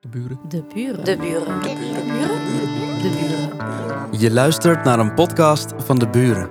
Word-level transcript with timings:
De 0.00 0.08
buren. 0.08 0.38
De 0.48 0.62
buren. 0.74 1.04
De 1.04 1.16
buren. 1.16 1.60
De 1.62 1.70
buren. 1.70 3.02
De 3.02 3.10
buren. 3.10 4.20
Je 4.20 4.30
luistert 4.30 4.84
naar 4.84 4.98
een 4.98 5.14
podcast 5.14 5.72
van 5.76 5.98
De 5.98 6.08
Buren. 6.08 6.50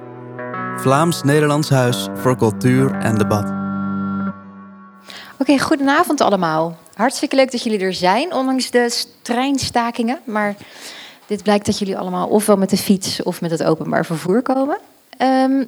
Vlaams-Nederlands 0.77 1.69
Huis 1.69 2.07
voor 2.13 2.37
Cultuur 2.37 2.91
en 2.91 3.17
Debat. 3.17 3.51
Oké, 5.37 5.59
goedenavond 5.59 6.21
allemaal. 6.21 6.77
Hartstikke 6.93 7.35
leuk 7.35 7.51
dat 7.51 7.63
jullie 7.63 7.79
er 7.79 7.93
zijn, 7.93 8.33
ondanks 8.33 8.71
de 8.71 9.05
treinstakingen. 9.21 10.19
Maar 10.23 10.55
dit 11.25 11.43
blijkt 11.43 11.65
dat 11.65 11.79
jullie 11.79 11.97
allemaal 11.97 12.27
ofwel 12.27 12.57
met 12.57 12.69
de 12.69 12.77
fiets 12.77 13.23
of 13.23 13.41
met 13.41 13.51
het 13.51 13.63
openbaar 13.63 14.05
vervoer 14.05 14.41
komen. 14.41 14.77
Ehm, 15.17 15.63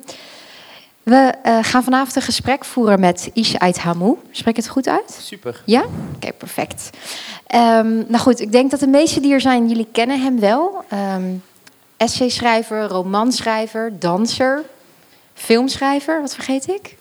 we 1.09 1.33
eh, 1.43 1.57
gaan 1.61 1.83
vanavond 1.83 2.15
een 2.15 2.21
gesprek 2.21 2.65
voeren 2.65 2.99
met 2.99 3.29
Isha 3.33 3.59
Ait 3.59 3.77
Hamou. 3.77 4.17
Spreek 4.31 4.55
het 4.55 4.67
goed 4.67 4.87
uit? 4.87 5.19
Super. 5.21 5.61
Ja? 5.65 5.83
Oké, 6.15 6.31
perfect. 6.33 6.89
Ehm, 7.47 7.95
nou 7.95 8.17
goed, 8.17 8.39
ik 8.39 8.51
denk 8.51 8.71
dat 8.71 8.79
de 8.79 8.87
meesten 8.87 9.21
die 9.21 9.33
er 9.33 9.41
zijn, 9.41 9.67
jullie 9.67 9.87
kennen 9.91 10.21
hem 10.21 10.39
wel. 10.39 10.83
Ehm 10.89 11.23
essayschrijver, 11.99 12.87
romanschrijver, 12.87 13.99
danser, 13.99 14.63
filmschrijver. 15.33 16.21
Wat 16.21 16.33
vergeet 16.33 16.67
ik? 16.67 16.97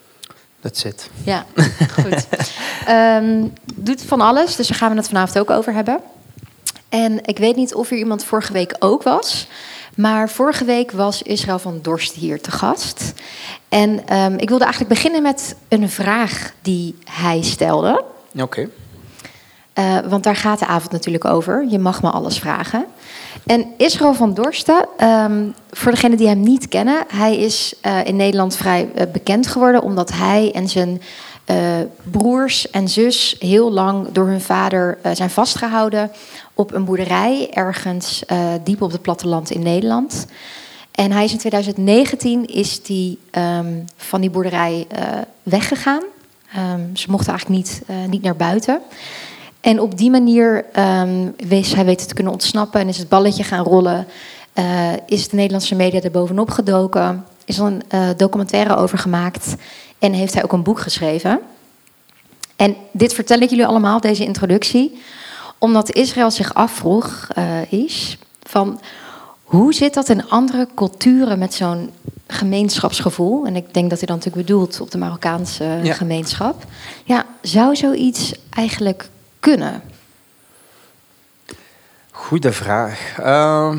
That's 0.60 0.84
it. 0.84 1.10
Ja, 1.24 1.44
goed. 1.92 2.26
Ehm, 2.86 3.46
doet 3.74 4.02
van 4.02 4.20
alles, 4.20 4.56
dus 4.56 4.66
daar 4.68 4.78
gaan 4.78 4.90
we 4.90 4.96
het 4.96 5.08
vanavond 5.08 5.38
ook 5.38 5.50
over 5.50 5.72
hebben. 5.72 6.00
En 6.88 7.24
ik 7.24 7.38
weet 7.38 7.56
niet 7.56 7.74
of 7.74 7.90
er 7.90 7.96
iemand 7.96 8.24
vorige 8.24 8.52
week 8.52 8.76
ook 8.78 9.02
was. 9.02 9.48
Maar 9.98 10.30
vorige 10.30 10.64
week 10.64 10.90
was 10.90 11.22
Israël 11.22 11.58
van 11.58 11.78
Dorst 11.82 12.12
hier 12.12 12.40
te 12.40 12.50
gast. 12.50 13.12
En 13.68 14.06
ehm, 14.06 14.34
ik 14.36 14.48
wilde 14.48 14.64
eigenlijk 14.64 14.94
beginnen 14.94 15.22
met 15.22 15.56
een 15.68 15.90
vraag 15.90 16.52
die 16.62 16.98
hij 17.04 17.42
stelde. 17.42 18.04
Oké. 18.40 18.68
Eh, 19.72 19.98
want 20.08 20.24
daar 20.24 20.36
gaat 20.36 20.58
de 20.58 20.66
avond 20.66 20.92
natuurlijk 20.92 21.24
over. 21.24 21.66
Je 21.68 21.78
mag 21.78 22.02
me 22.02 22.10
alles 22.10 22.38
vragen. 22.38 22.84
En 23.46 23.66
Israël 23.76 24.14
van 24.14 24.34
Dorsten, 24.34 24.86
ehm, 24.96 25.46
voor 25.70 25.92
degenen 25.92 26.16
die 26.18 26.28
hem 26.28 26.40
niet 26.40 26.68
kennen, 26.68 27.04
hij 27.08 27.36
is 27.36 27.74
eh, 27.80 28.04
in 28.04 28.16
Nederland 28.16 28.56
vrij 28.56 28.90
eh, 28.94 29.06
bekend 29.12 29.46
geworden 29.46 29.82
omdat 29.82 30.12
hij 30.12 30.52
en 30.54 30.68
zijn 30.68 31.02
broers 32.02 32.70
en 32.70 32.88
zus 32.88 33.36
heel 33.38 33.72
lang 33.72 34.12
door 34.12 34.26
hun 34.26 34.40
vader 34.40 34.98
zijn 35.12 35.30
vastgehouden 35.30 36.10
op 36.58 36.74
een 36.74 36.84
boerderij 36.84 37.50
ergens 37.50 38.24
eh, 38.26 38.52
diep 38.64 38.82
op 38.82 38.92
het 38.92 39.02
platteland 39.02 39.50
in 39.50 39.62
Nederland. 39.62 40.26
En 40.90 41.12
hij 41.12 41.24
is 41.24 41.32
in 41.32 41.38
2019 41.38 42.46
is 42.46 42.82
die, 42.82 43.18
ehm, 43.30 43.72
van 43.96 44.20
die 44.20 44.30
boerderij 44.30 44.86
eh, 44.88 45.02
weggegaan. 45.42 46.02
Ehm, 46.54 46.94
ze 46.94 47.10
mochten 47.10 47.28
eigenlijk 47.28 47.60
niet, 47.60 47.82
eh, 47.86 47.96
niet 48.08 48.22
naar 48.22 48.36
buiten. 48.36 48.80
En 49.60 49.80
op 49.80 49.98
die 49.98 50.10
manier 50.10 50.64
um, 50.78 51.34
wees 51.48 51.74
hij 51.74 51.84
weten 51.84 52.08
te 52.08 52.14
kunnen 52.14 52.32
ontsnappen 52.32 52.80
en 52.80 52.88
is 52.88 52.98
het 52.98 53.08
balletje 53.08 53.44
gaan 53.44 53.64
rollen. 53.64 54.06
Is 55.06 55.28
de 55.28 55.36
Nederlandse 55.36 55.74
media 55.74 56.00
er 56.00 56.10
bovenop 56.10 56.50
gedoken. 56.50 57.24
Is 57.44 57.58
er 57.58 57.64
een 57.64 57.82
documentaire 58.16 58.76
over 58.76 58.98
gemaakt. 58.98 59.54
En 59.98 60.12
heeft 60.12 60.34
hij 60.34 60.44
ook 60.44 60.52
een 60.52 60.62
boek 60.62 60.80
geschreven. 60.80 61.40
En 62.56 62.76
dit 62.92 63.12
vertel 63.12 63.40
ik 63.40 63.50
jullie 63.50 63.66
allemaal, 63.66 64.00
deze 64.00 64.24
introductie. 64.24 64.98
Omdat 65.58 65.92
Israël 65.92 66.30
zich 66.30 66.54
afvroeg, 66.54 67.28
uh, 67.38 67.72
is, 67.72 68.18
van 68.42 68.80
hoe 69.42 69.74
zit 69.74 69.94
dat 69.94 70.08
in 70.08 70.28
andere 70.28 70.68
culturen 70.74 71.38
met 71.38 71.54
zo'n 71.54 71.90
gemeenschapsgevoel? 72.26 73.46
En 73.46 73.56
ik 73.56 73.74
denk 73.74 73.90
dat 73.90 73.98
hij 73.98 74.06
dan 74.06 74.16
natuurlijk 74.16 74.46
bedoelt 74.46 74.80
op 74.80 74.90
de 74.90 74.98
Marokkaanse 74.98 75.80
ja. 75.82 75.94
gemeenschap. 75.94 76.64
Ja, 77.04 77.26
zou 77.42 77.76
zoiets 77.76 78.32
eigenlijk 78.50 79.08
kunnen? 79.40 79.82
Goeie 82.10 82.50
vraag. 82.50 83.16
Uh, 83.20 83.74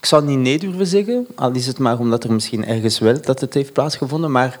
ik 0.00 0.06
zou 0.06 0.24
niet 0.24 0.38
nee 0.38 0.58
durven 0.58 0.86
zeggen, 0.86 1.26
al 1.34 1.52
is 1.52 1.66
het 1.66 1.78
maar 1.78 1.98
omdat 1.98 2.24
er 2.24 2.32
misschien 2.32 2.66
ergens 2.66 2.98
wel 2.98 3.20
dat 3.20 3.40
het 3.40 3.54
heeft 3.54 3.72
plaatsgevonden. 3.72 4.30
Maar 4.30 4.58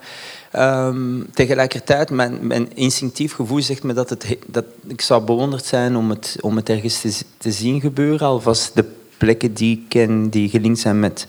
um, 0.56 1.26
tegelijkertijd, 1.34 2.10
mijn, 2.10 2.46
mijn, 2.46 2.76
instinctief 2.76 3.34
gevoel 3.34 3.62
zegt 3.62 3.82
me 3.82 3.92
dat, 3.92 4.10
het, 4.10 4.36
dat 4.46 4.64
ik 4.86 5.00
zou 5.00 5.24
bewonderd 5.24 5.64
zijn 5.64 5.96
om 5.96 6.10
het, 6.10 6.36
om 6.40 6.56
het 6.56 6.68
ergens 6.68 7.00
te, 7.38 7.52
zien 7.52 7.80
gebeuren. 7.80 8.26
Alvast 8.26 8.74
de 8.74 8.84
plekken 9.16 9.54
die 9.54 9.76
ik 9.76 9.88
ken, 9.88 10.28
die 10.28 10.48
gelinkt 10.48 10.78
zijn 10.78 11.00
met 11.00 11.26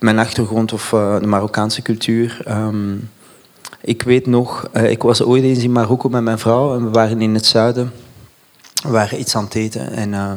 mijn 0.00 0.18
achtergrond 0.18 0.72
of 0.72 0.92
uh, 0.92 1.20
de 1.20 1.26
Marokkaanse 1.26 1.82
cultuur. 1.82 2.44
Um, 2.48 3.10
ik 3.80 4.02
weet 4.02 4.26
nog, 4.26 4.68
uh, 4.74 4.90
ik 4.90 5.02
was 5.02 5.22
ooit 5.22 5.42
eens 5.42 5.62
in 5.62 5.72
Marokko 5.72 6.08
met 6.08 6.22
mijn 6.22 6.38
vrouw 6.38 6.74
en 6.74 6.84
we 6.84 6.90
waren 6.90 7.20
in 7.20 7.34
het 7.34 7.46
zuiden. 7.46 7.92
We 8.82 8.90
waren 8.90 9.20
iets 9.20 9.36
aan 9.36 9.44
het 9.44 9.54
eten 9.54 9.92
en 9.92 10.12
uh, 10.12 10.32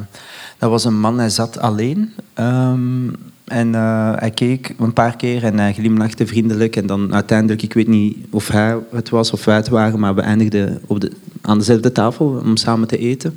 dat 0.57 0.69
was 0.69 0.84
een 0.84 1.00
man, 1.00 1.19
hij 1.19 1.30
zat 1.30 1.59
alleen. 1.59 2.13
Um, 2.36 3.16
en 3.49 3.67
uh, 3.67 4.11
hij 4.15 4.31
keek 4.31 4.75
een 4.79 4.93
paar 4.93 5.15
keer 5.15 5.43
en 5.43 5.59
hij 5.59 5.73
glimlachte 5.73 6.27
vriendelijk. 6.27 6.75
En 6.75 6.85
dan 6.85 7.13
uiteindelijk, 7.13 7.61
ik 7.61 7.73
weet 7.73 7.87
niet 7.87 8.17
of 8.29 8.47
hij 8.47 8.77
het 8.91 9.09
was 9.09 9.31
of 9.31 9.45
wij 9.45 9.55
het 9.55 9.69
waren, 9.69 9.99
maar 9.99 10.15
we 10.15 10.21
eindigden 10.21 10.81
op 10.87 10.99
de, 10.99 11.11
aan 11.41 11.57
dezelfde 11.57 11.91
tafel 11.91 12.41
om 12.45 12.57
samen 12.57 12.88
te 12.88 12.97
eten. 12.97 13.35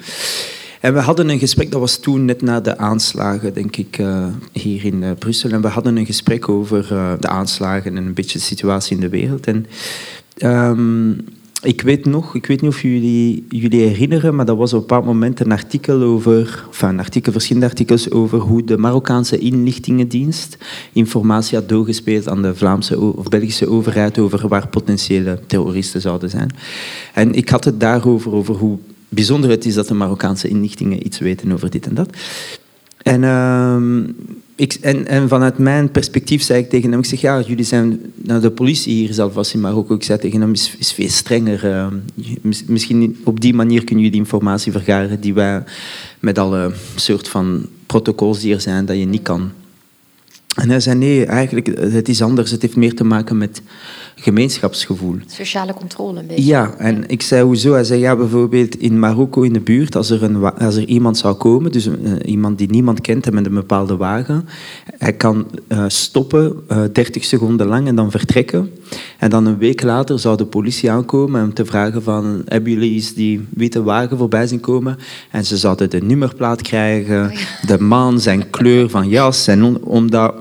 En 0.81 0.95
we 0.95 1.01
hadden 1.01 1.29
een 1.29 1.39
gesprek, 1.39 1.71
dat 1.71 1.81
was 1.81 1.99
toen 1.99 2.25
net 2.25 2.43
na 2.43 2.61
de 2.61 2.79
aanslagen, 2.79 3.55
denk 3.55 3.77
ik, 3.77 3.99
uh, 3.99 4.27
hier 4.53 4.85
in 4.85 5.05
Brussel. 5.19 5.51
En 5.51 5.61
we 5.61 5.69
hadden 5.69 5.97
een 5.97 6.07
gesprek 6.07 6.49
over 6.49 6.87
de 7.21 7.29
aanslagen 7.29 7.97
en 7.97 8.07
een 8.07 8.15
beetje 8.15 8.39
de 8.39 8.45
situatie 8.45 8.95
in 8.95 9.01
de 9.01 9.09
wereld. 9.09 9.47
En 9.47 9.67
um, 10.39 11.25
ik 11.63 11.81
weet 11.81 12.05
nog, 12.05 12.35
ik 12.35 12.47
weet 12.47 12.61
niet 12.61 12.71
of 12.71 12.83
jullie 12.83 13.47
jullie 13.49 13.81
herinneren, 13.87 14.35
maar 14.35 14.45
dat 14.45 14.57
was 14.57 14.73
op 14.73 14.81
een 14.81 14.87
bepaald 14.87 15.05
moment 15.05 15.41
een 15.41 15.53
artikel 15.53 16.03
over, 16.03 16.65
enfin 16.67 16.99
een 16.99 17.33
verschillende 17.33 17.69
artikels 17.69 18.11
over 18.11 18.39
hoe 18.39 18.65
de 18.65 18.79
Marokkaanse 18.79 19.39
inlichtingendienst 19.39 20.59
informatie 20.93 21.59
had 21.59 21.69
doorgespeeld 21.69 22.29
aan 22.29 22.43
de 22.43 22.55
Vlaamse 22.55 23.01
of 23.01 23.29
Belgische 23.29 23.69
overheid 23.69 24.19
over 24.19 24.49
waar 24.49 24.69
potentiële 24.69 25.41
terroristen 25.47 26.01
zouden 26.01 26.31
zijn. 26.31 26.51
En 27.15 27.35
ik 27.35 27.49
had 27.49 27.65
het 27.65 27.81
daarover, 27.81 28.33
over 28.33 28.55
hoe 28.55 28.79
bijzonder 29.09 29.51
het 29.51 29.65
is 29.65 29.75
dat 29.75 29.89
de 29.89 29.95
Marokkaanse 29.95 30.49
inlichtingen 30.49 31.07
iets 31.07 31.19
weten 31.19 31.53
over 31.53 31.71
dit 31.71 31.87
en 31.87 31.95
dat. 31.95 32.11
En, 33.03 33.23
uh, 33.23 33.77
en, 34.81 35.29
vanuit 35.29 35.59
mijn 35.59 35.91
perspectief 35.91 36.43
zei 36.43 36.63
ik 36.63 36.69
tegen 36.69 36.91
hem, 36.91 36.99
ik 36.99 37.05
zeg, 37.05 37.21
ja, 37.21 37.41
jullie 37.41 37.65
zijn, 37.65 38.01
de 38.17 38.51
politie 38.51 38.95
hier 38.95 39.13
zelf 39.13 39.35
was 39.35 39.55
in 39.55 39.61
Marokko, 39.61 39.95
ik 39.95 40.03
zei 40.03 40.19
tegen 40.19 40.41
hem, 40.41 40.53
is, 40.53 40.77
is 40.79 40.93
veel 40.93 41.09
strenger. 41.09 41.65
Uh, 41.65 41.87
misschien 42.67 43.21
op 43.25 43.41
die 43.41 43.55
manier 43.55 43.85
kunnen 43.85 44.05
jullie 44.05 44.19
informatie 44.19 44.73
vergaren 44.73 45.21
die 45.21 45.35
wij 45.35 45.65
met 46.21 46.39
alle 46.39 46.73
soort 46.95 47.29
van 47.29 47.67
protocols 47.87 48.41
die 48.41 48.55
er 48.55 48.61
zijn, 48.61 48.87
dat 48.87 48.99
je 48.99 49.05
niet 49.05 49.23
kan. 49.23 49.51
En 50.55 50.71
hij 50.71 50.81
zei, 50.81 50.99
nee, 50.99 51.27
eigenlijk, 51.27 51.67
het 51.81 52.09
is 52.09 52.23
anders. 52.23 52.51
Het 52.51 52.63
heeft 52.63 52.77
meer 52.77 52.95
te 52.95 53.05
maken 53.05 53.39
met 53.39 53.63
gemeenschapsgevoel. 54.23 55.17
Sociale 55.27 55.75
controle 55.75 56.21
een 56.21 56.27
beetje. 56.27 56.45
Ja, 56.45 56.75
en 56.79 57.09
ik 57.09 57.23
zei, 57.23 57.43
hoezo? 57.43 57.73
Hij 57.73 57.85
zei, 57.85 58.01
ja, 58.01 58.17
bijvoorbeeld 58.17 58.77
in 58.77 58.99
Marokko 58.99 59.43
in 59.43 59.53
de 59.53 59.61
buurt, 59.61 59.97
als 59.97 60.11
er, 60.11 60.23
een, 60.23 60.37
als 60.59 60.77
er 60.77 60.85
iemand 60.85 61.19
zou 61.19 61.35
komen, 61.35 61.73
dus 61.73 61.87
uh, 61.87 61.93
iemand 62.25 62.59
die 62.59 62.71
niemand 62.71 63.01
kent 63.01 63.27
en 63.27 63.35
met 63.35 63.47
een 63.47 63.55
bepaalde 63.55 63.97
wagen, 63.97 64.49
hij 64.99 65.13
kan 65.13 65.47
uh, 65.69 65.85
stoppen, 65.87 66.63
uh, 66.73 66.83
30 66.93 67.25
seconden 67.25 67.67
lang 67.67 67.87
en 67.87 67.95
dan 67.95 68.11
vertrekken. 68.11 68.71
En 69.19 69.31
dan 69.31 69.47
een 69.47 69.59
week 69.59 69.83
later 69.83 70.19
zou 70.19 70.37
de 70.37 70.47
politie 70.47 70.91
aankomen 70.91 71.43
om 71.43 71.55
te 71.55 71.65
vragen 71.65 72.03
van, 72.03 72.43
hebben 72.47 72.73
jullie 72.73 72.95
eens 72.95 73.15
die 73.15 73.47
witte 73.51 73.83
wagen 73.83 74.19
voorbij 74.19 74.47
zien 74.47 74.61
komen? 74.61 74.99
En 75.31 75.45
ze 75.45 75.57
zouden 75.57 75.91
de 75.91 76.01
nummerplaat 76.01 76.63
krijgen, 76.63 77.25
oh 77.25 77.33
ja. 77.33 77.67
de 77.67 77.81
man, 77.81 78.21
zijn 78.21 78.51
kleur 78.51 78.91
van 78.91 79.09
jas, 79.09 79.47
en 79.47 79.85
omdat 79.85 80.35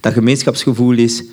dat 0.00 0.12
gemeenschapsgevoel 0.12 0.96
is, 0.96 1.24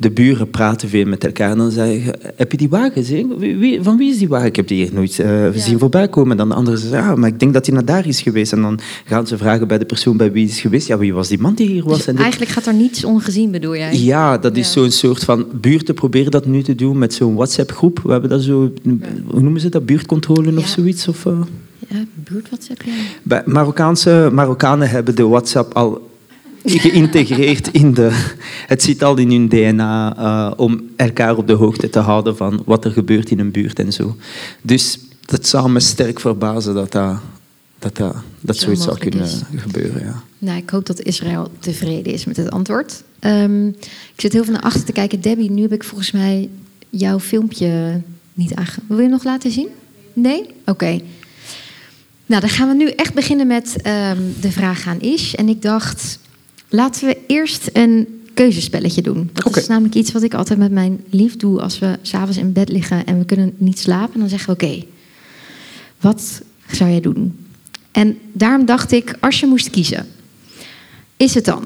de 0.00 0.10
buren 0.10 0.50
praten 0.50 0.88
veel 0.88 1.04
met 1.04 1.24
elkaar. 1.24 1.50
En 1.50 1.58
dan 1.58 1.70
zeggen 1.70 2.14
heb 2.36 2.50
je 2.50 2.56
die 2.56 2.68
wagen 2.68 2.92
gezien? 2.92 3.38
Wie, 3.38 3.82
van 3.82 3.96
wie 3.96 4.10
is 4.10 4.18
die 4.18 4.28
wagen? 4.28 4.46
Ik 4.46 4.56
heb 4.56 4.68
die 4.68 4.84
hier 4.84 4.94
nooit 4.94 5.18
uh, 5.18 5.54
ja. 5.54 5.60
zien 5.60 5.78
voorbij 5.78 6.08
komen. 6.08 6.30
En 6.30 6.36
dan 6.36 6.48
de 6.48 6.54
anderen 6.54 6.80
zeggen, 6.80 6.98
ja, 6.98 7.14
maar 7.14 7.28
ik 7.28 7.40
denk 7.40 7.52
dat 7.52 7.66
hij 7.66 7.74
naar 7.74 7.84
daar 7.84 8.06
is 8.06 8.20
geweest. 8.20 8.52
En 8.52 8.62
dan 8.62 8.78
gaan 9.04 9.26
ze 9.26 9.38
vragen 9.38 9.68
bij 9.68 9.78
de 9.78 9.84
persoon 9.84 10.16
bij 10.16 10.32
wie 10.32 10.46
is 10.46 10.60
geweest. 10.60 10.86
Ja, 10.86 10.98
wie 10.98 11.14
was 11.14 11.28
die 11.28 11.40
man 11.40 11.54
die 11.54 11.68
hier 11.68 11.84
was? 11.84 11.96
Dus 11.96 12.06
en 12.06 12.16
eigenlijk 12.16 12.50
gaat 12.50 12.66
er 12.66 12.74
niets 12.74 13.04
ongezien, 13.04 13.50
bedoel 13.50 13.76
jij? 13.76 13.98
Ja, 13.98 14.38
dat 14.38 14.56
is 14.56 14.66
ja. 14.66 14.80
zo'n 14.80 14.90
soort 14.90 15.24
van... 15.24 15.46
Buurten 15.52 15.94
proberen 15.94 16.30
dat 16.30 16.46
nu 16.46 16.62
te 16.62 16.74
doen 16.74 16.98
met 16.98 17.14
zo'n 17.14 17.34
WhatsApp-groep. 17.34 18.00
We 18.02 18.12
hebben 18.12 18.30
dat 18.30 18.42
zo... 18.42 18.72
Ja. 18.82 18.92
Hoe 19.26 19.40
noemen 19.40 19.60
ze 19.60 19.68
dat? 19.68 19.86
Buurtcontrole 19.86 20.56
of 20.56 20.66
zoiets? 20.66 21.08
Of, 21.08 21.24
uh... 21.24 21.40
Ja, 21.88 22.04
buurt-WhatsApp, 22.14 22.82
ja. 22.82 22.92
Bij 23.22 23.42
Marokkaanse, 23.46 24.30
Marokkanen 24.32 24.90
hebben 24.90 25.14
de 25.14 25.26
WhatsApp 25.26 25.74
al 25.74 26.09
geïntegreerd 26.64 27.68
in 27.68 27.94
de... 27.94 28.30
Het 28.66 28.82
zit 28.82 29.02
al 29.02 29.16
in 29.16 29.30
hun 29.30 29.48
DNA 29.48 30.16
uh, 30.18 30.52
om 30.56 30.82
elkaar 30.96 31.36
op 31.36 31.46
de 31.46 31.52
hoogte 31.52 31.90
te 31.90 31.98
houden 31.98 32.36
van 32.36 32.62
wat 32.64 32.84
er 32.84 32.90
gebeurt 32.90 33.30
in 33.30 33.38
een 33.38 33.50
buurt 33.50 33.78
en 33.78 33.92
zo. 33.92 34.16
Dus 34.62 34.98
dat 35.20 35.46
zou 35.46 35.70
me 35.70 35.80
sterk 35.80 36.20
verbazen 36.20 36.74
dat 36.74 36.92
dat, 36.92 37.20
dat, 37.78 37.96
dat, 37.96 38.16
dat 38.40 38.56
zo 38.56 38.64
zoiets 38.64 38.84
zou 38.84 38.98
kunnen 38.98 39.24
is. 39.24 39.40
gebeuren. 39.56 40.04
Ja. 40.04 40.22
Nou, 40.38 40.58
ik 40.58 40.70
hoop 40.70 40.86
dat 40.86 41.00
Israël 41.00 41.50
tevreden 41.58 42.12
is 42.12 42.24
met 42.24 42.36
het 42.36 42.50
antwoord. 42.50 43.02
Um, 43.20 43.66
ik 44.14 44.20
zit 44.20 44.32
heel 44.32 44.44
veel 44.44 44.52
naar 44.52 44.62
achter 44.62 44.84
te 44.84 44.92
kijken. 44.92 45.20
Debbie, 45.20 45.50
nu 45.50 45.62
heb 45.62 45.72
ik 45.72 45.84
volgens 45.84 46.10
mij 46.10 46.48
jouw 46.90 47.20
filmpje 47.20 48.00
niet 48.34 48.54
aange... 48.54 48.70
Wil 48.88 48.98
je 48.98 49.08
nog 49.08 49.24
laten 49.24 49.50
zien? 49.50 49.68
Nee? 50.12 50.46
Oké. 50.66 51.00
Nou, 52.26 52.40
dan 52.40 52.50
gaan 52.50 52.68
we 52.68 52.74
nu 52.74 52.88
echt 52.88 53.14
beginnen 53.14 53.46
met 53.46 53.76
ehm, 53.82 54.18
de 54.40 54.52
vraag 54.52 54.86
aan 54.86 55.00
Ish. 55.00 55.34
En 55.34 55.48
ik 55.48 55.62
dacht, 55.62 56.18
laten 56.70 57.06
we 57.06 57.16
eerst 57.26 57.70
een 57.72 58.22
keuzespelletje 58.34 59.02
doen. 59.02 59.30
Dat 59.32 59.56
is 59.56 59.66
namelijk 59.66 59.94
iets 59.94 60.12
wat 60.12 60.22
ik 60.22 60.34
altijd 60.34 60.58
met 60.58 60.70
mijn 60.72 61.04
lief 61.10 61.36
doe 61.36 61.60
als 61.60 61.78
we 61.78 61.98
s'avonds 62.02 62.36
in 62.36 62.52
bed 62.52 62.68
liggen 62.68 63.06
en 63.06 63.18
we 63.18 63.24
kunnen 63.24 63.52
niet 63.56 63.78
slapen. 63.78 64.20
Dan 64.20 64.28
zeggen 64.28 64.56
we, 64.56 64.64
oké, 64.66 64.84
wat 66.00 66.42
zou 66.70 66.90
jij 66.90 67.00
doen? 67.00 67.44
En 67.90 68.18
daarom 68.32 68.64
dacht 68.66 68.92
ik, 68.92 69.16
als 69.20 69.40
je 69.40 69.46
moest 69.46 69.70
kiezen, 69.70 70.06
is 71.16 71.34
het 71.34 71.44
dan 71.44 71.64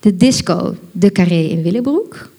de 0.00 0.16
disco 0.16 0.76
De 0.92 1.12
Carré 1.12 1.40
in 1.40 1.62
Willebroek? 1.62 2.30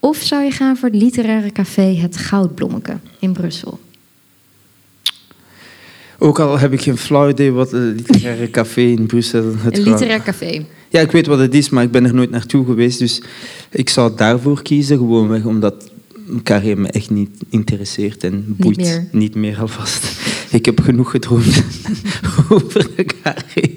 Of 0.00 0.16
zou 0.16 0.42
je 0.44 0.50
gaan 0.50 0.76
voor 0.76 0.88
het 0.88 1.02
literaire 1.02 1.52
café 1.52 1.82
Het 1.96 2.16
Goudblommeke 2.16 2.96
in 3.18 3.32
Brussel? 3.32 3.78
Ook 6.18 6.38
al 6.38 6.58
heb 6.58 6.72
ik 6.72 6.80
geen 6.80 6.96
flauw 6.96 7.28
idee 7.28 7.50
wat 7.52 7.70
het 7.70 7.82
literaire 7.96 8.50
café 8.50 8.80
in 8.80 9.06
Brussel... 9.06 9.44
Het 9.44 9.78
Een 9.78 9.84
gaat- 9.84 9.92
literair 9.92 10.22
café. 10.22 10.64
Ja, 10.96 11.02
ik 11.02 11.10
weet 11.10 11.26
wat 11.26 11.38
het 11.38 11.54
is, 11.54 11.68
maar 11.68 11.84
ik 11.84 11.90
ben 11.90 12.04
er 12.04 12.14
nooit 12.14 12.30
naartoe 12.30 12.64
geweest. 12.64 12.98
Dus 12.98 13.22
ik 13.70 13.88
zou 13.88 14.16
daarvoor 14.16 14.62
kiezen, 14.62 14.98
gewoonweg 14.98 15.44
omdat 15.44 15.90
Carré 16.42 16.74
me 16.74 16.88
echt 16.88 17.10
niet 17.10 17.30
interesseert 17.48 18.24
en 18.24 18.44
boeit. 18.58 18.76
meer. 18.76 19.08
Niet 19.12 19.34
meer 19.34 19.60
alvast. 19.60 20.06
Ik 20.50 20.64
heb 20.64 20.80
genoeg 20.80 21.10
gedroomd 21.10 21.62
over 22.48 22.88
de 22.96 23.04
Carré. 23.22 23.70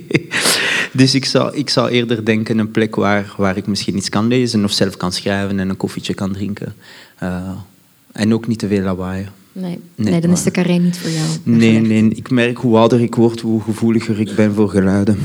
Dus 0.91 1.15
ik 1.15 1.25
zou, 1.25 1.55
ik 1.55 1.69
zou 1.69 1.89
eerder 1.89 2.25
denken 2.25 2.57
een 2.57 2.71
plek 2.71 2.95
waar, 2.95 3.33
waar 3.37 3.57
ik 3.57 3.67
misschien 3.67 3.97
iets 3.97 4.09
kan 4.09 4.27
lezen 4.27 4.63
of 4.63 4.71
zelf 4.71 4.97
kan 4.97 5.11
schrijven 5.11 5.59
en 5.59 5.69
een 5.69 5.77
koffietje 5.77 6.13
kan 6.13 6.31
drinken. 6.31 6.73
Eh, 7.17 7.49
en 8.11 8.33
ook 8.33 8.47
niet 8.47 8.59
te 8.59 8.67
veel 8.67 8.83
lawaai. 8.83 9.27
Nee, 9.51 9.79
Nee, 9.95 10.11
nee, 10.11 10.21
dan 10.21 10.31
is 10.31 10.43
de 10.43 10.51
carré 10.51 10.77
niet 10.77 10.97
voor 10.97 11.11
jou. 11.11 11.27
Nee, 11.43 11.79
nee, 11.79 12.09
ik 12.09 12.29
merk 12.29 12.57
hoe 12.57 12.77
ouder 12.77 13.01
ik 13.01 13.15
word, 13.15 13.41
hoe 13.41 13.61
gevoeliger 13.61 14.19
ik 14.19 14.35
ben 14.35 14.53
voor 14.53 14.69
geluiden. 14.69 15.17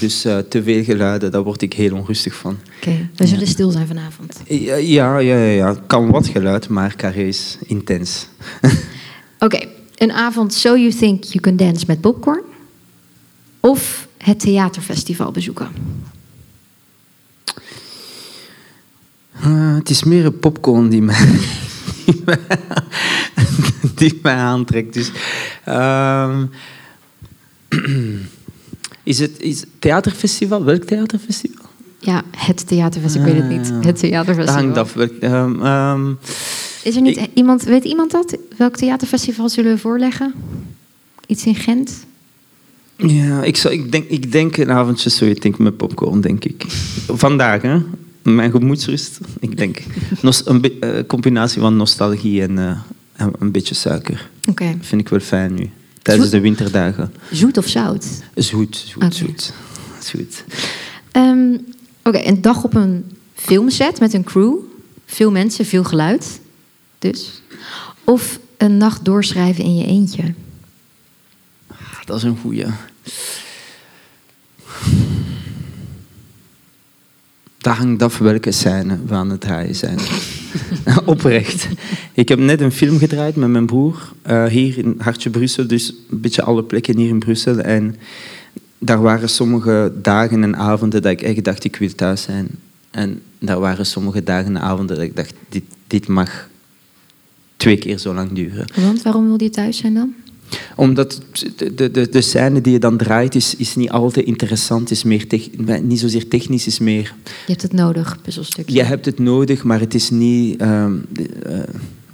Dus 0.00 0.24
eh, 0.24 0.38
te 0.38 0.62
veel 0.62 0.84
geluiden, 0.84 1.30
daar 1.30 1.42
word 1.42 1.62
ik 1.62 1.72
heel 1.72 1.96
onrustig 1.96 2.34
van. 2.34 2.58
Oké, 2.76 3.08
we 3.16 3.26
zullen 3.26 3.46
stil 3.46 3.70
zijn 3.70 3.86
vanavond. 3.86 4.40
Ja, 4.46 4.76
ja, 4.76 5.36
ja, 5.36 5.76
kan 5.86 6.10
wat 6.10 6.26
geluid, 6.26 6.68
maar 6.68 6.96
carré 6.96 7.22
is 7.22 7.58
intens. 7.66 8.28
Oké, 9.38 9.66
een 9.96 10.12
avond 10.12 10.54
So 10.54 10.76
You 10.76 10.90
Think 10.90 11.24
You 11.24 11.40
Can 11.40 11.56
Dance 11.56 11.84
met 11.86 12.00
popcorn. 12.00 12.42
Of 13.60 14.08
het 14.16 14.40
theaterfestival 14.40 15.30
bezoeken. 15.30 15.68
Eh, 19.32 19.74
het 19.74 19.90
is 19.90 20.04
meer 20.04 20.24
een 20.24 20.38
popcorn 20.38 20.88
die 20.88 21.02
mij, 21.02 21.26
die 22.06 22.22
mij, 22.24 22.38
die 23.94 24.18
mij 24.22 24.34
aantrekt. 24.34 24.94
Dus, 24.94 25.10
ehm, 25.64 26.46
is 29.02 29.18
het 29.18 29.40
is 29.40 29.64
theaterfestival? 29.78 30.64
Welk 30.64 30.84
theaterfestival? 30.84 31.66
Ja, 31.98 32.22
het 32.36 32.66
theaterfestival. 32.66 33.28
Ik 33.28 33.32
weet 33.34 33.42
het 33.42 33.50
niet. 33.50 33.68
Ah, 33.68 33.74
Het 33.74 33.82
Dat 33.84 33.98
theaterfestival. 33.98 34.62
hangt 34.62 34.78
af. 34.78 34.96
Ehm, 34.96 35.62
ehm, 35.62 36.12
Is 36.82 36.96
er 36.96 37.02
niet 37.02 37.16
Ik- 37.16 37.30
iemand, 37.34 37.62
weet 37.62 37.84
iemand 37.84 38.10
dat? 38.10 38.36
Welk 38.56 38.76
theaterfestival 38.76 39.48
zullen 39.48 39.72
we 39.72 39.78
voorleggen? 39.78 40.34
Iets 41.26 41.44
in 41.46 41.54
Gent? 41.54 42.04
Ja, 42.96 43.42
ik, 43.42 43.56
zou, 43.56 43.74
ik, 43.74 43.92
denk, 43.92 44.08
ik 44.08 44.32
denk 44.32 44.56
een 44.56 44.70
avondje 44.70 45.26
ik 45.30 45.42
denk 45.42 45.58
met 45.58 45.76
popcorn, 45.76 46.20
denk 46.20 46.44
ik. 46.44 46.64
Vandaag, 47.06 47.62
hè? 47.62 47.78
Mijn 48.22 48.50
gemoedsrust. 48.50 49.18
Ik 49.40 49.56
denk 49.56 49.82
nos- 50.22 50.46
een 50.46 50.60
be- 50.60 50.78
eh, 50.80 51.06
combinatie 51.06 51.60
van 51.60 51.76
nostalgie 51.76 52.42
en 52.42 52.58
eh, 52.58 52.76
en 53.12 53.32
een 53.38 53.50
beetje 53.50 53.74
suiker. 53.74 54.30
Oké. 54.48 54.76
vind 54.80 55.00
ik 55.00 55.08
wel 55.08 55.20
fijn 55.20 55.54
nu. 55.54 55.70
Tijdens 56.02 56.28
Zoet- 56.30 56.36
de 56.36 56.40
winterdagen. 56.48 57.14
Zoet 57.30 57.56
of 57.58 57.66
zout? 57.66 58.06
Zoet, 58.34 58.76
zoet, 58.86 59.14
zoet. 59.14 59.52
Zoet. 60.02 60.44
Ehm, 61.12 61.56
Oké, 62.04 62.18
een 62.24 62.40
dag 62.40 62.64
op 62.64 62.74
een 62.74 63.16
filmset 63.34 64.00
met 64.00 64.12
een 64.14 64.24
crew. 64.24 64.54
Veel 65.06 65.30
mensen, 65.30 65.66
veel 65.66 65.84
geluid. 65.84 66.40
Dus. 66.98 67.42
Of 68.04 68.38
een 68.56 68.76
nacht 68.76 69.04
doorschrijven 69.04 69.64
in 69.64 69.76
je 69.76 69.86
eentje. 69.86 70.34
Dat 72.04 72.16
is 72.16 72.22
een 72.22 72.38
goeie. 72.42 72.66
Dat 77.58 77.76
hangt 77.76 78.02
af 78.02 78.18
welke 78.18 78.52
scène 78.52 78.98
we 79.06 79.14
aan 79.14 79.30
het 79.30 79.40
draaien 79.40 79.74
zijn. 79.74 79.98
Oprecht. 81.04 81.68
Ik 82.12 82.28
heb 82.28 82.38
net 82.38 82.60
een 82.60 82.72
film 82.72 82.98
gedraaid 82.98 83.36
met 83.36 83.48
mijn 83.48 83.66
broer. 83.66 84.12
eh, 84.22 84.44
hier 84.44 84.78
in 84.78 84.94
Hartje 84.98 85.30
Brussel. 85.30 85.66
Dus 85.66 85.94
een 86.10 86.20
beetje 86.20 86.42
alle 86.42 86.62
plekken 86.62 86.96
hier 86.96 87.08
in 87.08 87.18
Brussel. 87.18 87.58
En 87.58 87.96
daar 88.78 89.02
waren 89.02 89.28
sommige 89.28 89.92
dagen 90.02 90.42
en 90.42 90.56
avonden 90.56 91.02
dat 91.02 91.12
ik 91.12 91.22
echt 91.22 91.44
dacht, 91.44 91.64
ik 91.64 91.76
wil 91.76 91.94
thuis 91.94 92.22
zijn. 92.22 92.48
En 92.90 93.22
daar 93.38 93.60
waren 93.60 93.86
sommige 93.86 94.22
dagen 94.22 94.56
en 94.56 94.62
avonden 94.62 94.96
dat 94.96 95.04
ik 95.04 95.16
dacht, 95.16 95.34
dit, 95.48 95.64
dit 95.86 96.08
mag 96.08 96.48
twee 97.56 97.76
keer 97.78 97.98
zo 97.98 98.14
lang 98.14 98.32
duren. 98.32 98.66
Want 98.74 99.02
waarom 99.02 99.26
wil 99.26 99.42
je 99.42 99.50
thuis 99.50 99.76
zijn 99.76 99.94
dan? 99.94 100.14
Omdat 100.76 101.20
de, 101.56 101.90
de, 101.90 102.08
de, 102.08 102.20
scène 102.20 102.60
die 102.60 102.72
je 102.72 102.78
dan 102.78 102.96
draait 102.96 103.34
is, 103.34 103.56
is 103.56 103.76
niet 103.76 103.90
altijd 103.90 104.26
interessant, 104.26 104.90
is 104.90 105.02
meer 105.02 105.26
tech- 105.26 105.48
niet 105.82 106.00
zozeer 106.00 106.28
technisch, 106.28 106.66
is 106.66 106.78
meer... 106.78 107.14
Je 107.24 107.32
hebt 107.46 107.62
het 107.62 107.72
nodig, 107.72 108.18
puzzelstukje. 108.22 108.74
Je 108.74 108.82
hebt 108.82 109.06
het 109.06 109.18
nodig, 109.18 109.62
maar 109.64 109.80
het 109.80 109.94
is 109.94 110.10
niet... 110.10 110.60
eh, 110.60 110.86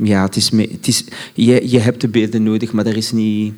ja, 0.02 0.22
het 0.22 0.36
is 0.36 0.50
het 0.50 0.88
is, 0.88 1.04
je, 1.34 1.70
je 1.70 1.78
hebt 1.78 2.00
de 2.00 2.08
beelden 2.08 2.42
nodig, 2.42 2.72
maar 2.72 2.86
er 2.86 2.96
is 2.96 3.12
niet... 3.12 3.52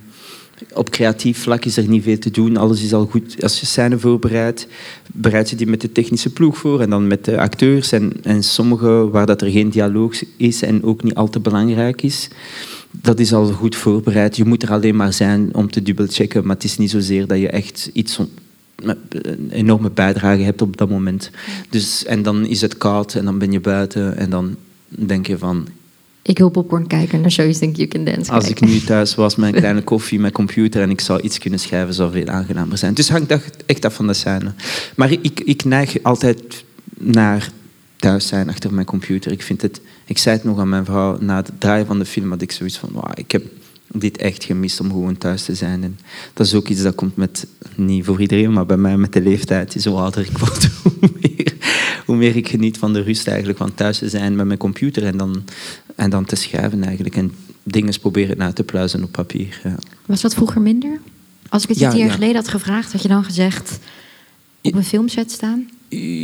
Op 0.74 0.90
creatief 0.90 1.38
vlak 1.38 1.64
is 1.64 1.76
er 1.76 1.88
niet 1.88 2.02
veel 2.02 2.18
te 2.18 2.30
doen. 2.30 2.56
Alles 2.56 2.82
is 2.82 2.92
al 2.92 3.06
goed. 3.06 3.42
Als 3.42 3.60
je 3.60 3.66
scène 3.66 3.98
voorbereidt, 3.98 4.66
bereid 5.12 5.50
je 5.50 5.56
die 5.56 5.66
met 5.66 5.80
de 5.80 5.92
technische 5.92 6.30
ploeg 6.30 6.58
voor 6.58 6.80
en 6.80 6.90
dan 6.90 7.06
met 7.06 7.24
de 7.24 7.38
acteurs. 7.38 7.92
En, 7.92 8.12
en 8.22 8.42
sommige 8.42 9.08
waar 9.10 9.26
dat 9.26 9.42
er 9.42 9.50
geen 9.50 9.70
dialoog 9.70 10.22
is 10.36 10.62
en 10.62 10.82
ook 10.82 11.02
niet 11.02 11.14
al 11.14 11.28
te 11.28 11.40
belangrijk 11.40 12.02
is, 12.02 12.28
dat 12.90 13.20
is 13.20 13.32
al 13.32 13.46
goed 13.52 13.76
voorbereid. 13.76 14.36
Je 14.36 14.44
moet 14.44 14.62
er 14.62 14.70
alleen 14.70 14.96
maar 14.96 15.12
zijn 15.12 15.54
om 15.54 15.70
te 15.70 15.82
dubbelchecken, 15.82 16.46
maar 16.46 16.54
het 16.54 16.64
is 16.64 16.78
niet 16.78 16.90
zozeer 16.90 17.26
dat 17.26 17.38
je 17.38 17.48
echt 17.48 17.90
iets 17.92 18.18
een 18.18 19.50
enorme 19.50 19.90
bijdrage 19.90 20.42
hebt 20.42 20.62
op 20.62 20.76
dat 20.76 20.90
moment. 20.90 21.30
Dus, 21.70 22.04
en 22.04 22.22
dan 22.22 22.46
is 22.46 22.60
het 22.60 22.78
koud 22.78 23.14
en 23.14 23.24
dan 23.24 23.38
ben 23.38 23.52
je 23.52 23.60
buiten 23.60 24.16
en 24.16 24.30
dan 24.30 24.56
denk 24.88 25.26
je 25.26 25.38
van... 25.38 25.66
Ik 26.22 26.38
wil 26.38 26.49
popcorn 26.49 26.87
kijken 26.87 27.20
naar 27.20 27.31
Show 27.31 27.44
You 27.46 27.58
Think 27.58 27.76
You 27.76 27.88
Can 27.88 28.05
Dance 28.05 28.31
Als 28.32 28.49
ik 28.49 28.61
nu 28.61 28.81
thuis 28.81 29.14
was 29.14 29.37
met 29.37 29.52
een 29.55 29.61
kleine 29.64 29.82
koffie, 29.82 30.20
met 30.20 30.32
computer 30.32 30.83
en 30.83 30.90
ik 30.90 31.00
zou 31.00 31.21
iets 31.21 31.38
kunnen 31.38 31.59
schrijven, 31.61 31.94
zou 31.94 32.12
veel 32.12 32.26
aangenamer 32.26 32.78
zijn. 32.78 32.94
Dus 32.94 33.09
hangt 33.09 33.30
echt- 33.30 33.64
echt 33.66 33.85
af 33.85 33.94
van 33.94 34.06
de 34.06 34.14
scène. 34.14 34.52
Maar 34.97 35.12
ik, 35.12 35.40
ik 35.40 35.64
neig 35.64 36.02
altijd 36.02 36.64
naar 36.99 37.50
thuis 37.97 38.26
zijn 38.26 38.49
achter 38.49 38.75
mijn 38.75 38.87
computer. 38.87 39.33
Ik 39.33 39.42
vind 39.42 39.62
het... 39.62 39.80
Ik 40.04 40.18
zei 40.18 40.37
het 40.37 40.44
nog 40.44 40.59
aan 40.59 40.68
mijn 40.68 40.85
vrouw, 40.85 41.16
na 41.21 41.37
het 41.37 41.50
draaien 41.59 41.87
van 41.87 41.99
de 41.99 42.04
film 42.04 42.30
had 42.30 42.42
ik 42.42 42.52
zoiets 42.52 42.78
van... 42.78 42.88
"Wauw, 42.92 43.12
ik 43.14 43.30
heb 43.33 43.44
dit 43.92 44.18
echt 44.18 44.44
gemist 44.44 44.80
om 44.80 44.88
gewoon 44.90 45.18
thuis 45.18 45.42
te 45.44 45.54
zijn. 45.54 45.83
En 45.83 45.99
dat 46.35 46.47
is 46.47 46.54
ook 46.54 46.68
iets 46.68 46.83
dat 46.83 46.94
komt 46.94 47.16
met... 47.16 47.47
Niet 47.75 48.04
voor 48.04 48.21
iedereen, 48.21 48.52
maar 48.52 48.66
bij 48.66 48.76
mij 48.76 48.97
met 48.97 49.12
de 49.12 49.21
leeftijd. 49.21 49.85
Hoe 49.85 49.97
ouder 49.99 50.21
ik 50.21 50.38
word, 50.38 50.68
hoe 50.83 51.11
meer, 51.21 51.50
hoe 52.11 52.19
meer 52.19 52.37
ik 52.37 52.49
geniet 52.49 52.79
van 52.79 52.93
de 52.93 53.02
rust 53.02 53.26
eigenlijk. 53.26 53.59
Van 53.59 53.75
thuis 53.75 53.99
te 53.99 54.09
zijn 54.09 54.37
met 54.37 54.47
mijn 54.47 54.59
computer 54.59 55.05
en 55.05 55.17
dan, 55.17 55.45
en 55.95 56.11
dan 56.11 56.25
te 56.25 56.37
schrijven 56.37 56.85
eigenlijk. 56.85 57.17
En 57.17 57.33
dingen 57.62 58.00
proberen 58.00 58.37
na 58.37 58.52
te 58.52 58.62
pluizen 58.62 59.02
op 59.05 59.12
papier. 59.12 59.61
Ja. 59.64 59.79
Was 60.07 60.21
dat 60.21 60.35
vroeger 60.35 60.61
minder? 60.61 61.00
Als 61.49 61.62
ik 61.62 61.69
het 61.69 61.79
je 61.79 61.85
Ja, 61.85 61.90
tien 61.90 61.99
jaar 61.99 62.09
ja. 62.09 62.14
geleden 62.14 62.37
had 62.37 62.49
gevraagd, 62.49 62.93
had 62.93 63.02
je 63.02 63.09
dan 63.09 63.25
gezegd 63.25 63.79
op 64.62 64.75
een 64.75 64.85
filmset 64.85 65.31
staan? 65.31 65.69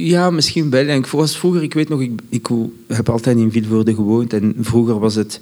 Ja, 0.05 0.31
misschien 0.31 0.71
wel. 0.71 0.87
En 0.87 0.99
ik 0.99 1.07
was 1.07 1.39
vroeger, 1.39 1.63
ik 1.63 1.75
weet 1.75 1.89
nog, 1.89 2.01
ik, 2.01 2.21
ik 2.29 2.49
heb 2.87 3.09
altijd 3.09 3.37
in 3.37 3.53
Vilvoorde 3.53 3.95
gewoond. 3.95 4.33
En 4.33 4.55
vroeger 4.61 4.99
was 4.99 5.15
het 5.15 5.41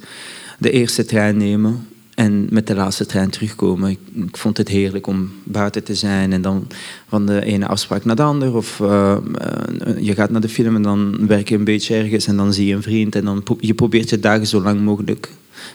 de 0.59 0.71
eerste 0.71 1.05
trein 1.05 1.37
nemen 1.37 1.87
en 2.15 2.47
met 2.49 2.67
de 2.67 2.75
laatste 2.75 3.05
trein 3.05 3.29
terugkomen. 3.29 3.89
Ik, 3.89 3.99
ik 4.13 4.37
vond 4.37 4.57
het 4.57 4.67
heerlijk 4.67 5.07
om 5.07 5.31
buiten 5.43 5.83
te 5.83 5.95
zijn 5.95 6.33
en 6.33 6.41
dan 6.41 6.67
van 7.07 7.25
de 7.25 7.45
ene 7.45 7.67
afspraak 7.67 8.05
naar 8.05 8.15
de 8.15 8.21
andere. 8.23 8.51
Of 8.51 8.79
eh, 8.79 9.11
eh, 9.11 9.97
je 9.99 10.13
gaat 10.13 10.29
naar 10.29 10.41
de 10.41 10.49
film 10.49 10.75
en 10.75 10.81
dan 10.81 11.27
werk 11.27 11.49
je 11.49 11.55
een 11.55 11.63
beetje 11.63 11.95
ergens 11.95 12.27
en 12.27 12.37
dan 12.37 12.53
zie 12.53 12.65
je 12.67 12.75
een 12.75 12.81
vriend. 12.81 13.15
En 13.15 13.25
dan 13.25 13.43
pro- 13.43 13.57
je 13.59 13.73
probeert 13.73 14.09
je 14.09 14.19
dagen 14.19 14.47
zo 14.47 14.61
lang 14.61 14.81
mogelijk 14.81 15.29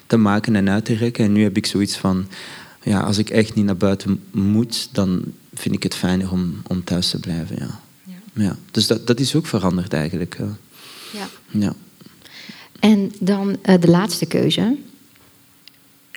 te 0.06 0.16
maken 0.16 0.56
en 0.56 0.70
uit 0.70 0.85
te 0.85 0.94
rekken. 0.94 1.25
En 1.25 1.32
nu 1.32 1.42
heb 1.42 1.56
ik 1.56 1.66
zoiets 1.66 1.97
van, 1.97 2.26
ja, 2.82 3.00
als 3.00 3.18
ik 3.18 3.30
echt 3.30 3.54
niet 3.54 3.64
naar 3.64 3.76
buiten 3.76 4.20
moet, 4.30 4.88
dan 4.92 5.23
vind 5.54 5.75
ik 5.75 5.82
het 5.82 5.94
fijner 5.94 6.32
om, 6.32 6.54
om 6.66 6.85
thuis 6.85 7.11
te 7.11 7.20
blijven, 7.20 7.56
ja. 7.59 7.80
Ja, 8.32 8.56
dus 8.70 8.87
dat, 8.87 9.06
dat 9.06 9.20
is 9.20 9.35
ook 9.35 9.47
veranderd 9.47 9.92
eigenlijk. 9.92 10.37
ja. 10.38 10.56
Ja. 11.12 11.28
Ja. 11.50 11.73
En 12.80 13.12
dan 13.20 13.56
eh, 13.62 13.80
de 13.80 13.88
laatste 13.88 14.26
keuze. 14.26 14.76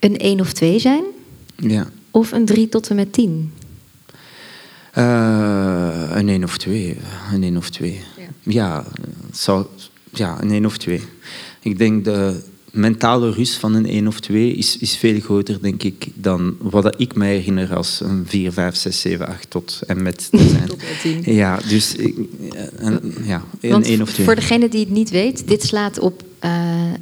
Een 0.03 0.17
1 0.17 0.39
of 0.39 0.53
2 0.53 0.79
zijn 0.79 1.03
ja. 1.55 1.89
of 2.11 2.31
een 2.31 2.45
3 2.45 2.69
tot 2.69 2.89
en 2.89 2.95
met 2.95 3.13
10? 3.13 3.53
Eh, 4.91 6.09
een 6.11 6.29
één 6.29 6.43
of 6.43 6.57
twee. 6.57 6.97
Een 7.33 7.43
één 7.43 7.57
of 7.57 7.69
twee. 7.69 8.01
Ja. 8.17 8.23
Ja, 8.43 8.85
zou, 9.31 9.65
ja 10.13 10.41
een 10.41 10.51
één 10.51 10.65
of 10.65 10.77
twee. 10.77 11.01
Ik 11.61 11.77
denk 11.77 12.03
de, 12.05 12.43
mentale 12.73 13.31
rust 13.31 13.53
van 13.55 13.73
een 13.73 13.85
1 13.85 14.07
of 14.07 14.19
2 14.19 14.53
is, 14.53 14.77
is 14.77 14.95
veel 14.95 15.19
groter, 15.19 15.61
denk 15.61 15.83
ik, 15.83 16.07
dan 16.13 16.55
wat 16.59 17.01
ik 17.01 17.15
mij 17.15 17.35
herinner 17.35 17.75
als 17.75 17.99
een 18.03 18.23
4, 18.27 18.51
5, 18.51 18.75
6, 18.75 19.01
7, 19.01 19.27
8 19.27 19.49
tot 19.49 19.79
en 19.87 20.03
met 20.03 20.17
te 20.31 20.47
zijn. 20.49 20.67
Tot 20.67 20.79
en 20.79 21.23
tien. 21.23 21.33
Ja, 21.33 21.59
dus 21.67 21.95
ik- 21.95 22.15
een, 22.75 23.15
ja, 23.23 23.43
een 23.61 23.69
Want 23.69 23.85
1 23.85 24.01
of 24.01 24.13
2. 24.13 24.25
voor 24.25 24.35
degene 24.35 24.69
die 24.69 24.79
het 24.79 24.89
niet 24.89 25.09
weet, 25.09 25.47
dit 25.47 25.63
slaat 25.63 25.99
op 25.99 26.23
eh, 26.39 26.51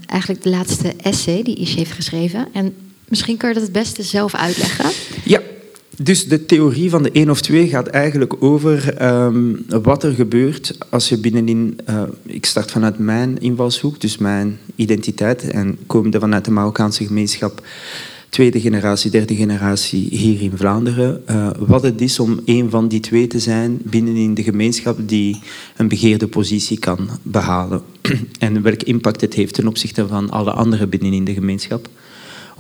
eigenlijk 0.05 0.43
de 0.43 0.50
laatste 0.50 0.93
essay 0.98 1.43
die 1.43 1.55
Ishi 1.55 1.77
heeft 1.77 1.91
geschreven. 1.91 2.48
En 2.53 2.74
misschien 3.11 3.37
kan 3.37 3.49
je 3.49 3.55
dat 3.55 3.63
het 3.63 3.71
beste 3.71 4.03
zelf 4.03 4.35
uitleggen. 4.35 4.85
Ja, 5.23 5.41
dus 5.97 6.27
de 6.27 6.45
theorie 6.45 6.89
van 6.89 7.03
de 7.03 7.11
1 7.11 7.29
of 7.29 7.41
2 7.41 7.67
gaat 7.67 7.87
eigenlijk 7.87 8.43
over 8.43 8.93
ehm, 8.97 9.55
wat 9.67 10.03
er 10.03 10.13
gebeurt 10.13 10.77
als 10.89 11.09
je 11.09 11.17
binnenin... 11.17 11.79
eh, 11.85 12.03
ik 12.25 12.45
start 12.45 12.71
vanuit 12.71 12.99
mijn 12.99 13.39
invalshoek, 13.39 14.01
dus 14.01 14.17
mijn 14.17 14.59
identiteit, 14.75 15.49
en 15.49 15.77
komende 15.87 16.19
vanuit 16.19 16.45
de 16.45 16.51
Marokkaanse 16.51 17.05
gemeenschap, 17.05 17.61
tweede 18.29 18.61
generatie, 18.61 19.11
derde 19.11 19.35
generatie 19.35 20.07
hier 20.09 20.41
in 20.41 20.57
Vlaanderen, 20.57 21.27
eh, 21.27 21.49
wat 21.59 21.83
het 21.83 22.01
is 22.01 22.19
om 22.19 22.39
een 22.45 22.69
van 22.69 22.87
die 22.87 22.99
twee 22.99 23.27
te 23.27 23.39
zijn 23.39 23.79
binnenin 23.83 24.33
de 24.33 24.43
gemeenschap 24.43 24.97
die 25.05 25.39
een 25.77 25.87
begeerde 25.87 26.27
positie 26.27 26.79
kan 26.79 27.09
behalen. 27.21 27.81
en 28.39 28.61
welke 28.61 28.85
impact 28.85 29.21
het 29.21 29.33
heeft 29.33 29.53
ten 29.53 29.67
opzichte 29.67 30.07
van 30.07 30.29
alle 30.29 30.51
anderen 30.51 30.89
binnenin 30.89 31.23
de 31.23 31.33
gemeenschap 31.33 31.89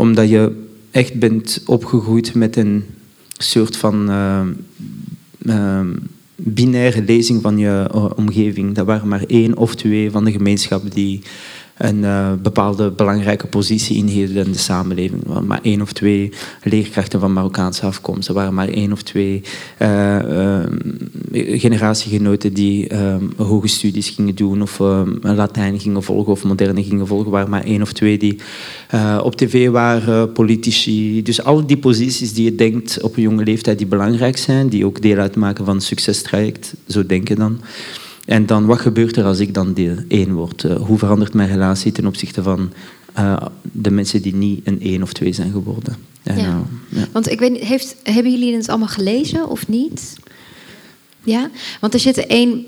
omdat 0.01 0.29
je 0.29 0.65
echt 0.91 1.19
bent 1.19 1.61
opgegroeid 1.65 2.35
met 2.35 2.55
een 2.55 2.85
soort 3.37 3.77
van 3.77 4.09
eh, 4.09 4.41
eh, 5.45 5.87
binaire 6.35 7.01
lezing 7.03 7.41
van 7.41 7.57
je 7.57 7.87
eh, 7.91 8.05
omgeving. 8.15 8.75
Dat 8.75 8.85
waren 8.85 9.07
maar 9.07 9.23
één 9.27 9.57
of 9.57 9.75
twee 9.75 10.11
van 10.11 10.25
de 10.25 10.31
gemeenschap 10.31 10.93
die 10.93 11.21
een 11.77 12.03
eh, 12.03 12.33
bepaalde 12.41 12.91
belangrijke 12.91 13.47
positie 13.47 13.95
inhielden 13.95 14.45
in 14.45 14.51
de 14.51 14.57
samenleving. 14.57 15.23
Maar 15.45 15.59
één 15.61 15.81
of 15.81 15.93
twee 15.93 16.31
leerkrachten 16.63 17.19
van 17.19 17.33
Marokkaanse 17.33 17.85
afkomst. 17.85 18.27
Er 18.27 18.33
waren 18.33 18.53
maar 18.53 18.67
één 18.67 18.91
of 18.91 19.01
twee 19.01 19.41
eh, 19.77 20.19
generatiegenoten 21.31 22.53
die 22.53 22.89
hoge 23.37 23.67
studies 23.67 24.09
gingen 24.09 24.35
doen 24.35 24.61
of 24.61 24.79
Latijn 25.21 25.79
gingen 25.79 26.03
volgen 26.03 26.31
of 26.31 26.43
moderne 26.43 26.83
gingen 26.83 27.07
volgen. 27.07 27.25
Er 27.25 27.31
waren 27.31 27.49
maar 27.49 27.63
één 27.63 27.81
of 27.81 27.93
twee 27.93 28.17
die 28.17 28.39
op 29.23 29.35
tv 29.35 29.69
waren, 29.69 30.31
politici. 30.31 31.23
Dus 31.23 31.43
al 31.43 31.65
die 31.65 31.77
posities 31.77 32.33
die 32.33 32.43
je 32.43 32.55
denkt 32.55 33.01
op 33.01 33.15
een 33.15 33.23
jonge 33.23 33.43
leeftijd 33.43 33.77
die 33.77 33.87
belangrijk 33.87 34.37
zijn, 34.37 34.69
die 34.69 34.85
ook 34.85 35.01
deel 35.01 35.17
uitmaken 35.17 35.65
van 35.65 35.75
het 35.75 35.83
succestraject, 35.83 36.73
zo 36.87 37.05
denken 37.05 37.35
dan. 37.35 37.59
En 38.25 38.45
dan, 38.45 38.65
wat 38.65 38.79
gebeurt 38.79 39.15
er 39.17 39.23
als 39.25 39.39
ik 39.39 39.53
dan 39.53 39.73
deel 39.73 39.95
1 40.07 40.33
word? 40.33 40.63
Eh, 40.63 40.75
hoe 40.75 40.97
verandert 40.97 41.33
mijn 41.33 41.49
relatie 41.49 41.91
ten 41.91 42.05
opzichte 42.07 42.43
van 42.43 42.71
eh, 43.13 43.37
de 43.61 43.91
mensen 43.91 44.21
die 44.21 44.35
niet 44.35 44.61
een 44.67 44.81
1 44.81 45.01
of 45.03 45.13
2 45.13 45.33
zijn 45.33 45.51
geworden? 45.51 45.95
En, 46.23 46.37
Ja. 46.37 46.43
eh, 46.43 46.99
ja. 46.99 47.07
Want 47.11 47.31
ik 47.31 47.39
weet 47.39 47.51
niet, 47.51 47.61
heeft, 47.63 47.95
hebben 48.03 48.31
jullie 48.31 48.55
het 48.55 48.69
allemaal 48.69 48.87
gelezen 48.87 49.49
of 49.49 49.67
niet? 49.67 50.13
Ja, 51.23 51.49
want 51.79 51.93
er 51.93 51.99
zit 51.99 52.25
één, 52.25 52.65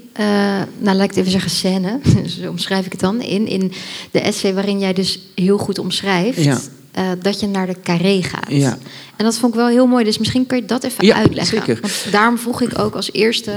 nou 0.79 0.95
laat 0.98 1.03
ik 1.03 1.10
het 1.10 1.17
even 1.17 1.31
zeggen, 1.31 1.51
scène, 1.51 2.00
zo 2.41 2.50
omschrijf 2.50 2.86
ik 2.86 2.91
het 2.91 3.01
dan, 3.01 3.22
in, 3.22 3.48
in 3.48 3.72
de 4.12 4.19
essay 4.19 4.53
waarin 4.53 4.79
jij 4.79 4.93
dus 4.93 5.19
heel 5.36 5.57
goed 5.57 5.79
omschrijft 5.79 6.43
Ja. 6.43 6.60
dat 7.22 7.39
je 7.39 7.48
naar 7.48 7.67
de 7.67 7.75
carré 7.83 8.24
gaat. 8.24 8.45
Ja. 8.50 8.77
En 9.15 9.25
dat 9.25 9.38
vond 9.38 9.53
ik 9.53 9.60
wel 9.60 9.67
heel 9.69 9.88
mooi, 9.88 10.03
dus 10.03 10.17
misschien 10.17 10.45
kun 10.45 10.57
je 10.57 10.65
dat 10.65 10.83
even 10.83 11.05
Ja, 11.05 11.15
uitleggen. 11.15 11.57
zeker. 11.57 11.77
Want 11.81 11.93
daarom 12.12 12.38
vroeg 12.38 12.62
ik 12.62 12.79
ook 12.79 12.95
als 12.95 13.12
eerste, 13.12 13.51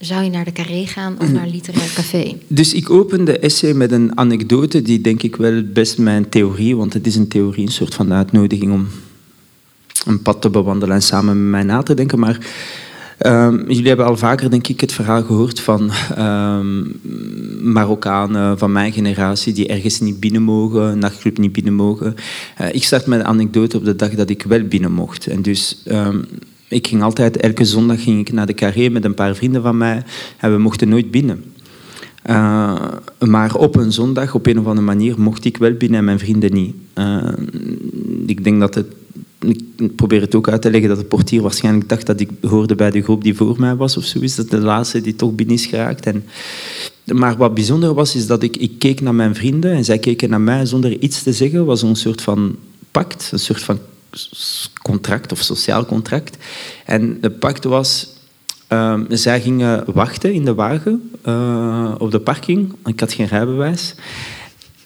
zou 0.00 0.24
je 0.24 0.30
naar 0.30 0.44
de 0.44 0.52
carré 0.52 0.86
gaan 0.86 1.16
of 1.20 1.32
naar 1.32 1.46
literair 1.46 1.92
café? 1.94 2.36
Dus 2.46 2.74
ik 2.74 2.90
open 2.90 3.24
de 3.24 3.38
essay 3.38 3.72
met 3.72 3.92
een 3.92 4.18
anekdote 4.18 4.82
die 4.82 5.00
denk 5.00 5.22
ik 5.22 5.36
wel 5.36 5.62
best 5.72 5.98
mijn 5.98 6.28
theorie, 6.28 6.76
want 6.76 6.92
het 6.92 7.06
is 7.06 7.16
een 7.16 7.28
theorie, 7.28 7.66
een 7.66 7.72
soort 7.72 7.94
van 7.94 8.12
uitnodiging 8.12 8.72
om 8.72 8.88
een 10.06 10.22
pad 10.22 10.42
te 10.42 10.50
bewandelen 10.50 10.94
en 10.94 11.02
samen 11.02 11.42
met 11.42 11.50
mij 11.50 11.62
na 11.62 11.82
te 11.82 11.94
denken. 11.94 12.18
Maar 12.18 12.38
ehm, 13.18 13.56
jullie 13.68 13.88
hebben 13.88 14.06
al 14.06 14.16
vaker 14.16 14.50
denk 14.50 14.68
ik 14.68 14.80
het 14.80 14.92
verhaal 14.92 15.22
gehoord 15.22 15.60
van 15.60 15.90
ehm, 16.14 16.82
Marokkanen 17.72 18.58
van 18.58 18.72
mijn 18.72 18.92
generatie 18.92 19.52
die 19.52 19.68
ergens 19.68 20.00
niet 20.00 20.20
binnen 20.20 20.42
mogen, 20.42 20.82
een 20.82 20.98
nachtclub 20.98 21.38
niet 21.38 21.52
binnen 21.52 21.74
mogen. 21.74 22.14
Eh, 22.56 22.74
ik 22.74 22.84
start 22.84 23.06
met 23.06 23.20
een 23.20 23.26
anekdote 23.26 23.76
op 23.76 23.84
de 23.84 23.96
dag 23.96 24.10
dat 24.10 24.30
ik 24.30 24.42
wel 24.42 24.62
binnen 24.62 24.92
mocht. 24.92 25.26
En 25.26 25.42
dus 25.42 25.82
ehm, 25.84 26.18
ik 26.70 26.86
ging 26.86 27.02
altijd, 27.02 27.36
elke 27.36 27.64
zondag 27.64 28.02
ging 28.02 28.20
ik 28.20 28.32
naar 28.32 28.46
de 28.46 28.54
carré 28.54 28.88
met 28.88 29.04
een 29.04 29.14
paar 29.14 29.34
vrienden 29.34 29.62
van 29.62 29.76
mij 29.76 30.02
en 30.36 30.52
we 30.52 30.58
mochten 30.58 30.88
nooit 30.88 31.10
binnen. 31.10 31.44
Uh, 32.26 32.82
maar 33.18 33.54
op 33.54 33.76
een 33.76 33.92
zondag, 33.92 34.34
op 34.34 34.46
een 34.46 34.58
of 34.58 34.66
andere 34.66 34.86
manier, 34.86 35.20
mocht 35.20 35.44
ik 35.44 35.56
wel 35.56 35.72
binnen 35.72 35.98
en 35.98 36.04
mijn 36.04 36.18
vrienden 36.18 36.52
niet. 36.52 36.74
Uh, 36.94 37.32
ik 38.26 38.44
denk 38.44 38.60
dat 38.60 38.74
het. 38.74 38.86
Ik 39.38 39.96
probeer 39.96 40.20
het 40.20 40.34
ook 40.34 40.48
uit 40.48 40.62
te 40.62 40.70
leggen 40.70 40.88
dat 40.88 40.98
de 40.98 41.04
portier 41.04 41.42
waarschijnlijk 41.42 41.88
dacht 41.88 42.06
dat 42.06 42.20
ik 42.20 42.30
hoorde 42.40 42.74
bij 42.74 42.90
de 42.90 43.02
groep 43.02 43.22
die 43.22 43.34
voor 43.34 43.56
mij 43.58 43.76
was 43.76 43.96
of 43.96 44.04
zo. 44.04 44.20
Is 44.20 44.34
dat 44.34 44.50
de 44.50 44.58
laatste 44.58 45.00
die 45.00 45.16
toch 45.16 45.34
binnen 45.34 45.54
is 45.54 45.66
geraakt. 45.66 46.06
En, 46.06 46.24
maar 47.04 47.36
wat 47.36 47.54
bijzonder 47.54 47.94
was, 47.94 48.14
is 48.14 48.26
dat 48.26 48.42
ik, 48.42 48.56
ik 48.56 48.72
keek 48.78 49.00
naar 49.00 49.14
mijn 49.14 49.34
vrienden 49.34 49.72
en 49.72 49.84
zij 49.84 49.98
keken 49.98 50.30
naar 50.30 50.40
mij 50.40 50.66
zonder 50.66 50.98
iets 50.98 51.22
te 51.22 51.32
zeggen. 51.32 51.64
was 51.64 51.82
een 51.82 51.96
soort 51.96 52.22
van 52.22 52.56
pact, 52.90 53.28
een 53.32 53.38
soort 53.38 53.62
van 53.62 53.78
contract 54.82 55.32
of 55.32 55.38
sociaal 55.38 55.86
contract. 55.86 56.36
En 56.84 57.20
de 57.20 57.30
pact 57.30 57.64
was 57.64 58.18
Uh, 58.72 59.00
zij 59.08 59.40
gingen 59.40 59.84
wachten 59.92 60.32
in 60.32 60.44
de 60.44 60.54
wagen 60.54 61.10
uh, 61.26 61.94
op 61.98 62.10
de 62.10 62.20
parking. 62.20 62.74
Ik 62.84 63.00
had 63.00 63.12
geen 63.12 63.26
rijbewijs. 63.26 63.94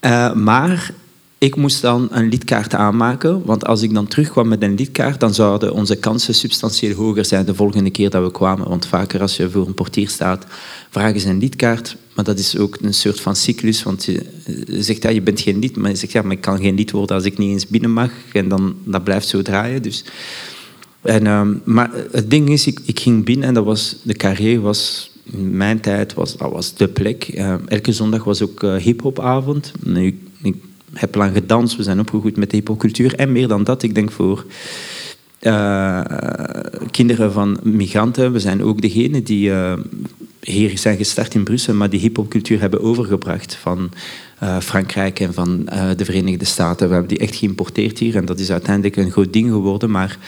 Uh, 0.00 0.32
maar 0.32 0.90
ik 1.38 1.56
moest 1.56 1.82
dan 1.82 2.08
een 2.10 2.28
lidkaart 2.28 2.74
aanmaken. 2.74 3.44
Want 3.44 3.66
als 3.66 3.82
ik 3.82 3.94
dan 3.94 4.06
terugkwam 4.06 4.48
met 4.48 4.62
een 4.62 4.74
lidkaart, 4.74 5.20
dan 5.20 5.34
zouden 5.34 5.72
onze 5.72 5.96
kansen 5.96 6.34
substantieel 6.34 6.94
hoger 6.94 7.24
zijn 7.24 7.44
de 7.44 7.54
volgende 7.54 7.90
keer 7.90 8.10
dat 8.10 8.22
we 8.24 8.30
kwamen. 8.30 8.68
Want 8.68 8.86
vaker 8.86 9.20
als 9.20 9.36
je 9.36 9.50
voor 9.50 9.66
een 9.66 9.74
portier 9.74 10.08
staat, 10.08 10.46
vragen 10.94 11.20
ze 11.20 11.28
een 11.28 11.38
lidkaart. 11.38 11.96
Maar 12.14 12.24
dat 12.24 12.38
is 12.38 12.58
ook 12.58 12.78
een 12.80 12.94
soort 12.94 13.20
van 13.20 13.36
cyclus. 13.36 13.82
Want 13.82 14.04
je 14.04 14.26
zegt, 14.68 15.02
ja, 15.02 15.10
je 15.10 15.22
bent 15.22 15.40
geen 15.40 15.58
lid. 15.58 15.76
Maar 15.76 15.90
je 15.90 15.96
zegt, 15.96 16.12
ja, 16.12 16.22
maar 16.22 16.32
ik 16.32 16.40
kan 16.40 16.60
geen 16.60 16.74
lid 16.74 16.90
worden 16.90 17.16
als 17.16 17.24
ik 17.24 17.38
niet 17.38 17.50
eens 17.50 17.66
binnen 17.66 17.92
mag. 17.92 18.10
En 18.32 18.48
dan 18.48 18.76
dat 18.84 19.04
blijft 19.04 19.28
zo 19.28 19.42
draaien. 19.42 19.82
Dus... 19.82 20.04
En, 21.02 21.26
um, 21.26 21.60
maar 21.64 21.90
het 22.10 22.30
ding 22.30 22.48
is, 22.48 22.66
ik, 22.66 22.80
ik, 22.84 23.00
ging 23.00 23.24
binnen 23.24 23.48
en 23.48 23.54
dat 23.54 23.64
was, 23.64 23.96
de 24.02 24.14
carré 24.14 24.60
was 24.60 25.10
in 25.24 25.56
mijn 25.56 25.80
tijd 25.80 26.14
was, 26.14 26.36
dat 26.36 26.52
was 26.52 26.74
de 26.74 26.88
plek. 26.88 27.28
Uh, 27.34 27.54
elke 27.66 27.92
zondag 27.92 28.24
was 28.24 28.42
ook 28.42 28.62
uh, 28.62 28.74
hip-hopavond. 28.74 29.72
Ik, 29.94 30.16
ik, 30.42 30.54
heb 30.92 31.14
lang 31.14 31.32
gedanst, 31.32 31.76
we 31.76 31.82
zijn 31.82 32.00
opgegroeid 32.00 32.36
met 32.36 32.50
de 32.50 32.56
hip-hopcultuur. 32.56 33.14
En 33.14 33.32
meer 33.32 33.48
dan 33.48 33.64
dat, 33.64 33.82
ik 33.82 33.94
denk 33.94 34.10
voor 34.10 34.44
uh, 35.40 36.00
kinderen 36.90 37.32
van 37.32 37.58
migranten. 37.62 38.32
We 38.32 38.40
zijn 38.40 38.62
ook 38.62 38.80
degene 38.80 39.22
die 39.22 39.52
hier 40.44 40.78
zijn 40.78 40.96
gestart 40.96 41.34
in 41.34 41.44
Brussel, 41.44 41.74
maar 41.74 41.90
die 41.90 42.00
hip-hopcultuur 42.00 42.60
hebben 42.60 42.82
overgebracht 42.82 43.54
van 43.54 43.90
Frankrijk 44.60 45.20
en 45.20 45.34
van 45.34 45.64
de 45.96 46.04
Verenigde 46.04 46.44
Staten. 46.44 46.86
We 46.88 46.92
hebben 46.92 47.16
die 47.16 47.26
echt 47.26 47.36
geïmporteerd 47.36 47.98
hier 47.98 48.16
en 48.16 48.24
dat 48.24 48.38
is 48.38 48.50
uiteindelijk 48.50 48.96
een 48.96 49.10
groot 49.10 49.32
ding 49.32 49.50
geworden. 49.50 49.90
Maar 49.90 50.18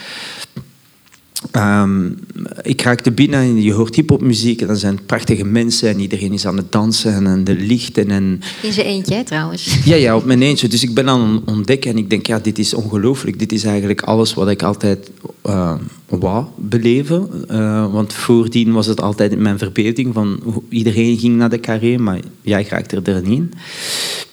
Um, 1.55 2.19
ik 2.61 2.81
raakte 2.81 3.11
binnen 3.11 3.39
en 3.39 3.61
je 3.61 3.73
hoort 3.73 3.95
hiphopmuziek 3.95 4.61
en 4.61 4.67
dan 4.67 4.75
zijn 4.75 4.99
prachtige 5.05 5.45
mensen 5.45 5.89
en 5.89 5.99
iedereen 5.99 6.33
is 6.33 6.45
aan 6.45 6.57
het 6.57 6.71
dansen 6.71 7.25
en, 7.25 7.43
de 7.43 7.55
lichten. 7.55 8.11
En... 8.11 8.41
In 8.61 8.73
zijn 8.73 8.85
eentje, 8.85 9.23
trouwens. 9.23 9.77
Ja, 9.85 9.95
ja, 9.95 10.15
op 10.15 10.25
mijn 10.25 10.41
eentje. 10.41 10.67
Dus 10.67 10.83
ik 10.83 10.93
ben 10.93 11.09
aan 11.09 11.33
het 11.33 11.41
ontdekken 11.45 11.91
en 11.91 11.97
ik 11.97 12.09
denk, 12.09 12.27
ja, 12.27 12.39
dit 12.39 12.59
is 12.59 12.73
ongelooflijk. 12.73 13.39
Dit 13.39 13.51
is 13.51 13.63
eigenlijk 13.63 14.01
alles 14.01 14.33
wat 14.33 14.49
ik 14.49 14.63
altijd 14.63 15.11
uh, 15.45 15.73
wou 16.05 16.45
beleven. 16.55 17.29
Uh, 17.51 17.93
want 17.93 18.13
voordien 18.13 18.71
was 18.71 18.85
het 18.85 19.01
altijd 19.01 19.31
in 19.31 19.41
mijn 19.41 19.57
verbeelding 19.57 20.13
van 20.13 20.39
iedereen 20.69 21.17
ging 21.17 21.35
naar 21.35 21.49
de 21.49 21.59
carré, 21.59 21.97
maar 21.97 22.19
jij 22.41 22.65
raakte 22.69 23.01
er 23.03 23.21
niet 23.21 23.39
in. 23.39 23.51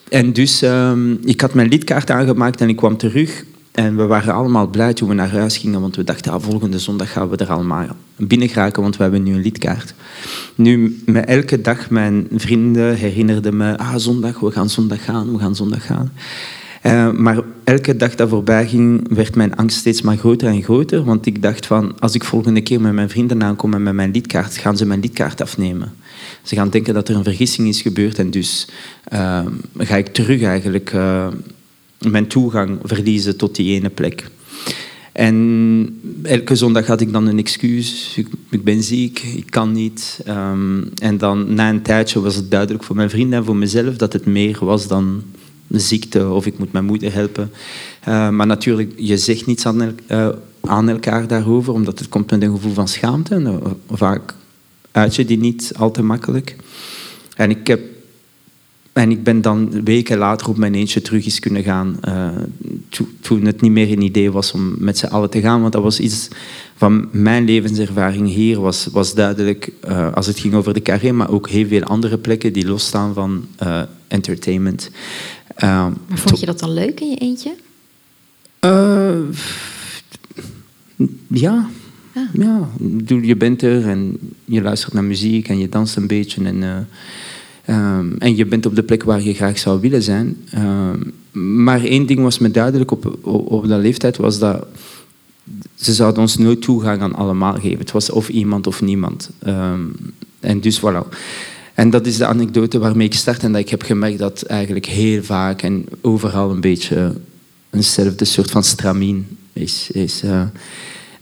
En 0.08 0.32
dus 0.32 0.62
um, 0.62 1.18
ik 1.24 1.40
had 1.40 1.54
mijn 1.54 1.68
lidkaart 1.68 2.10
aangemaakt 2.10 2.60
en 2.60 2.68
ik 2.68 2.76
kwam 2.76 2.96
terug. 2.96 3.44
En 3.74 3.96
we 3.96 4.06
waren 4.06 4.34
allemaal 4.34 4.66
blij 4.66 4.92
toen 4.92 5.08
we 5.08 5.14
naar 5.14 5.30
huis 5.30 5.56
gingen, 5.56 5.80
want 5.80 5.96
we 5.96 6.04
dachten, 6.04 6.32
ah, 6.32 6.42
volgende 6.42 6.78
zondag 6.78 7.12
gaan 7.12 7.28
we 7.28 7.36
er 7.36 7.52
allemaal 7.52 7.86
binnen 8.16 8.48
geraken, 8.48 8.82
want 8.82 8.96
we 8.96 9.02
hebben 9.02 9.22
nu 9.22 9.34
een 9.34 9.42
lidkaart. 9.42 9.94
Nu, 10.54 11.02
met 11.06 11.24
elke 11.24 11.60
dag, 11.60 11.90
mijn 11.90 12.26
vrienden 12.34 12.96
herinnerden 12.96 13.56
me, 13.56 13.78
ah, 13.78 13.94
zondag, 13.96 14.40
we 14.40 14.50
gaan 14.50 14.70
zondag 14.70 15.04
gaan, 15.04 15.32
we 15.32 15.38
gaan 15.38 15.56
zondag 15.56 15.86
gaan. 15.86 16.12
Uh, 16.86 17.10
maar 17.12 17.40
elke 17.64 17.96
dag 17.96 18.14
dat 18.14 18.28
voorbij 18.28 18.66
ging, 18.66 19.14
werd 19.14 19.36
mijn 19.36 19.56
angst 19.56 19.76
steeds 19.76 20.02
maar 20.02 20.16
groter 20.16 20.48
en 20.48 20.62
groter, 20.62 21.04
want 21.04 21.26
ik 21.26 21.42
dacht 21.42 21.66
van, 21.66 22.00
als 22.00 22.14
ik 22.14 22.24
volgende 22.24 22.60
keer 22.60 22.80
met 22.80 22.92
mijn 22.92 23.10
vrienden 23.10 23.42
aankom 23.42 23.74
en 23.74 23.82
met 23.82 23.94
mijn 23.94 24.10
lidkaart, 24.10 24.56
gaan 24.56 24.76
ze 24.76 24.86
mijn 24.86 25.00
lidkaart 25.00 25.40
afnemen. 25.40 25.92
Ze 26.42 26.54
gaan 26.54 26.70
denken 26.70 26.94
dat 26.94 27.08
er 27.08 27.16
een 27.16 27.24
vergissing 27.24 27.68
is 27.68 27.82
gebeurd 27.82 28.18
en 28.18 28.30
dus 28.30 28.68
uh, 29.12 29.40
ga 29.78 29.96
ik 29.96 30.06
terug 30.06 30.42
eigenlijk... 30.42 30.92
Uh, 30.92 31.26
mijn 32.10 32.26
toegang 32.26 32.78
verliezen 32.82 33.36
tot 33.36 33.54
die 33.56 33.74
ene 33.74 33.90
plek. 33.90 34.30
En 35.12 36.00
elke 36.22 36.54
zondag 36.54 36.86
had 36.86 37.00
ik 37.00 37.12
dan 37.12 37.26
een 37.26 37.38
excuus. 37.38 38.12
Ik, 38.16 38.28
ik 38.50 38.64
ben 38.64 38.82
ziek, 38.82 39.18
ik 39.18 39.50
kan 39.50 39.72
niet. 39.72 40.20
Um, 40.28 40.90
en 40.94 41.18
dan 41.18 41.54
na 41.54 41.68
een 41.70 41.82
tijdje 41.82 42.20
was 42.20 42.34
het 42.34 42.50
duidelijk 42.50 42.84
voor 42.84 42.96
mijn 42.96 43.10
vrienden 43.10 43.38
en 43.38 43.44
voor 43.44 43.56
mezelf 43.56 43.96
dat 43.96 44.12
het 44.12 44.26
meer 44.26 44.64
was 44.64 44.88
dan 44.88 45.22
ziekte 45.68 46.28
of 46.28 46.46
ik 46.46 46.58
moet 46.58 46.72
mijn 46.72 46.84
moeder 46.84 47.12
helpen. 47.12 47.50
Uh, 48.08 48.28
maar 48.28 48.46
natuurlijk, 48.46 48.92
je 48.96 49.18
zegt 49.18 49.46
niets 49.46 49.66
aan, 49.66 49.80
el 49.80 49.94
uh, 50.10 50.28
aan, 50.60 50.88
elkaar 50.88 51.26
daarover, 51.26 51.72
omdat 51.72 51.98
het 51.98 52.08
komt 52.08 52.30
met 52.30 52.42
een 52.42 52.50
gevoel 52.50 52.72
van 52.72 52.88
schaamte. 52.88 53.34
En, 53.34 53.62
vaak 53.90 54.34
uit 54.90 55.16
je 55.16 55.24
die 55.24 55.38
niet 55.38 55.72
al 55.76 55.90
te 55.90 56.02
makkelijk. 56.02 56.56
En 57.36 57.50
ik 57.50 57.66
heb 57.66 57.80
en 58.94 59.10
ik 59.10 59.22
ben 59.22 59.40
dan 59.40 59.84
weken 59.84 60.18
later 60.18 60.48
op 60.48 60.56
mijn 60.56 60.74
eentje 60.74 61.02
terug 61.02 61.24
eens 61.24 61.38
kunnen 61.38 61.62
gaan. 61.62 62.00
Uh, 62.08 62.28
toen 63.20 63.44
het 63.44 63.60
niet 63.60 63.70
meer 63.70 63.92
een 63.92 64.02
idee 64.02 64.30
was 64.30 64.52
om 64.52 64.74
met 64.78 64.98
z'n 64.98 65.06
allen 65.06 65.30
te 65.30 65.40
gaan. 65.40 65.60
Want 65.60 65.72
dat 65.72 65.82
was 65.82 66.00
iets 66.00 66.28
van 66.76 67.08
mijn 67.12 67.44
levenservaring 67.44 68.28
hier. 68.28 68.60
Was, 68.60 68.88
was 68.92 69.14
duidelijk, 69.14 69.72
uh, 69.88 70.12
als 70.12 70.26
het 70.26 70.38
ging 70.38 70.54
over 70.54 70.74
de 70.74 70.82
carré, 70.82 71.12
maar 71.12 71.30
ook 71.30 71.48
heel 71.48 71.66
veel 71.66 71.82
andere 71.82 72.18
plekken 72.18 72.52
die 72.52 72.66
losstaan 72.66 73.14
van 73.14 73.46
uh, 73.62 73.82
entertainment. 74.08 74.90
maar 75.60 75.92
vond 76.08 76.40
je 76.40 76.46
dat 76.46 76.58
dan 76.58 76.72
leuk 76.72 77.00
in 77.00 77.10
je 77.10 77.16
eentje? 77.16 77.54
ja. 81.28 81.68
Ah. 82.14 82.22
Ja, 82.32 82.68
je 83.22 83.36
bent 83.36 83.62
er 83.62 83.88
en 83.88 84.18
je 84.44 84.62
luistert 84.62 84.92
naar 84.92 85.04
muziek 85.04 85.48
en 85.48 85.58
je 85.58 85.68
danst 85.68 85.96
een 85.96 86.06
beetje. 86.06 86.44
En, 86.44 86.88
Um, 87.70 88.14
en 88.18 88.36
je 88.36 88.46
bent 88.46 88.66
op 88.66 88.74
de 88.74 88.82
plek 88.82 89.02
waar 89.02 89.22
je 89.22 89.34
graag 89.34 89.58
zou 89.58 89.80
willen 89.80 90.02
zijn. 90.02 90.36
Um, 90.54 91.12
maar 91.62 91.84
één 91.84 92.06
ding 92.06 92.20
was 92.20 92.38
me 92.38 92.50
duidelijk 92.50 92.90
op, 92.90 93.18
op, 93.26 93.68
dat 93.68 93.80
leeftijd, 93.80 94.16
was 94.16 94.38
dat 94.38 94.66
ze 95.74 95.92
zouden 95.92 96.20
ons 96.20 96.36
nooit 96.36 96.62
toegang 96.62 97.00
aan 97.00 97.14
allemaal 97.14 97.54
geven. 97.54 97.78
Het 97.78 97.92
was 97.92 98.10
of 98.10 98.28
iemand 98.28 98.66
of 98.66 98.82
niemand. 98.82 99.30
Um, 99.46 99.94
en 100.40 100.60
dus 100.60 100.80
voilà. 100.80 101.08
En 101.74 101.90
dat 101.90 102.06
is 102.06 102.16
de 102.16 102.26
anekdote 102.26 102.78
waarmee 102.78 103.06
ik 103.06 103.14
start 103.14 103.42
en 103.42 103.52
dat 103.52 103.60
ik 103.60 103.68
heb 103.68 103.82
gemerkt 103.82 104.18
dat 104.18 104.42
eigenlijk 104.42 104.86
heel 104.86 105.22
vaak 105.22 105.62
en 105.62 105.86
overal 106.00 106.50
een 106.50 106.60
beetje 106.60 107.14
eenzelfde 107.70 108.24
soort 108.24 108.50
van 108.50 108.64
stramien 108.64 109.26
is. 109.52 109.90
is 109.90 110.22
uh, 110.24 110.42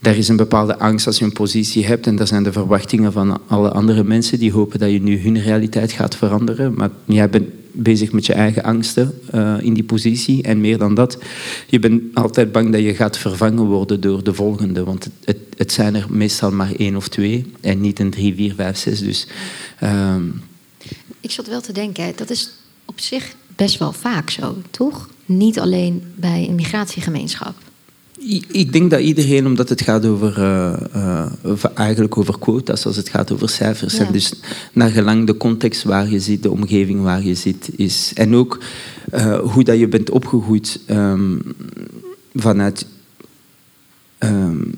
daar 0.02 0.16
is 0.16 0.28
een 0.28 0.36
bepaalde 0.36 0.78
angst 0.78 1.06
als 1.06 1.18
je 1.18 1.24
een 1.24 1.32
positie 1.32 1.86
hebt 1.86 2.06
en 2.06 2.16
dat 2.16 2.28
zijn 2.28 2.42
de 2.42 2.52
verwachtingen 2.52 3.12
van 3.12 3.40
alle 3.46 3.70
andere 3.70 4.04
mensen 4.04 4.38
die 4.38 4.52
hopen 4.52 4.78
dat 4.78 4.90
je 4.90 5.02
nu 5.02 5.20
hun 5.20 5.40
realiteit 5.40 5.92
gaat 5.92 6.16
veranderen. 6.16 6.74
Maar 6.74 6.90
jij 7.04 7.30
bent 7.30 7.48
bezig 7.72 8.12
met 8.12 8.26
je 8.26 8.32
eigen 8.32 8.62
angsten 8.62 9.18
uh, 9.34 9.54
in 9.60 9.74
die 9.74 9.84
positie 9.84 10.42
en 10.42 10.60
meer 10.60 10.78
dan 10.78 10.94
dat, 10.94 11.18
je 11.66 11.78
bent 11.78 12.02
altijd 12.14 12.52
bang 12.52 12.72
dat 12.72 12.80
je 12.80 12.94
gaat 12.94 13.18
vervangen 13.18 13.64
worden 13.64 14.00
door 14.00 14.24
de 14.24 14.34
volgende, 14.34 14.84
want 14.84 15.08
het, 15.24 15.38
het, 15.56 15.72
zijn 15.72 15.94
er 15.94 16.06
meestal 16.08 16.50
maar 16.50 16.72
één 16.76 16.96
of 16.96 17.08
twee 17.08 17.52
en 17.60 17.80
niet 17.80 17.98
een 17.98 18.10
drie, 18.10 18.34
vier, 18.34 18.54
vijf, 18.54 18.76
zes. 18.76 19.00
Dus, 19.00 19.26
uh... 19.82 20.14
Ik 21.20 21.30
zat 21.30 21.46
wel 21.46 21.60
te 21.60 21.72
denken, 21.72 22.12
dat 22.16 22.30
is 22.30 22.52
op 22.84 23.00
zich 23.00 23.34
best 23.56 23.78
wel 23.78 23.92
vaak 23.92 24.30
zo, 24.30 24.56
toch? 24.70 25.08
Niet 25.24 25.58
alleen 25.58 26.02
bij 26.16 26.46
een 26.48 26.54
migratiegemeenschap. 26.54 27.54
Ik 28.48 28.72
denk 28.72 28.90
dat 28.90 29.00
iedereen, 29.00 29.46
omdat 29.46 29.68
het 29.68 29.80
gaat 29.80 30.06
over, 30.06 30.38
uh, 30.38 30.76
uh, 31.44 31.64
eigenlijk 31.74 32.16
over 32.16 32.38
quota's, 32.38 32.86
als 32.86 32.96
het 32.96 33.08
gaat 33.08 33.32
over 33.32 33.48
cijfers. 33.48 33.98
En 33.98 34.12
dus 34.12 34.32
naar 34.72 34.90
gelang 34.90 35.26
de 35.26 35.36
context 35.36 35.82
waar 35.82 36.10
je 36.10 36.20
zit, 36.20 36.42
de 36.42 36.50
omgeving 36.50 37.02
waar 37.02 37.22
je 37.22 37.34
zit, 37.34 37.70
is. 37.76 38.12
En 38.14 38.34
ook 38.34 38.58
uh, 39.14 39.38
hoe 39.38 39.64
dat 39.64 39.78
je 39.78 39.88
bent 39.88 40.10
opgegroeid 40.10 40.80
um, 40.90 41.42
vanuit 42.34 42.86
um, 44.18 44.74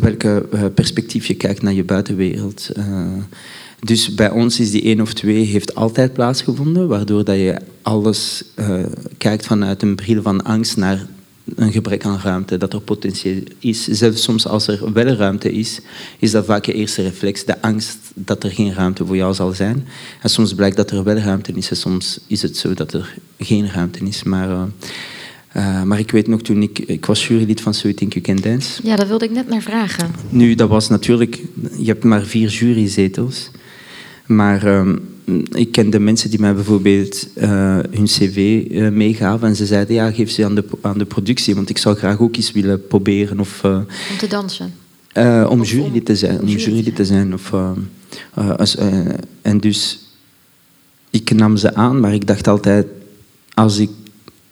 welke 0.00 0.46
perspectief 0.74 1.26
je 1.26 1.34
kijkt 1.34 1.62
naar 1.62 1.72
je 1.72 1.84
buitenwereld. 1.84 2.70
dus 3.80 4.14
bij 4.14 4.30
ons 4.30 4.60
is 4.60 4.70
die 4.70 4.82
één 4.82 5.00
of 5.00 5.12
twee 5.12 5.44
heeft 5.44 5.74
altijd 5.74 6.12
plaatsgevonden, 6.12 6.88
waardoor 6.88 7.24
dat 7.24 7.36
je 7.36 7.56
alles 7.82 8.44
kijkt 9.18 9.46
vanuit 9.46 9.82
een 9.82 9.94
bril 9.94 10.22
van 10.22 10.42
angst 10.42 10.76
naar 10.76 11.06
een 11.56 11.72
gebrek 11.72 12.04
aan 12.04 12.20
ruimte, 12.22 12.56
dat 12.56 12.72
er 12.72 12.80
potentieel 12.80 13.42
is. 13.58 13.84
Zelfs 13.88 14.22
soms 14.22 14.46
als 14.46 14.66
er 14.66 14.92
wel 14.92 15.06
ruimte 15.06 15.52
is, 15.52 15.80
is 16.18 16.30
dat 16.30 16.44
vaak 16.44 16.64
je 16.64 16.72
eerste 16.72 17.02
reflex, 17.02 17.44
de 17.44 17.62
angst 17.62 17.98
dat 18.14 18.44
er 18.44 18.50
geen 18.50 18.74
ruimte 18.74 19.06
voor 19.06 19.16
jou 19.16 19.34
zal 19.34 19.52
zijn. 19.52 19.86
En 20.22 20.30
soms 20.30 20.54
blijkt 20.54 20.76
dat 20.76 20.90
er 20.90 21.04
wel 21.04 21.16
ruimte 21.16 21.52
is 21.52 21.70
en 21.70 21.76
soms 21.76 22.20
is 22.26 22.42
het 22.42 22.56
zo 22.56 22.74
dat 22.74 22.92
er 22.92 23.14
geen 23.38 23.70
ruimte 23.70 24.04
is. 24.04 24.22
Maar, 24.22 24.48
uh, 24.48 24.62
uh, 25.56 25.82
maar 25.82 25.98
ik 25.98 26.10
weet 26.10 26.26
nog 26.26 26.42
toen 26.42 26.62
ik, 26.62 26.78
ik 26.78 27.06
was 27.06 27.28
jurylid 27.28 27.60
van 27.60 27.74
So 27.74 27.82
You 27.82 27.94
Think 27.94 28.12
You 28.12 28.24
Can 28.24 28.50
Dance. 28.50 28.80
Ja, 28.82 28.96
daar 28.96 29.08
wilde 29.08 29.24
ik 29.24 29.30
net 29.30 29.48
naar 29.48 29.62
vragen. 29.62 30.10
Nu, 30.28 30.54
dat 30.54 30.68
was 30.68 30.88
natuurlijk, 30.88 31.42
je 31.76 31.86
hebt 31.86 32.04
maar 32.04 32.22
vier 32.22 32.50
juryzetels. 32.50 33.50
Maar 34.26 34.66
um, 34.78 35.13
ik 35.52 35.72
kende 35.72 35.98
mensen 35.98 36.30
die 36.30 36.40
mij 36.40 36.54
bijvoorbeeld 36.54 37.28
uh, 37.36 37.78
hun 37.90 38.04
cv 38.04 38.64
uh, 38.70 38.88
meegaven 38.88 39.48
en 39.48 39.56
ze 39.56 39.66
zeiden 39.66 39.94
ja, 39.94 40.10
geef 40.10 40.30
ze 40.30 40.44
aan 40.44 40.54
de, 40.54 40.64
aan 40.80 40.98
de 40.98 41.04
productie, 41.04 41.54
want 41.54 41.70
ik 41.70 41.78
zou 41.78 41.96
graag 41.96 42.20
ook 42.20 42.36
eens 42.36 42.52
willen 42.52 42.86
proberen. 42.86 43.40
Of, 43.40 43.62
uh, 43.64 43.76
om 44.10 44.18
te 44.18 44.26
dansen? 44.26 44.74
om 45.48 45.62
jurylid 45.62 46.04
te 46.04 46.16
zijn. 46.16 46.40
Om 46.40 46.46
jurylid 46.46 46.96
te 46.96 47.04
zijn. 47.04 47.34
Of, 47.34 47.52
als, 48.56 48.76
en 49.42 49.58
dus, 49.60 49.98
ik 51.10 51.34
nam 51.34 51.56
ze 51.56 51.74
aan, 51.74 52.00
maar 52.00 52.14
ik 52.14 52.26
dacht 52.26 52.48
altijd, 52.48 52.86
als 53.54 53.78
ik 53.78 53.90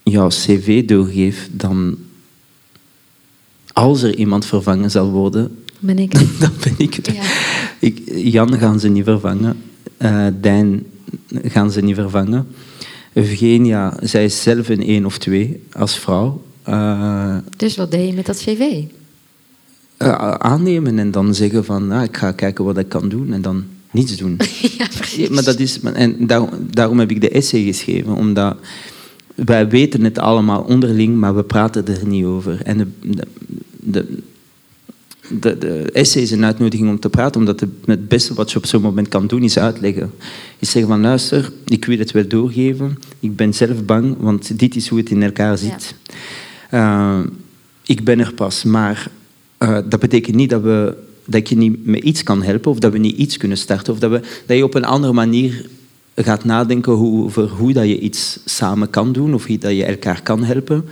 jouw 0.03 0.29
cv 0.29 0.85
doorgeef, 0.85 1.49
dan 1.53 1.99
als 3.73 4.03
er 4.03 4.17
iemand 4.17 4.47
vervangen 4.47 4.91
zal 4.91 5.11
worden, 5.11 5.57
ben 5.79 5.99
ik. 5.99 6.13
dan 6.41 6.53
ben 6.63 6.75
ik 6.77 6.95
het. 6.95 7.07
Ja. 7.07 7.23
Ik, 7.79 8.03
Jan 8.15 8.59
gaan 8.59 8.81
ze 8.81 8.89
niet 8.89 9.05
vervangen. 9.05 9.57
Uh, 10.03 10.27
Dijn 10.41 10.87
gaan 11.43 11.71
ze 11.71 11.81
niet 11.81 11.95
vervangen. 11.95 12.47
Eugenia, 13.13 13.97
zij 14.01 14.25
is 14.25 14.43
zelf 14.43 14.69
een 14.69 14.83
één 14.83 15.05
of 15.05 15.19
twee 15.19 15.63
als 15.73 15.99
vrouw. 15.99 16.43
Uh, 16.69 17.37
dus 17.57 17.77
wat 17.77 17.91
deed 17.91 18.09
je 18.09 18.15
met 18.15 18.27
dat 18.27 18.37
cv? 18.37 18.61
Uh, 19.99 20.31
aannemen 20.31 20.99
en 20.99 21.11
dan 21.11 21.35
zeggen 21.35 21.65
van, 21.65 21.87
nou, 21.87 22.05
ik 22.05 22.17
ga 22.17 22.33
kijken 22.33 22.65
wat 22.65 22.79
ik 22.79 22.89
kan 22.89 23.09
doen 23.09 23.33
en 23.33 23.43
dan 23.43 23.65
niets 23.91 24.17
doen. 24.17 24.37
ja, 24.79 24.87
precies. 24.97 25.29
Maar 25.29 25.45
dat 25.45 25.59
is, 25.59 25.81
en 25.81 26.27
daarom, 26.27 26.51
daarom 26.71 26.99
heb 26.99 27.11
ik 27.11 27.21
de 27.21 27.31
essay 27.31 27.63
geschreven, 27.63 28.15
omdat 28.15 28.57
wij 29.35 29.69
weten 29.69 30.05
het 30.05 30.19
allemaal 30.19 30.63
onderling, 30.63 31.17
maar 31.17 31.35
we 31.35 31.43
praten 31.43 31.87
er 31.87 32.07
niet 32.07 32.25
over. 32.25 32.63
En 32.63 32.79
de, 32.79 32.87
de, 33.01 33.27
de 33.81 34.23
de, 35.41 35.59
de 35.59 35.91
essay 35.93 36.23
is 36.23 36.31
een 36.31 36.45
uitnodiging 36.45 36.89
om 36.89 37.01
te 37.01 37.09
praten, 37.09 37.41
omdat 37.41 37.61
het 37.85 38.09
beste 38.09 38.35
wat 38.35 38.51
je 38.53 38.59
op 38.59 38.67
zo'n 38.67 38.83
moment 38.83 39.09
kan 39.09 39.27
doen 39.27 39.43
is 39.43 39.59
uitleggen. 39.59 40.13
Is 40.59 40.71
zeggen 40.71 40.91
van 40.91 41.01
luister, 41.01 41.53
ik 41.67 41.85
wil 41.85 41.99
het 41.99 42.11
wel 42.11 42.29
doorgeven, 42.29 42.99
ik 43.21 43.37
ben 43.37 43.55
zelf 43.55 43.85
bang, 43.85 44.17
want 44.19 44.59
dit 44.59 44.77
is 44.77 44.89
hoe 44.89 44.99
het 44.99 45.11
in 45.11 45.23
elkaar 45.23 45.59
zit. 45.59 45.95
Ja. 46.71 47.19
Uh, 47.21 47.27
ik 47.87 48.05
ben 48.05 48.21
er 48.21 48.35
pas, 48.35 48.65
maar 48.65 49.11
uh, 49.59 49.79
dat 49.89 50.01
betekent 50.01 50.37
niet 50.37 50.51
dat, 50.51 50.63
we, 50.63 50.97
dat 51.27 51.49
je 51.49 51.57
niet 51.57 51.87
met 51.87 52.03
iets 52.03 52.23
kan 52.23 52.43
helpen 52.43 52.71
of 52.71 52.79
dat 52.79 52.93
we 52.93 52.99
niet 52.99 53.17
iets 53.17 53.37
kunnen 53.37 53.59
starten 53.59 53.93
of 53.93 53.99
dat, 53.99 54.11
we, 54.11 54.21
dat 54.47 54.57
je 54.57 54.65
op 54.65 54.75
een 54.75 54.85
andere 54.85 55.13
manier 55.13 55.67
gaat 56.17 56.45
nadenken 56.45 56.93
over 56.93 57.49
hoe 57.49 57.73
dat 57.73 57.87
je 57.87 57.99
iets 57.99 58.39
samen 58.45 58.91
kan 58.91 59.13
doen 59.13 59.35
of 59.35 59.47
hoe 59.47 59.59
dat 59.59 59.77
je 59.77 59.85
elkaar 59.85 60.23
kan 60.23 60.45
helpen. 60.45 60.85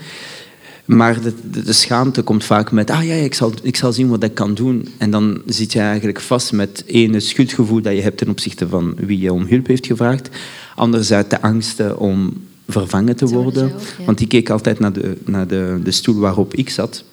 Maar 0.96 1.20
de, 1.20 1.62
de, 1.64 1.72
schaamte 1.72 2.22
komt 2.22 2.44
vaak 2.44 2.70
met, 2.72 2.90
ah 2.90 3.05
ja, 3.05 3.14
ik 3.14 3.35
zal, 3.35 3.53
ik 3.62 3.76
zal 3.76 3.92
zien 3.92 4.09
wat 4.09 4.22
ik 4.22 4.35
kan 4.35 4.55
doen. 4.55 4.88
En 4.98 5.11
dan 5.11 5.42
zit 5.46 5.72
je 5.72 5.81
eigenlijk 5.81 6.20
vast 6.20 6.53
met 6.53 6.85
één, 6.87 7.12
het 7.12 7.24
schuldgevoel 7.24 7.83
dat 7.83 7.94
je 7.94 8.00
hebt 8.00 8.16
ten 8.16 8.29
opzichte 8.29 8.68
van 8.68 8.94
wie 8.96 9.18
je 9.18 9.33
om 9.33 9.46
hulp 9.46 9.66
heeft 9.66 9.87
gevraagd. 9.87 10.29
Anderzijds 10.74 11.29
de 11.29 11.40
angsten 11.40 11.98
om 11.98 12.33
vervangen 12.68 13.16
te 13.16 13.26
worden. 13.26 13.72
Want 14.07 14.20
ik 14.20 14.29
keek 14.29 14.50
altijd 14.50 14.79
naar, 14.79 14.92
de, 14.92 15.16
naar 15.24 15.46
de, 15.46 15.81
de 15.85 15.90
stoel 15.90 16.20
waarop 16.20 16.55
ik 16.55 16.70
zat. 16.70 17.05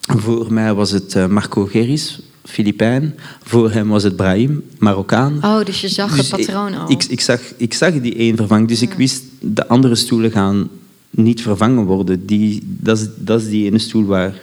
Voor 0.00 0.52
mij 0.52 0.74
was 0.74 0.90
het 0.90 1.14
eh, 1.14 1.26
Marco 1.26 1.66
Geris, 1.66 2.20
Filipijn. 2.44 3.14
Voor 3.42 3.70
hem 3.70 3.88
was 3.88 4.02
het 4.02 4.16
Brahim, 4.16 4.64
Marokkaan. 4.78 5.38
Oh, 5.42 5.64
dus 5.64 5.80
je 5.80 5.88
zag 5.88 6.16
dus 6.16 6.30
het 6.30 6.46
patroon 6.46 6.74
al. 6.74 6.90
Ik, 6.90 7.04
ik, 7.04 7.20
zag, 7.20 7.40
ik 7.56 7.74
zag 7.74 8.00
die 8.00 8.14
één 8.14 8.36
vervangen, 8.36 8.66
dus 8.66 8.82
ik 8.82 8.92
wist 8.92 9.22
de 9.40 9.68
andere 9.68 9.94
stoelen 9.94 10.30
gaan 10.30 10.68
niet 11.16 11.42
vervangen 11.42 11.84
worden. 11.84 12.26
Die, 12.26 12.62
dat, 12.64 12.98
is, 12.98 13.06
dat 13.16 13.40
is 13.40 13.48
die 13.48 13.64
ene 13.64 13.78
stoel 13.78 14.04
waar 14.04 14.40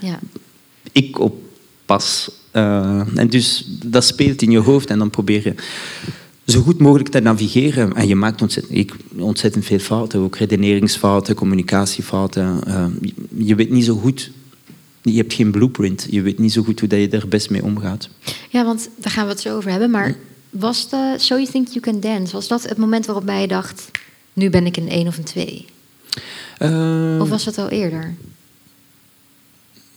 ja. 0.00 0.18
ik 0.92 1.18
op 1.18 1.36
pas. 1.86 2.30
Uh, 2.52 3.18
en 3.18 3.28
dus 3.28 3.64
dat 3.84 4.04
speelt 4.04 4.42
in 4.42 4.50
je 4.50 4.58
hoofd 4.58 4.90
en 4.90 4.98
dan 4.98 5.10
probeer 5.10 5.44
je 5.44 5.54
zo 6.46 6.60
goed 6.60 6.78
mogelijk 6.78 7.08
te 7.08 7.20
navigeren. 7.20 7.94
En 7.94 8.08
je 8.08 8.16
maakt 8.16 8.42
ontzettend, 8.42 8.78
ik, 8.78 8.94
ontzettend 9.16 9.64
veel 9.64 9.78
fouten, 9.78 10.20
ook 10.20 10.36
redeneringsfouten, 10.36 11.34
communicatiefouten. 11.34 12.60
Uh, 12.68 12.86
je 13.34 13.54
weet 13.54 13.70
niet 13.70 13.84
zo 13.84 13.96
goed 13.96 14.30
je 15.02 15.16
hebt 15.16 15.34
geen 15.34 15.50
blueprint. 15.50 16.06
Je 16.10 16.22
weet 16.22 16.38
niet 16.38 16.52
zo 16.52 16.62
goed 16.62 16.80
hoe 16.80 16.88
dat 16.88 16.98
je 16.98 17.08
er 17.08 17.28
best 17.28 17.50
mee 17.50 17.62
omgaat. 17.62 18.08
Ja, 18.50 18.64
want 18.64 18.88
daar 18.96 19.12
gaan 19.12 19.24
we 19.24 19.30
het 19.30 19.40
zo 19.40 19.56
over 19.56 19.70
hebben. 19.70 19.90
Maar 19.90 20.16
was 20.50 20.88
de 20.88 21.14
So 21.18 21.34
You 21.34 21.50
Think 21.50 21.68
You 21.68 21.80
Can 21.80 22.00
Dance, 22.00 22.32
was 22.32 22.48
dat 22.48 22.68
het 22.68 22.78
moment 22.78 23.06
waarop 23.06 23.28
je 23.28 23.46
dacht... 23.46 23.90
nu 24.32 24.50
ben 24.50 24.66
ik 24.66 24.76
een 24.76 24.88
één 24.88 25.06
of 25.06 25.18
een 25.18 25.24
twee? 25.24 25.66
Uh, 26.62 27.20
of 27.20 27.28
was 27.28 27.44
het 27.44 27.58
al 27.58 27.68
eerder? 27.68 28.14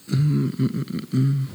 Mm, 0.06 0.52
mm, 0.58 0.72
mm, 1.10 1.48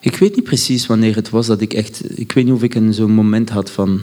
ik 0.00 0.16
weet 0.16 0.34
niet 0.34 0.44
precies 0.44 0.86
wanneer 0.86 1.14
het 1.14 1.30
was 1.30 1.46
dat 1.46 1.60
ik 1.60 1.72
echt. 1.72 2.18
Ik 2.18 2.32
weet 2.32 2.44
niet 2.44 2.54
of 2.54 2.62
ik 2.62 2.74
een 2.74 2.94
zo'n 2.94 3.10
moment 3.10 3.50
had 3.50 3.70
van. 3.70 4.02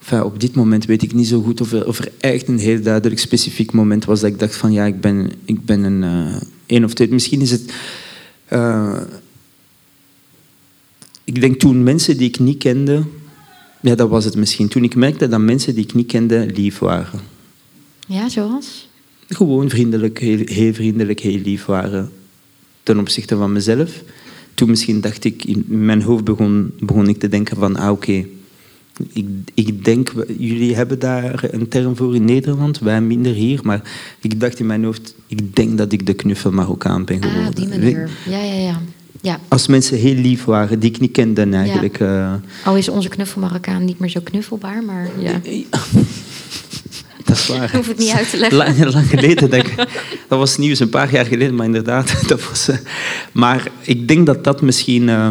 enfin, 0.00 0.22
op 0.22 0.40
dit 0.40 0.54
moment 0.54 0.84
weet 0.84 1.02
ik 1.02 1.14
niet 1.14 1.26
zo 1.26 1.42
goed 1.42 1.60
of 1.60 1.72
er, 1.72 1.86
of 1.86 1.98
er 1.98 2.12
echt 2.18 2.48
een 2.48 2.58
heel 2.58 2.82
duidelijk 2.82 3.20
specifiek 3.20 3.72
moment 3.72 4.04
was 4.04 4.20
dat 4.20 4.30
ik 4.30 4.38
dacht 4.38 4.56
van 4.56 4.72
ja, 4.72 4.84
ik 4.84 5.00
ben, 5.00 5.30
ik 5.44 5.64
ben 5.64 5.82
een 5.82 6.02
uh, 6.02 6.40
één 6.66 6.84
of 6.84 6.94
twee. 6.94 7.08
Misschien 7.08 7.40
is 7.40 7.50
het. 7.50 7.72
Uh, 8.52 9.00
ik 11.24 11.40
denk 11.40 11.58
toen 11.58 11.82
mensen 11.82 12.16
die 12.16 12.28
ik 12.28 12.38
niet 12.38 12.58
kende, 12.58 13.04
ja, 13.84 13.94
dat 13.94 14.08
was 14.08 14.24
het 14.24 14.36
misschien. 14.36 14.68
Toen 14.68 14.84
ik 14.84 14.94
merkte 14.94 15.28
dat 15.28 15.40
mensen 15.40 15.74
die 15.74 15.84
ik 15.84 15.94
niet 15.94 16.06
kende 16.06 16.46
lief 16.54 16.78
waren. 16.78 17.20
Ja, 18.06 18.28
zoals? 18.28 18.88
Gewoon 19.28 19.68
vriendelijk, 19.68 20.18
heel, 20.18 20.42
heel 20.44 20.74
vriendelijk, 20.74 21.20
heel 21.20 21.40
lief 21.40 21.64
waren 21.64 22.10
ten 22.82 22.98
opzichte 22.98 23.36
van 23.36 23.52
mezelf. 23.52 24.02
Toen 24.54 24.68
misschien 24.68 25.00
dacht 25.00 25.24
ik, 25.24 25.44
in 25.44 25.64
mijn 25.68 26.02
hoofd 26.02 26.24
begon, 26.24 26.72
begon 26.80 27.08
ik 27.08 27.18
te 27.18 27.28
denken 27.28 27.56
van, 27.56 27.76
ah 27.76 27.90
oké, 27.90 28.10
okay, 28.10 28.28
ik, 29.12 29.26
ik 29.54 29.84
denk, 29.84 30.12
jullie 30.38 30.74
hebben 30.74 30.98
daar 30.98 31.48
een 31.50 31.68
term 31.68 31.96
voor 31.96 32.14
in 32.14 32.24
Nederland, 32.24 32.78
wij 32.78 33.00
minder 33.00 33.32
hier, 33.32 33.60
maar 33.62 33.82
ik 34.20 34.40
dacht 34.40 34.58
in 34.58 34.66
mijn 34.66 34.84
hoofd, 34.84 35.14
ik 35.26 35.56
denk 35.56 35.78
dat 35.78 35.92
ik 35.92 36.06
de 36.06 36.14
knuffel 36.14 36.50
Marokkaan 36.50 37.04
ben 37.04 37.22
geworden. 37.22 37.42
Ah, 37.42 37.48
op 37.48 37.56
die 37.56 37.68
manier. 37.68 38.10
Ja, 38.28 38.42
ja, 38.42 38.54
ja. 38.54 38.80
Ja. 39.24 39.40
Als 39.48 39.66
mensen 39.66 39.98
heel 39.98 40.14
lief 40.14 40.44
waren, 40.44 40.78
die 40.78 40.90
ik 40.90 41.00
niet 41.00 41.12
kende 41.12 41.42
eigenlijk. 41.42 41.98
Ja. 41.98 42.40
Uh... 42.42 42.66
Al 42.66 42.76
is 42.76 42.88
onze 42.88 43.08
knuffel 43.08 43.40
Marokkaan 43.40 43.84
niet 43.84 43.98
meer 43.98 44.08
zo 44.08 44.20
knuffelbaar, 44.24 44.82
maar 44.82 45.08
ja. 45.18 45.40
Dat 47.24 47.36
is 47.36 47.46
waar. 47.46 47.64
Ik 47.68 47.70
hoef 47.70 47.86
het 47.86 47.98
niet 47.98 48.10
uit 48.10 48.30
te 48.30 48.36
leggen. 48.36 48.56
Lang, 48.56 48.92
lang 48.92 49.06
geleden, 49.06 49.50
denk 49.50 49.66
ik. 49.66 49.76
Dat 50.28 50.38
was 50.38 50.56
nieuws 50.56 50.80
een 50.80 50.88
paar 50.88 51.12
jaar 51.12 51.24
geleden, 51.24 51.54
maar 51.54 51.66
inderdaad. 51.66 52.14
Dat 52.28 52.48
was, 52.48 52.68
uh... 52.68 52.76
maar 53.32 53.70
ik 53.80 54.08
denk 54.08 54.26
dat 54.26 54.44
dat 54.44 54.62
misschien... 54.62 55.08
Uh... 55.08 55.28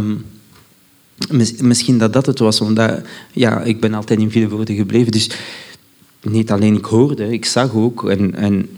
Misschien 1.60 1.98
dat 1.98 2.14
dat 2.14 2.26
het 2.26 2.40
was, 2.40 2.62
omdat 2.62 3.02
ja, 3.32 3.62
ik 3.62 3.80
ben 3.80 3.94
altijd 3.94 4.20
in 4.20 4.32
veel 4.32 4.50
woorden 4.50 4.76
gebleven. 4.76 5.12
Dus 5.12 5.30
niet 6.22 6.52
alleen 6.52 6.78
ik 6.78 6.86
hoorde, 6.86 7.32
ik 7.32 7.46
zag 7.46 7.74
ook. 7.74 8.10
En, 8.10 8.36
en 8.36 8.70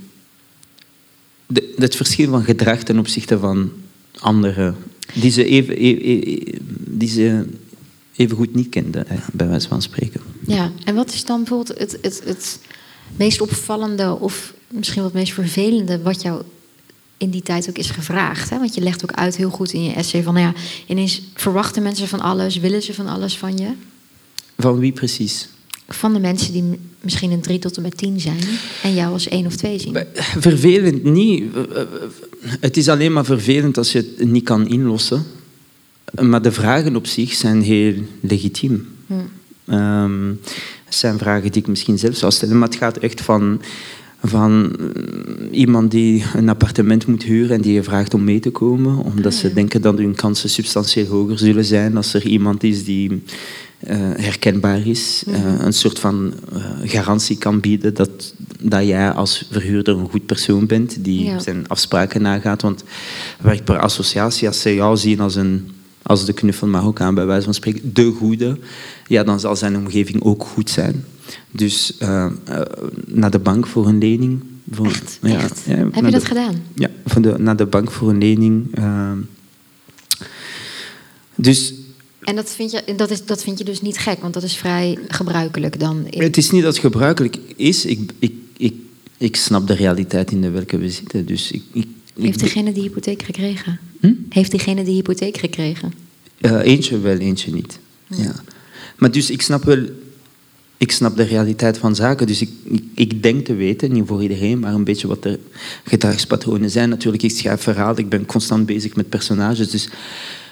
de, 1.47 1.73
het 1.75 1.95
verschil 1.95 2.29
van 2.29 2.43
gedrag 2.43 2.83
ten 2.83 2.99
opzichte 2.99 3.39
van 3.39 3.71
anderen 4.19 4.75
die 5.13 5.31
ze 5.31 5.45
even, 5.45 5.75
even, 5.75 6.59
die 6.79 7.09
ze 7.09 7.45
even 8.15 8.37
goed 8.37 8.55
niet 8.55 8.69
kenden, 8.69 9.05
bij 9.33 9.47
wijze 9.47 9.67
van 9.67 9.81
spreken. 9.81 10.21
Ja, 10.47 10.71
en 10.83 10.95
wat 10.95 11.13
is 11.13 11.25
dan 11.25 11.37
bijvoorbeeld 11.37 11.79
het, 11.79 11.97
het, 12.01 12.21
het 12.25 12.59
meest 13.15 13.41
opvallende 13.41 14.19
of 14.19 14.53
misschien 14.67 15.01
wat 15.01 15.13
meest 15.13 15.33
vervelende 15.33 16.01
wat 16.01 16.21
jou 16.21 16.41
in 17.17 17.29
die 17.29 17.41
tijd 17.41 17.69
ook 17.69 17.77
is 17.77 17.89
gevraagd? 17.89 18.49
Hè? 18.49 18.59
Want 18.59 18.75
je 18.75 18.81
legt 18.81 19.03
ook 19.03 19.11
uit 19.11 19.35
heel 19.35 19.49
goed 19.49 19.71
in 19.73 19.83
je 19.83 19.93
essay 19.93 20.23
van, 20.23 20.33
nou 20.33 20.45
ja, 20.45 20.53
ineens 20.87 21.21
verwachten 21.33 21.83
mensen 21.83 22.07
van 22.07 22.19
alles, 22.19 22.57
willen 22.57 22.81
ze 22.81 22.93
van 22.93 23.07
alles 23.07 23.37
van 23.37 23.57
je? 23.57 23.71
Van 24.57 24.79
wie 24.79 24.91
precies? 24.91 25.49
Van 25.87 26.13
de 26.13 26.19
mensen 26.19 26.53
die 26.53 26.79
misschien 27.01 27.31
een 27.31 27.41
drie 27.41 27.59
tot 27.59 27.75
en 27.75 27.81
met 27.81 27.97
tien 27.97 28.19
zijn 28.19 28.39
en 28.83 28.93
jou 28.93 29.13
als 29.13 29.27
één 29.27 29.45
of 29.45 29.55
twee 29.55 29.79
zien. 29.79 29.97
Vervelend 30.39 31.03
niet. 31.03 31.43
Het 32.59 32.77
is 32.77 32.89
alleen 32.89 33.13
maar 33.13 33.25
vervelend 33.25 33.77
als 33.77 33.91
je 33.91 34.13
het 34.17 34.29
niet 34.29 34.43
kan 34.43 34.67
inlossen. 34.67 35.23
Maar 36.21 36.41
de 36.41 36.51
vragen 36.51 36.95
op 36.95 37.07
zich 37.07 37.33
zijn 37.33 37.61
heel 37.61 37.93
legitiem. 38.19 38.87
Hm. 39.07 39.13
Um, 39.75 40.39
het 40.85 40.95
zijn 40.95 41.17
vragen 41.17 41.51
die 41.51 41.61
ik 41.61 41.67
misschien 41.67 41.99
zelf 41.99 42.15
zou 42.15 42.31
stellen, 42.31 42.57
maar 42.57 42.67
het 42.67 42.77
gaat 42.77 42.97
echt 42.97 43.21
van, 43.21 43.61
van 44.27 44.75
iemand 45.51 45.91
die 45.91 46.23
een 46.33 46.49
appartement 46.49 47.07
moet 47.07 47.23
huren 47.23 47.55
en 47.55 47.61
die 47.61 47.73
je 47.73 47.83
vraagt 47.83 48.13
om 48.13 48.23
mee 48.23 48.39
te 48.39 48.49
komen, 48.49 48.97
omdat 48.97 49.33
ah, 49.33 49.39
ze 49.39 49.53
denken 49.53 49.81
dat 49.81 49.97
hun 49.97 50.15
kansen 50.15 50.49
substantieel 50.49 51.05
hoger 51.05 51.37
zullen 51.37 51.65
zijn 51.65 51.97
als 51.97 52.13
er 52.13 52.25
iemand 52.25 52.63
is 52.63 52.83
die 52.83 53.11
uh, 53.11 53.97
herkenbaar 54.15 54.87
is, 54.87 55.23
uh, 55.27 55.59
een 55.59 55.73
soort 55.73 55.99
van 55.99 56.33
uh, 56.53 56.65
garantie 56.83 57.37
kan 57.37 57.59
bieden 57.59 57.93
dat, 57.93 58.33
dat 58.59 58.85
jij 58.85 59.11
als 59.11 59.47
verhuurder 59.51 59.97
een 59.97 60.09
goed 60.09 60.25
persoon 60.25 60.65
bent 60.65 61.03
die 61.03 61.23
ja. 61.23 61.39
zijn 61.39 61.67
afspraken 61.67 62.21
nagaat. 62.21 62.61
Want 62.61 62.83
werk 63.41 63.63
per 63.63 63.79
associatie, 63.79 64.47
als 64.47 64.61
ze 64.61 64.75
jou 64.75 64.97
zien 64.97 65.19
als, 65.19 65.35
een, 65.35 65.71
als 66.01 66.25
de 66.25 66.33
knuffel 66.33 66.67
maar 66.67 66.85
ook 66.85 67.01
aan 67.01 67.15
bij 67.15 67.25
wijze 67.25 67.43
van 67.43 67.53
spreken, 67.53 67.93
de 67.93 68.11
goede, 68.11 68.57
ja, 69.07 69.23
dan 69.23 69.39
zal 69.39 69.55
zijn 69.55 69.77
omgeving 69.77 70.23
ook 70.23 70.43
goed 70.43 70.69
zijn. 70.69 71.05
Dus 71.51 71.97
naar 73.05 73.31
de 73.31 73.39
bank 73.39 73.67
voor 73.67 73.87
een 73.87 73.97
lening. 73.97 74.43
Voor, 74.71 74.85
Echt? 74.85 75.19
Ja, 75.21 75.35
Echt? 75.35 75.61
Ja, 75.65 75.75
Heb 75.75 76.05
je 76.05 76.11
dat 76.11 76.21
de, 76.21 76.27
gedaan? 76.27 76.63
Ja, 76.75 76.89
van 77.05 77.21
de, 77.21 77.35
naar 77.37 77.55
de 77.55 77.65
bank 77.65 77.91
voor 77.91 78.09
een 78.09 78.17
lening. 78.17 78.75
dus 81.35 81.73
en 82.25 82.35
dat 82.35 82.49
vind, 82.49 82.71
je, 82.71 82.95
dat, 82.95 83.11
is, 83.11 83.25
dat 83.25 83.43
vind 83.43 83.57
je 83.57 83.63
dus 83.63 83.81
niet 83.81 83.97
gek, 83.97 84.21
want 84.21 84.33
dat 84.33 84.43
is 84.43 84.55
vrij 84.55 84.97
gebruikelijk 85.07 85.79
dan? 85.79 86.07
In... 86.09 86.21
Het 86.21 86.37
is 86.37 86.51
niet 86.51 86.63
dat 86.63 86.73
het 86.73 86.81
gebruikelijk 86.81 87.37
is. 87.55 87.85
Ik, 87.85 88.11
ik, 88.19 88.33
ik, 88.57 88.73
ik 89.17 89.35
snap 89.35 89.67
de 89.67 89.73
realiteit 89.73 90.31
in 90.31 90.41
de 90.41 90.49
welke 90.49 90.77
we 90.77 90.89
zitten. 90.89 91.25
Dus 91.25 91.51
ik, 91.51 91.63
ik, 91.71 91.87
Heeft 92.19 92.39
diegene 92.39 92.71
die 92.71 92.83
hypotheek 92.83 93.23
gekregen? 93.23 93.79
Hm? 93.99 94.13
Heeft 94.29 94.51
diegene 94.51 94.83
die 94.83 94.93
hypotheek 94.93 95.37
gekregen? 95.37 95.93
Uh, 96.41 96.51
eentje 96.51 96.99
wel, 96.99 97.17
eentje 97.17 97.53
niet. 97.53 97.79
Ja. 98.07 98.23
ja. 98.23 98.35
Maar 98.97 99.11
dus 99.11 99.29
ik 99.29 99.41
snap 99.41 99.63
wel... 99.63 99.85
Ik 100.77 100.91
snap 100.91 101.15
de 101.15 101.23
realiteit 101.23 101.77
van 101.77 101.95
zaken, 101.95 102.27
dus 102.27 102.41
ik, 102.41 102.49
ik, 102.93 103.23
denk 103.23 103.45
te 103.45 103.53
weten, 103.53 103.91
niet 103.91 104.07
voor 104.07 104.21
iedereen, 104.21 104.59
maar 104.59 104.73
een 104.73 104.83
beetje 104.83 105.07
wat 105.07 105.23
de 105.23 105.39
gedragspatronen 105.83 106.69
zijn. 106.69 106.89
Natuurlijk, 106.89 107.23
ik 107.23 107.31
schrijf 107.31 107.61
verhalen, 107.61 107.97
ik 107.97 108.09
ben 108.09 108.25
constant 108.25 108.65
bezig 108.65 108.95
met 108.95 109.09
personages, 109.09 109.69
dus 109.69 109.89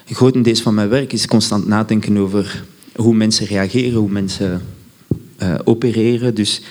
grotendeels 0.05 0.61
van 0.61 0.73
mijn 0.73 0.89
werk 0.89 1.13
is 1.13 1.27
constant 1.27 1.67
nadenken 1.67 2.17
over 2.17 2.63
hoe 2.95 3.15
mensen 3.15 3.45
reageren, 3.45 3.99
hoe 3.99 4.09
mensen 4.09 4.61
uh, 5.41 5.55
opereren. 5.63 6.35
Dus 6.35 6.61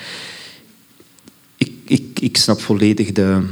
ik, 1.57 1.73
ik, 1.85 2.21
ik, 2.21 2.37
snap 2.37 2.61
volledig 2.61 3.13
de, 3.13 3.43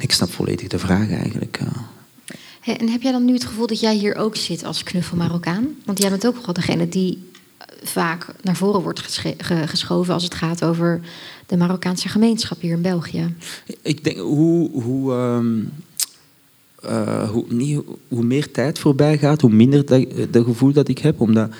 ik 0.00 0.12
snap 0.12 0.32
volledig 0.32 0.68
de 0.68 0.78
vraag 0.78 1.10
eigenlijk. 1.10 1.60
En 2.64 2.88
heb 2.88 3.02
jij 3.02 3.12
dan 3.12 3.24
nu 3.24 3.32
het 3.32 3.44
gevoel 3.44 3.66
dat 3.66 3.80
jij 3.80 3.94
hier 3.94 4.16
ook 4.16 4.36
zit 4.36 4.64
als 4.64 4.82
knuffel 4.82 5.16
Marokkaan? 5.16 5.68
Want 5.84 5.98
jij 5.98 6.10
bent 6.10 6.26
ook 6.26 6.44
wel 6.46 6.54
degene 6.54 6.88
die 6.88 7.12
eh, 7.12 7.29
vaak 7.82 8.26
naar 8.42 8.56
voren 8.56 8.80
wordt 8.80 9.22
geschoven 9.66 10.14
als 10.14 10.22
het 10.22 10.34
gaat 10.34 10.64
over 10.64 11.00
de 11.46 11.56
Marokkaanse 11.56 12.08
gemeenschap 12.08 12.60
hier 12.60 12.72
in 12.72 12.82
België. 12.82 13.34
Ik 13.82 14.04
denk 14.04 14.18
hoe, 14.18 14.82
hoe 14.82 15.12
um, 15.12 15.70
uh, 16.84 17.30
hoe, 17.30 17.44
niet, 17.48 17.80
hoe 18.08 18.24
meer 18.24 18.50
tijd 18.50 18.78
voorbij 18.78 19.18
gaat, 19.18 19.40
hoe 19.40 19.52
minder 19.52 19.84
dat, 19.84 20.06
dat 20.30 20.44
gevoel 20.44 20.72
dat 20.72 20.88
ik 20.88 20.98
heb. 20.98 21.20
Omdat 21.20 21.50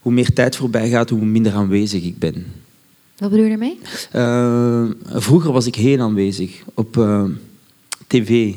hoe 0.00 0.12
meer 0.12 0.32
tijd 0.32 0.56
voorbij 0.56 0.88
gaat, 0.88 1.10
hoe 1.10 1.24
minder 1.24 1.52
aanwezig 1.52 2.02
ik 2.02 2.18
ben. 2.18 2.46
Wat 3.16 3.30
bedoel 3.30 3.44
je 3.44 3.50
daarmee? 3.50 3.78
Uh, 4.14 5.20
vroeger 5.20 5.52
was 5.52 5.66
ik 5.66 5.74
heel 5.74 6.00
aanwezig 6.00 6.62
op 6.74 6.96
uh, 6.96 7.24
tv. 8.06 8.54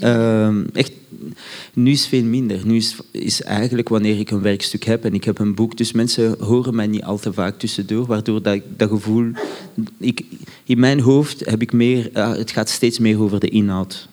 Ah, 0.00 0.50
echt, 0.72 0.92
nu 1.72 1.90
is 1.90 2.06
veel 2.06 2.24
minder. 2.24 2.66
Nu 2.66 2.76
is, 2.76 2.96
is 3.10 3.42
eigenlijk 3.42 3.88
wanneer 3.88 4.18
ik 4.18 4.30
een 4.30 4.42
werkstuk 4.42 4.84
heb 4.84 5.04
en 5.04 5.14
ik 5.14 5.24
heb 5.24 5.38
een 5.38 5.54
boek. 5.54 5.76
Dus 5.76 5.92
mensen 5.92 6.36
horen 6.40 6.74
mij 6.74 6.86
niet 6.86 7.02
al 7.02 7.18
te 7.18 7.32
vaak 7.32 7.58
tussendoor, 7.58 8.06
waardoor 8.06 8.42
dat, 8.42 8.60
dat 8.76 8.88
gevoel. 8.88 9.30
Ik, 9.98 10.24
in 10.64 10.78
mijn 10.78 11.00
hoofd 11.00 11.44
heb 11.44 11.62
ik 11.62 11.72
meer. 11.72 12.10
het 12.12 12.50
gaat 12.50 12.68
steeds 12.68 12.98
meer 12.98 13.20
over 13.20 13.40
de 13.40 13.48
inhoud. 13.48 14.08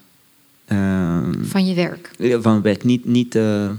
Ehm, 0.65 1.43
van 1.43 1.65
je 1.65 1.73
werk? 1.73 2.11
Van 2.41 2.61
werk, 2.61 2.83
niet, 2.83 3.05
niet 3.05 3.35
uh, 3.35 3.69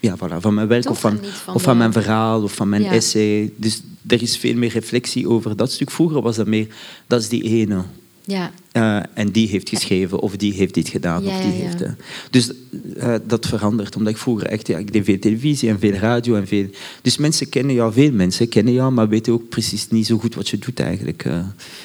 ja, 0.00 0.16
voilà, 0.16 0.36
van 0.40 0.54
mijn 0.54 0.68
werk 0.68 0.90
of 0.90 1.00
van, 1.00 1.18
van, 1.22 1.54
of 1.54 1.62
van 1.62 1.76
mijn 1.76 1.92
verhaal 1.92 2.42
of 2.42 2.54
van 2.54 2.68
mijn 2.68 2.84
essay. 2.84 3.52
Dus 3.56 3.82
er 4.06 4.22
is 4.22 4.36
veel 4.36 4.54
meer 4.54 4.70
reflectie 4.70 5.28
over 5.28 5.56
dat 5.56 5.72
stuk. 5.72 5.90
Vroeger 5.90 6.22
was 6.22 6.36
dat 6.36 6.46
meer, 6.46 6.66
dat 7.06 7.20
is 7.20 7.28
die 7.28 7.42
ene. 7.42 7.82
Ja. 8.28 8.50
Uh, 8.72 9.02
en 9.14 9.30
die 9.30 9.48
heeft 9.48 9.68
geschreven, 9.68 10.20
of 10.20 10.36
die 10.36 10.52
heeft 10.52 10.74
dit 10.74 10.88
gedaan. 10.88 11.22
Ja, 11.22 11.36
of 11.36 11.42
die 11.42 11.50
heeft, 11.50 11.82
uh, 11.82 11.88
dus 12.30 12.52
uh, 12.96 13.14
dat 13.26 13.46
verandert, 13.46 13.96
omdat 13.96 14.12
ik 14.12 14.18
vroeger 14.18 14.46
echt... 14.46 14.66
Ja, 14.66 14.78
ik 14.78 14.92
deed 14.92 15.04
veel 15.04 15.18
televisie 15.18 15.68
en 15.68 15.78
veel 15.78 15.92
radio 15.92 16.34
en 16.34 16.46
veel... 16.46 16.66
Dus 17.02 17.16
mensen 17.16 17.48
kennen 17.48 17.74
jou, 17.74 17.92
veel 17.92 18.12
mensen 18.12 18.48
kennen 18.48 18.72
jou, 18.72 18.92
maar 18.92 19.08
weten 19.08 19.32
ook 19.32 19.48
precies 19.48 19.88
niet 19.88 20.06
zo 20.06 20.18
goed 20.18 20.34
wat 20.34 20.48
je 20.48 20.58
doet 20.58 20.80
eigenlijk. 20.80 21.22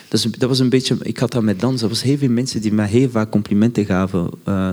dat, 0.07 0.19
is, 0.19 0.23
dat 0.23 0.49
was 0.49 0.59
een 0.59 0.69
beetje... 0.69 0.97
Ik 1.01 1.17
had 1.17 1.31
dat 1.31 1.43
met 1.43 1.59
dansen. 1.59 1.83
Er 1.83 1.93
was 1.93 2.03
heel 2.03 2.17
veel 2.17 2.29
mensen 2.29 2.61
die 2.61 2.73
mij 2.73 2.87
heel 2.87 3.09
vaak 3.09 3.31
complimenten 3.31 3.85
gaven 3.85 4.29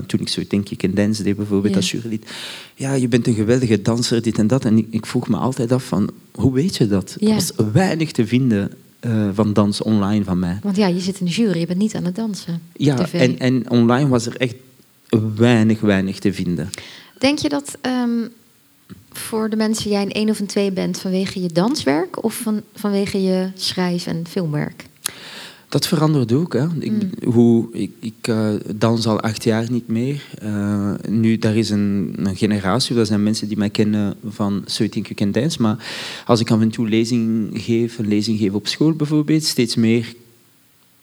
toen 0.07 0.21
ik 0.21 0.29
zo, 0.29 0.43
denk 0.49 0.69
ik, 0.69 0.83
een 0.83 0.95
dans 0.95 1.19
deed, 1.19 1.37
bijvoorbeeld 1.37 1.77
als 1.77 1.91
jurylid. 1.91 2.31
Ja, 2.75 2.93
je 2.93 3.09
bent 3.09 3.27
een 3.27 3.35
geweldige 3.35 3.83
danser, 3.83 4.23
dit 4.23 4.39
en 4.39 4.47
dat. 4.47 4.65
En 4.65 4.79
ik, 4.79 4.87
ik 4.91 5.07
vroeg 5.07 5.29
me 5.29 5.37
altijd 5.37 5.73
af 5.73 5.85
van, 5.85 6.11
hoe 6.33 6.53
weet 6.53 6.77
je 6.77 6.87
dat? 6.87 7.17
Er 7.21 7.35
was 7.35 7.53
weinig 7.73 8.13
te 8.13 8.27
vinden 8.27 8.73
uh, 9.01 9.29
van 9.33 9.53
dans 9.53 9.83
online 9.83 10.25
van 10.25 10.39
mij. 10.39 10.59
Want 10.63 10.77
ja, 10.77 10.87
je 10.87 11.01
zit 11.01 11.21
in 11.21 11.27
de 11.27 11.33
jury, 11.33 11.59
je 11.59 11.67
bent 11.67 11.79
niet 11.79 11.95
aan 11.95 12.05
het 12.05 12.17
dansen. 12.17 12.63
Ja, 12.73 13.11
en, 13.13 13.39
en 13.39 13.71
online 13.71 14.09
was 14.09 14.27
er 14.27 14.37
echt 14.37 14.55
weinig, 15.37 15.81
weinig 15.81 16.19
te 16.19 16.33
vinden. 16.33 16.71
Denk 17.19 17.39
je 17.39 17.49
dat 17.49 17.79
um, 17.83 18.29
voor 19.13 19.51
de 19.51 19.57
mensen 19.57 19.91
jij 19.91 20.03
een 20.03 20.13
één 20.13 20.29
of 20.29 20.41
een 20.41 20.47
twee 20.47 20.73
bent 20.73 20.99
vanwege 20.99 21.43
je 21.43 21.49
danswerk 21.49 22.25
of 22.25 22.35
van, 22.35 22.63
vanwege 22.75 23.23
je 23.23 23.51
schrijf- 23.55 24.07
en 24.07 24.25
filmwerk? 24.29 24.85
Dat 25.71 25.87
verandert 25.87 26.33
ook. 26.33 26.53
Hè. 26.53 26.67
Ik, 26.79 26.91
Mm. 26.93 27.33
hoe, 27.33 27.69
ik, 27.73 27.91
ik 28.01 28.15
eh, 28.21 28.49
dans 28.77 29.07
al 29.07 29.21
acht 29.21 29.45
jaar 29.45 29.71
niet 29.71 29.89
meer. 29.89 30.23
Eh, 30.39 30.93
nu, 31.09 31.39
daar 31.39 31.57
is 31.57 31.71
een, 31.71 32.13
een 32.17 32.37
generatie, 32.37 32.97
dat 32.97 33.07
zijn 33.07 33.23
mensen 33.23 33.49
die 33.49 33.57
mij 33.57 33.71
kennen 33.71 34.15
van 34.29 34.63
So 34.67 34.77
You 34.77 34.89
Think 34.89 35.05
You 35.07 35.15
Can 35.19 35.43
Dance. 35.43 35.63
Maar 35.63 35.77
als 36.27 36.41
ik 36.41 36.51
af 36.51 36.61
en 36.61 36.71
toe 36.71 36.89
lezing 36.89 37.51
geef, 37.53 37.99
een 37.99 38.09
lezing 38.09 38.39
geef 38.39 38.53
op 38.53 38.67
school 38.67 38.93
bijvoorbeeld, 38.93 39.45
steeds 39.45 39.75
meer 39.75 40.15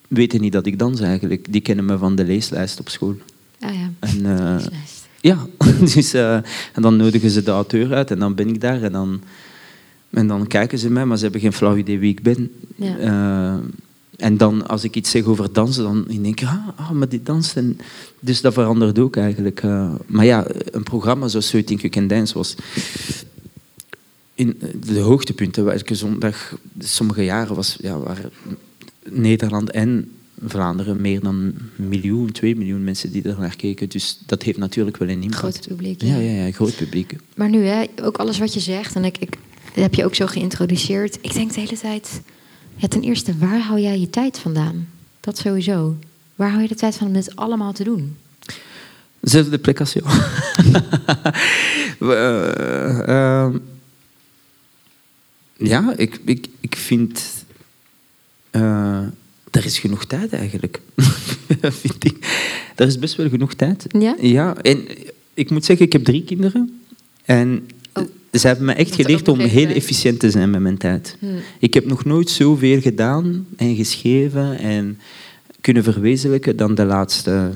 weten 0.08 0.42
niet 0.42 0.52
dat 0.52 0.66
ik 0.66 0.80
dans 0.80 1.00
eigenlijk. 1.02 1.46
Die 1.50 1.62
kennen 1.62 1.86
me 1.86 1.98
van 1.98 2.16
de 2.16 2.26
leeslijst 2.26 2.80
op 2.80 2.90
school. 2.90 3.16
Ah 3.60 3.74
ja. 3.74 3.90
En, 4.00 4.26
eh, 4.38 4.54
Leeslijst. 4.56 5.08
ja, 5.22 5.46
dus, 5.94 6.14
en 6.14 6.82
dan 6.82 6.96
nodigen 6.96 7.30
ze 7.30 7.44
de 7.44 7.52
auteur 7.52 7.94
uit 7.94 8.12
en 8.12 8.20
dan 8.20 8.36
ben 8.36 8.48
ik 8.48 8.62
daar 8.62 8.84
en 8.84 8.92
dan, 8.92 9.22
en 10.10 10.28
dan 10.28 10.48
kijken 10.48 10.78
ze 10.78 10.90
mij, 10.90 11.06
maar 11.06 11.18
ze 11.18 11.24
hebben 11.24 11.42
geen 11.42 11.54
flauw 11.54 11.76
idee 11.78 12.00
wie 12.00 12.12
ik 12.12 12.22
ben. 12.22 12.52
Ja. 12.76 13.60
Eh, 14.18 14.26
en 14.26 14.38
dan, 14.38 14.68
als 14.68 14.84
ik 14.84 14.96
iets 14.96 15.10
zeg 15.10 15.24
over 15.24 15.54
dansen, 15.54 15.84
dan 15.84 16.06
denk 16.08 16.42
ik, 16.42 16.48
ah, 16.48 16.68
ah 16.76 16.92
maar 16.92 17.10
die 17.10 17.24
danst. 17.24 17.56
En, 17.56 17.80
dus 18.20 18.42
dat 18.42 18.54
verandert 18.54 19.00
ook 19.00 19.16
eigenlijk. 19.16 19.64
eh. 19.64 19.94
maar 20.06 20.26
ja, 20.26 20.46
een 20.72 20.84
programma 20.84 21.28
zoals 21.28 21.48
So 21.48 21.52
You 21.52 21.64
Think 21.64 21.80
You 21.80 21.92
Can 21.92 22.08
Dance 22.08 22.34
was... 22.34 22.56
In 24.34 24.60
de 24.86 25.00
hoogtepunten, 25.00 25.72
elke 25.72 25.96
zondag, 25.96 26.58
sommige 26.80 27.24
jaren 27.24 27.56
was, 27.56 27.78
ja, 27.82 28.00
waren 28.00 28.32
Nederland 29.10 29.72
en 29.72 30.12
Vlaanderen 30.46 31.02
meer 31.02 31.20
dan 31.20 31.36
een 31.36 31.56
miljoen, 31.76 32.32
twee 32.32 32.56
miljoen 32.56 32.84
mensen 32.84 33.12
die 33.12 33.24
er 33.24 33.40
naar 33.40 33.56
keken. 33.56 33.90
Dus 33.90 34.20
dat 34.26 34.44
heeft 34.44 34.58
natuurlijk 34.58 34.98
wel 34.98 35.10
een 35.10 35.24
impact. 35.24 35.40
Groot 35.40 35.68
publiek. 35.68 36.02
Ja, 36.02 36.18
ja, 36.18 36.46
ja, 36.46 36.52
groot 36.52 36.76
publiek. 36.76 37.16
Maar 37.36 37.50
nu, 37.50 37.66
hè, 37.66 37.86
ook 38.02 38.18
alles 38.18 38.38
wat 38.38 38.54
je 38.54 38.60
zegt, 38.60 38.96
en 38.96 39.06
ik, 39.06 39.18
ik 39.18 39.38
dat 39.74 39.84
heb 39.84 39.94
je 39.94 40.06
ook 40.06 40.16
zo 40.16 40.26
geïntroduceerd. 40.26 41.18
Ik 41.22 41.34
denk 41.34 41.54
de 41.54 41.60
hele 41.60 41.78
tijd, 41.78 42.22
ja, 42.78 42.88
ten 42.88 43.02
eerste, 43.02 43.38
waar 43.38 43.60
hou 43.60 43.80
jij 43.80 44.00
je 44.00 44.10
tijd 44.10 44.40
vandaan? 44.40 44.88
Dat 45.20 45.38
sowieso. 45.38 45.96
Waar 46.36 46.50
hou 46.50 46.62
je 46.62 46.68
de 46.68 46.76
tijd 46.76 46.96
van 46.96 47.08
om 47.08 47.14
dit 47.14 47.36
allemaal 47.36 47.74
te 47.74 47.84
doen? 47.84 48.18
Zelfde 49.22 49.58
plek 49.58 49.80
als 49.80 49.94
jou. 49.94 50.06
We, 52.00 52.14
eh, 52.14 53.08
ehm, 53.08 53.58
ja, 55.58 55.94
ik, 55.98 56.20
ik, 56.26 56.48
ik 56.60 56.76
vind... 56.76 57.24
eh, 58.50 59.02
er 59.52 59.66
is 59.66 59.80
genoeg 59.80 60.06
tijd 60.06 60.34
eigenlijk. 60.34 60.82
vind 61.82 62.06
ik. 62.06 62.18
Er 62.76 62.88
is 62.88 63.00
best 63.00 63.16
wel 63.16 63.30
genoeg 63.30 63.54
tijd. 63.54 63.86
Ja? 63.90 64.16
Ja, 64.20 64.56
en 64.56 64.88
ik 65.34 65.50
moet 65.50 65.66
zeggen, 65.66 65.86
ik 65.86 65.94
heb 65.94 66.04
drie 66.04 66.24
kinderen. 66.24 66.82
En. 67.26 67.70
Ze 68.32 68.48
hebben 68.48 68.66
me 68.66 68.74
echt 68.74 68.90
er 68.90 68.96
geleerd 68.96 69.28
om 69.28 69.40
heel 69.40 69.68
efficiënt 69.68 70.20
te 70.20 70.32
zijn 70.32 70.50
met 70.50 70.62
mijn 70.62 70.78
tijd. 70.78 71.18
Hm. 71.20 71.26
Ik 71.60 71.74
heb 71.74 71.86
nog 71.86 72.06
nooit 72.06 72.30
zoveel 72.30 72.82
gedaan 72.82 73.48
en 73.56 73.76
geschreven 73.76 74.60
en 74.60 75.00
kunnen 75.62 75.84
verwezenlijken 75.84 76.56
dan 76.56 76.76
de 76.76 76.86
laatste 76.86 77.52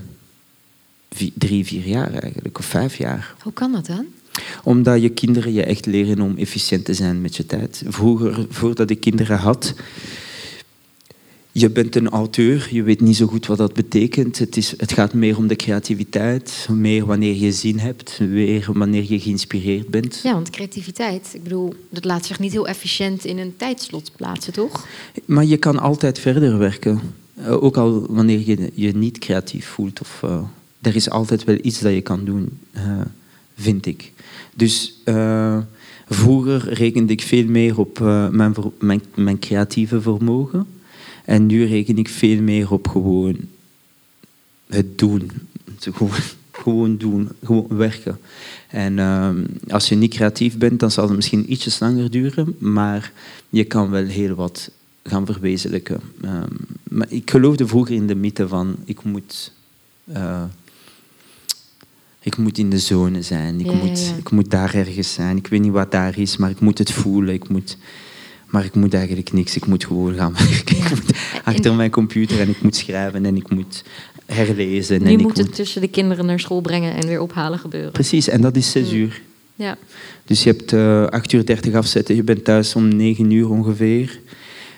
drie, 1.34 1.66
vier 1.66 1.88
jaar 1.88 2.14
eigenlijk, 2.14 2.58
of 2.58 2.66
vijf 2.66 2.98
jaar. 2.98 3.36
Hoe 3.42 3.54
kan 3.54 3.72
dat 3.72 3.86
dan? 3.86 4.06
Omdat 4.64 5.02
je 5.02 5.10
kinderen 5.10 5.54
je 5.54 5.64
echt 5.64 5.86
leren 5.86 6.22
om 6.22 6.38
efficiënt 6.38 6.86
te 6.86 6.94
zijn 6.94 7.22
met 7.22 7.36
je 7.36 7.46
tijd. 7.46 7.84
Vroeger, 7.88 8.46
voordat 8.50 8.90
ik 8.90 9.00
kinderen 9.00 9.38
had, 9.38 9.74
je 11.52 11.70
bent 11.70 11.96
een 11.96 12.10
auteur, 12.10 12.68
je 12.72 12.84
weet 12.84 13.02
niet 13.02 13.16
zo 13.16 13.26
goed 13.28 13.46
wat 13.46 13.58
dat 13.58 13.74
betekent. 13.74 14.40
Het, 14.40 14.58
is, 14.58 14.74
het 14.78 14.94
gaat 14.94 15.14
meer 15.14 15.38
om 15.38 15.48
de 15.48 15.56
creativiteit, 15.56 16.68
meer 16.72 17.06
wanneer 17.06 17.36
je 17.36 17.52
zin 17.52 17.80
hebt, 17.80 18.20
meer 18.20 18.70
wanneer 18.74 19.06
je 19.08 19.20
geïnspireerd 19.20 19.88
bent. 19.88 20.20
Ja, 20.24 20.34
want 20.34 20.50
creativiteit, 20.50 21.32
ik 21.34 21.44
bedoel, 21.44 21.74
dat 21.90 22.06
laat 22.06 22.26
zich 22.26 22.40
niet 22.40 22.52
heel 22.52 22.68
efficiënt 22.68 23.26
in 23.26 23.38
een 23.38 23.54
tijdslot 23.58 24.12
plaatsen, 24.16 24.54
toch? 24.54 24.88
Maar 25.26 25.46
je 25.46 25.58
kan 25.58 25.80
altijd 25.80 26.20
verder 26.20 26.58
werken. 26.58 27.00
Eh, 27.34 27.64
Ook 27.64 27.78
al 27.78 28.06
wanneer 28.10 28.42
je 28.46 28.72
je 28.74 28.96
niet 28.96 29.18
creatief 29.18 29.66
voelt. 29.68 30.02
Of, 30.02 30.20
eh, 30.24 30.44
er 30.82 30.96
is 30.96 31.10
altijd 31.10 31.44
wel 31.44 31.58
iets 31.62 31.80
dat 31.80 31.94
je 31.94 32.02
kan 32.02 32.26
doen, 32.26 32.60
eh, 32.72 33.02
vind 33.56 33.86
ik. 33.86 34.12
Dus 34.56 35.02
eh, 35.04 35.58
vroeger 36.10 36.74
rekende 36.74 37.14
ik 37.14 37.22
veel 37.22 37.46
meer 37.46 37.80
op 37.80 38.00
mijn, 38.32 39.02
mijn 39.16 39.40
creatieve 39.40 40.02
vermogen. 40.02 40.68
En 41.26 41.46
nu 41.46 41.66
reken 41.66 41.98
ik 41.98 42.10
veel 42.10 42.42
meer 42.42 42.72
op 42.72 42.88
gewoon 42.88 43.38
het 44.68 44.98
doen. 44.98 45.32
Gewoon, 45.80 46.12
gewoon 46.52 46.98
doen, 46.98 47.30
gewoon 47.44 47.68
werken. 47.70 48.20
En 48.68 49.00
ehm, 49.00 49.44
als 49.68 49.90
je 49.90 49.96
niet 49.96 50.14
creatief 50.14 50.58
bent, 50.58 50.80
dan 50.80 50.92
zal 50.92 51.08
het 51.08 51.16
misschien 51.16 51.52
ietsjes 51.52 51.80
langer 51.80 52.12
duren, 52.12 52.56
maar 52.60 53.12
je 53.50 53.64
kan 53.64 53.90
wel 53.90 54.06
heel 54.06 54.36
wat 54.36 54.72
gaan 55.04 55.26
verwezenlijken. 55.26 56.02
Ehm, 56.22 56.54
maar 56.84 57.08
ik 57.10 57.32
geloofde 57.32 57.68
vroeger 57.68 57.96
in 57.96 58.08
de 58.08 58.16
mythe 58.16 58.48
van 58.48 58.76
ik 58.86 59.04
moet, 59.04 59.54
eh, 60.14 60.44
ik 62.20 62.38
moet 62.38 62.58
in 62.58 62.70
de 62.70 62.80
zone 62.80 63.22
zijn, 63.22 63.60
ik, 63.60 63.66
ja, 63.66 63.74
moet, 63.74 64.00
ja. 64.00 64.16
ik 64.16 64.32
moet 64.32 64.52
daar 64.52 64.74
ergens 64.74 65.14
zijn. 65.14 65.38
Ik 65.38 65.48
weet 65.48 65.62
niet 65.62 65.72
wat 65.72 65.92
daar 65.92 66.18
is, 66.18 66.38
maar 66.38 66.50
ik 66.50 66.60
moet 66.60 66.78
het 66.78 66.92
voelen. 66.92 67.34
Ik 67.34 67.50
moet, 67.50 67.78
maar 68.52 68.66
ik 68.66 68.76
moet 68.76 68.94
eigenlijk 68.94 69.34
niks. 69.34 69.56
Ik 69.56 69.66
moet 69.66 69.86
gewoon 69.86 70.14
gaan 70.16 70.34
werken. 70.50 70.78
Ik 70.78 70.90
moet 70.90 71.18
achter 71.44 71.74
mijn 71.74 71.92
computer 71.92 72.40
en 72.40 72.50
ik 72.50 72.62
moet 72.62 72.76
schrijven 72.76 73.26
en 73.26 73.36
ik 73.36 73.50
moet 73.50 73.84
herlezen. 74.26 75.00
Nu 75.00 75.06
en 75.06 75.12
ik 75.12 75.18
moet 75.18 75.28
moet... 75.38 75.46
het 75.46 75.56
tussen 75.56 75.82
de 75.82 75.88
kinderen 75.88 76.26
naar 76.26 76.40
school 76.40 76.62
brengen 76.62 76.94
en 76.96 77.08
weer 77.08 77.22
ophalen 77.22 77.60
gebeuren. 77.60 77.92
Precies, 77.92 78.28
en 78.28 78.42
dat 78.42 78.56
is 78.56 78.72
zes 78.72 78.90
Mm. 78.92 78.98
uur. 78.98 79.22
Ja. 79.56 79.78
Dus 80.26 80.44
je 80.44 80.50
hebt 80.50 80.74
eh 80.74 81.06
8 81.06 81.32
uur 81.34 81.46
30 81.46 81.74
afzetten, 81.74 82.16
je 82.16 82.24
bent 82.24 82.44
thuis 82.44 82.76
om 82.76 82.96
9 82.96 83.32
uur 83.32 83.50
ongeveer. 83.50 84.20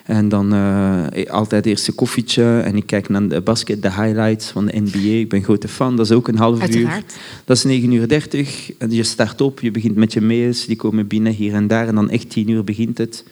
En 0.04 0.28
dan 0.28 0.52
eh, 0.52 1.30
altijd 1.30 1.66
eerst 1.66 1.88
een 1.88 1.94
koffietje 1.94 2.60
en 2.60 2.76
ik 2.76 2.86
kijk 2.86 3.08
naar 3.08 3.28
de 3.28 3.40
basket, 3.40 3.82
de 3.82 3.92
highlights 3.92 4.50
van 4.50 4.66
de 4.66 4.80
NBA. 4.80 5.18
Ik 5.18 5.28
ben 5.28 5.42
grote 5.42 5.68
fan, 5.68 5.96
dat 5.96 6.06
is 6.06 6.12
ook 6.12 6.28
een 6.28 6.38
half 6.38 6.74
uur. 6.74 7.02
Dat 7.44 7.56
is 7.56 7.64
9 7.64 7.92
uur 7.92 8.08
30. 8.08 8.72
En 8.78 8.90
je 8.90 9.02
start 9.02 9.40
op, 9.40 9.60
je 9.60 9.70
begint 9.70 9.96
met 9.96 10.12
je 10.12 10.20
mails, 10.20 10.66
die 10.66 10.76
komen 10.76 11.06
binnen 11.06 11.32
hier 11.32 11.54
en 11.54 11.66
daar. 11.66 11.88
En 11.88 11.94
dan 11.94 12.10
echt 12.10 12.30
10 12.30 12.48
uur 12.48 12.64
begint 12.64 12.98
het. 12.98 13.24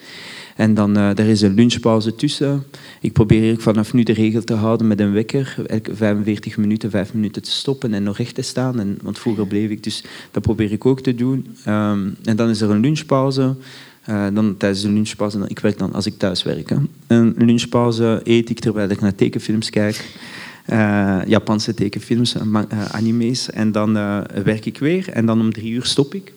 En 0.56 0.74
dan 0.74 0.96
eh 0.96 1.18
er 1.18 1.28
is 1.28 1.40
een 1.40 1.54
lunchpauze 1.54 2.14
tussen. 2.14 2.64
Ik 3.00 3.12
probeer 3.12 3.60
vanaf 3.60 3.92
nu 3.92 4.02
de 4.02 4.12
regel 4.12 4.44
te 4.44 4.54
houden 4.54 4.86
met 4.86 5.00
een 5.00 5.12
wekker. 5.12 5.56
Elke 5.66 5.94
45 5.94 6.56
minuten, 6.56 6.90
5 6.90 7.14
minuten 7.14 7.42
te 7.42 7.50
stoppen 7.50 7.94
en 7.94 8.02
nog 8.02 8.16
recht 8.16 8.34
te 8.34 8.42
staan. 8.42 8.80
En, 8.80 8.98
want 9.02 9.18
vroeger 9.18 9.46
bleef 9.46 9.70
ik, 9.70 9.82
dus 9.82 10.04
dat 10.30 10.42
probeer 10.42 10.72
ik 10.72 10.86
ook 10.86 11.00
te 11.00 11.14
doen. 11.14 11.56
Ehm, 11.64 12.08
en 12.24 12.36
dan 12.36 12.48
is 12.48 12.60
er 12.60 12.70
een 12.70 12.80
lunchpauze. 12.80 13.54
Eh, 14.02 14.26
dan 14.32 14.56
tijdens 14.56 14.82
de 14.82 14.88
lunchpauze, 14.88 15.38
dan, 15.38 15.48
ik 15.48 15.58
werk 15.58 15.78
dan 15.78 15.92
als 15.92 16.06
ik 16.06 16.18
thuis 16.18 16.42
werk. 16.42 16.70
Hè. 16.70 16.76
Een 17.06 17.34
lunchpauze 17.38 18.20
eet 18.24 18.50
ik 18.50 18.58
terwijl 18.58 18.88
ik 18.88 19.00
naar 19.00 19.14
tekenfilms 19.14 19.70
kijk. 19.70 20.04
Eh, 20.66 21.18
Japanse 21.26 21.74
tekenfilms, 21.74 22.34
eh, 22.34 22.84
anime's. 22.90 23.50
En 23.50 23.72
dan 23.72 23.92
werk 24.44 24.66
ik 24.66 24.78
weer. 24.78 25.08
En 25.08 25.26
dan 25.26 25.40
om 25.40 25.52
drie 25.52 25.72
uur 25.72 25.84
stop 25.84 26.14
ik. 26.14 26.32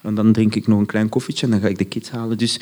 En 0.00 0.14
dan 0.14 0.32
drink 0.32 0.54
ik 0.54 0.66
nog 0.66 0.78
een 0.78 0.86
klein 0.86 1.08
koffietje 1.08 1.46
en 1.46 1.52
dan 1.52 1.60
ga 1.60 1.68
ik 1.68 1.78
de 1.78 1.84
kids 1.84 2.10
halen. 2.10 2.38
Dus 2.38 2.60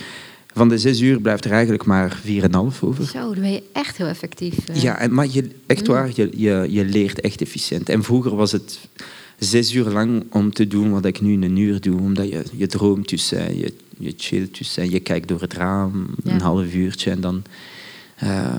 van 0.54 0.68
de 0.68 0.78
zes 0.78 1.00
uur 1.00 1.20
blijft 1.20 1.44
er 1.44 1.50
eigenlijk 1.50 1.84
maar 1.84 2.18
vier 2.22 2.42
en 2.42 2.48
een 2.48 2.54
half 2.54 2.82
over. 2.82 3.04
Zo, 3.04 3.18
dan 3.18 3.40
ben 3.40 3.52
je 3.52 3.62
echt 3.72 3.96
heel 3.96 4.06
effectief. 4.06 4.54
Ja, 4.72 4.98
en, 4.98 5.14
maar 5.14 5.26
je, 5.30 5.50
echt 5.66 5.86
waar, 5.86 6.10
je, 6.14 6.30
je, 6.36 6.66
je 6.70 6.84
leert 6.84 7.20
echt 7.20 7.40
efficiënt. 7.40 7.88
En 7.88 8.02
vroeger 8.02 8.36
was 8.36 8.52
het 8.52 8.88
zes 9.38 9.74
uur 9.74 9.84
lang 9.84 10.24
om 10.30 10.52
te 10.52 10.66
doen 10.66 10.90
wat 10.90 11.04
ik 11.04 11.20
nu 11.20 11.32
in 11.32 11.42
een 11.42 11.56
uur 11.56 11.80
doe. 11.80 12.00
Omdat 12.00 12.28
je, 12.28 12.42
je 12.52 12.66
droomt 12.66 13.08
tussen, 13.08 13.58
je, 13.58 13.72
je 13.98 14.14
chillt 14.16 14.54
tussen, 14.54 14.90
je 14.90 15.00
kijkt 15.00 15.28
door 15.28 15.40
het 15.40 15.52
raam 15.52 16.06
Ja. 16.24 16.32
een 16.32 16.40
half 16.40 16.72
uurtje. 16.74 17.10
En 17.10 17.20
dan... 17.20 17.42
eh, 18.16 18.54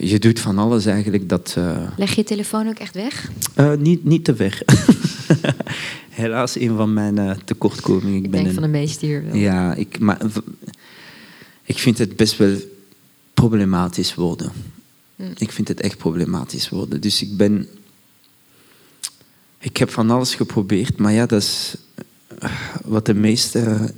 je 0.00 0.18
doet 0.18 0.40
van 0.40 0.58
alles 0.58 0.86
eigenlijk 0.86 1.28
dat... 1.28 1.54
eh, 1.58 1.88
Leg 1.96 2.14
je 2.14 2.24
telefoon 2.24 2.68
ook 2.68 2.78
echt 2.78 2.94
weg? 2.94 3.30
eh, 3.54 3.72
niet, 3.74 4.04
niet 4.04 4.24
te 4.24 4.36
ver. 4.36 4.62
Helaas 6.10 6.56
een 6.58 6.76
van 6.76 6.92
mijn 6.92 7.38
tekortkomingen. 7.44 8.16
Ik 8.18 8.24
Ik 8.24 8.30
ben 8.30 8.32
denk 8.32 8.46
een- 8.46 8.54
van 8.54 8.62
de 8.62 8.78
meeste 8.78 9.06
hier 9.06 9.24
wel. 9.24 9.34
ja, 9.34 9.74
ik, 9.74 9.98
maar, 9.98 10.18
ik 11.64 11.78
vind 11.78 11.98
het 11.98 12.16
best 12.16 12.36
wel 12.36 12.56
problematisch 13.34 14.14
worden. 14.14 14.52
Mm. 15.16 15.32
Ik 15.38 15.52
vind 15.52 15.68
het 15.68 15.80
echt 15.80 15.96
problematisch 15.98 16.68
worden. 16.68 17.00
Dus 17.00 17.22
ik 17.22 17.36
ben... 17.36 17.68
Ik 19.58 19.76
heb 19.76 19.90
van 19.90 20.10
alles 20.10 20.34
geprobeerd, 20.34 20.98
maar 20.98 21.12
ja, 21.12 21.26
dat 21.26 21.42
is 21.42 21.76
wat 22.84 23.06
de 23.06 23.14
meeste 23.14 23.90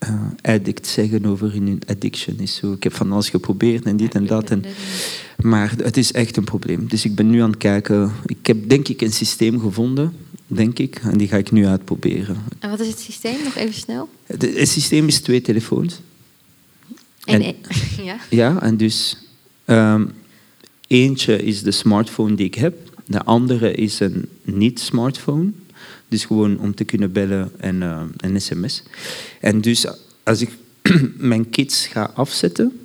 eh, 0.00 0.24
addicts 0.42 0.92
zeggen 0.92 1.26
over 1.26 1.52
hun 1.52 1.82
addiction. 1.86 2.38
Is 2.38 2.54
zo, 2.54 2.72
ik 2.72 2.82
heb 2.82 2.94
van 2.94 3.12
alles 3.12 3.28
geprobeerd 3.28 3.84
en 3.84 3.96
dit 3.96 4.14
en 4.14 4.26
dat. 4.26 4.50
En, 4.50 4.64
maar 5.42 5.74
het 5.82 5.96
is 5.96 6.12
echt 6.12 6.36
een 6.36 6.44
probleem. 6.44 6.88
Dus 6.88 7.04
ik 7.04 7.14
ben 7.14 7.30
nu 7.30 7.40
aan 7.40 7.50
het 7.50 7.58
kijken. 7.58 8.12
Ik 8.26 8.46
heb 8.46 8.68
denk 8.68 8.88
ik 8.88 9.00
een 9.00 9.12
systeem 9.12 9.60
gevonden, 9.60 10.12
denk 10.46 10.78
ik. 10.78 11.00
En 11.02 11.18
die 11.18 11.28
ga 11.28 11.36
ik 11.36 11.50
nu 11.50 11.66
uitproberen. 11.66 12.36
En 12.58 12.70
wat 12.70 12.80
is 12.80 12.86
het 12.86 12.98
systeem? 13.00 13.36
Nog 13.44 13.54
even 13.56 13.74
snel. 13.74 14.08
Het, 14.26 14.42
het 14.42 14.68
systeem 14.68 15.06
is 15.06 15.20
twee 15.20 15.40
telefoons. 15.40 16.00
En, 17.24 17.42
En- 17.42 17.54
ja. 18.04 18.16
Ja, 18.30 18.62
en 18.62 18.76
dus 18.76 19.16
ehm, 19.64 20.06
eentje 20.86 21.42
is 21.42 21.62
de 21.62 21.70
smartphone 21.70 22.34
die 22.34 22.46
ik 22.46 22.54
heb. 22.54 22.76
De 23.06 23.24
andere 23.24 23.72
is 23.72 24.00
een 24.00 24.28
niet-smartphone. 24.42 25.50
Dus 26.10 26.24
gewoon 26.24 26.58
om 26.58 26.74
te 26.74 26.84
kunnen 26.84 27.12
bellen 27.12 27.52
en 27.56 27.82
eh, 27.82 28.02
een 28.16 28.40
sms. 28.40 28.82
En 29.40 29.60
dus 29.60 29.86
als 30.22 30.40
ik 30.40 30.50
mijn 31.32 31.50
kids 31.50 31.86
ga 31.86 32.10
afzetten, 32.14 32.80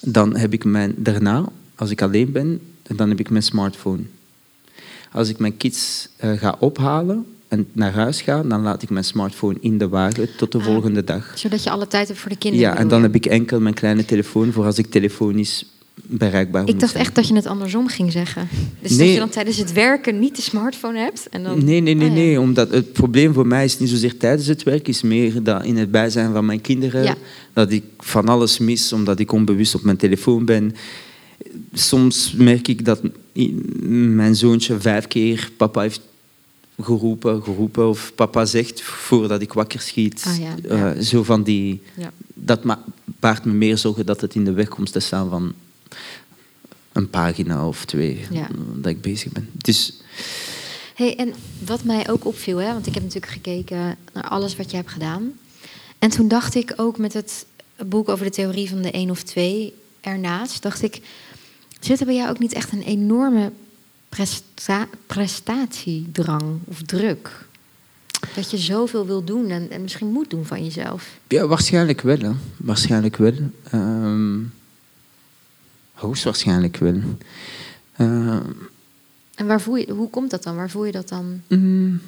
dan 0.00 0.36
heb 0.36 0.52
ik 0.52 0.64
mijn, 0.64 0.94
daarna, 0.96 1.44
als 1.74 1.90
ik 1.90 2.02
alleen 2.02 2.32
ben, 2.32 2.60
dan 2.82 3.08
heb 3.08 3.20
ik 3.20 3.30
mijn 3.30 3.42
smartphone. 3.42 4.02
Als 5.12 5.28
ik 5.28 5.38
mijn 5.38 5.56
kids 5.56 6.08
eh, 6.16 6.32
ga 6.32 6.56
ophalen 6.58 7.26
en 7.48 7.66
naar 7.72 7.92
huis 7.92 8.20
ga, 8.22 8.42
dan 8.42 8.62
laat 8.62 8.82
ik 8.82 8.90
mijn 8.90 9.04
smartphone 9.04 9.56
in 9.60 9.78
de 9.78 9.88
wagen 9.88 10.28
tot 10.36 10.52
de 10.52 10.58
Ah. 10.58 10.64
volgende 10.64 11.04
dag. 11.04 11.32
Zodat 11.38 11.62
je 11.62 11.70
alle 11.70 11.86
tijd 11.86 12.08
hebt 12.08 12.20
voor 12.20 12.30
de 12.30 12.36
kinderen. 12.38 12.68
Ja, 12.68 12.76
en 12.76 12.88
dan 12.88 13.02
heb 13.02 13.14
ik 13.14 13.26
enkel 13.26 13.60
mijn 13.60 13.74
kleine 13.74 14.04
telefoon 14.04 14.52
voor 14.52 14.64
als 14.64 14.78
ik 14.78 14.90
telefonisch 14.90 15.64
bereikbaar 15.94 16.68
Ik 16.68 16.80
dacht 16.80 16.92
zijn. 16.92 17.04
echt 17.04 17.14
dat 17.14 17.28
je 17.28 17.34
het 17.34 17.46
andersom 17.46 17.86
ging 17.88 18.12
zeggen. 18.12 18.48
Dus 18.80 18.96
dat 18.96 19.08
je 19.08 19.16
dan 19.18 19.28
tijdens 19.28 19.56
het 19.56 19.72
werken 19.72 20.18
niet 20.18 20.36
de 20.36 20.42
smartphone 20.42 20.98
hebt. 20.98 21.28
En 21.28 21.42
dan... 21.42 21.64
Nee, 21.64 21.80
nee, 21.80 21.94
nee, 21.94 22.08
Oh, 22.10 22.16
ja. 22.16 22.22
nee. 22.22 22.40
Omdat 22.40 22.70
het 22.70 22.92
probleem 22.92 23.32
voor 23.32 23.46
mij 23.46 23.64
is 23.64 23.78
niet 23.78 23.88
zozeer 23.88 24.16
tijdens 24.16 24.46
het 24.48 24.62
werk, 24.62 24.88
is 24.88 25.02
meer 25.02 25.42
dat 25.42 25.64
in 25.64 25.76
het 25.76 25.90
bijzijn 25.90 26.32
van 26.32 26.46
mijn 26.46 26.60
kinderen, 26.60 27.02
Ja. 27.02 27.14
dat 27.52 27.70
ik 27.72 27.82
van 27.98 28.28
alles 28.28 28.58
mis 28.58 28.92
omdat 28.92 29.18
ik 29.18 29.32
onbewust 29.32 29.74
op 29.74 29.82
mijn 29.82 29.96
telefoon 29.96 30.44
ben. 30.44 30.74
Soms 31.72 32.32
merk 32.32 32.68
ik 32.68 32.84
dat 32.84 33.00
mijn 33.82 34.36
zoontje 34.36 34.80
vijf 34.80 35.06
keer 35.08 35.50
papa 35.56 35.80
heeft 35.80 36.00
geroepen, 36.80 37.42
geroepen 37.42 37.88
of 37.88 38.12
papa 38.14 38.44
zegt 38.44 38.82
voordat 38.82 39.40
ik 39.42 39.52
wakker 39.52 39.80
schiet. 39.80 40.24
Ah, 40.26 40.38
ja, 40.38 40.94
Eh, 40.94 41.00
zo 41.02 41.22
van 41.22 41.42
die... 41.42 41.80
Ja. 41.96 42.10
Dat 42.34 42.60
baart 43.20 43.44
me 43.44 43.52
meer 43.52 43.78
zorgen 43.78 44.06
dat 44.06 44.20
het 44.20 44.34
in 44.34 44.44
de 44.44 44.52
weg 44.52 44.68
komt 44.68 44.92
te 44.92 45.00
staan 45.00 45.28
van 45.30 45.52
een 46.92 47.10
pagina 47.10 47.66
of 47.68 47.84
twee 47.84 48.24
Ja. 48.30 48.48
dat 48.74 48.90
ik 48.92 49.00
bezig 49.00 49.32
ben. 49.32 49.48
Dus 49.56 49.92
Hey, 50.94 51.16
en 51.16 51.32
wat 51.64 51.84
mij 51.84 52.10
ook 52.10 52.24
opviel, 52.26 52.56
hè, 52.58 52.72
want 52.72 52.86
ik 52.86 52.94
heb 52.94 53.02
natuurlijk 53.02 53.32
gekeken 53.32 53.96
naar 54.12 54.28
alles 54.28 54.56
wat 54.56 54.70
je 54.70 54.76
hebt 54.76 54.90
gedaan. 54.90 55.32
En 55.98 56.10
toen 56.10 56.28
dacht 56.28 56.54
ik 56.54 56.72
ook 56.76 56.98
met 56.98 57.12
het 57.12 57.46
boek 57.86 58.08
over 58.08 58.24
de 58.24 58.30
theorie 58.30 58.68
van 58.68 58.82
de 58.82 58.90
één 58.90 59.10
of 59.10 59.22
twee 59.22 59.74
ernaast, 60.00 60.62
dacht 60.62 60.82
ik, 60.82 61.00
zit 61.80 62.00
er 62.00 62.06
bij 62.06 62.14
jou 62.14 62.30
ook 62.30 62.38
niet 62.38 62.52
echt 62.52 62.72
een 62.72 62.82
enorme 62.82 63.52
presta- 64.08 64.88
prestatiedrang 65.06 66.58
of 66.64 66.82
druk? 66.82 67.46
Dat 68.34 68.50
je 68.50 68.58
zoveel 68.58 69.06
wil 69.06 69.24
doen 69.24 69.48
en, 69.50 69.70
en 69.70 69.82
misschien 69.82 70.06
moet 70.12 70.30
doen 70.30 70.44
van 70.46 70.64
jezelf. 70.64 71.08
Ja, 71.28 71.46
waarschijnlijk 71.46 72.00
wel. 72.00 72.18
Hè. 72.18 72.30
Waarschijnlijk 72.56 73.16
wel. 73.16 73.32
Ehm, 73.70 74.38
hoogstwaarschijnlijk 76.02 76.76
wel. 76.76 77.00
Ehm, 77.96 78.40
En 79.34 79.46
waar 79.46 79.60
voel 79.60 79.76
je, 79.76 79.92
hoe 79.92 80.10
komt 80.10 80.30
dat 80.30 80.42
dan? 80.42 80.56
Waar 80.56 80.70
voel 80.70 80.84
je 80.84 80.92
dat 80.92 81.08
dan? 81.08 81.40
mm, 81.48 82.00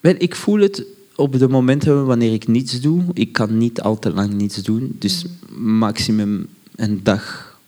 wel, 0.00 0.14
ik 0.18 0.34
voel 0.36 0.60
het 0.60 0.84
op 1.16 1.38
de 1.38 1.48
momenten 1.48 2.06
wanneer 2.06 2.32
ik 2.32 2.48
niets 2.48 2.80
doe. 2.80 3.02
Ik 3.12 3.32
kan 3.32 3.58
niet 3.58 3.80
al 3.80 3.98
te 3.98 4.12
lang 4.12 4.32
niets 4.32 4.56
doen. 4.56 4.96
Dus 4.98 5.24
maximum 5.56 6.46
een 6.76 7.00
dag 7.02 7.58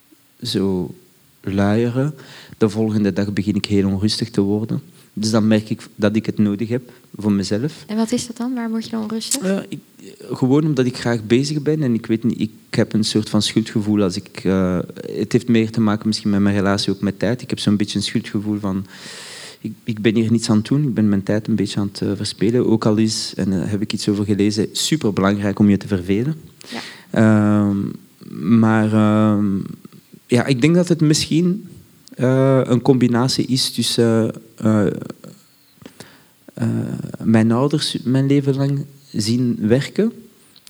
zo 0.43 0.95
luieren. 1.41 2.15
De 2.59 2.69
volgende 2.69 3.13
dag 3.13 3.33
begin 3.33 3.55
ik 3.55 3.65
heel 3.67 3.89
onrustig 3.89 4.31
te 4.31 4.41
worden. 4.41 4.83
Dus 5.13 5.31
dan 5.31 5.47
merk 5.47 5.71
ik 5.71 5.89
dat 5.95 6.17
ik 6.17 6.27
het 6.27 6.39
nodig 6.39 6.69
heb 6.69 6.91
voor 7.17 7.33
mezelf. 7.33 7.85
En 7.87 7.97
wat 7.97 8.13
is 8.13 8.27
dat 8.27 8.37
dan? 8.37 8.55
Waar 8.55 8.71
word 8.71 8.85
je 8.85 8.91
dan 8.91 9.03
onrustig? 9.03 9.65
Ik, 9.69 9.79
gewoon 10.33 10.65
omdat 10.65 10.87
ik 10.87 10.97
graag 10.97 11.25
bezig 11.27 11.63
ben 11.63 11.83
en 11.83 11.95
ik 11.95 12.07
weet 12.07 12.25
niet, 12.25 12.41
ik 12.41 12.51
heb 12.71 12.93
een 12.93 13.05
soort 13.05 13.29
van 13.29 13.43
schuldgevoel 13.43 14.03
als 14.03 14.17
ik. 14.17 14.45
eh, 14.45 14.79
het 15.17 15.33
heeft 15.33 15.49
meer 15.49 15.71
te 15.71 15.81
maken 15.81 16.07
misschien 16.07 16.31
met 16.31 16.41
mijn 16.41 16.57
relatie 16.57 16.93
ook 16.93 17.01
met 17.01 17.19
tijd. 17.19 17.43
Ik 17.43 17.51
heb 17.51 17.59
zo'n 17.59 17.77
beetje 17.77 17.99
een 17.99 18.05
schuldgevoel 18.05 18.59
van. 18.59 18.87
Ik, 19.61 19.73
ik 19.85 20.01
ben 20.03 20.15
hier 20.15 20.31
niets 20.31 20.51
aan 20.51 20.57
het 20.57 20.67
doen, 20.67 20.83
ik 20.83 20.95
ben 20.95 21.09
mijn 21.09 21.23
tijd 21.23 21.49
een 21.49 21.55
beetje 21.55 21.81
aan 21.81 21.91
het 21.93 22.17
verspelen. 22.17 22.67
Ook 22.67 22.87
al 22.87 22.97
is, 22.97 23.33
en 23.37 23.51
daar 23.51 23.71
heb 23.71 23.81
ik 23.83 23.93
iets 23.93 24.09
over 24.09 24.25
gelezen, 24.25 24.69
super 24.73 25.13
belangrijk 25.13 25.59
om 25.59 25.71
je 25.71 25.77
te 25.77 25.87
vervelen. 25.87 26.35
Ja. 26.69 26.81
Ehm, 27.11 27.79
maar 28.59 28.93
ehm, 28.93 29.47
ja, 30.27 30.47
ik 30.47 30.61
denk 30.61 30.75
dat 30.75 30.89
het 30.89 31.01
misschien 31.01 31.67
eh, 32.15 32.61
een 32.63 32.83
combinatie 32.83 33.47
is 33.47 33.71
tussen 33.71 34.33
eh, 34.57 34.87
eh, 36.55 36.69
mijn 37.23 37.53
ouders 37.53 37.99
mijn 38.05 38.27
leven 38.27 38.57
lang 38.57 38.85
zien 39.13 39.57
werken. 39.61 40.13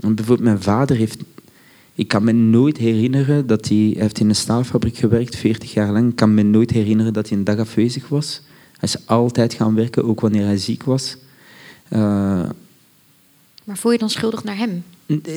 En 0.00 0.14
bijvoorbeeld 0.14 0.48
mijn 0.48 0.62
vader 0.62 0.96
heeft... 0.96 1.18
Ik 1.94 2.08
kan 2.08 2.24
me 2.24 2.32
nooit 2.32 2.76
herinneren 2.76 3.46
dat 3.46 3.68
hij... 3.68 3.90
Hij 3.92 4.02
heeft 4.02 4.20
in 4.20 4.28
een 4.28 4.34
staalfabriek 4.34 4.96
gewerkt, 4.96 5.36
40 5.36 5.72
jaar 5.72 5.92
lang. 5.92 6.10
Ik 6.10 6.16
kan 6.16 6.34
me 6.34 6.42
nooit 6.42 6.70
herinneren 6.70 7.12
dat 7.12 7.28
hij 7.28 7.38
een 7.38 7.44
dag 7.44 7.58
afwezig 7.58 8.08
was. 8.08 8.42
Hij 8.78 8.88
is 8.94 9.06
altijd 9.06 9.54
gaan 9.54 9.74
werken, 9.74 10.04
ook 10.04 10.20
wanneer 10.20 10.44
hij 10.44 10.56
ziek 10.56 10.82
was. 10.82 11.16
Maar 13.64 13.76
voel 13.78 13.92
je 13.92 13.98
dan 13.98 14.10
schuldig 14.10 14.44
naar 14.44 14.56
hem? 14.56 14.84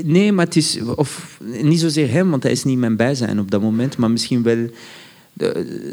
Nee, 0.03 0.31
maar 0.31 0.45
het 0.45 0.55
is... 0.55 0.79
Of, 0.95 1.39
niet 1.61 1.79
zozeer 1.79 2.11
hem, 2.11 2.29
want 2.29 2.43
hij 2.43 2.51
is 2.51 2.63
niet 2.63 2.77
mijn 2.77 2.95
bijzijn 2.95 3.39
op 3.39 3.51
dat 3.51 3.61
moment. 3.61 3.97
Maar 3.97 4.11
misschien 4.11 4.43
wel 4.43 4.69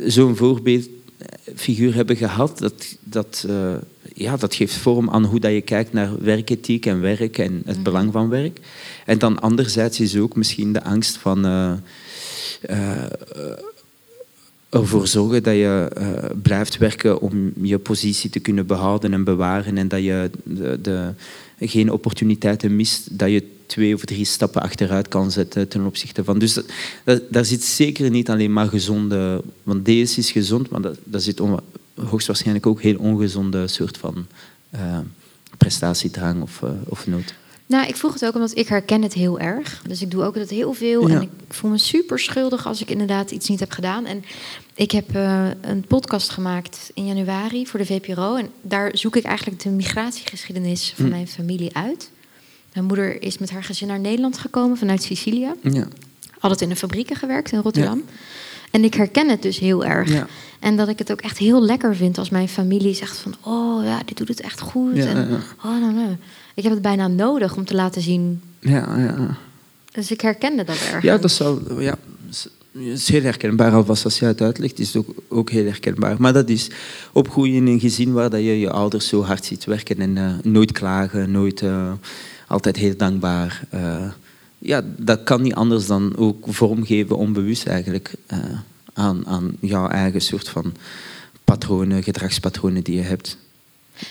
zo'n 0.06 0.36
voorbeeldfiguur 0.36 1.94
hebben 1.94 2.16
gehad. 2.16 2.58
Dat, 2.58 2.96
dat, 3.00 3.44
eh, 3.48 3.74
ja, 4.14 4.36
dat 4.36 4.54
geeft 4.54 4.74
vorm 4.74 5.10
aan 5.10 5.24
hoe 5.24 5.40
dat 5.40 5.52
je 5.52 5.60
kijkt 5.60 5.92
naar 5.92 6.22
werkethiek 6.22 6.86
en 6.86 7.00
werk 7.00 7.38
en 7.38 7.62
het 7.64 7.82
belang 7.82 8.12
van 8.12 8.28
werk. 8.28 8.60
En 9.06 9.18
dan 9.18 9.40
anderzijds 9.40 10.00
is 10.00 10.16
ook 10.16 10.36
misschien 10.36 10.72
de 10.72 10.82
angst 10.82 11.16
van... 11.16 11.44
eh, 11.44 11.72
eh, 12.62 13.02
ervoor 14.68 15.06
zorgen 15.06 15.42
dat 15.42 15.54
je 15.54 15.90
blijft 16.42 16.78
werken 16.78 17.20
om 17.20 17.52
je 17.62 17.78
positie 17.78 18.30
te 18.30 18.40
kunnen 18.40 18.66
behouden 18.66 19.12
en 19.12 19.24
bewaren 19.24 19.78
en 19.78 19.88
dat 19.88 20.02
je 20.02 20.30
de, 20.44 20.78
de, 20.80 21.12
geen 21.68 21.90
opportuniteiten 21.90 22.76
mist, 22.76 23.18
dat 23.18 23.30
je 23.30 23.50
twee 23.66 23.94
of 23.94 24.04
drie 24.04 24.24
stappen 24.24 24.62
achteruit 24.62 25.08
kan 25.08 25.30
zetten 25.30 25.68
ten 25.68 25.86
opzichte 25.86 26.24
van. 26.24 26.38
Dus 26.38 26.60
daar 27.30 27.44
zit 27.44 27.64
zeker 27.64 28.10
niet 28.10 28.30
alleen 28.30 28.52
maar 28.52 28.68
gezonde, 28.68 29.42
want 29.62 29.84
deze 29.84 30.18
is 30.18 30.30
gezond, 30.30 30.70
maar 30.70 30.80
dat, 30.80 30.98
daar 31.04 31.20
zit 31.20 31.40
hoogstwaarschijnlijk 31.94 32.66
ook 32.66 32.82
heel 32.82 32.98
ongezonde 32.98 33.68
soort 33.68 33.96
van 33.98 34.26
eh, 34.70 34.98
prestatiedrang 35.56 36.42
of, 36.42 36.62
eh, 36.62 36.70
of 36.84 37.06
nood. 37.06 37.34
Nou, 37.72 37.86
ik 37.86 37.96
vroeg 37.96 38.12
het 38.12 38.24
ook 38.24 38.34
omdat 38.34 38.56
ik 38.56 38.68
herken 38.68 39.02
het 39.02 39.12
heel 39.14 39.40
erg. 39.40 39.82
Dus 39.86 40.02
ik 40.02 40.10
doe 40.10 40.22
ook 40.24 40.34
dat 40.34 40.50
heel 40.50 40.72
veel. 40.72 41.08
Ja. 41.08 41.14
En 41.14 41.22
ik 41.22 41.30
voel 41.48 41.70
me 41.70 41.78
super 41.78 42.18
schuldig 42.18 42.66
als 42.66 42.80
ik 42.80 42.90
inderdaad 42.90 43.30
iets 43.30 43.48
niet 43.48 43.60
heb 43.60 43.70
gedaan. 43.70 44.04
En 44.06 44.24
ik 44.74 44.90
heb 44.90 45.14
eh, 45.14 45.46
een 45.60 45.84
podcast 45.88 46.30
gemaakt 46.30 46.90
in 46.94 47.06
januari 47.06 47.66
voor 47.66 47.78
de 47.78 47.86
VPRO. 47.86 48.36
En 48.36 48.48
daar 48.62 48.90
zoek 48.92 49.16
ik 49.16 49.24
eigenlijk 49.24 49.62
de 49.62 49.68
migratiegeschiedenis 49.68 50.92
van 50.96 51.04
Hm. 51.04 51.10
mijn 51.10 51.28
familie 51.28 51.76
uit. 51.76 52.10
Mijn 52.72 52.86
moeder 52.86 53.22
is 53.22 53.38
met 53.38 53.50
haar 53.50 53.64
gezin 53.64 53.88
naar 53.88 54.00
Nederland 54.00 54.38
gekomen 54.38 54.76
vanuit 54.76 55.02
Sicilië. 55.02 55.52
Ja. 55.62 55.86
Altijd 56.40 56.60
in 56.60 56.68
de 56.68 56.76
fabrieken 56.76 57.16
gewerkt 57.16 57.52
in 57.52 57.60
Rotterdam. 57.60 58.02
En 58.70 58.84
ik 58.84 58.94
herken 58.94 59.28
het 59.28 59.42
dus 59.42 59.58
heel 59.58 59.84
erg. 59.84 60.12
Ja. 60.12 60.26
En 60.60 60.76
dat 60.76 60.88
ik 60.88 60.98
het 60.98 61.12
ook 61.12 61.20
echt 61.20 61.38
heel 61.38 61.62
lekker 61.62 61.96
vind 61.96 62.18
als 62.18 62.30
mijn 62.30 62.48
familie 62.48 62.94
zegt 62.94 63.16
van... 63.16 63.34
oh 63.40 63.84
ja, 63.84 64.00
dit 64.04 64.16
doet 64.16 64.28
het 64.28 64.40
echt 64.40 64.60
goed. 64.60 64.96
Ja, 64.96 65.06
en, 65.06 65.30
ja. 65.30 65.38
Oh, 65.64 65.80
nou, 65.80 65.92
nou. 65.92 66.16
Ik 66.54 66.62
heb 66.62 66.72
het 66.72 66.82
bijna 66.82 67.08
nodig 67.08 67.56
om 67.56 67.64
te 67.64 67.74
laten 67.74 68.02
zien 68.02 68.40
Ja, 68.60 68.98
ja. 68.98 69.36
dus 69.92 70.10
ik 70.10 70.20
herkende 70.20 70.64
dat 70.64 70.76
erg. 70.92 71.02
Ja, 71.02 71.18
dat 71.18 71.30
zou, 71.30 71.82
ja, 71.82 71.94
is- 72.28 73.08
heel 73.08 73.22
herkenbaar. 73.22 73.72
Alvast 73.72 74.04
als 74.04 74.18
je 74.18 74.24
het 74.24 74.40
uitlegt, 74.40 74.78
is 74.78 74.86
het 74.86 74.96
ook, 74.96 75.14
ook 75.28 75.50
heel 75.50 75.64
herkenbaar. 75.64 76.16
Maar 76.18 76.32
dat 76.32 76.48
is 76.48 76.70
opgroeien 77.12 77.54
in 77.54 77.66
een 77.66 77.80
gezin 77.80 78.12
waar 78.12 78.30
dat 78.30 78.40
je 78.40 78.58
je 78.58 78.70
ouders 78.70 79.08
zo 79.08 79.22
hard 79.22 79.44
ziet 79.44 79.64
werken 79.64 79.98
en 79.98 80.16
eh, 80.18 80.34
nooit 80.42 80.72
klagen, 80.72 81.30
nooit, 81.30 81.62
eh, 81.62 81.92
altijd 82.46 82.76
heel 82.76 82.96
dankbaar. 82.96 83.64
eh, 83.70 84.10
ja, 84.58 84.82
dat 84.96 85.22
kan 85.22 85.42
niet 85.42 85.54
anders 85.54 85.86
dan 85.86 86.16
ook 86.16 86.44
vormgeven 86.48 87.16
onbewust 87.16 87.66
eigenlijk 87.66 88.14
aan, 88.92 89.26
aan 89.26 89.56
jouw 89.60 89.88
eigen 89.88 90.20
soort 90.20 90.48
van 90.48 90.72
patronen, 91.44 92.02
gedragspatronen 92.02 92.82
die 92.82 92.94
je 92.94 93.00
hebt. 93.02 93.36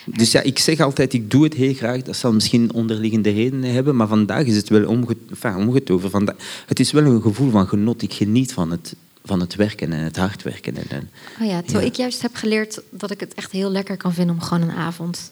Dus 0.06 0.32
ja, 0.32 0.41
ik 0.41 0.60
zeg 0.60 0.80
altijd, 0.80 1.13
ik 1.13 1.32
doe 1.32 1.43
het 1.43 1.54
heel 1.54 1.73
graag. 1.73 2.01
Dat 2.01 2.15
zal 2.15 2.34
misschien 2.34 2.73
onderliggende 2.73 3.30
redenen 3.30 3.71
hebben, 3.73 3.95
maar 3.95 4.08
vandaag 4.08 4.45
is 4.45 4.56
het 4.56 4.69
wel 4.69 4.88
omge 4.88 5.17
enfin, 5.30 5.56
omgetoven. 5.56 6.10
Vanda 6.10 6.36
het 6.65 6.80
is 6.80 6.91
wel 6.91 7.04
een 7.06 7.21
gevoel 7.21 7.49
van 7.51 7.67
genot. 7.67 8.01
Ik 8.01 8.13
geniet 8.13 8.54
van 8.54 8.71
het, 8.71 8.95
van 9.25 9.39
het 9.39 9.56
werken 9.56 9.93
en 9.93 10.04
het 10.04 10.17
hard 10.17 10.43
werken. 10.43 10.77
En, 10.77 10.86
en- 10.89 11.10
Oh 11.41 11.47
ja, 11.47 11.62
terwijl 11.62 11.86
Ja. 11.86 11.91
ik 11.91 11.95
juist 11.97 12.21
heb 12.21 12.36
geleerd 12.36 12.82
dat 12.89 13.12
ik 13.12 13.19
het 13.19 13.34
echt 13.34 13.51
heel 13.51 13.71
lekker 13.71 13.97
kan 13.97 14.13
vinden 14.13 14.36
om 14.36 14.41
gewoon 14.41 14.69
een 14.69 14.75
avond 14.75 15.32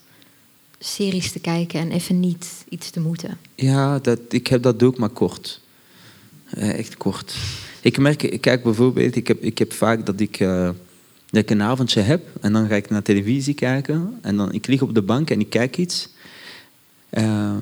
series 0.80 1.32
te 1.32 1.40
kijken 1.40 1.80
en 1.80 1.92
even 1.92 2.20
niet 2.20 2.48
iets 2.70 2.90
te 2.90 3.00
moeten. 3.00 3.38
ja, 3.56 4.00
dat, 4.00 4.20
ik 4.30 4.48
heb 4.48 4.64
dat 4.64 4.84
ook, 4.84 4.98
maar 4.98 5.10
kort. 5.10 5.62
Eh, 6.50 6.78
echt 6.78 6.98
kort. 6.98 7.36
Ik 7.82 7.98
merk, 7.98 8.24
ik 8.24 8.42
kijk 8.42 8.64
bijvoorbeeld, 8.64 9.16
ik 9.16 9.28
heb, 9.28 9.42
ik 9.44 9.58
heb 9.58 9.74
vaak 9.74 10.06
dat 10.06 10.20
ik, 10.20 10.40
eh, 10.40 10.70
dat 11.32 11.42
ik 11.44 11.50
een 11.50 11.62
avondje 11.62 12.02
heb 12.02 12.22
en 12.42 12.54
dan 12.54 12.68
ga 12.68 12.76
ik 12.76 12.90
naar 12.90 13.02
televisie 13.02 13.54
kijken 13.54 14.18
en 14.22 14.38
dan 14.38 14.54
ik 14.54 14.68
lig 14.68 14.82
op 14.82 14.94
de 14.94 15.02
bank 15.02 15.30
en 15.30 15.40
ik 15.40 15.50
kijk 15.50 15.78
iets. 15.78 16.10
Eh, 17.10 17.56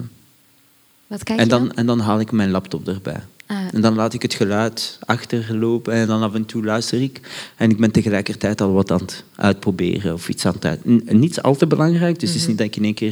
Wat 1.08 1.24
kijk 1.24 1.40
en, 1.40 1.46
je 1.46 1.50
dan, 1.50 1.72
en 1.74 1.86
dan 1.86 2.00
haal 2.00 2.20
ik 2.20 2.32
mijn 2.32 2.52
laptop 2.52 2.88
erbij. 2.88 3.22
Ah, 3.46 3.58
En 3.74 3.82
dan 3.82 3.96
laat 3.96 4.14
ik 4.14 4.22
het 4.22 4.34
geluid 4.34 5.00
achterlopen 5.06 5.94
en 5.94 6.08
dan 6.08 6.22
af 6.22 6.34
en 6.34 6.46
toe 6.46 6.64
luister 6.64 7.02
ik. 7.02 7.22
En 7.56 7.70
ik 7.70 7.78
ben 7.78 7.92
tegelijkertijd 7.92 8.62
al 8.62 8.72
wat 8.72 8.92
aan 8.92 9.00
het 9.00 9.24
uitproberen 9.36 10.14
of 10.14 10.30
iets 10.30 10.46
aan 10.46 10.54
het 10.54 10.66
uit... 10.66 10.86
Niets 11.14 11.42
al 11.42 11.56
te 11.56 11.68
belangrijk, 11.68 12.20
dus 12.20 12.30
het 12.30 12.38
is 12.42 12.48
niet 12.48 12.58
dat 12.58 12.68
ik 12.68 12.76
in 12.76 12.84
één 12.84 12.94
keer 12.94 13.10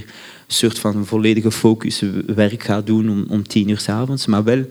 een 0.48 0.54
soort 0.54 0.80
van 0.80 1.06
volledige 1.06 1.52
focus 1.52 2.04
werk 2.26 2.64
ga 2.64 2.82
doen 2.82 3.10
om, 3.10 3.26
om 3.30 3.48
tien 3.48 3.70
uur 3.70 3.80
s 3.80 3.90
avonds, 3.90 4.26
maar 4.26 4.44
wel 4.44 4.66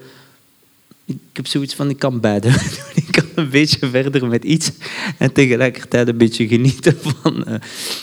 ik 1.05 1.19
heb 1.33 1.47
zoiets 1.47 1.75
van, 1.75 1.91
ik 1.91 1.99
kan 1.99 2.21
beide 2.21 2.49
doen. 2.95 3.04
Ik 3.17 3.23
kan 3.35 3.45
een 3.45 3.51
beetje 3.51 3.89
verder 3.89 4.27
met 4.27 4.45
iets 4.45 4.71
en 5.19 5.33
tegelijkertijd 5.33 6.09
een 6.09 6.17
beetje 6.17 6.49
genieten 6.49 6.97
van... 7.01 7.45
eh, 7.45 7.55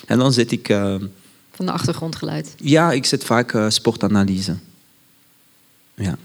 en 0.08 0.18
dan 0.18 0.34
zit 0.34 0.52
ik... 0.52 0.70
eh, 0.70 0.96
Van 1.52 1.66
de 1.66 1.72
achtergrondgeluid. 1.72 2.56
ja, 2.58 2.92
ik 2.92 3.06
zet 3.06 3.24
vaak 3.24 3.54
eh, 3.54 3.66
sportanalyse. 3.70 4.56
Ja, 5.96 6.18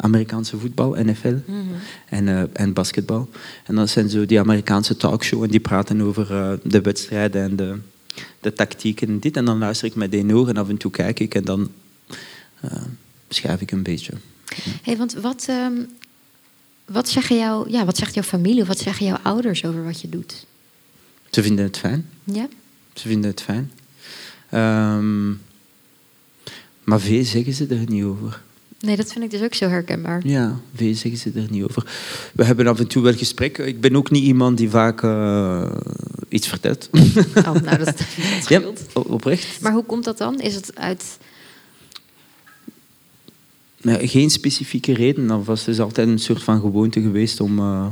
Amerikaanse 0.00 0.58
voetbal, 0.58 0.94
NFL 1.04 1.34
en, 2.08 2.28
eh, 2.28 2.42
en 2.52 2.72
basketbal. 2.72 3.28
En 3.64 3.74
dat 3.74 3.90
zijn 3.90 4.08
zo 4.08 4.26
die 4.26 4.40
Amerikaanse 4.40 4.96
talkshows 4.96 5.44
en 5.44 5.50
die 5.50 5.60
praten 5.60 6.00
over 6.00 6.26
de 6.62 6.80
wedstrijden 6.80 7.42
en 7.42 7.56
de, 7.56 7.78
de 8.40 8.52
tactieken 8.52 9.08
en 9.08 9.18
dit. 9.18 9.36
En 9.36 9.44
dan 9.44 9.58
luister 9.58 9.86
ik 9.88 9.94
met 9.94 10.12
één 10.14 10.32
oor 10.32 10.48
en 10.48 10.56
af 10.56 10.68
en 10.68 10.76
toe 10.76 10.90
kijk 10.90 11.20
ik 11.20 11.34
en 11.34 11.44
dan 11.44 11.70
schrijf 13.28 13.60
ik 13.60 13.70
een 13.70 13.82
beetje. 13.82 14.12
Hey, 14.82 14.96
want 14.96 15.12
wat, 15.14 15.44
ehm, 15.48 15.72
wat, 16.88 17.08
zeggen 17.08 17.36
jou, 17.36 17.70
ja, 17.70 17.84
wat 17.84 17.96
zegt 17.96 18.14
jouw 18.14 18.22
familie 18.22 18.64
wat 18.64 18.78
zeggen 18.78 19.06
jouw 19.06 19.18
ouders 19.22 19.64
over 19.64 19.84
wat 19.84 20.00
je 20.00 20.08
doet? 20.08 20.46
Ze 21.30 21.42
vinden 21.42 21.64
het 21.64 21.78
fijn. 21.78 22.10
Ja? 22.24 22.48
Ze 22.94 23.08
vinden 23.08 23.30
het 23.30 23.42
fijn. 23.42 23.72
Ehm, 24.50 25.28
maar 26.84 27.00
veel 27.00 27.24
zeggen 27.24 27.52
ze 27.52 27.66
er 27.66 27.84
niet 27.86 28.04
over. 28.04 28.42
Nee, 28.80 28.96
dat 28.96 29.12
vind 29.12 29.24
ik 29.24 29.30
dus 29.30 29.42
ook 29.42 29.54
zo 29.54 29.68
herkenbaar. 29.68 30.26
Ja, 30.26 30.60
veel 30.74 30.94
zeggen 30.94 31.20
ze 31.20 31.40
er 31.40 31.46
niet 31.50 31.62
over. 31.62 31.86
We 32.34 32.44
hebben 32.44 32.66
af 32.66 32.78
en 32.78 32.86
toe 32.86 33.02
wel 33.02 33.14
gesprekken. 33.14 33.66
Ik 33.66 33.80
ben 33.80 33.96
ook 33.96 34.10
niet 34.10 34.24
iemand 34.24 34.56
die 34.56 34.70
vaak 34.70 35.02
eh, 35.02 35.70
iets 36.28 36.48
vertelt. 36.48 36.88
Oh, 37.34 37.44
nou, 37.44 37.78
dat, 37.78 37.84
dat 37.84 38.48
ja, 38.48 38.62
oprecht. 38.92 39.60
Maar 39.60 39.72
hoe 39.72 39.84
komt 39.84 40.04
dat 40.04 40.18
dan? 40.18 40.40
Is 40.40 40.54
het 40.54 40.70
uit... 40.74 41.18
Nee, 43.82 44.08
geen 44.08 44.30
specifieke 44.30 44.94
reden. 44.94 45.30
Alvast 45.30 45.66
het 45.66 45.74
is 45.74 45.80
altijd 45.80 46.08
een 46.08 46.18
soort 46.18 46.42
van 46.42 46.60
gewoonte 46.60 47.00
geweest 47.00 47.40
om... 47.40 47.58
eh, 47.58 47.86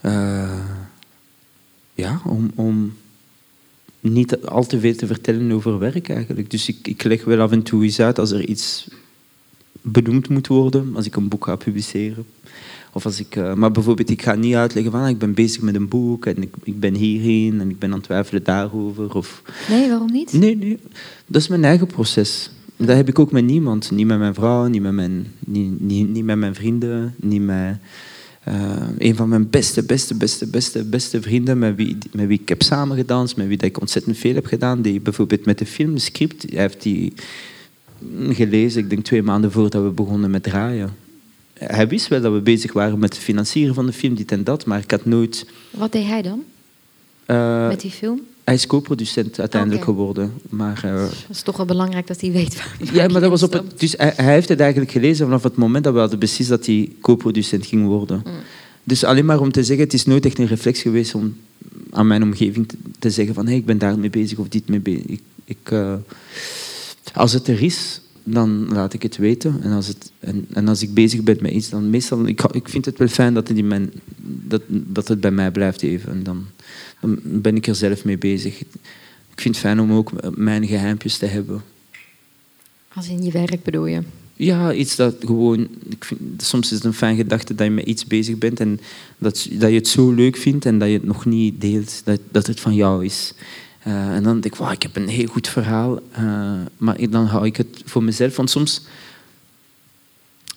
eh, 0.00 0.58
ja, 1.94 2.20
om, 2.24 2.50
om 2.54 2.94
niet 4.00 4.40
al 4.40 4.66
te 4.66 4.80
veel 4.80 4.94
te 4.94 5.06
vertellen 5.06 5.52
over 5.52 5.78
werk 5.78 6.08
eigenlijk. 6.08 6.50
Dus 6.50 6.68
ik, 6.68 6.88
ik 6.88 7.02
leg 7.02 7.24
wel 7.24 7.40
af 7.40 7.50
en 7.50 7.62
toe 7.62 7.84
iets 7.84 8.00
uit 8.00 8.18
als 8.18 8.30
er 8.30 8.44
iets 8.46 8.88
benoemd 9.82 10.28
moet 10.28 10.46
worden. 10.46 10.96
Als 10.96 11.06
ik 11.06 11.16
een 11.16 11.28
boek 11.28 11.44
ga 11.44 11.56
publiceren. 11.56 12.26
Of 12.92 13.04
als 13.04 13.20
ik, 13.20 13.36
eh, 13.36 13.54
maar 13.54 13.70
bijvoorbeeld, 13.70 14.10
ik 14.10 14.22
ga 14.22 14.34
niet 14.34 14.54
uitleggen 14.54 14.92
van 14.92 15.00
ah, 15.00 15.08
ik 15.08 15.18
ben 15.18 15.34
bezig 15.34 15.62
met 15.62 15.74
een 15.74 15.88
boek 15.88 16.26
en 16.26 16.42
ik, 16.42 16.54
ik 16.62 16.80
ben 16.80 16.94
hierheen 16.94 17.60
en 17.60 17.70
ik 17.70 17.78
ben 17.78 17.88
aan 17.90 17.96
het 17.96 18.04
twijfelen 18.04 18.44
daarover. 18.44 19.14
Of, 19.14 19.42
Nee, 19.68 19.88
waarom 19.88 20.12
niet? 20.12 20.32
Nee, 20.32 20.56
nee. 20.56 20.78
Dat 21.26 21.40
is 21.42 21.48
mijn 21.48 21.64
eigen 21.64 21.86
proces. 21.86 22.50
Dat 22.86 22.96
heb 22.96 23.08
ik 23.08 23.18
ook 23.18 23.32
met 23.32 23.44
niemand. 23.44 23.90
Niet 23.90 24.06
met 24.06 24.18
mijn 24.18 24.34
vrouw, 24.34 24.66
niet 24.66 24.82
met 24.82 24.92
mijn, 24.92 25.26
niet, 25.38 25.80
niet, 25.80 26.08
niet 26.08 26.24
met 26.24 26.36
mijn 26.36 26.54
vrienden, 26.54 27.14
niet 27.16 27.42
met... 27.42 27.76
eh, 28.44 28.88
een 28.98 29.16
van 29.16 29.28
mijn 29.28 29.50
beste, 29.50 29.82
beste, 29.82 30.14
beste, 30.14 30.46
beste, 30.46 30.84
beste 30.84 31.22
vrienden 31.22 31.58
met 31.58 31.76
wie, 31.76 31.98
met 32.12 32.26
wie 32.26 32.40
ik 32.40 32.48
heb 32.48 32.62
samengedanst, 32.62 33.36
met 33.36 33.46
wie 33.46 33.56
dat 33.56 33.68
ik 33.68 33.80
ontzettend 33.80 34.18
veel 34.18 34.34
heb 34.34 34.46
gedaan, 34.46 34.82
die 34.82 35.00
bijvoorbeeld 35.00 35.44
met 35.44 35.58
de 35.58 35.66
film 35.66 35.98
script, 35.98 36.42
hij 36.50 36.60
heeft 36.60 36.82
die 36.82 37.12
gelezen, 38.30 38.82
ik 38.82 38.90
denk 38.90 39.04
twee 39.04 39.22
maanden 39.22 39.52
voordat 39.52 39.82
we 39.82 39.88
begonnen 39.88 40.30
met 40.30 40.42
draaien. 40.42 40.90
Hij 41.54 41.88
wist 41.88 42.08
wel 42.08 42.20
dat 42.20 42.32
we 42.32 42.40
bezig 42.40 42.72
waren 42.72 42.98
met 42.98 43.14
het 43.14 43.22
financieren 43.22 43.74
van 43.74 43.86
de 43.86 43.92
film, 43.92 44.14
dit 44.14 44.32
en 44.32 44.44
dat, 44.44 44.66
maar 44.66 44.78
ik 44.78 44.90
had 44.90 45.04
nooit... 45.04 45.46
Wat 45.70 45.92
deed 45.92 46.06
hij 46.06 46.22
dan 46.22 46.42
eh, 47.26 47.68
met 47.68 47.80
die 47.80 47.90
film? 47.90 48.20
Hij 48.44 48.54
is 48.54 48.66
co-producent 48.66 49.40
uiteindelijk 49.40 49.84
geworden, 49.84 50.32
maar... 50.48 50.80
eh, 50.84 51.02
Het 51.02 51.12
is 51.30 51.42
toch 51.42 51.56
wel 51.56 51.66
belangrijk 51.66 52.06
dat 52.06 52.20
hij 52.20 52.32
weet 52.32 52.56
waar 52.56 52.76
Ja, 52.92 53.08
maar 53.08 53.20
dat 53.20 53.30
was 53.30 53.42
op 53.42 53.52
het, 53.52 53.80
dus 53.80 53.94
hij, 53.96 54.12
hij 54.16 54.32
heeft 54.32 54.48
het 54.48 54.60
eigenlijk 54.60 54.90
gelezen 54.90 55.26
vanaf 55.26 55.42
het 55.42 55.56
moment 55.56 55.84
dat 55.84 55.92
we 55.92 55.98
hadden 55.98 56.18
beslist 56.18 56.50
dat 56.50 56.66
hij 56.66 56.92
co-producent 57.00 57.66
ging 57.66 57.86
worden. 57.86 58.22
Mm. 58.26 58.32
Dus 58.84 59.04
alleen 59.04 59.24
maar 59.24 59.40
om 59.40 59.52
te 59.52 59.64
zeggen, 59.64 59.84
het 59.84 59.94
is 59.94 60.06
nooit 60.06 60.26
echt 60.26 60.38
een 60.38 60.46
reflex 60.46 60.82
geweest 60.82 61.14
om 61.14 61.36
aan 61.90 62.06
mijn 62.06 62.22
omgeving 62.22 62.68
te, 62.68 62.76
te 62.98 63.10
zeggen 63.10 63.34
van 63.34 63.46
hey, 63.46 63.56
ik 63.56 63.66
ben 63.66 63.78
daarmee 63.78 64.10
bezig 64.10 64.38
of 64.38 64.48
dit 64.48 64.68
mee 64.68 64.80
bezig. 64.80 65.04
Ik, 65.06 65.20
ik, 65.44 65.70
eh, 65.70 65.94
als 67.14 67.32
het 67.32 67.48
er 67.48 67.62
is, 67.62 68.00
dan 68.24 68.68
laat 68.68 68.92
ik 68.92 69.02
het 69.02 69.16
weten. 69.16 69.62
En 69.62 69.72
als, 69.72 69.86
het, 69.86 70.12
en, 70.18 70.46
en 70.52 70.68
als 70.68 70.82
ik 70.82 70.94
bezig 70.94 71.22
ben 71.22 71.38
met 71.40 71.52
iets, 71.52 71.68
dan 71.68 71.90
meestal... 71.90 72.26
Ik, 72.26 72.42
ik 72.42 72.68
vind 72.68 72.84
het 72.84 72.98
wel 72.98 73.08
fijn 73.08 73.34
dat 73.34 73.52
mijn, 73.52 73.92
dat, 74.24 74.62
dat 74.68 75.08
het 75.08 75.20
bij 75.20 75.30
mij 75.30 75.50
blijft 75.50 75.82
even. 75.82 76.12
En 76.12 76.22
dan, 76.22 76.46
dan 77.00 77.18
ben 77.22 77.56
ik 77.56 77.66
er 77.66 77.74
zelf 77.74 78.04
mee 78.04 78.18
bezig. 78.18 78.60
Ik 78.60 79.40
vind 79.40 79.54
het 79.54 79.64
fijn 79.64 79.80
om 79.80 79.92
ook 79.92 80.36
mijn 80.36 80.66
geheimpjes 80.66 81.18
te 81.18 81.26
hebben. 81.26 81.62
Als 82.94 83.08
in 83.08 83.22
je 83.22 83.30
werk 83.30 83.62
bedoel 83.62 83.86
je? 83.86 84.02
Ja, 84.34 84.72
iets 84.72 84.96
dat 84.96 85.16
gewoon... 85.20 85.68
Ik 85.88 86.04
vind, 86.04 86.20
soms 86.42 86.66
is 86.66 86.76
het 86.76 86.84
een 86.84 86.94
fijn 86.94 87.16
gedachte 87.16 87.54
dat 87.54 87.66
je 87.66 87.72
met 87.72 87.86
iets 87.86 88.06
bezig 88.06 88.38
bent 88.38 88.60
en 88.60 88.80
dat, 89.18 89.48
dat 89.52 89.70
je 89.70 89.76
het 89.76 89.88
zo 89.88 90.10
leuk 90.10 90.36
vindt 90.36 90.66
en 90.66 90.78
dat 90.78 90.88
je 90.88 90.94
het 90.94 91.04
nog 91.04 91.24
niet 91.24 91.60
deelt, 91.60 92.02
dat, 92.04 92.20
dat 92.30 92.46
het 92.46 92.60
van 92.60 92.74
jou 92.74 93.04
is. 93.04 93.34
Eh, 93.82 94.14
en 94.14 94.22
dan 94.22 94.40
denk 94.40 94.54
ik, 94.54 94.60
wow, 94.60 94.72
ik 94.72 94.82
heb 94.82 94.96
een 94.96 95.08
heel 95.08 95.26
goed 95.26 95.48
verhaal, 95.48 95.98
eh, 96.12 96.52
maar 96.76 97.10
dan 97.10 97.24
hou 97.24 97.46
ik 97.46 97.56
het 97.56 97.82
voor 97.84 98.02
mezelf. 98.02 98.36
Want 98.36 98.50
soms, 98.50 98.82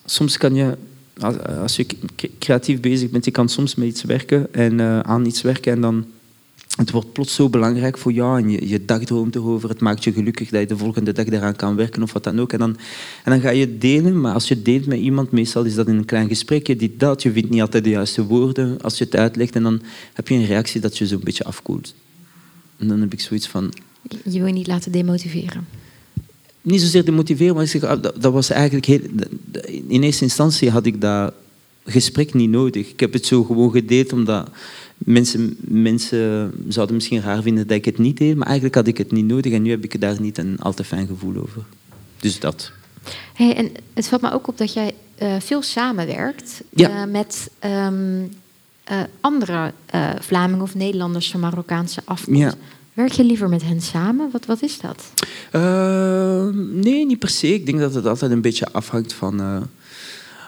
soms 0.05 0.37
kan 0.37 0.55
je, 0.55 0.77
als, 1.61 1.75
je 1.75 1.85
creatief 2.39 2.79
bezig 2.79 3.09
bent, 3.09 3.25
je 3.25 3.31
kan 3.31 3.49
soms 3.49 3.75
met 3.75 3.87
iets 3.87 4.03
werken 4.03 4.53
en 4.53 4.79
eh, 4.79 4.99
aan 4.99 5.25
iets 5.25 5.41
werken 5.41 5.71
en 5.71 5.81
dan... 5.81 6.05
Het 6.75 6.91
wordt 6.91 7.13
plots 7.13 7.35
zo 7.35 7.49
belangrijk 7.49 7.97
voor 7.97 8.11
jou 8.11 8.41
en 8.41 8.49
je, 8.49 8.67
je 8.67 8.85
dagdroomt 8.85 9.35
erover. 9.35 9.69
Het 9.69 9.79
maakt 9.79 10.03
je 10.03 10.13
gelukkig 10.13 10.49
dat 10.49 10.61
je 10.61 10.67
de 10.67 10.77
volgende 10.77 11.11
dag 11.11 11.25
daaraan 11.25 11.55
kan 11.55 11.75
werken 11.75 12.03
of 12.03 12.13
wat 12.13 12.23
dan 12.23 12.39
ook. 12.39 12.53
En 12.53 12.59
dan, 12.59 12.77
en 13.23 13.31
dan 13.31 13.41
ga 13.41 13.49
je 13.49 13.77
delen, 13.77 14.21
maar 14.21 14.33
als 14.33 14.47
je 14.47 14.61
deelt 14.61 14.85
met 14.85 14.99
iemand, 14.99 15.31
meestal 15.31 15.63
is 15.63 15.75
dat 15.75 15.87
in 15.87 15.97
een 15.97 16.05
klein 16.05 16.27
gesprekje, 16.27 16.75
dit, 16.75 16.99
dat. 16.99 17.23
Je 17.23 17.31
vindt 17.31 17.49
niet 17.49 17.61
altijd 17.61 17.83
de 17.83 17.89
juiste 17.89 18.25
woorden 18.25 18.81
als 18.81 18.97
je 18.97 19.03
het 19.03 19.15
uitlegt. 19.15 19.55
En 19.55 19.63
dan 19.63 19.81
heb 20.13 20.27
je 20.27 20.35
een 20.35 20.45
reactie 20.45 20.81
dat 20.81 20.97
je 20.97 21.07
zo'n 21.07 21.21
beetje 21.23 21.43
afkoelt. 21.43 21.93
En 22.77 22.87
dan 22.87 22.99
heb 23.01 23.13
ik 23.13 23.21
zoiets 23.21 23.47
van, 23.47 23.73
Je 24.23 24.39
wil 24.39 24.45
je 24.47 24.53
niet 24.53 24.67
laten 24.67 24.91
demotiveren. 24.91 25.67
niet 26.61 26.81
zozeer 26.81 27.05
demotiveren, 27.05 27.53
maar 27.55 27.63
ik 27.63 27.69
zeg, 27.69 27.83
ah, 27.83 28.01
dat, 28.01 28.21
dat 28.21 28.33
was 28.33 28.49
eigenlijk 28.49 28.85
heel... 28.85 28.99
In 29.87 30.03
eerste 30.03 30.23
instantie 30.23 30.69
had 30.69 30.85
ik 30.85 31.01
dat 31.01 31.33
gesprek 31.85 32.33
niet 32.33 32.49
nodig. 32.49 32.89
Ik 32.89 32.99
heb 32.99 33.13
het 33.13 33.25
zo 33.25 33.43
gewoon 33.43 33.71
gedeeld 33.71 34.13
omdat 34.13 34.49
mensen, 34.97 35.55
mensen 35.59 36.51
zouden 36.67 36.95
misschien 36.95 37.21
raar 37.21 37.41
vinden 37.41 37.67
dat 37.67 37.77
ik 37.77 37.85
het 37.85 37.97
niet 37.97 38.17
deed, 38.17 38.35
maar 38.35 38.45
eigenlijk 38.45 38.75
had 38.75 38.87
ik 38.87 38.97
het 38.97 39.11
niet 39.11 39.25
nodig 39.25 39.53
en 39.53 39.61
nu 39.61 39.69
heb 39.69 39.83
ik 39.83 40.01
daar 40.01 40.21
niet 40.21 40.37
een 40.37 40.59
al 40.59 40.73
te 40.73 40.83
fijn 40.83 41.07
gevoel 41.07 41.35
over. 41.41 41.63
Dus 42.19 42.39
dat. 42.39 42.71
Hey, 43.33 43.55
en 43.55 43.71
het 43.93 44.07
valt 44.07 44.21
me 44.21 44.31
ook 44.31 44.47
op 44.47 44.57
dat 44.57 44.73
jij 44.73 44.93
eh, 45.15 45.35
veel 45.39 45.61
samenwerkt 45.61 46.61
Ja. 46.69 46.89
eh, 47.05 47.11
met 47.11 47.49
ehm, 47.59 48.23
eh, 48.85 48.99
andere 49.21 49.73
eh, 49.85 50.09
Vlamingen 50.19 50.61
of 50.61 50.75
Nederlanders 50.75 51.31
van 51.31 51.39
Marokkaanse 51.39 52.01
afkomst. 52.05 52.41
Ja. 52.41 52.53
Werk 52.93 53.11
je 53.11 53.23
liever 53.23 53.49
met 53.49 53.63
hen 53.63 53.81
samen? 53.81 54.29
Wat, 54.31 54.45
wat 54.45 54.61
is 54.61 54.79
dat? 54.79 55.11
Eh, 55.51 56.47
nee, 56.71 57.05
niet 57.05 57.19
per 57.19 57.29
se. 57.29 57.53
Ik 57.53 57.65
denk 57.65 57.79
dat 57.79 57.93
het 57.93 58.05
altijd 58.05 58.31
een 58.31 58.41
beetje 58.41 58.67
afhangt 58.71 59.13
van, 59.13 59.67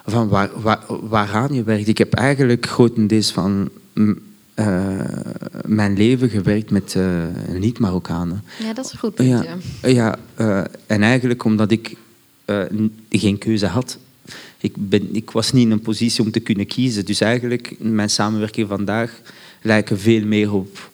van 0.05 0.27
waar, 0.27 0.49
waar, 0.61 0.79
waaraan 0.87 1.53
je 1.53 1.63
werkt. 1.63 1.87
Ik 1.87 1.97
heb 1.97 2.13
eigenlijk 2.13 2.65
grotendeels 2.65 3.31
van 3.31 3.69
mm, 3.93 4.19
mijn 5.65 5.97
leven 5.97 6.29
gewerkt 6.29 6.71
met 6.71 6.97
niet-Marokkanen. 7.51 8.43
Ja, 8.59 8.73
dat 8.73 8.85
is 8.85 8.91
een 8.91 8.99
goed 8.99 9.15
punt. 9.15 9.45
Ja, 9.81 10.17
ja. 10.35 10.67
en 10.85 11.01
eigenlijk 11.01 11.43
omdat 11.43 11.71
ik 11.71 11.95
geen 13.09 13.37
keuze 13.37 13.67
had. 13.67 13.97
Ik, 14.59 14.73
ben, 14.75 15.15
ik 15.15 15.31
was 15.31 15.51
niet 15.51 15.65
in 15.65 15.71
een 15.71 15.79
positie 15.79 16.23
om 16.23 16.31
te 16.31 16.39
kunnen 16.39 16.67
kiezen. 16.67 17.05
Dus 17.05 17.21
eigenlijk, 17.21 17.75
mijn 17.79 18.09
samenwerking 18.09 18.67
vandaag 18.67 19.21
lijken 19.61 19.99
veel 19.99 20.25
meer 20.25 20.53
op 20.53 20.91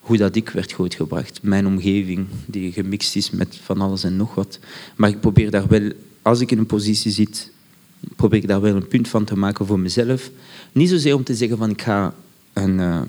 hoe 0.00 0.16
dat 0.16 0.36
ik 0.36 0.48
werd 0.48 0.72
grootgebracht. 0.72 1.38
Mijn 1.42 1.66
omgeving, 1.66 2.26
die 2.46 2.72
gemixt 2.72 3.16
is 3.16 3.30
met 3.30 3.58
van 3.62 3.80
alles 3.80 4.04
en 4.04 4.16
nog 4.16 4.34
wat. 4.34 4.58
Maar 4.96 5.10
ik 5.10 5.20
probeer 5.20 5.50
daar 5.50 5.68
wel, 5.68 5.92
als 6.22 6.40
ik 6.40 6.50
in 6.50 6.58
een 6.58 6.66
positie 6.66 7.10
zit, 7.10 7.50
probeer 8.16 8.38
ik 8.38 8.48
daar 8.48 8.60
wel 8.60 8.76
een 8.76 8.88
punt 8.88 9.08
van 9.08 9.24
te 9.24 9.36
maken 9.36 9.66
voor 9.66 9.80
mezelf. 9.80 10.30
Niet 10.72 10.88
zozeer 10.88 11.14
om 11.14 11.24
te 11.24 11.34
zeggen 11.34 11.58
van 11.58 11.70
ik 11.70 11.82
ga 11.82 12.14
een, 12.52 12.80
eh, 12.80 13.00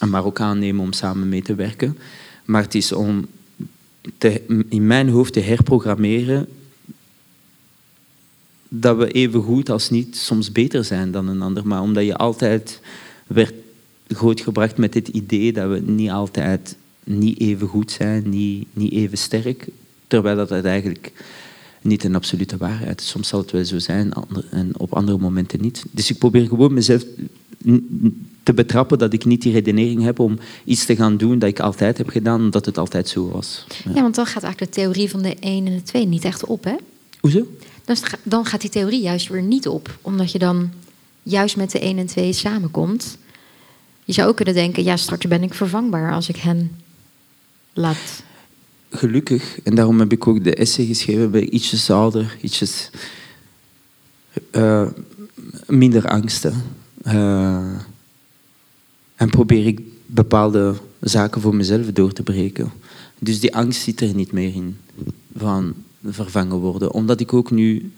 een 0.00 0.10
Marokkaan 0.10 0.58
nemen 0.58 0.82
om 0.82 0.92
samen 0.92 1.28
mee 1.28 1.42
te 1.42 1.54
werken. 1.54 1.98
Maar 2.44 2.62
het 2.62 2.74
is 2.74 2.92
om 2.92 3.26
te, 4.18 4.42
in 4.68 4.86
mijn 4.86 5.08
hoofd 5.08 5.32
te 5.32 5.40
herprogrammeren 5.40 6.48
dat 8.68 8.96
we 8.96 9.10
even 9.10 9.42
goed 9.42 9.70
als 9.70 9.90
niet 9.90 10.16
soms 10.16 10.52
beter 10.52 10.84
zijn 10.84 11.10
dan 11.10 11.28
een 11.28 11.42
ander. 11.42 11.66
Maar 11.66 11.82
omdat 11.82 12.04
je 12.04 12.16
altijd 12.16 12.80
werd 13.26 13.54
grootgebracht 14.08 14.76
met 14.76 14.94
het 14.94 15.08
idee 15.08 15.52
dat 15.52 15.70
we 15.70 15.80
niet 15.80 16.10
altijd 16.10 16.76
niet 17.04 17.40
even 17.40 17.68
goed 17.68 17.90
zijn, 17.90 18.28
niet, 18.28 18.66
niet 18.72 18.92
even 18.92 19.18
sterk. 19.18 19.66
Terwijl 20.06 20.36
dat 20.36 20.50
het 20.50 20.64
eigenlijk 20.64 21.12
niet 21.80 22.04
een 22.04 22.14
absolute 22.14 22.56
waarheid 22.56 23.00
is. 23.00 23.08
Soms 23.08 23.28
zal 23.28 23.40
het 23.40 23.50
wel 23.50 23.64
zo 23.64 23.78
zijn 23.78 24.12
en 24.50 24.78
op 24.78 24.94
andere 24.94 25.18
momenten 25.18 25.60
niet. 25.60 25.84
Dus 25.90 26.10
ik 26.10 26.18
probeer 26.18 26.46
gewoon 26.46 26.74
mezelf 26.74 27.04
te 28.42 28.54
betrappen 28.54 28.98
dat 28.98 29.12
ik 29.12 29.24
niet 29.24 29.42
die 29.42 29.52
redenering 29.52 30.02
heb 30.02 30.18
om 30.18 30.38
iets 30.64 30.84
te 30.84 30.96
gaan 30.96 31.16
doen 31.16 31.38
dat 31.38 31.48
ik 31.48 31.60
altijd 31.60 31.98
heb 31.98 32.08
gedaan, 32.08 32.40
omdat 32.40 32.66
het 32.66 32.78
altijd 32.78 33.08
zo 33.08 33.28
was. 33.28 33.66
Ja. 33.84 33.90
Ja, 33.94 34.02
want 34.02 34.14
dan 34.14 34.26
gaat 34.26 34.42
eigenlijk 34.42 34.74
de 34.74 34.80
theorie 34.80 35.10
van 35.10 35.22
de 35.22 35.36
1 35.40 35.66
en 35.66 35.74
de 35.74 35.82
2 35.82 36.06
niet 36.06 36.24
echt 36.24 36.44
op, 36.44 36.64
hè? 36.64 36.74
Hoezo? 37.20 37.46
Dan, 38.22 38.46
gaat 38.46 38.60
die 38.60 38.70
theorie 38.70 39.00
juist 39.00 39.28
weer 39.28 39.42
niet 39.42 39.68
op. 39.68 39.98
Omdat 40.02 40.32
je 40.32 40.38
dan 40.38 40.72
juist 41.22 41.56
met 41.56 41.70
de 41.70 41.78
1 41.78 41.98
en 41.98 42.06
2 42.06 42.32
samenkomt. 42.32 43.18
Je 44.04 44.12
zou 44.12 44.28
ook 44.28 44.36
kunnen 44.36 44.54
denken, 44.54 44.84
ja, 44.84 44.96
straks 44.96 45.26
ben 45.26 45.42
ik 45.42 45.54
vervangbaar 45.54 46.12
als 46.12 46.28
ik 46.28 46.36
hen 46.36 46.76
laat. 47.72 48.22
gelukkig, 48.90 49.60
en 49.62 49.74
daarom 49.74 49.98
heb 49.98 50.12
ik 50.12 50.26
ook 50.26 50.44
de 50.44 50.54
essay 50.54 50.86
geschreven, 50.86 51.34
ik 51.34 51.48
ietsjes 51.48 51.90
ouder, 51.90 52.36
ietsjes 52.40 52.90
eh, 54.50 54.86
minder 55.66 56.08
angsten. 56.08 56.62
Eh, 57.02 57.78
en 59.14 59.30
probeer 59.30 59.66
ik 59.66 59.80
bepaalde 60.06 60.74
zaken 61.00 61.40
voor 61.40 61.54
mezelf 61.54 61.92
door 61.92 62.12
te 62.12 62.22
breken. 62.22 62.72
Dus 63.18 63.40
die 63.40 63.54
angst 63.54 63.82
zit 63.82 64.00
er 64.00 64.14
niet 64.14 64.32
meer 64.32 64.54
in 64.54 64.76
van 65.36 65.74
vervangen 66.06 66.56
worden. 66.56 66.92
Omdat 66.92 67.20
ik 67.20 67.32
ook 67.32 67.50
nu, 67.50 67.92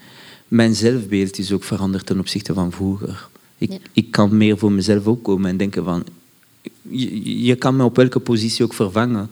mijn 0.48 0.74
zelfbeeld 0.74 1.38
is 1.38 1.52
ook 1.52 1.64
veranderd 1.64 2.06
ten 2.06 2.18
opzichte 2.18 2.54
van 2.54 2.72
vroeger. 2.72 3.28
Ik, 3.58 3.70
Ja. 3.70 3.78
ik 3.92 4.10
kan 4.10 4.36
meer 4.36 4.58
voor 4.58 4.72
mezelf 4.72 5.06
ook 5.06 5.22
komen 5.22 5.50
en 5.50 5.56
denken 5.56 5.84
van, 5.84 6.04
je, 6.82 7.44
je 7.44 7.54
kan 7.54 7.76
me 7.76 7.84
op 7.84 7.96
welke 7.96 8.18
positie 8.20 8.64
ook 8.64 8.74
vervangen. 8.74 9.30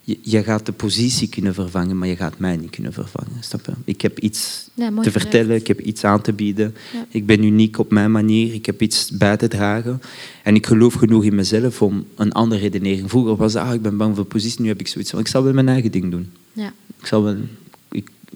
Je, 0.00 0.18
je 0.22 0.42
gaat 0.42 0.66
de 0.66 0.72
positie 0.72 1.28
kunnen 1.28 1.54
vervangen, 1.54 1.98
maar 1.98 2.08
je 2.08 2.16
gaat 2.16 2.38
mij 2.38 2.56
niet 2.56 2.70
kunnen 2.70 2.92
vervangen. 2.92 3.32
Snap 3.40 3.66
je? 3.66 3.72
Ik 3.84 4.00
heb 4.00 4.18
iets 4.18 4.68
Ja, 4.74 5.00
te 5.00 5.10
vertellen, 5.10 5.56
ik 5.56 5.66
heb 5.66 5.80
iets 5.80 6.04
aan 6.04 6.20
te 6.20 6.32
bieden. 6.32 6.74
Ja. 6.92 7.06
Ik 7.08 7.26
ben 7.26 7.42
uniek 7.42 7.78
op 7.78 7.90
mijn 7.90 8.12
manier, 8.12 8.54
ik 8.54 8.66
heb 8.66 8.82
iets 8.82 9.10
bij 9.10 9.36
te 9.36 9.48
dragen. 9.48 10.00
En 10.42 10.54
ik 10.54 10.66
geloof 10.66 10.94
genoeg 10.94 11.24
in 11.24 11.34
mezelf 11.34 11.82
om 11.82 12.04
een 12.14 12.32
andere 12.32 12.60
redenering. 12.60 13.10
Vroeger 13.10 13.36
was 13.36 13.52
het, 13.54 13.62
ah, 13.62 13.74
ik 13.74 13.82
ben 13.82 13.96
bang 13.96 14.16
voor 14.16 14.24
positie, 14.24 14.60
nu 14.62 14.68
heb 14.68 14.80
ik 14.80 14.88
zoiets 14.88 15.10
van, 15.10 15.20
ik 15.20 15.28
zal 15.28 15.42
wel 15.42 15.52
mijn 15.52 15.68
eigen 15.68 15.90
ding 15.90 16.10
doen. 16.10 16.30
Ja. 16.52 16.72
Ik 17.00 17.06
zal 17.06 17.22
wel... 17.22 17.36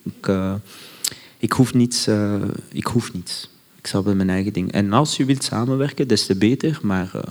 Ik, 0.03 0.29
eh, 0.29 0.55
ik 1.39 1.53
hoef 1.53 1.75
niets. 1.75 2.07
eh, 2.07 2.35
ik 2.73 2.87
hoef 2.87 3.13
niets. 3.13 3.49
Ik 3.79 3.87
zal 3.87 4.05
wel 4.05 4.15
mijn 4.15 4.31
eigen 4.31 4.53
ding. 4.53 4.73
En 4.73 4.93
als 4.93 5.17
je 5.17 5.25
wilt 5.25 5.45
samenwerken, 5.45 6.09
des 6.09 6.27
te 6.27 6.37
beter, 6.37 6.79
maar 6.83 7.11
eh, 7.15 7.23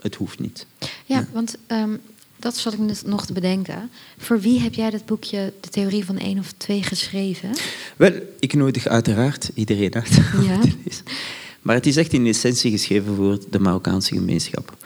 het 0.00 0.14
hoeft 0.14 0.38
niet. 0.38 0.66
Ja, 1.06 1.26
want 1.32 1.56
ehm, 1.66 1.96
dat 2.36 2.56
zat 2.56 2.72
ik 2.72 3.02
nog 3.06 3.26
te 3.26 3.32
bedenken. 3.32 3.90
Voor 4.18 4.40
wie 4.40 4.60
heb 4.60 4.74
jij 4.74 4.90
dat 4.90 5.06
boekje, 5.06 5.52
De 5.60 5.68
Theorie 5.68 6.04
van 6.04 6.18
één 6.18 6.38
of 6.38 6.52
twee, 6.56 6.82
geschreven? 6.82 7.50
Wel, 7.96 8.12
ik 8.40 8.54
nodig 8.54 8.86
uiteraard 8.86 9.50
iedereen 9.54 9.94
uit. 9.94 10.18
Ja. 10.42 10.60
Maar 11.62 11.74
het 11.74 11.86
is 11.86 11.96
echt 11.96 12.12
in 12.12 12.26
essentie 12.26 12.70
geschreven 12.70 13.14
voor 13.16 13.38
de 13.50 13.58
Marokkaanse 13.58 14.14
gemeenschap. 14.14 14.76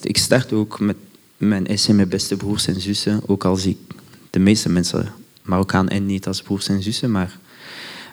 Ik 0.00 0.18
start 0.18 0.52
ook 0.52 0.80
met 0.80 0.96
mijn 1.36 1.66
essay 1.66 1.94
met 1.94 2.08
beste 2.08 2.36
broers 2.36 2.66
en 2.66 2.80
zussen, 2.80 3.20
ook 3.26 3.44
al 3.44 3.56
zie 3.56 3.78
ik 3.88 3.96
de 4.30 4.38
meeste 4.38 4.68
mensen 4.68 5.12
Marokkaan 5.42 5.88
en 5.88 6.06
niet 6.06 6.26
als 6.26 6.42
broers 6.42 6.68
en 6.68 6.82
zussen, 6.82 7.10
maar 7.10 7.38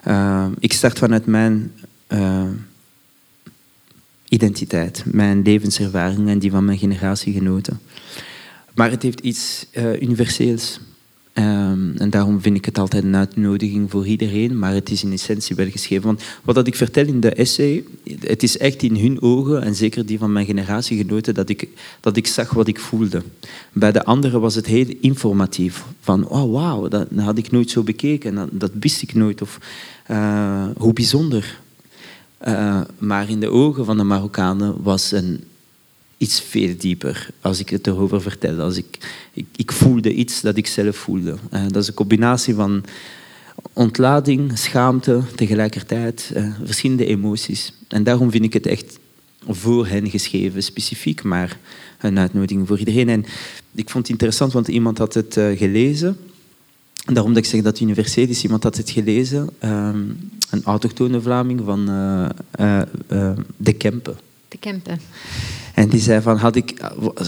eh, 0.02 0.46
ik 0.58 0.72
start 0.72 0.98
vanuit 0.98 1.26
mijn 1.26 1.72
eh, 2.06 2.48
identiteit, 4.28 5.02
mijn 5.06 5.42
levenservaring 5.42 6.28
en 6.28 6.38
die 6.38 6.50
van 6.50 6.64
mijn 6.64 6.78
generatiegenoten. 6.78 7.80
Maar 8.74 8.90
het 8.90 9.02
heeft 9.02 9.20
iets 9.20 9.66
eh, 9.70 10.02
universeels. 10.02 10.80
Ehm, 11.32 11.96
en 11.96 12.10
daarom 12.10 12.40
vind 12.40 12.56
ik 12.56 12.64
het 12.64 12.78
altijd 12.78 13.04
een 13.04 13.16
uitnodiging 13.16 13.90
voor 13.90 14.06
iedereen, 14.06 14.58
maar 14.58 14.72
het 14.72 14.90
is 14.90 15.04
in 15.04 15.12
essentie 15.12 15.56
wel 15.56 15.70
geschreven. 15.70 16.04
Want 16.04 16.22
wat 16.42 16.54
dat 16.54 16.66
ik 16.66 16.74
vertel 16.74 17.06
in 17.06 17.20
de 17.20 17.30
essay, 17.30 17.84
het 18.20 18.42
is 18.42 18.58
echt 18.58 18.82
in 18.82 18.96
hun 18.96 19.22
ogen, 19.22 19.62
en 19.62 19.74
zeker 19.74 20.06
die 20.06 20.18
van 20.18 20.32
mijn 20.32 20.46
generatiegenoten, 20.46 21.34
dat 21.34 21.48
ik, 21.48 21.68
dat 22.00 22.16
ik 22.16 22.26
zag 22.26 22.50
wat 22.50 22.68
ik 22.68 22.80
voelde. 22.80 23.22
Bij 23.72 23.92
de 23.92 24.04
anderen 24.04 24.40
was 24.40 24.54
het 24.54 24.66
heel 24.66 24.94
informatief. 25.00 25.84
Van, 26.00 26.28
oh 26.28 26.52
wauw, 26.52 26.88
dat 26.88 27.06
had 27.16 27.38
ik 27.38 27.50
nooit 27.50 27.70
zo 27.70 27.82
bekeken, 27.82 28.34
dat, 28.34 28.48
dat 28.52 28.72
wist 28.80 29.02
ik 29.02 29.14
nooit. 29.14 29.42
Of 29.42 29.58
eh, 30.06 30.66
hoe 30.76 30.92
bijzonder. 30.92 31.58
Eh, 32.38 32.80
maar 32.98 33.30
in 33.30 33.40
de 33.40 33.48
ogen 33.48 33.84
van 33.84 33.96
de 33.96 34.04
Marokkanen 34.04 34.82
was 34.82 35.12
een, 35.12 35.44
iets 36.20 36.40
veel 36.40 36.74
dieper 36.78 37.28
als 37.40 37.58
ik 37.58 37.68
het 37.68 37.86
erover 37.86 38.20
vertelde. 38.22 38.62
Als 38.62 38.76
ik, 38.76 38.98
ik, 39.56 39.72
voelde 39.72 40.12
iets 40.12 40.40
dat 40.40 40.56
ik 40.56 40.66
zelf 40.66 40.96
voelde. 40.96 41.36
Eh, 41.50 41.62
dat 41.62 41.82
is 41.82 41.88
een 41.88 41.94
combinatie 41.94 42.54
van 42.54 42.84
ontlading, 43.72 44.58
schaamte, 44.58 45.22
tegelijkertijd 45.34 46.30
eh, 46.34 46.52
verschillende 46.64 47.06
emoties. 47.06 47.72
En 47.88 48.04
daarom 48.04 48.30
vind 48.30 48.44
ik 48.44 48.52
het 48.52 48.66
echt 48.66 48.98
voor 49.48 49.86
hen 49.86 50.10
geschreven, 50.10 50.62
specifiek, 50.62 51.22
maar 51.22 51.58
een 51.98 52.18
uitnodiging 52.18 52.66
voor 52.66 52.78
iedereen. 52.78 53.08
En 53.08 53.24
ik 53.74 53.90
vond 53.90 54.04
het 54.04 54.12
interessant, 54.12 54.52
want 54.52 54.68
iemand 54.68 54.98
had 54.98 55.14
het 55.14 55.36
eh, 55.36 55.58
gelezen. 55.58 56.16
En 57.04 57.14
Daarom 57.14 57.34
dat 57.34 57.44
ik 57.44 57.50
zeg 57.50 57.62
dat 57.62 57.80
universeel 57.80 58.28
is. 58.28 58.42
Iemand 58.42 58.62
had 58.62 58.76
het 58.76 58.90
gelezen, 58.90 59.48
ehm, 59.58 60.02
een 60.50 60.64
autochtone 60.64 61.20
Vlaming 61.20 61.60
van 61.64 61.84
De 63.56 63.72
Kempen. 63.72 64.18
De 64.48 64.58
Kempen. 64.58 65.00
En 65.74 65.88
die 65.88 66.00
zei 66.00 66.20
van, 66.20 66.36
had, 66.36 66.56
ik, 66.56 66.80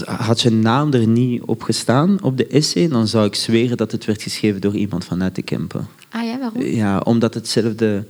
had 0.05 0.41
je 0.41 0.51
naam 0.51 0.93
er 0.93 1.07
niet 1.07 1.41
op 1.41 1.61
gestaan 1.61 2.17
op 2.21 2.37
de 2.37 2.47
essay, 2.47 2.87
dan 2.87 3.07
zou 3.07 3.25
ik 3.25 3.35
zweren 3.35 3.77
dat 3.77 3.91
het 3.91 4.05
werd 4.05 4.21
geschreven 4.21 4.61
door 4.61 4.75
iemand 4.75 5.05
vanuit 5.05 5.35
de 5.35 5.41
Kempen. 5.41 5.87
Ah 6.09 6.23
ja, 6.23 6.39
waarom? 6.39 6.61
Ja, 6.61 6.99
omdat 6.99 7.33
hetzelfde... 7.33 8.05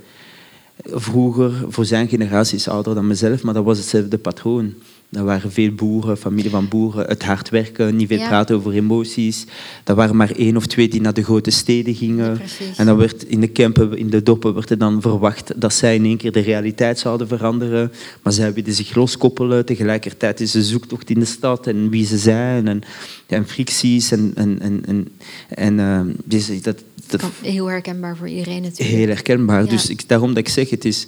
Vroeger, 0.85 1.51
voor 1.67 1.85
zijn 1.85 2.07
generatie 2.07 2.57
is 2.57 2.67
ouder 2.67 2.95
dan 2.95 3.07
mezelf, 3.07 3.43
maar 3.43 3.53
dat 3.53 3.63
was 3.63 3.77
hetzelfde 3.77 4.17
patroon. 4.17 4.73
Dat 5.13 5.23
waren 5.23 5.51
veel 5.51 5.71
boeren, 5.71 6.17
familie 6.17 6.49
van 6.49 6.67
boeren, 6.67 7.05
het 7.05 7.23
hard 7.23 7.49
werken, 7.49 7.95
niet 7.95 8.07
veel 8.07 8.17
Ja. 8.17 8.27
praten 8.27 8.55
over 8.55 8.73
emoties. 8.73 9.45
Dat 9.83 9.95
waren 9.95 10.15
maar 10.15 10.31
één 10.31 10.57
of 10.57 10.65
twee 10.65 10.87
die 10.87 11.01
naar 11.01 11.13
de 11.13 11.23
grote 11.23 11.51
steden 11.51 11.95
gingen. 11.95 12.33
Ja, 12.33 12.65
en 12.77 12.85
dan 12.85 12.97
werd 12.97 13.23
in 13.23 13.39
de 13.39 13.51
campen, 13.51 13.97
in 13.97 14.09
de 14.09 14.23
doppen, 14.23 14.53
werd 14.53 14.69
er 14.69 14.77
dan 14.77 15.01
verwacht 15.01 15.61
dat 15.61 15.73
zij 15.73 15.95
in 15.95 16.05
één 16.05 16.17
keer 16.17 16.31
de 16.31 16.39
realiteit 16.39 16.99
zouden 16.99 17.27
veranderen. 17.27 17.91
Maar 18.23 18.33
zij 18.33 18.53
wilden 18.53 18.73
zich 18.73 18.95
loskoppelen. 18.95 19.65
Tegelijkertijd 19.65 20.39
is 20.39 20.51
de 20.51 20.63
zoektocht 20.63 21.09
in 21.09 21.19
de 21.19 21.25
stad 21.25 21.67
en 21.67 21.89
wie 21.89 22.05
ze 22.05 22.17
zijn 22.17 22.67
en, 22.67 22.81
en 23.25 23.47
fricties. 23.47 24.11
En, 24.11 24.31
en, 24.35 24.59
en, 24.61 25.07
en, 25.49 25.79
eh, 25.79 26.01
dus 26.25 26.61
dat, 26.61 26.83
dat, 27.07 27.23
Heel 27.41 27.65
herkenbaar 27.65 28.17
voor 28.17 28.27
iedereen 28.29 28.61
natuurlijk. 28.61 28.97
Heel 28.97 29.07
herkenbaar. 29.07 29.63
Ja. 29.63 29.69
Dus 29.69 29.89
ik, 29.89 30.07
daarom 30.09 30.29
dat 30.29 30.37
ik 30.37 30.49
zeg, 30.49 30.69
het 30.69 30.85
is 30.85 31.07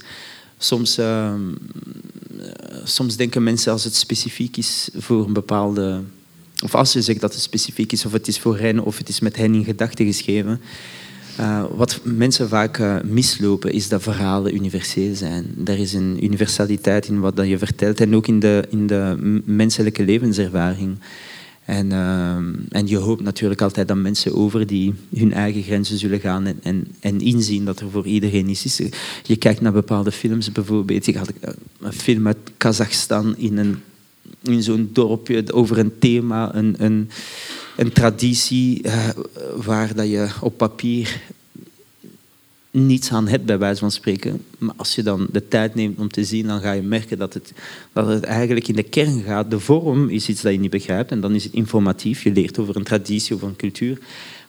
soms, 0.57 0.97
ehm, 0.97 1.41
eh, 2.39 2.45
soms 2.83 3.15
denken 3.15 3.43
mensen 3.43 3.71
als 3.71 3.83
het 3.83 3.95
specifiek 3.95 4.57
is 4.57 4.89
voor 4.95 5.25
een 5.25 5.33
bepaalde. 5.33 6.01
Of 6.63 6.75
als 6.75 6.93
je 6.93 7.01
zegt 7.01 7.21
dat 7.21 7.33
het 7.33 7.41
specifiek 7.41 7.91
is, 7.91 8.05
of 8.05 8.11
het 8.11 8.27
is 8.27 8.39
voor 8.39 8.57
hen, 8.57 8.79
of 8.79 8.97
het 8.97 9.09
is 9.09 9.19
met 9.19 9.35
hen 9.35 9.53
in 9.53 9.63
gedachten 9.63 10.05
geschreven. 10.05 10.61
eh, 11.35 11.63
wat 11.75 11.99
mensen 12.03 12.49
vaak 12.49 12.77
eh, 12.77 12.95
mislopen, 13.03 13.71
is 13.71 13.87
dat 13.87 14.01
verhalen 14.01 14.55
universeel 14.55 15.15
zijn. 15.15 15.55
Er 15.65 15.79
is 15.79 15.93
een 15.93 16.23
universaliteit 16.23 17.07
in 17.07 17.19
wat 17.19 17.35
dat 17.35 17.47
je 17.47 17.57
vertelt 17.57 17.99
en 18.01 18.15
ook 18.15 18.27
in 18.27 18.39
de, 18.39 18.63
in 18.69 18.87
de 18.87 19.15
menselijke 19.45 20.03
levenservaring. 20.03 20.97
En, 21.65 21.91
ehm, 21.91 22.53
en 22.69 22.87
je 22.87 22.97
hoopt 22.97 23.21
natuurlijk 23.21 23.61
altijd 23.61 23.87
dat 23.87 23.97
mensen 23.97 24.35
over 24.35 24.67
die 24.67 24.93
hun 25.15 25.33
eigen 25.33 25.63
grenzen 25.63 25.97
zullen 25.97 26.19
gaan 26.19 26.45
en, 26.45 26.59
en, 26.63 26.87
en 26.99 27.21
inzien 27.21 27.65
dat 27.65 27.79
er 27.79 27.89
voor 27.89 28.05
iedereen 28.05 28.49
iets 28.49 28.65
is. 28.65 28.89
Je 29.23 29.35
kijkt 29.35 29.61
naar 29.61 29.71
bepaalde 29.71 30.11
films 30.11 30.51
bijvoorbeeld. 30.51 31.07
Ik 31.07 31.15
had 31.15 31.31
een 31.79 31.93
film 31.93 32.27
uit 32.27 32.37
Kazachstan 32.57 33.37
in, 33.37 33.57
een, 33.57 33.77
in 34.43 34.63
zo'n 34.63 34.89
dorpje 34.93 35.53
over 35.53 35.77
een 35.77 35.99
thema, 35.99 36.55
een, 36.55 36.75
een, 36.77 37.09
een 37.75 37.91
traditie 37.91 38.81
eh, 38.81 39.09
waar 39.55 39.95
dat 39.95 40.09
je 40.09 40.27
op 40.41 40.57
papier 40.57 41.21
niets 42.75 43.11
aan 43.11 43.27
hebt, 43.27 43.45
bij 43.45 43.57
wijze 43.57 43.79
van 43.79 43.91
spreken. 43.91 44.43
Maar 44.57 44.73
als 44.77 44.95
je 44.95 45.03
dan 45.03 45.27
de 45.31 45.47
tijd 45.47 45.75
neemt 45.75 45.99
om 45.99 46.09
te 46.09 46.23
zien, 46.23 46.47
dan 46.47 46.61
ga 46.61 46.71
je 46.71 46.81
merken 46.81 47.17
dat 47.17 47.33
het, 47.33 47.53
dat 47.93 48.07
het 48.07 48.23
eigenlijk 48.23 48.67
in 48.67 48.75
de 48.75 48.83
kern 48.83 49.21
gaat. 49.21 49.51
De 49.51 49.59
vorm 49.59 50.09
is 50.09 50.29
iets 50.29 50.41
dat 50.41 50.51
je 50.51 50.59
niet 50.59 50.69
begrijpt 50.69 51.11
en 51.11 51.21
dan 51.21 51.35
is 51.35 51.43
het 51.43 51.53
informatief. 51.53 52.23
Je 52.23 52.31
leert 52.31 52.59
over 52.59 52.75
een 52.75 52.83
traditie, 52.83 53.35
over 53.35 53.47
een 53.47 53.55
cultuur. 53.55 53.99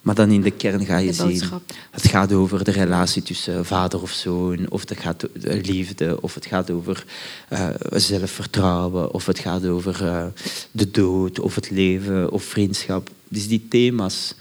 Maar 0.02 0.14
dan 0.14 0.30
in 0.30 0.40
de 0.40 0.50
kern 0.50 0.84
ga 0.84 0.98
je 0.98 1.12
zien... 1.12 1.42
Het 1.90 2.06
gaat 2.06 2.32
over 2.32 2.64
de 2.64 2.70
relatie 2.70 3.22
tussen 3.22 3.64
vader 3.64 4.02
of 4.02 4.10
zoon, 4.10 4.70
of 4.70 4.88
het 4.88 4.98
gaat 4.98 5.26
over 5.28 5.60
liefde, 5.60 6.22
of 6.22 6.34
het 6.34 6.46
gaat 6.46 6.70
over 6.70 7.04
eh, 7.48 7.68
zelfvertrouwen, 7.90 9.12
of 9.14 9.26
het 9.26 9.38
gaat 9.38 9.66
over 9.66 10.04
eh, 10.06 10.26
de 10.70 10.90
dood, 10.90 11.40
of 11.40 11.54
het 11.54 11.70
leven, 11.70 12.30
of 12.30 12.44
vriendschap. 12.44 13.10
Dus 13.28 13.48
die 13.48 13.66
thema's 13.68 14.34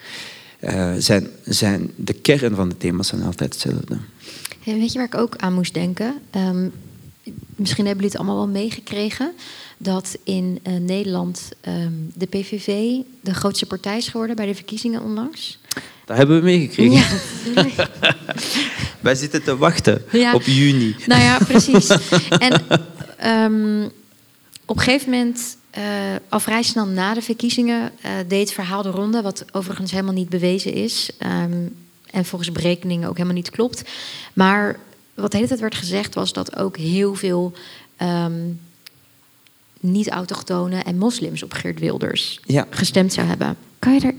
eh, 0.65 0.93
zijn, 0.97 1.27
zijn, 1.43 1.91
de 1.95 2.13
kern 2.13 2.55
van 2.55 2.69
de 2.69 2.77
thema's 2.77 3.07
zijn 3.07 3.23
altijd 3.23 3.53
hetzelfde. 3.53 3.97
Hey, 4.63 4.73
weet 4.77 4.91
je 4.91 4.97
waar 4.97 5.07
ik 5.07 5.15
ook 5.15 5.35
aan 5.35 5.53
moest 5.53 5.73
denken? 5.73 6.13
Ehm, 6.31 6.67
misschien 7.55 7.85
hebben 7.85 8.03
jullie 8.03 8.05
het 8.05 8.17
allemaal 8.17 8.35
wel 8.35 8.47
meegekregen 8.47 9.31
dat 9.77 10.17
in 10.23 10.59
eh, 10.63 10.73
Nederland 10.73 11.49
ehm, 11.61 11.91
de 12.13 12.25
PVV 12.25 12.67
de 13.21 13.33
grootste 13.33 13.65
partij 13.65 13.97
is 13.97 14.07
geworden 14.07 14.35
bij 14.35 14.45
de 14.45 14.55
verkiezingen 14.55 15.01
onlangs. 15.01 15.59
Dat 16.05 16.17
hebben 16.17 16.37
we 16.37 16.43
meegekregen. 16.43 16.93
Ja. 16.93 17.07
Wij 18.99 19.15
zitten 19.15 19.43
te 19.43 19.57
wachten 19.57 20.01
Ja. 20.11 20.33
op 20.33 20.41
juni. 20.41 20.95
Nou 21.05 21.21
ja, 21.21 21.37
precies. 21.37 21.87
En 22.29 22.61
ehm, 23.17 23.83
op 24.65 24.77
een 24.77 24.83
gegeven 24.83 25.09
moment, 25.09 25.57
eh, 25.75 25.83
al 26.29 26.39
vrij 26.39 26.63
snel 26.63 26.85
na 26.85 27.13
de 27.13 27.21
verkiezingen, 27.21 27.91
eh, 28.01 28.11
deed 28.27 28.39
het 28.39 28.51
verhaal 28.51 28.81
de 28.81 28.89
ronde, 28.89 29.21
wat 29.21 29.45
overigens 29.51 29.91
helemaal 29.91 30.13
niet 30.13 30.29
bewezen 30.29 30.73
is. 30.73 31.09
Ehm, 31.17 31.67
En 32.11 32.25
volgens 32.25 32.51
berekeningen 32.51 33.07
ook 33.09 33.15
helemaal 33.15 33.35
niet 33.37 33.49
klopt. 33.49 33.83
Maar 34.33 34.79
wat 35.13 35.31
de 35.31 35.37
hele 35.37 35.49
tijd 35.49 35.59
werd 35.59 35.75
gezegd 35.75 36.15
was 36.15 36.33
dat 36.33 36.55
ook 36.57 36.77
heel 36.77 37.15
veel 37.15 37.53
ehm, 37.97 38.41
niet-autochtonen 39.79 40.83
en 40.83 40.97
moslims 40.97 41.43
op 41.43 41.53
Geert 41.53 41.79
Wilders 41.79 42.39
Ja. 42.45 42.67
gestemd 42.69 43.13
zou 43.13 43.27
hebben. 43.27 43.57
Kan 43.79 43.93
je 43.93 43.99
daar 43.99 44.13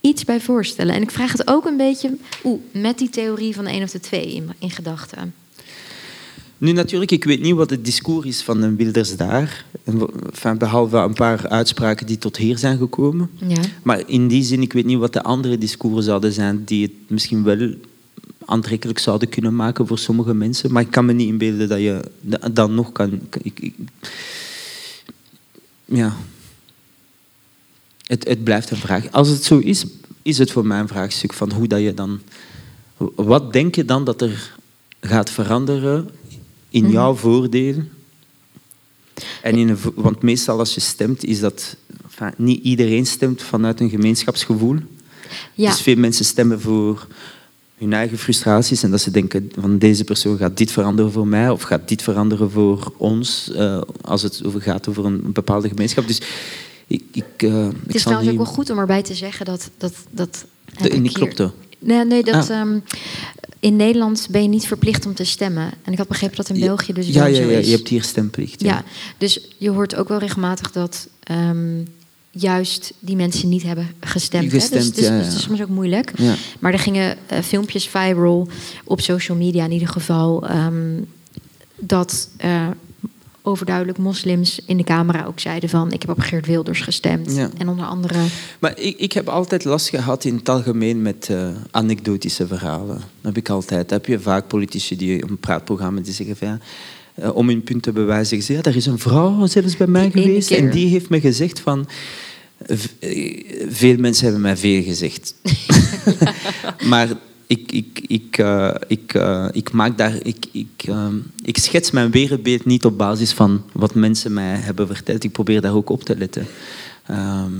iets 0.00 0.24
bij 0.24 0.40
voorstellen? 0.40 0.94
En 0.94 1.02
ik 1.02 1.10
vraag 1.10 1.32
het 1.32 1.48
ook 1.48 1.64
een 1.64 1.76
beetje 1.76 2.16
oeh, 2.44 2.60
met 2.72 2.98
die 2.98 3.08
theorie 3.10 3.54
van 3.54 3.64
de 3.64 3.72
een 3.72 3.82
of 3.82 3.90
de 3.90 4.00
twee 4.00 4.34
in, 4.34 4.50
in 4.58 4.70
gedachten. 4.70 5.34
Nu 6.58 6.72
natuurlijk, 6.72 7.10
ik 7.10 7.24
weet 7.24 7.40
niet 7.40 7.54
wat 7.54 7.70
het 7.70 7.84
discours 7.84 8.26
is 8.26 8.42
van 8.42 8.60
de 8.60 8.74
Wilders 8.74 9.16
daar. 9.16 9.64
Enfin, 9.84 10.58
behalve 10.58 10.96
een 10.96 11.14
paar 11.14 11.48
uitspraken 11.48 12.06
die 12.06 12.18
tot 12.18 12.36
hier 12.36 12.58
zijn 12.58 12.78
gekomen. 12.78 13.30
Ja. 13.46 13.60
Maar 13.82 14.02
in 14.08 14.28
die 14.28 14.42
zin, 14.42 14.62
ik 14.62 14.72
weet 14.72 14.84
niet 14.84 14.98
wat 14.98 15.12
de 15.12 15.22
andere 15.22 15.58
discours 15.58 16.04
zouden 16.04 16.32
zijn 16.32 16.62
die 16.64 16.82
het 16.82 16.92
misschien 17.06 17.42
wel 17.42 17.74
aantrekkelijk 18.44 18.98
zouden 18.98 19.28
kunnen 19.28 19.56
maken 19.56 19.86
voor 19.86 19.98
sommige 19.98 20.34
mensen. 20.34 20.72
Maar 20.72 20.82
ik 20.82 20.90
kan 20.90 21.04
me 21.04 21.12
niet 21.12 21.28
inbeelden 21.28 21.68
dat 21.68 21.78
je 21.80 22.00
da- 22.20 22.48
dan 22.52 22.74
nog 22.74 22.92
kan... 22.92 23.20
Ik, 23.42 23.60
ik- 23.60 23.74
ja. 25.84 26.16
Het, 28.06 28.28
het 28.28 28.44
blijft 28.44 28.70
een 28.70 28.76
vraag. 28.76 29.10
Als 29.12 29.28
het 29.28 29.44
zo 29.44 29.58
is, 29.58 29.84
is 30.22 30.38
het 30.38 30.50
voor 30.50 30.66
mij 30.66 30.78
een 30.80 30.88
vraagstuk 30.88 31.32
van 31.32 31.52
hoe 31.52 31.66
dat 31.66 31.80
je 31.80 31.94
dan... 31.94 32.20
Wat 33.14 33.52
denk 33.52 33.74
je 33.74 33.84
dan 33.84 34.04
dat 34.04 34.22
er 34.22 34.54
gaat 35.00 35.30
veranderen 35.30 36.08
in 36.84 36.90
jouw 36.90 37.14
voordeel? 37.14 37.74
En 39.42 39.54
in 39.56 39.68
een, 39.68 39.78
want 39.94 40.22
meestal 40.22 40.58
als 40.58 40.74
je 40.74 40.80
stemt, 40.80 41.24
is 41.24 41.40
dat... 41.40 41.76
enfin, 42.04 42.32
niet 42.36 42.62
iedereen 42.64 43.06
stemt 43.06 43.42
vanuit 43.42 43.80
een 43.80 43.90
gemeenschapsgevoel. 43.90 44.76
Ja. 45.54 45.70
Dus 45.70 45.80
veel 45.80 45.96
mensen 45.96 46.24
stemmen 46.24 46.60
voor 46.60 47.06
hun 47.78 47.92
eigen 47.92 48.18
frustraties 48.18 48.82
en 48.82 48.90
dat 48.90 49.00
ze 49.00 49.10
denken 49.10 49.50
van 49.58 49.78
deze 49.78 50.04
persoon 50.04 50.36
gaat 50.36 50.56
dit 50.56 50.70
veranderen 50.72 51.12
voor 51.12 51.26
mij 51.26 51.50
of 51.50 51.62
gaat 51.62 51.88
dit 51.88 52.02
veranderen 52.02 52.50
voor 52.50 52.92
ons 52.96 53.52
eh, 53.52 53.80
als 54.00 54.22
het 54.22 54.42
over 54.44 54.60
gaat 54.60 54.88
over 54.88 55.04
een 55.04 55.32
bepaalde 55.32 55.68
gemeenschap. 55.68 56.06
Dus 56.06 56.20
ik, 56.86 57.02
ik, 57.12 57.24
eh, 57.36 57.52
Het 57.64 57.72
ik 57.86 57.94
is 57.94 58.02
zal 58.02 58.12
trouwens 58.12 58.28
ook 58.28 58.36
niet- 58.38 58.46
wel 58.46 58.54
goed 58.54 58.70
om 58.70 58.78
erbij 58.78 59.02
te 59.02 59.14
zeggen 59.14 59.46
dat... 59.46 59.70
dat, 59.78 59.94
dat 60.10 60.44
De- 60.82 60.88
ik 60.88 61.12
klopte. 61.12 61.50
Nee, 61.78 62.04
nee 62.04 62.22
dat, 62.24 62.50
Ah. 62.50 62.60
ehm, 62.60 62.78
in 63.60 63.76
Nederland 63.76 64.28
ben 64.30 64.42
je 64.42 64.48
niet 64.48 64.66
verplicht 64.66 65.06
om 65.06 65.14
te 65.14 65.24
stemmen. 65.24 65.72
En 65.82 65.92
ik 65.92 65.98
had 65.98 66.08
begrepen 66.08 66.36
dat 66.36 66.48
in 66.48 66.60
België 66.60 66.92
dus 66.92 67.06
ja, 67.06 67.12
wel 67.12 67.26
ja, 67.26 67.34
zo 67.34 67.50
ja, 67.50 67.58
is. 67.58 67.66
je 67.66 67.76
hebt 67.76 67.88
hier 67.88 68.02
stemplicht. 68.02 68.60
Ja, 68.60 68.84
dus 69.18 69.40
je 69.58 69.70
hoort 69.70 69.94
ook 69.94 70.08
wel 70.08 70.18
regelmatig 70.18 70.72
dat 70.72 71.08
ehm, 71.22 71.82
juist 72.30 72.92
die 72.98 73.16
mensen 73.16 73.48
niet 73.48 73.62
hebben 73.62 73.88
gestemd. 74.00 74.52
hè? 74.52 74.58
Gestemd, 74.58 74.84
dus, 74.84 74.92
dus, 74.92 75.04
ja, 75.04 75.16
dus 75.16 75.26
het 75.26 75.36
is 75.36 75.42
soms 75.42 75.62
ook 75.62 75.68
moeilijk. 75.68 76.12
Ja. 76.18 76.34
Maar 76.58 76.72
er 76.72 76.78
gingen 76.78 77.16
eh, 77.26 77.38
filmpjes 77.38 77.88
viral 77.88 78.48
op 78.84 79.00
social 79.00 79.36
media 79.36 79.64
in 79.64 79.72
ieder 79.72 79.88
geval... 79.88 80.48
ehm, 80.48 81.00
dat 81.78 82.28
eh, 82.36 82.68
overduidelijk 83.46 83.98
moslims 83.98 84.60
in 84.66 84.76
de 84.76 84.84
camera 84.84 85.24
ook 85.24 85.40
zeiden 85.40 85.68
van... 85.68 85.92
ik 85.92 86.00
heb 86.00 86.10
op 86.10 86.20
Geert 86.20 86.46
Wilders 86.46 86.80
gestemd. 86.80 87.34
Ja. 87.34 87.50
En 87.58 87.68
onder 87.68 87.86
andere... 87.86 88.18
Maar 88.58 88.78
ik, 88.78 88.98
ik 88.98 89.12
heb 89.12 89.28
altijd 89.28 89.64
last 89.64 89.88
gehad 89.88 90.24
in 90.24 90.34
het 90.36 90.48
algemeen 90.48 91.02
met 91.02 91.28
eh, 91.30 91.48
anekdotische 91.70 92.46
verhalen. 92.46 92.96
Dat 92.96 93.04
heb 93.22 93.36
ik 93.36 93.48
altijd. 93.48 93.88
Dan 93.88 93.98
heb 93.98 94.06
je 94.06 94.20
vaak 94.20 94.46
politici 94.48 94.96
die 94.96 95.22
op 95.22 95.30
een 95.30 95.38
praatprogramma 95.38 96.00
die 96.00 96.12
zeggen 96.12 96.36
van... 96.36 96.48
Ja, 96.48 96.58
eh, 97.14 97.36
om 97.36 97.48
hun 97.48 97.62
punt 97.62 97.82
te 97.82 97.92
bewijzen, 97.92 98.26
zeggen 98.26 98.46
ze, 98.46 98.52
ja, 98.52 98.62
er 98.62 98.76
is 98.76 98.86
een 98.86 98.98
vrouw 98.98 99.46
zelfs 99.46 99.76
bij 99.76 99.86
mij 99.86 100.10
Die 100.10 100.22
geweest. 100.22 100.50
En 100.50 100.70
die 100.70 100.88
heeft 100.88 101.08
me 101.08 101.20
gezegd 101.20 101.60
van... 101.60 101.88
eh, 102.66 102.76
Veel 103.68 103.96
mensen 103.96 104.24
hebben 104.24 104.42
mij 104.42 104.56
veel 104.56 104.82
gezegd. 104.82 105.34
maar 106.90 107.08
ik, 107.46 107.72
ik, 107.72 108.00
ik, 108.06 108.38
eh, 108.38 108.74
ik, 108.86 109.14
eh, 109.14 109.48
ik 109.52 109.72
maak 109.72 109.98
daar... 109.98 110.18
Ik, 110.22 110.46
ik, 110.52 110.84
eh, 110.86 111.06
ik 111.42 111.58
schets 111.58 111.90
mijn 111.90 112.10
wereldbeeld 112.10 112.64
niet 112.64 112.84
op 112.84 112.98
basis 112.98 113.32
van 113.32 113.62
wat 113.72 113.94
mensen 113.94 114.32
mij 114.32 114.56
hebben 114.56 114.86
verteld. 114.86 115.24
Ik 115.24 115.32
probeer 115.32 115.60
daar 115.60 115.74
ook 115.74 115.90
op 115.90 116.02
te 116.02 116.16
letten. 116.16 116.46
Ehm, 117.06 117.52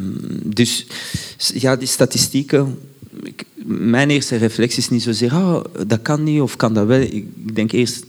dus 0.44 0.86
ja, 1.54 1.76
die 1.76 1.88
statistieken... 1.88 2.78
Ik, 3.22 3.44
mijn 3.64 4.10
eerste 4.10 4.36
reflex 4.36 4.76
is 4.76 4.88
niet 4.88 5.02
zozeer... 5.02 5.34
Oh, 5.34 5.64
dat 5.86 6.02
kan 6.02 6.22
niet 6.22 6.40
of 6.40 6.56
kan 6.56 6.74
dat 6.74 6.86
wel. 6.86 7.00
Ik, 7.00 7.12
ik 7.46 7.54
denk 7.54 7.72
eerst... 7.72 8.04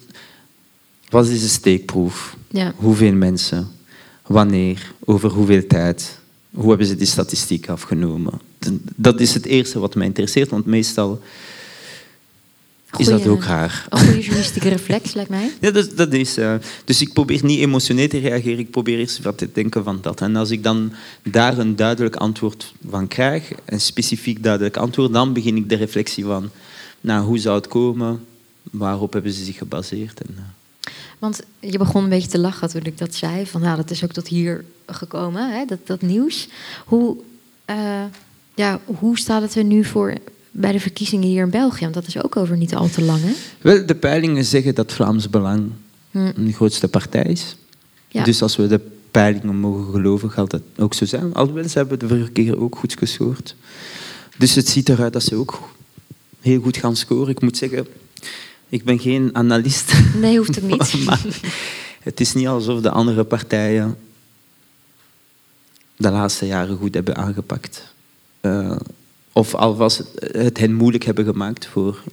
Wat 1.09 1.27
is 1.27 1.41
de 1.41 1.47
steekproef? 1.47 2.37
Ja. 2.49 2.73
Hoeveel 2.75 3.13
mensen? 3.13 3.67
Wanneer? 4.25 4.93
Over 5.05 5.29
hoeveel 5.29 5.67
tijd? 5.67 6.19
Hoe 6.53 6.69
hebben 6.69 6.87
ze 6.87 6.95
die 6.95 7.07
statistiek 7.07 7.69
afgenomen? 7.69 8.33
Dat 8.95 9.19
is 9.19 9.33
het 9.33 9.45
eerste 9.45 9.79
wat 9.79 9.95
mij 9.95 10.05
interesseert, 10.05 10.49
want 10.49 10.65
meestal 10.65 11.21
is 12.97 13.05
dat 13.05 13.27
ook 13.27 13.43
raar. 13.43 13.85
Een 13.89 13.99
goede 13.99 14.19
journalistieke 14.19 14.69
reflex, 14.69 15.13
lijkt 15.13 15.29
mij. 15.29 15.51
Ja, 15.59 15.71
dat, 15.71 15.97
dat 15.97 16.13
is, 16.13 16.37
eh, 16.37 16.55
dus 16.85 17.01
ik 17.01 17.13
probeer 17.13 17.45
niet 17.45 17.59
emotioneel 17.59 18.07
te 18.07 18.17
reageren, 18.17 18.59
ik 18.59 18.71
probeer 18.71 18.99
eerst 18.99 19.21
wat 19.21 19.37
te 19.37 19.49
denken 19.53 19.83
van 19.83 19.99
dat. 20.01 20.21
En 20.21 20.35
als 20.35 20.51
ik 20.51 20.63
dan 20.63 20.93
daar 21.23 21.57
een 21.57 21.75
duidelijk 21.75 22.15
antwoord 22.15 22.73
van 22.89 23.07
krijg, 23.07 23.51
een 23.65 23.81
specifiek 23.81 24.43
duidelijk 24.43 24.77
antwoord, 24.77 25.13
dan 25.13 25.33
begin 25.33 25.57
ik 25.57 25.69
de 25.69 25.75
reflectie 25.75 26.25
van, 26.25 26.49
nou, 27.01 27.25
hoe 27.25 27.37
zou 27.37 27.55
het 27.55 27.67
komen? 27.67 28.25
Waarop 28.71 29.13
hebben 29.13 29.31
ze 29.31 29.43
zich 29.43 29.57
gebaseerd? 29.57 30.21
En, 30.21 30.35
eh, 30.37 30.91
Want 31.19 31.41
je 31.59 31.77
begon 31.77 32.03
een 32.03 32.09
beetje 32.09 32.29
te 32.29 32.39
lachen 32.39 32.69
toen 32.69 32.83
ik 32.83 32.97
dat 32.97 33.15
zei. 33.15 33.45
Van 33.45 33.61
nou, 33.61 33.75
dat 33.75 33.91
is 33.91 34.03
ook 34.03 34.11
tot 34.11 34.27
hier 34.27 34.65
gekomen, 34.85 35.51
hè, 35.51 35.65
dat, 35.65 35.87
dat 35.87 36.01
nieuws. 36.01 36.47
Hoe, 36.85 37.17
eh, 37.65 38.03
ja, 38.55 38.79
hoe 38.85 39.17
staat 39.17 39.41
het 39.41 39.55
er 39.55 39.63
nu 39.63 39.83
voor 39.83 40.13
bij 40.59 40.71
de 40.71 40.79
verkiezingen 40.79 41.27
hier 41.27 41.43
in 41.43 41.49
België? 41.49 41.81
Want 41.81 41.93
dat 41.93 42.07
is 42.07 42.23
ook 42.23 42.35
over 42.35 42.57
niet 42.57 42.75
al 42.75 42.89
te 42.89 43.01
lang, 43.01 43.21
hè? 43.21 43.31
Wel, 43.61 43.85
de 43.85 43.95
peilingen 43.95 44.45
zeggen 44.45 44.75
dat 44.75 44.93
Vlaams 44.93 45.29
Belang 45.29 45.71
Hm. 46.11 46.45
de 46.45 46.53
grootste 46.53 46.87
partij 46.87 47.23
is. 47.23 47.55
Ja. 48.07 48.23
Dus 48.23 48.41
als 48.41 48.55
we 48.55 48.67
de 48.67 48.81
peilingen 49.11 49.55
mogen 49.55 49.93
geloven, 49.93 50.31
gaat 50.31 50.49
dat 50.49 50.61
ook 50.77 50.93
zo 50.93 51.05
zijn. 51.05 51.33
Alhoewel, 51.33 51.69
ze 51.69 51.77
hebben 51.77 51.99
de 51.99 52.07
vorige 52.07 52.31
keer 52.31 52.59
ook 52.59 52.77
goed 52.77 52.97
gescoord. 52.97 53.55
Dus 54.37 54.55
het 54.55 54.67
ziet 54.67 54.89
eruit 54.89 55.13
dat 55.13 55.23
ze 55.23 55.35
ook 55.35 55.69
heel 56.39 56.61
goed 56.61 56.77
gaan 56.77 56.95
scoren. 56.95 57.29
Ik 57.29 57.41
moet 57.41 57.57
zeggen, 57.57 57.87
ik 58.69 58.83
ben 58.83 58.99
geen 58.99 59.29
analist. 59.33 59.93
Nee, 60.15 60.37
hoeft 60.37 60.63
ook 60.63 60.69
niet. 60.69 60.93
maar 61.05 61.21
het 61.99 62.19
is 62.19 62.33
niet 62.33 62.47
alsof 62.47 62.81
de 62.81 62.91
andere 62.91 63.23
partijen 63.23 63.97
de 65.95 66.11
laatste 66.11 66.45
jaren 66.45 66.77
goed 66.77 66.93
hebben 66.93 67.15
aangepakt. 67.15 67.93
Eh, 68.41 68.75
of 69.37 69.55
alvast 69.55 69.97
het, 69.97 70.35
het 70.35 70.57
hen 70.57 70.73
moeilijk 70.73 71.03
hebben 71.03 71.25
gemaakt 71.25 71.65
voor 71.65 72.03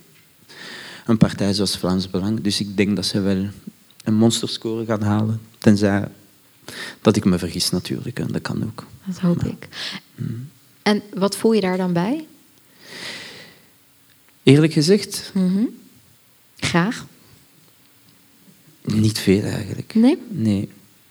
een 1.06 1.18
partij 1.18 1.52
zoals 1.54 1.78
Vlaams 1.78 2.10
Belang. 2.10 2.40
Dus 2.40 2.60
ik 2.60 2.76
denk 2.76 2.96
dat 2.96 3.06
ze 3.06 3.20
wel 3.20 3.46
een 4.04 4.14
monsterscore 4.14 4.84
gaan 4.84 5.02
halen. 5.02 5.40
Tenzij 5.58 6.08
dat 7.00 7.16
ik 7.16 7.24
me 7.24 7.38
vergis 7.38 7.70
natuurlijk. 7.70 8.18
En 8.18 8.26
dat 8.26 8.42
kan 8.42 8.64
ook. 8.64 8.84
Dat 9.04 9.18
hoop 9.18 9.42
ik. 9.44 9.68
Mm. 10.14 10.48
En 10.82 11.02
wat 11.14 11.36
voel 11.36 11.52
je 11.52 11.60
daar 11.60 11.76
dan 11.76 11.92
bij? 11.92 12.26
Eerlijk 14.42 14.72
gezegd, 14.72 15.30
Mhm. 15.34 15.64
Graag. 16.56 17.06
niet 18.82 19.18
veel 19.18 19.42
eigenlijk. 19.42 19.94
Nee? 19.94 20.18
Nee. 20.28 20.68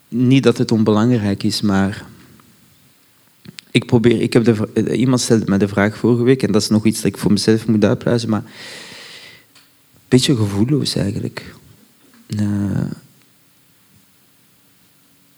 Niet 0.08 0.42
dat 0.42 0.58
het 0.58 0.72
onbelangrijk 0.72 1.42
is, 1.42 1.60
maar 1.60 2.06
ik 3.74 3.86
probeer. 3.86 4.20
Ik 4.20 4.32
heb 4.32 4.44
de, 4.44 4.68
eh, 4.74 4.98
iemand 4.98 5.20
stelde 5.20 5.44
mij 5.46 5.58
de 5.58 5.68
vraag 5.68 5.96
vorige 5.96 6.22
week, 6.22 6.42
en 6.42 6.52
dat 6.52 6.62
is 6.62 6.68
nog 6.68 6.84
iets 6.84 7.00
dat 7.00 7.12
ik 7.12 7.18
voor 7.18 7.32
mezelf 7.32 7.66
moet 7.66 7.84
uitpluizen, 7.84 8.28
maar 8.28 8.44
een 8.44 10.08
beetje 10.08 10.36
gevoelloos 10.36 10.94
eigenlijk. 10.94 11.54
Eh, 12.26 12.90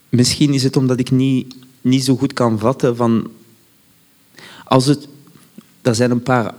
misschien 0.09 0.53
is 0.53 0.63
het 0.63 0.75
omdat 0.77 0.99
ik 0.99 1.11
niet, 1.11 1.55
niet 1.81 2.03
zo 2.03 2.15
goed 2.15 2.33
kan 2.33 2.59
vatten 2.59 2.95
van. 2.95 3.31
Als 4.65 4.85
het. 4.85 5.07
Er 5.81 5.95
zijn 5.95 6.11
een 6.11 6.23
paar 6.23 6.55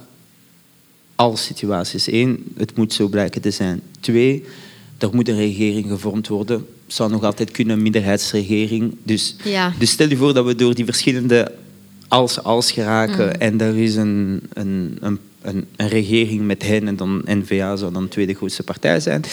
als-situaties. 1.15 2.07
Eén, 2.13 2.45
het 2.57 2.77
moet 2.77 2.93
zo 2.93 3.09
blijken 3.09 3.41
te 3.41 3.51
zijn. 3.51 3.83
Twee, 4.01 4.45
er 4.99 5.15
moet 5.15 5.29
een 5.29 5.37
regering 5.37 5.87
gevormd 5.89 6.29
worden. 6.29 6.67
Zou 6.87 7.11
nog 7.11 7.23
altijd 7.25 7.51
kunnen, 7.51 7.77
een 7.77 7.83
minderheidsregering. 7.83 8.97
Dus, 9.03 9.37
Ja. 9.45 9.73
dus 9.79 9.91
stel 9.91 10.09
je 10.09 10.17
voor 10.17 10.35
dat 10.35 10.45
we 10.45 10.55
door 10.55 10.75
die 10.75 10.85
verschillende 10.85 11.53
als-als 12.09 12.73
geraken 12.73 13.41
en 13.41 13.61
er 13.61 13.77
is 13.77 13.97
een, 13.97 14.43
een, 14.53 14.99
een, 15.01 15.19
een, 15.43 15.67
regering 15.77 16.47
met 16.47 16.63
hen 16.63 16.89
en 16.89 16.97
dan 16.97 17.23
N-VA 17.25 17.77
zou 17.77 17.93
dan 17.93 18.03
de 18.03 18.09
tweede 18.09 18.35
grootste 18.35 18.63
partij 18.63 19.01
zijn. 19.01 19.25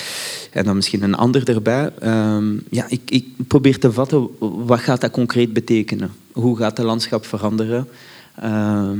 En 0.51 0.65
dan 0.65 0.75
misschien 0.75 1.01
een 1.01 1.15
ander 1.15 1.49
erbij. 1.49 1.91
Ehm, 1.99 2.53
ja, 2.69 2.85
ik, 2.89 3.01
ik 3.05 3.27
probeer 3.47 3.79
te 3.79 3.91
vatten, 3.91 4.27
wat 4.39 4.79
gaat 4.79 5.01
dat 5.01 5.11
concreet 5.11 5.53
betekenen? 5.53 6.11
Hoe 6.31 6.57
gaat 6.57 6.77
het 6.77 6.85
landschap 6.85 7.25
veranderen? 7.25 7.87
Ehm, 8.35 8.99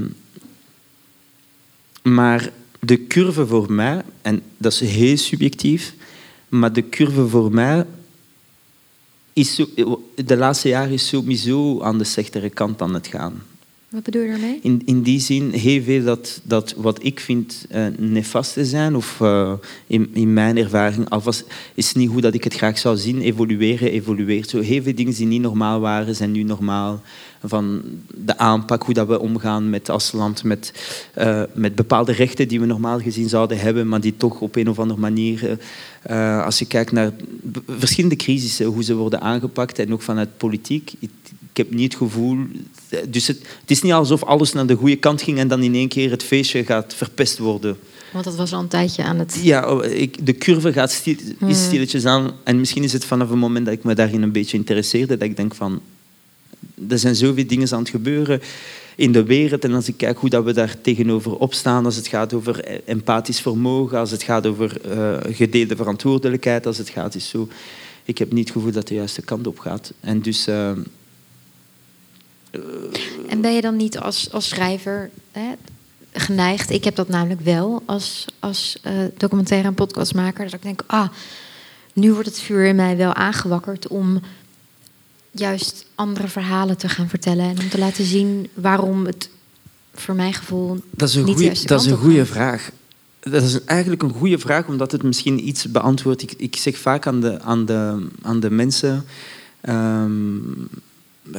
maar 2.04 2.52
de 2.80 3.08
curve 3.08 3.48
voor 3.48 3.72
mij, 3.72 4.02
en 4.22 4.42
dat 4.58 4.72
is 4.72 4.80
heel 4.80 5.18
subjectief, 5.18 5.94
maar 6.50 6.74
de 6.74 6.90
curve 6.90 7.28
voor 7.28 7.52
mij 7.52 7.86
is 9.34 9.56
zo, 9.56 9.68
de 10.26 10.38
laatste 10.38 10.68
jaren 10.68 10.94
is 10.94 11.08
sowieso 11.08 11.82
aan 11.82 11.98
de 11.98 12.04
slechtere 12.04 12.50
kant 12.50 12.82
aan 12.82 12.94
het 12.94 13.08
gaan. 13.08 13.44
Wat 13.96 14.04
bedoel 14.04 14.22
je 14.22 14.30
daarmee? 14.30 14.60
In, 14.62 14.82
in 14.86 15.02
die 15.02 15.20
zin 15.20 15.52
heel 15.52 15.82
veel 15.82 16.04
dat, 16.04 16.42
dat 16.44 16.74
wat 16.78 17.04
ik 17.04 17.20
vind 17.20 17.66
uh, 17.72 17.86
nefaste 17.98 18.66
zijn, 18.66 18.96
of 18.96 19.20
uh, 19.22 19.54
in, 19.88 20.10
in 20.14 20.34
mijn 20.34 20.58
ervaring, 20.58 21.10
alvast 21.10 21.46
is 21.74 21.94
niet 21.94 22.10
hoe 22.10 22.22
dat 22.22 22.34
ik 22.34 22.44
het 22.44 22.54
graag 22.54 22.78
zou 22.78 22.98
zien, 22.98 23.22
evolueren, 23.22 23.92
evolueert. 23.92 24.50
Zo 24.50 24.60
heel 24.60 24.82
veel 24.82 24.96
dingen 24.96 25.14
die 25.14 25.26
niet 25.26 25.42
normaal 25.42 25.80
waren, 25.80 26.16
zijn 26.16 26.32
nu 26.32 26.44
normaal. 26.44 27.02
Van 27.44 27.82
de 28.16 28.38
aanpak, 28.38 28.84
hoe 28.84 28.94
dat 28.94 29.08
we 29.08 29.20
omgaan 29.20 29.70
met 29.70 29.90
als 29.90 30.12
land, 30.12 30.44
met, 30.44 30.74
uh, 31.18 31.44
met 31.54 31.76
bepaalde 31.76 32.12
rechten 32.12 32.48
die 32.48 32.60
we 32.60 32.66
normaal 32.66 33.00
gezien 33.00 33.30
zouden 33.30 33.60
hebben, 33.60 33.88
maar 33.88 34.02
die 34.02 34.18
toch 34.18 34.40
op 34.40 34.56
een 34.56 34.70
of 34.70 34.80
andere 34.80 35.00
manier, 35.00 35.58
als 36.44 36.60
je 36.60 36.66
kijkt 36.66 36.92
naar 36.92 37.12
verschillende 37.68 38.16
crisissen, 38.16 38.66
hoe 38.66 38.84
ze 38.84 38.96
worden 38.96 39.22
aangepakt 39.22 39.80
en 39.80 39.94
ook 39.94 40.02
vanuit 40.02 40.38
politiek. 40.38 40.94
Ik, 41.56 41.66
heb 41.66 41.74
niet 41.74 41.94
het 41.94 42.02
gevoel. 42.02 42.38
Dus 43.10 43.28
het, 43.28 43.38
het, 43.62 43.72
is 43.72 43.82
niet 43.82 43.92
alsof 43.92 44.24
alles 44.24 44.54
naar 44.54 44.66
de 44.66 44.76
goede 44.76 44.96
kant 44.96 45.22
ging 45.22 45.38
en 45.38 45.48
dan 45.48 45.64
in 45.64 45.74
één 45.74 45.88
keer 45.88 46.10
het 46.10 46.24
feestje 46.24 46.64
gaat 46.64 46.94
verpest 46.94 47.38
worden. 47.38 47.78
Want 48.12 48.26
dat 48.26 48.36
was 48.36 48.54
al 48.54 48.60
een 48.60 48.68
tijdje 48.68 49.04
aan 49.04 49.20
het. 49.20 49.40
Ja, 49.42 49.72
oh, 49.72 49.86
ik, 49.86 50.26
de 50.26 50.36
curve 50.36 50.74
gaat 50.74 50.92
stil, 50.92 51.16
Hmm. 51.38 51.50
is 51.50 51.64
stilletjes 51.64 52.06
aan. 52.06 52.32
En 52.44 52.60
misschien 52.60 52.84
is 52.84 52.94
het 52.94 53.06
vanaf 53.06 53.30
het 53.30 53.38
moment 53.38 53.66
dat 53.66 53.74
ik 53.74 53.84
me 53.84 53.96
daarin 53.96 54.22
een 54.22 54.32
beetje 54.32 54.58
interesseerde, 54.58 55.18
dat 55.18 55.28
ik 55.28 55.36
denk 55.36 55.56
van. 55.56 55.82
Er 56.90 57.00
zijn 57.00 57.16
zoveel 57.16 57.48
dingen 57.48 57.72
aan 57.72 57.80
het 57.80 57.90
gebeuren 57.90 58.42
in 58.96 59.12
de 59.12 59.24
wereld. 59.24 59.64
En 59.64 59.74
als 59.74 59.88
ik 59.88 59.98
kijk 59.98 60.18
hoe 60.18 60.30
dat 60.30 60.44
we 60.44 60.54
daar 60.54 60.82
tegenover 60.82 61.36
opstaan, 61.36 61.86
als 61.86 61.96
het 61.96 62.08
gaat 62.08 62.34
over 62.34 62.82
empathisch 62.86 63.42
vermogen, 63.42 63.98
als 63.98 64.12
het 64.12 64.24
gaat 64.24 64.46
over 64.46 64.78
uh, 64.86 65.18
gedeelde 65.36 65.76
verantwoordelijkheid, 65.76 66.66
als 66.66 66.78
het 66.78 66.90
gaat 66.90 67.16
is 67.16 67.30
zo. 67.30 67.48
Ik 68.04 68.18
heb 68.18 68.32
niet 68.32 68.44
het 68.44 68.56
gevoel 68.56 68.72
dat 68.72 68.80
het 68.80 68.88
de 68.88 68.96
juiste 68.96 69.22
kant 69.22 69.48
op 69.48 69.60
gaat. 69.60 69.94
En 70.00 70.22
dus. 70.22 70.48
Uh, 70.48 70.72
en 73.28 73.42
ben 73.42 73.54
je 73.54 73.62
dan 73.62 73.76
niet 73.76 74.00
als, 74.00 74.32
als 74.32 74.48
schrijver 74.48 75.10
hè, 75.32 75.54
geneigd? 76.14 76.70
Ik 76.70 76.84
heb 76.84 76.96
dat 76.96 77.08
namelijk 77.08 77.42
wel 77.42 77.84
als, 77.86 78.26
als 78.40 78.78
uh, 78.88 78.92
documentaire 79.18 79.68
en 79.68 79.74
podcastmaker. 79.74 80.44
Dat 80.44 80.54
ik 80.54 80.62
denk, 80.62 80.84
ah, 80.86 81.08
nu 81.94 82.14
wordt 82.14 82.28
het 82.28 82.40
vuur 82.40 82.66
in 82.66 82.76
mij 82.76 82.98
wel 82.98 83.14
aangewakkerd 83.14 83.88
om 83.88 84.22
juist 85.32 85.86
andere 85.96 86.28
verhalen 86.28 86.78
te 86.78 86.90
gaan 86.90 87.10
vertellen. 87.10 87.46
En 87.46 87.60
om 87.60 87.70
te 87.70 87.78
laten 87.78 88.06
zien 88.06 88.50
waarom 88.54 89.06
het 89.06 89.30
voor 89.94 90.16
mijn 90.16 90.34
gevoel 90.34 90.80
dat 90.90 91.10
is 91.10 91.16
een 91.16 91.26
niet 91.26 91.36
goeie, 91.36 91.54
de 91.54 91.66
Dat 91.66 91.82
is 91.82 91.88
een 91.88 91.98
goede 91.98 92.26
vraag. 92.26 92.72
Dat 93.20 93.44
is 93.44 93.64
eigenlijk 93.64 94.04
een 94.04 94.14
goede 94.14 94.40
vraag, 94.40 94.68
omdat 94.68 94.92
het 94.92 95.04
misschien 95.04 95.48
iets 95.48 95.72
beantwoordt. 95.72 96.22
Ik, 96.22 96.34
ik 96.38 96.56
zeg 96.56 96.78
vaak 96.78 97.08
aan 97.08 97.22
de, 97.22 97.42
aan 97.42 97.66
de, 97.66 98.08
aan 98.22 98.40
de 98.40 98.50
mensen... 98.50 99.06
Um, 99.70 100.70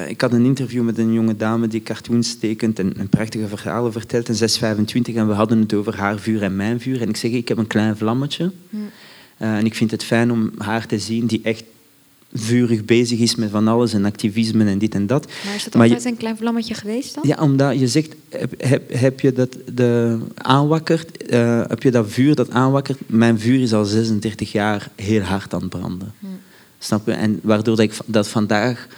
ik 0.07 0.21
had 0.21 0.33
een 0.33 0.45
interview 0.45 0.83
met 0.83 0.99
een 0.99 1.13
jonge 1.13 1.37
dame 1.37 1.69
die 1.69 1.83
cartoons 1.83 2.35
tekent 2.39 2.79
en, 2.79 2.97
en 2.97 3.09
prachtige 3.09 3.49
verhalen 3.49 3.93
vertelt. 3.93 4.29
En 4.29 4.35
zij 4.35 4.47
is 4.47 4.59
25 4.59 5.15
en 5.15 5.29
we 5.29 5.35
hadden 5.35 5.61
het 5.61 5.75
over 5.75 5.97
haar 5.97 6.19
vuur 6.19 6.43
en 6.43 6.57
mijn 6.57 6.81
vuur. 6.81 7.01
En 7.01 7.09
ik 7.09 7.17
zeg, 7.17 7.31
ik 7.31 7.49
heb 7.49 7.59
een 7.59 7.67
klein 7.67 7.97
vlammetje. 7.97 8.53
Hm. 8.71 8.77
Uh, 9.39 9.57
en 9.57 9.65
ik 9.65 9.75
vind 9.75 9.91
het 9.91 10.05
fijn 10.05 10.33
om 10.33 10.51
haar 10.59 10.87
te 10.87 10.99
zien 10.99 11.27
die 11.27 11.41
echt 11.43 11.65
vurig 12.33 12.85
bezig 12.85 13.19
is 13.19 13.35
met 13.35 13.51
van 13.51 13.69
alles 13.69 13.93
en 13.93 14.05
activisme 14.05 14.65
en 14.65 14.79
dit 14.79 14.95
en 14.95 15.07
dat. 15.07 15.27
Maar 15.45 15.55
is 15.55 15.65
dat 15.65 15.75
altijd 15.75 16.03
je, 16.03 16.09
een 16.09 16.17
klein 16.17 16.37
vlammetje 16.37 16.75
geweest 16.75 17.15
dan? 17.15 17.25
Ja, 17.27 17.37
omdat 17.43 17.79
je 17.79 17.89
zegt, 17.89 18.15
heb, 18.29 18.55
heb, 18.59 18.93
heb 18.93 19.21
je 19.21 19.33
dat 19.33 19.57
de 19.75 20.19
aanwakkert, 20.35 21.33
uh, 21.33 21.63
heb 21.67 21.83
je 21.83 21.91
dat 21.91 22.11
vuur 22.11 22.35
dat 22.35 22.51
aanwakkert? 22.51 22.99
Mijn 23.07 23.41
vuur 23.41 23.63
is 23.63 23.73
al 23.73 23.85
36 23.85 24.53
jaar 24.53 24.91
heel 24.95 25.23
hard 25.23 25.55
aan 25.55 25.61
het 25.61 25.69
branden. 25.69 26.15
Hm. 26.19 26.27
Snap 26.79 27.07
je? 27.07 27.13
En 27.13 27.41
waardoor 27.43 27.77
dat 27.77 27.85
ik 27.85 27.97
dat 28.07 28.29
vandaag 28.29 28.89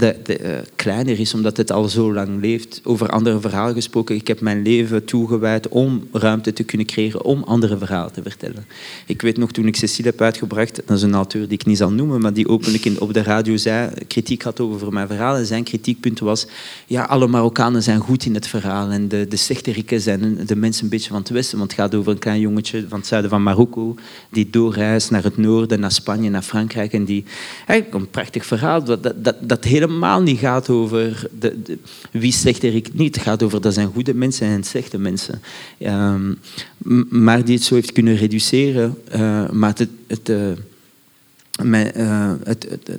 uh, 0.00 0.06
kleiner 0.76 1.20
is, 1.20 1.34
omdat 1.34 1.56
het 1.56 1.72
al 1.72 1.88
zo 1.88 2.12
lang 2.12 2.40
leeft. 2.40 2.80
Over 2.84 3.08
andere 3.08 3.40
verhalen 3.40 3.74
gesproken, 3.74 4.14
ik 4.14 4.26
heb 4.26 4.40
mijn 4.40 4.62
leven 4.62 5.04
toegewijd 5.04 5.68
om 5.68 6.08
ruimte 6.12 6.52
te 6.52 6.62
kunnen 6.62 6.86
creëren 6.86 7.24
om 7.24 7.42
andere 7.42 7.78
verhalen 7.78 8.12
te 8.12 8.22
vertellen. 8.22 8.66
Ik 9.06 9.22
weet 9.22 9.36
nog 9.36 9.52
toen 9.52 9.66
ik 9.66 9.76
Cecile 9.76 10.08
heb 10.08 10.20
uitgebracht, 10.20 10.82
dat 10.86 10.96
is 10.96 11.02
een 11.02 11.14
auteur 11.14 11.48
die 11.48 11.58
ik 11.58 11.66
niet 11.66 11.76
zal 11.76 11.90
noemen, 11.90 12.20
maar 12.20 12.32
die 12.32 12.48
openlijk 12.48 12.84
in, 12.84 13.00
op 13.00 13.14
de 13.14 13.22
radio 13.22 13.56
zei, 13.56 13.90
kritiek 14.06 14.42
had 14.42 14.60
over 14.60 14.92
mijn 14.92 15.06
verhaal. 15.06 15.36
En 15.36 15.46
zijn 15.46 15.64
kritiekpunt 15.64 16.18
was, 16.18 16.46
ja, 16.86 17.04
alle 17.04 17.26
Marokkanen 17.26 17.82
zijn 17.82 18.00
goed 18.00 18.24
in 18.24 18.34
het 18.34 18.46
verhaal 18.46 18.90
en 18.90 19.08
de, 19.08 19.26
de 19.28 19.36
slechterikken 19.36 20.00
zijn 20.00 20.38
de 20.46 20.56
mensen 20.56 20.84
een 20.84 20.90
beetje 20.90 21.08
van 21.08 21.18
het 21.18 21.28
westen, 21.28 21.58
want 21.58 21.70
het 21.70 21.80
gaat 21.80 21.94
over 21.94 22.12
een 22.12 22.18
klein 22.18 22.40
jongetje 22.40 22.84
van 22.88 22.98
het 22.98 23.06
zuiden 23.06 23.30
van 23.30 23.42
Marokko, 23.42 23.94
die 24.30 24.50
doorreist 24.50 25.10
naar 25.10 25.22
het 25.22 25.36
noorden, 25.36 25.80
naar 25.80 25.92
Spanje, 25.92 26.30
naar 26.30 26.42
Frankrijk. 26.42 26.92
En 26.92 27.04
die, 27.04 27.24
eigenlijk 27.66 28.00
een 28.04 28.10
prachtig 28.10 28.46
verhaal, 28.46 28.84
dat, 28.84 29.02
dat, 29.02 29.24
dat, 29.24 29.36
dat 29.40 29.64
helemaal 29.82 30.22
niet 30.22 30.38
gaat 30.38 30.68
over 30.68 31.28
de, 31.38 31.78
wie 32.10 32.32
slechterik 32.32 32.94
niet. 32.94 33.14
Het 33.14 33.24
gaat 33.24 33.42
over 33.42 33.60
dat 33.60 33.74
zijn 33.74 33.92
goede 33.92 34.14
mensen 34.14 34.46
en 34.46 34.64
slechte 34.64 34.98
mensen. 34.98 35.42
Um, 35.78 36.38
maar 37.08 37.44
die 37.44 37.54
het 37.54 37.64
zo 37.64 37.74
heeft 37.74 37.92
kunnen 37.92 38.16
reduceren. 38.16 38.98
Uh, 39.14 39.50
maar 39.50 39.74
het, 39.76 39.88
het, 40.06 40.56
mijn, 41.62 41.92
uh, 41.96 42.32
het, 42.44 42.66
het, 42.70 42.98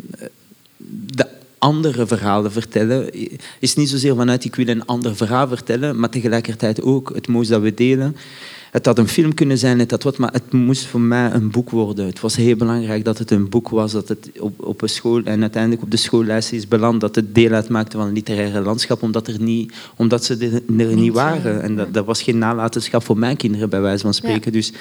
de 1.15 1.27
andere 1.57 2.07
verhalen 2.07 2.51
vertellen 2.51 3.09
is 3.59 3.75
niet 3.75 3.89
zozeer 3.89 4.15
vanuit 4.15 4.45
ik 4.45 4.55
wil 4.55 4.67
een 4.67 4.85
ander 4.85 5.15
verhaal 5.15 5.47
vertellen, 5.47 5.99
maar 5.99 6.09
tegelijkertijd 6.09 6.81
ook 6.81 7.11
het 7.15 7.27
mooiste 7.27 7.53
dat 7.53 7.61
we 7.61 7.73
delen. 7.73 8.15
Het 8.73 8.85
had 8.85 8.97
een 8.97 9.07
film 9.07 9.33
kunnen 9.33 9.57
zijn, 9.57 9.79
het 9.79 9.91
had 9.91 10.03
wat, 10.03 10.17
maar 10.17 10.31
het 10.31 10.51
moest 10.51 10.85
voor 10.85 10.99
mij 11.01 11.31
een 11.31 11.51
boek 11.51 11.69
worden. 11.69 12.05
Het 12.05 12.19
was 12.19 12.35
heel 12.35 12.55
belangrijk 12.55 13.05
dat 13.05 13.17
het 13.17 13.31
een 13.31 13.49
boek 13.49 13.69
was, 13.69 13.91
dat 13.91 14.07
het 14.07 14.31
op, 14.39 14.63
op 14.63 14.81
een 14.81 14.89
school 14.89 15.23
en 15.23 15.41
uiteindelijk 15.41 15.81
op 15.81 15.91
de 15.91 15.97
schoollijst 15.97 16.51
is 16.51 16.67
beland, 16.67 17.01
dat 17.01 17.15
het 17.15 17.35
deel 17.35 17.51
uitmaakte 17.51 17.97
van 17.97 18.07
een 18.07 18.13
literaire 18.13 18.61
landschap, 18.61 19.01
omdat, 19.01 19.27
er 19.27 19.41
niet, 19.41 19.73
omdat 19.95 20.25
ze 20.25 20.61
er, 20.67 20.95
niet 20.95 21.13
waren. 21.13 21.61
En 21.61 21.75
dat, 21.75 21.93
dat 21.93 22.05
was 22.05 22.21
geen 22.21 22.37
nalatenschap 22.37 23.03
voor 23.03 23.17
mijn 23.17 23.37
kinderen, 23.37 23.69
bij 23.69 23.81
wijze 23.81 24.03
van 24.03 24.13
spreken. 24.13 24.51
Ja. 24.51 24.57
Dus 24.57 24.73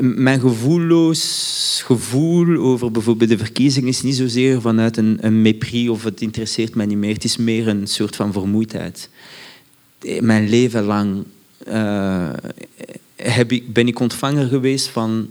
mijn 0.00 0.40
gevoelloos 0.40 1.82
gevoel 1.84 2.56
over 2.56 2.90
bijvoorbeeld 2.90 3.30
de 3.30 3.38
verkiezing 3.38 3.86
is 3.86 4.02
niet 4.02 4.16
zozeer 4.16 4.60
vanuit 4.60 4.96
een, 4.96 5.18
een 5.20 5.42
mépris 5.42 5.88
of 5.88 6.04
het 6.04 6.20
interesseert 6.20 6.74
mij 6.74 6.86
niet 6.86 6.98
meer. 6.98 7.14
Het 7.14 7.24
is 7.24 7.36
meer 7.36 7.68
een 7.68 7.86
soort 7.86 8.16
van 8.16 8.32
vermoeidheid. 8.32 9.08
Mijn 10.20 10.48
leven 10.48 10.84
lang 10.84 11.24
uh, 11.68 12.30
heb 13.16 13.52
ik, 13.52 13.72
ben 13.72 13.88
ik 13.88 14.00
ontvanger 14.00 14.46
geweest 14.46 14.88
van... 14.88 15.28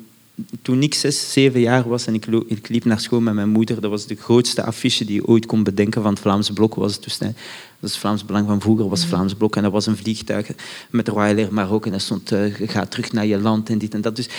Toen 0.62 0.84
ik 0.84 0.94
zes, 0.94 1.32
zeven 1.32 1.60
jaar 1.60 1.90
was 1.90 2.06
en 2.06 2.14
ik, 2.14 2.26
ik, 2.26 2.70
liep 2.70 2.86
naar 2.86 3.00
school 3.00 3.20
met 3.20 3.34
mijn 3.34 3.50
moeder, 3.50 3.82
dat 3.82 3.90
was 3.90 4.06
de 4.06 4.16
grootste 4.16 4.64
affiche 4.64 5.06
die 5.06 5.16
je 5.16 5.28
ooit 5.28 5.46
kon 5.46 5.64
bedenken 5.64 6.02
van 6.02 6.12
het 6.12 6.22
Vlaams 6.22 6.50
Blok. 6.50 6.76
Was 6.76 6.94
het 6.94 7.04
dus, 7.04 7.18
dat 7.18 7.34
is 7.82 7.98
Vlaams 7.98 8.26
Belang 8.26 8.48
van 8.48 8.62
vroeger, 8.62 8.90
was 8.90 9.00
het 9.00 9.10
Vlaams 9.10 9.34
Blok. 9.34 9.56
En 9.56 9.64
dat 9.64 9.72
was 9.72 9.86
een 9.86 9.98
vliegtuig 9.98 10.52
met 10.90 11.08
Royal 11.08 11.38
Air 11.38 11.54
Maroc 11.54 11.86
en 11.86 12.02
stond, 12.02 12.32
uh, 12.32 12.54
ga 12.54 12.86
terug 12.86 13.12
naar 13.12 13.26
je 13.26 13.38
land 13.38 13.70
en 13.70 13.78
dit 13.78 13.94
en 13.94 14.02
dat. 14.02 14.16
Dus 14.16 14.30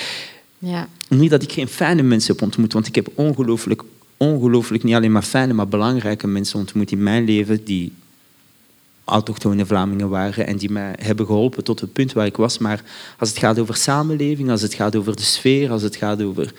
ja. 0.59 0.89
niet 1.09 1.31
dat 1.31 1.43
ik 1.43 1.53
geen 1.53 1.69
fijne 1.69 2.03
mensen 2.03 2.33
heb 2.33 2.43
ontmoet, 2.43 2.73
want 2.73 2.87
ik 2.87 2.95
heb 2.95 3.09
ongelooflijk, 3.15 3.83
ongelooflijk 4.17 4.83
niet 4.83 4.95
alleen 4.95 5.13
maar 5.13 5.23
fijne, 5.23 5.53
maar 5.53 5.69
belangrijke 5.69 6.27
mensen 6.27 6.59
ontmoet 6.59 6.91
in 6.91 7.03
mijn 7.03 7.25
leven 7.25 7.65
die 7.65 7.93
autochtone 9.11 9.67
Vlamingen 9.67 10.09
waren 10.09 10.47
en 10.47 10.57
die 10.57 10.71
mij 10.71 10.95
hebben 10.99 11.27
geholpen 11.27 11.65
tot 11.65 11.81
het 11.81 11.93
punt 11.93 12.13
waar 12.13 12.27
ik 12.27 12.37
was. 12.37 12.59
Maar 12.59 12.83
als 13.19 13.29
het 13.29 13.39
gaat 13.39 13.59
over 13.59 13.77
samenleving, 13.77 14.51
als 14.51 14.63
het 14.63 14.75
gaat 14.75 14.97
over 14.97 15.17
de 15.17 15.23
sfeer, 15.23 15.71
als 15.71 15.83
het 15.83 15.97
gaat 15.97 16.23
over... 16.23 16.53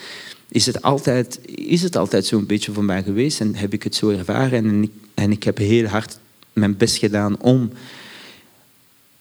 Is 0.47 0.65
het 0.65 0.81
altijd, 0.81 1.39
is 1.45 1.81
het 1.81 1.95
altijd 1.95 2.25
zo'n 2.25 2.45
beetje 2.45 2.71
voor 2.71 2.83
mij 2.83 3.03
geweest 3.03 3.39
en 3.39 3.55
heb 3.55 3.73
ik 3.73 3.83
het 3.83 3.95
zo 3.95 4.09
ervaren. 4.09 4.65
En 4.65 4.83
ik, 4.83 4.91
en 5.13 5.31
ik 5.31 5.43
heb 5.43 5.57
heel 5.57 5.85
hard 5.85 6.17
mijn 6.53 6.77
best 6.77 6.97
gedaan 6.97 7.41
om 7.41 7.71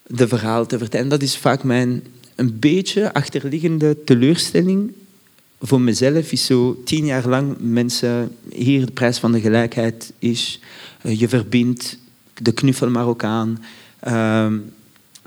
de 0.06 0.28
verhalen 0.28 0.68
te 0.68 0.78
vertellen. 0.78 1.04
En 1.04 1.10
dat 1.10 1.22
is 1.22 1.36
vaak 1.36 1.62
mijn 1.62 2.02
een 2.34 2.58
beetje 2.58 3.14
achterliggende 3.14 4.04
teleurstelling 4.04 4.92
voor 5.60 5.80
mezelf. 5.80 6.32
Is 6.32 6.46
zo 6.46 6.82
tien 6.84 7.04
jaar 7.04 7.28
lang 7.28 7.56
mensen, 7.58 8.36
hier 8.52 8.86
de 8.86 8.92
prijs 8.92 9.18
van 9.18 9.32
de 9.32 9.40
gelijkheid 9.40 10.12
is, 10.18 10.60
je 11.02 11.28
verbindt 11.28 11.98
de 12.40 12.52
knuffel 12.52 12.90
Marokkaan, 12.90 13.64
uh, 14.08 14.46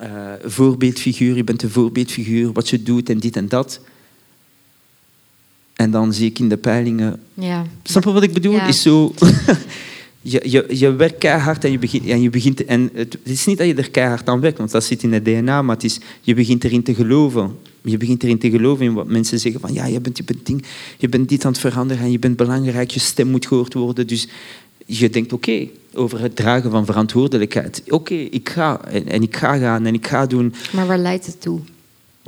uh, 0.02 0.34
voorbeeldfiguur, 0.44 1.36
je 1.36 1.44
bent 1.44 1.64
een 1.64 1.70
voorbeeldfiguur, 1.70 2.52
wat 2.52 2.70
je 2.70 2.84
doet 2.84 3.10
en 3.10 3.20
dit 3.20 3.36
en 3.36 3.48
dat. 3.48 3.80
En 5.74 5.92
dan 5.92 6.14
zie 6.14 6.30
ik 6.30 6.40
in 6.40 6.50
de 6.50 6.58
peilingen... 6.58 7.20
Ja. 7.34 7.66
Snap 7.84 8.04
je 8.04 8.12
wat 8.12 8.24
ik 8.24 8.34
bedoel? 8.34 8.54
Ja. 8.54 8.68
Is 8.68 8.82
zo... 8.82 9.14
je, 10.22 10.42
je, 10.50 10.66
je 10.70 10.96
werkt 10.96 11.18
keihard 11.18 11.64
en 11.64 11.72
je 11.72 11.80
begint... 11.80 12.08
En, 12.08 12.22
je 12.22 12.30
begint 12.30 12.66
en 12.66 12.90
het, 12.94 13.14
het 13.14 13.32
is 13.32 13.46
niet 13.46 13.58
dat 13.58 13.68
je 13.68 13.74
er 13.74 13.92
keihard 13.92 14.30
aan 14.30 14.40
werkt, 14.40 14.58
want 14.58 14.72
dat 14.72 14.84
zit 14.84 15.04
in 15.04 15.14
het 15.14 15.26
DNA, 15.26 15.62
maar 15.62 15.76
het 15.76 15.84
is, 15.84 16.00
je 16.22 16.34
begint 16.34 16.64
erin 16.64 16.84
te 16.84 16.94
geloven. 16.94 17.58
Je 17.82 17.98
begint 17.98 18.24
erin 18.24 18.38
te 18.38 18.50
geloven 18.50 18.86
in 18.86 18.94
wat 18.94 19.08
mensen 19.08 19.40
zeggen 19.40 19.62
van 19.62 19.74
ja, 19.74 19.86
je 19.86 20.00
bent, 20.00 20.18
je 20.18 20.24
bent, 20.24 20.46
ding, 20.46 20.64
je 20.98 21.10
bent 21.10 21.30
dit 21.30 21.46
aan 21.46 21.52
het 21.52 21.62
veranderen 21.62 22.04
en 22.04 22.12
je 22.12 22.20
bent 22.20 22.38
belangrijk, 22.38 22.92
je 22.92 23.00
stem 23.00 23.28
moet 23.28 23.48
gehoord 23.48 23.74
worden. 23.74 24.08
Dus 24.08 24.28
je 24.86 25.10
denkt, 25.10 25.34
oké, 25.34 25.52
okay, 25.52 25.72
over 25.94 26.20
het 26.20 26.36
dragen 26.36 26.72
van 26.72 26.86
verantwoordelijkheid. 26.86 27.82
Oké, 27.86 27.94
okay, 27.94 28.22
ik 28.22 28.50
ga 28.50 28.86
en, 28.86 29.08
en, 29.08 29.22
ik 29.22 29.36
ga 29.36 29.58
gaan 29.58 29.86
en 29.86 29.94
ik 29.94 30.08
ga 30.08 30.26
doen. 30.26 30.54
Maar 30.72 30.88
waar 30.88 30.98
leidt 30.98 31.26
het 31.26 31.42
toe? 31.42 31.60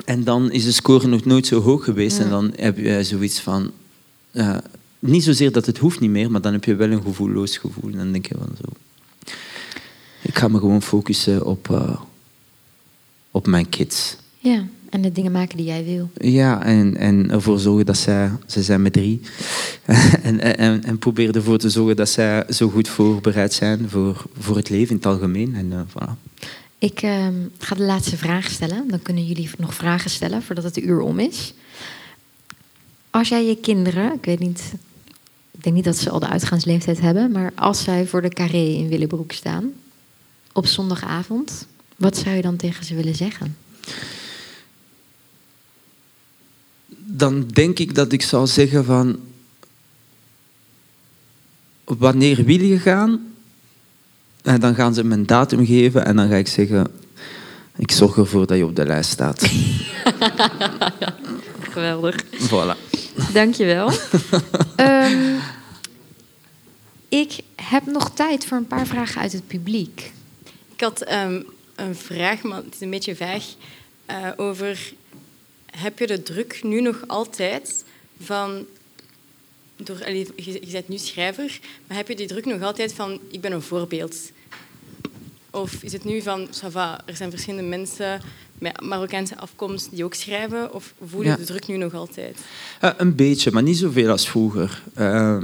En 0.06 0.24
dan 0.24 0.52
is 0.52 0.64
de 0.64 0.72
score 0.72 1.08
nog 1.08 1.26
nooit 1.26 1.48
zo 1.48 1.62
hoog 1.62 1.84
geweest. 1.84 2.18
Ja. 2.18 2.24
En 2.24 2.30
dan 2.30 2.52
heb 2.56 2.78
je 2.78 3.04
zoiets 3.04 3.40
van... 3.40 3.72
Uh, 4.32 4.58
niet 5.00 5.24
zozeer 5.24 5.52
dat 5.52 5.66
het 5.66 5.78
hoeft 5.78 6.00
niet 6.00 6.10
meer, 6.10 6.32
maar 6.32 6.42
dan 6.42 6.54
heb 6.54 6.64
je 6.64 6.76
wel 6.76 6.92
een 6.92 7.02
gevoelloos 7.02 7.58
gevoel. 7.58 7.92
En 7.92 7.98
dan 7.98 8.12
denk 8.12 8.26
je 8.26 8.36
van 8.38 8.56
zo... 8.62 8.68
Ik 10.22 10.38
ga 10.38 10.48
me 10.48 10.60
gewoon 10.60 10.82
focussen 10.82 11.46
op, 11.46 11.68
uh, 11.72 12.00
op 13.32 13.48
mijn 13.48 13.70
kids. 13.70 14.18
Ja, 14.38 14.68
en 14.96 15.02
de 15.02 15.12
dingen 15.12 15.32
maken 15.32 15.58
die 15.58 15.66
jij 15.66 15.86
wil. 15.86 16.10
Ja, 16.18 16.64
en, 16.64 16.98
en 16.98 17.32
ervoor 17.32 17.60
zorgen 17.60 17.86
dat 17.86 17.98
zij, 17.98 18.32
ze 18.46 18.64
zijn 18.64 18.82
met 18.82 18.94
drie, 18.94 19.22
en, 20.22 20.58
en, 20.58 20.84
en 20.84 20.98
probeer 20.98 21.36
ervoor 21.36 21.58
te 21.58 21.70
zorgen 21.70 21.96
dat 21.96 22.10
zij 22.10 22.44
zo 22.50 22.70
goed 22.70 22.88
voorbereid 22.88 23.54
zijn 23.54 23.90
voor, 23.90 24.26
voor 24.40 24.56
het 24.56 24.70
leven 24.70 24.90
in 24.90 24.96
het 24.96 25.06
algemeen. 25.06 25.56
En, 25.56 25.72
uh, 25.72 25.80
voilà. 25.90 26.34
Ik 26.78 27.02
uh, 27.02 27.28
ga 27.58 27.76
de 27.76 27.84
laatste 27.84 28.18
vraag 28.18 28.50
stellen. 28.50 28.88
Dan 28.88 29.02
kunnen 29.02 29.26
jullie 29.26 29.50
nog 29.58 29.74
vragen 29.74 30.10
stellen 30.10 30.44
voordat 30.44 30.64
het 30.64 30.78
uur 30.78 31.00
om 31.00 31.20
is. 31.20 31.54
Als 33.10 33.30
jij 33.30 33.46
je 33.46 33.56
kinderen, 33.56 34.14
ik 34.14 34.26
weet 34.26 34.40
niet, 34.40 34.74
ik 35.52 35.64
denk 35.64 35.76
niet 35.76 35.86
dat 35.86 35.98
ze 35.98 36.10
al 36.10 36.20
de 36.20 36.30
uitgaansleeftijd 36.30 37.00
hebben, 37.02 37.32
maar 37.32 37.52
als 37.56 37.84
zij 37.84 38.06
voor 38.06 38.22
de 38.22 38.30
carré 38.30 38.64
in 38.64 38.88
Willebroek 38.88 39.32
staan 39.32 39.72
op 40.54 40.66
zondagavond, 40.66 41.68
wat 41.96 42.18
zou 42.18 42.36
je 42.36 42.42
dan 42.42 42.56
tegen 42.56 42.86
ze 42.86 42.96
willen 42.96 43.16
zeggen? 43.16 43.56
Dan 47.18 47.48
denk 47.48 47.80
ik 47.80 47.96
dat 47.96 48.12
ik 48.12 48.22
zou 48.22 48.48
zeggen 48.48 48.86
van 48.86 49.20
wanneer 51.84 52.44
wil 52.44 52.62
je 52.62 52.80
gaan? 52.80 53.34
En 54.42 54.60
dan 54.60 54.76
gaan 54.76 54.94
ze 54.94 55.04
me 55.04 55.14
een 55.14 55.26
datum 55.26 55.66
geven 55.66 56.06
en 56.06 56.16
dan 56.16 56.30
ga 56.30 56.36
ik 56.36 56.48
zeggen, 56.48 56.88
ik 57.76 57.92
zorg 57.92 58.18
ervoor 58.18 58.48
dat 58.48 58.58
je 58.58 58.66
op 58.66 58.76
de 58.76 58.86
lijst 58.86 59.10
staat. 59.10 59.42
Geweldig. 61.76 62.24
Voilà. 62.24 63.04
Dankjewel. 63.34 63.92
um, 64.78 65.40
ik 67.24 67.40
heb 67.56 67.86
nog 67.86 68.10
tijd 68.14 68.46
voor 68.46 68.58
een 68.58 68.68
paar 68.68 68.88
vragen 68.88 69.22
uit 69.22 69.32
het 69.32 69.48
publiek. 69.48 70.12
Ik 70.76 70.82
had 70.82 71.12
um, 71.12 71.46
een 71.76 71.96
vraag, 71.96 72.42
maar 72.42 72.58
het 72.58 72.74
is 72.74 72.82
een 72.82 72.90
beetje 72.90 73.16
vaag, 73.16 73.44
uh, 74.10 74.16
over... 74.36 74.94
Heb 75.78 76.00
je 76.00 76.08
de 76.08 76.24
druk 76.24 76.60
nu 76.64 76.82
nog 76.82 77.04
altijd 77.08 77.84
van... 78.22 78.66
Door, 79.76 80.10
je, 80.10 80.28
je 80.36 80.72
bent 80.72 80.88
nu 80.88 80.98
schrijver, 80.98 81.60
maar 81.88 81.98
heb 81.98 82.08
je 82.08 82.16
die 82.16 82.28
druk 82.28 82.46
nog 82.46 82.62
altijd 82.62 82.94
van... 82.94 83.20
Ik 83.32 83.42
ben 83.42 83.52
een 83.52 83.62
voorbeeld. 83.62 84.16
Of 85.50 85.84
is 85.84 85.92
het 85.92 86.04
nu 86.04 86.22
van... 86.22 86.48
va, 86.52 87.02
er 87.06 87.16
zijn 87.16 87.30
verschillende 87.30 87.68
mensen 87.68 88.22
met 88.58 88.82
Marokkaanse 88.82 89.38
afkomst 89.38 89.90
die 89.92 90.04
ook 90.04 90.14
schrijven? 90.14 90.74
Of 90.74 90.94
voel 91.06 91.24
je 91.24 91.36
de 91.36 91.44
druk 91.44 91.68
nu 91.68 91.78
nog 91.78 91.94
altijd? 91.94 92.38
Uh, 92.84 92.90
een 92.98 93.16
beetje, 93.16 93.52
maar 93.52 93.64
niet 93.64 93.78
zoveel 93.78 94.10
als 94.10 94.30
vroeger. 94.30 94.82
Uh, 94.98 95.38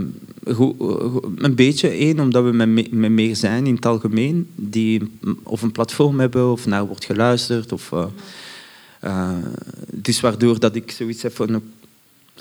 een 1.35 1.55
beetje, 1.55 1.89
één, 1.89 2.19
omdat 2.19 2.43
we 2.43 2.51
met, 2.51 2.91
met, 2.91 3.11
meer 3.11 3.35
zijn 3.35 3.67
in 3.67 3.75
het 3.75 3.85
algemeen, 3.85 4.49
die 4.55 5.19
of 5.43 5.61
een 5.61 5.71
platform 5.71 6.19
hebben 6.19 6.51
of 6.51 6.65
naar 6.65 6.85
wordt 6.87 7.05
geluisterd. 7.05 7.71
Of, 7.71 7.91
uh, 7.91 8.05
dus 9.93 10.19
waardoor 10.19 10.59
dat 10.59 10.75
ik 10.75 10.91
zoiets 10.91 11.21
heb 11.21 11.35
van 11.35 11.61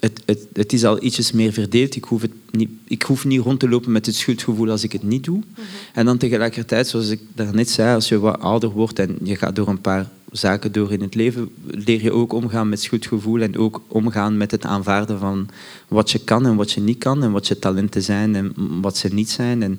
het, 0.01 0.23
het, 0.25 0.47
het, 0.53 0.73
is 0.73 0.85
al 0.85 1.03
ietsjes 1.03 1.33
meer 1.33 1.53
verdeeld. 1.53 1.97
Ik 1.97 2.05
hoef, 2.05 2.23
het 2.23 2.33
niet, 2.51 2.71
ik 2.85 3.03
hoef 3.03 3.25
niet 3.25 3.41
rond 3.41 3.61
te 3.61 3.69
lopen 3.69 3.93
met 3.93 4.07
het 4.07 4.15
schuldgevoel 4.15 4.71
als 4.71 4.85
ik 4.85 4.93
het 4.93 5.03
niet 5.03 5.25
doe. 5.25 5.37
Mm 5.37 5.45
-hmm. 5.55 5.65
En 5.93 6.05
dan 6.05 6.19
tegelijkertijd, 6.19 6.89
zoals 6.89 7.09
ik 7.09 7.21
daarnet 7.35 7.71
zei, 7.71 7.95
als 7.95 8.09
je 8.09 8.19
wat 8.19 8.41
ouder 8.41 8.71
wordt 8.71 8.99
en 8.99 9.17
je 9.23 9.37
gaat 9.37 9.57
door 9.57 9.69
een 9.69 9.81
paar 9.81 10.11
zaken 10.31 10.73
door 10.73 10.93
in 10.93 11.01
het 11.01 11.15
leven, 11.15 11.49
leer 11.67 12.03
je 12.03 12.13
ook 12.13 12.33
omgaan 12.33 12.69
met 12.69 12.81
schuldgevoel 12.81 13.41
en 13.41 13.57
ook 13.57 13.83
omgaan 13.87 14.37
met 14.37 14.51
het 14.51 14.65
aanvaarden 14.65 15.19
van 15.19 15.49
wat 15.89 16.11
je 16.11 16.19
kan 16.19 16.47
en 16.47 16.57
wat 16.57 16.73
je 16.73 16.81
niet 16.81 16.99
kan 16.99 17.23
en 17.23 17.33
wat 17.33 17.49
je 17.49 17.59
talenten 17.59 18.03
zijn 18.03 18.35
en 18.37 18.53
wat 18.81 18.97
ze 18.97 19.09
niet 19.09 19.31
zijn. 19.31 19.63
En, 19.63 19.79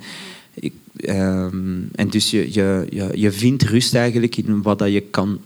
ik, 0.53 0.73
um, 1.07 1.89
en 1.95 2.09
dus 2.09 2.31
je, 2.31 2.53
je, 2.53 2.87
je, 2.89 3.09
je 3.13 3.31
vindt 3.31 3.63
rust 3.63 3.95
eigenlijk 3.95 4.37
in 4.37 4.61
wat 4.61 4.79
dat 4.79 4.91
je 4.91 5.01
kan 5.01 5.39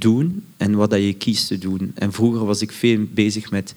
doen 0.00 0.44
en 0.56 0.74
wat 0.74 0.90
dat 0.90 1.02
je 1.02 1.12
kiest 1.12 1.46
te 1.46 1.58
doen. 1.58 1.92
En 1.94 2.12
vroeger 2.12 2.44
was 2.44 2.60
ik 2.60 2.72
veel 2.72 2.98
bezig 3.14 3.50
met 3.50 3.74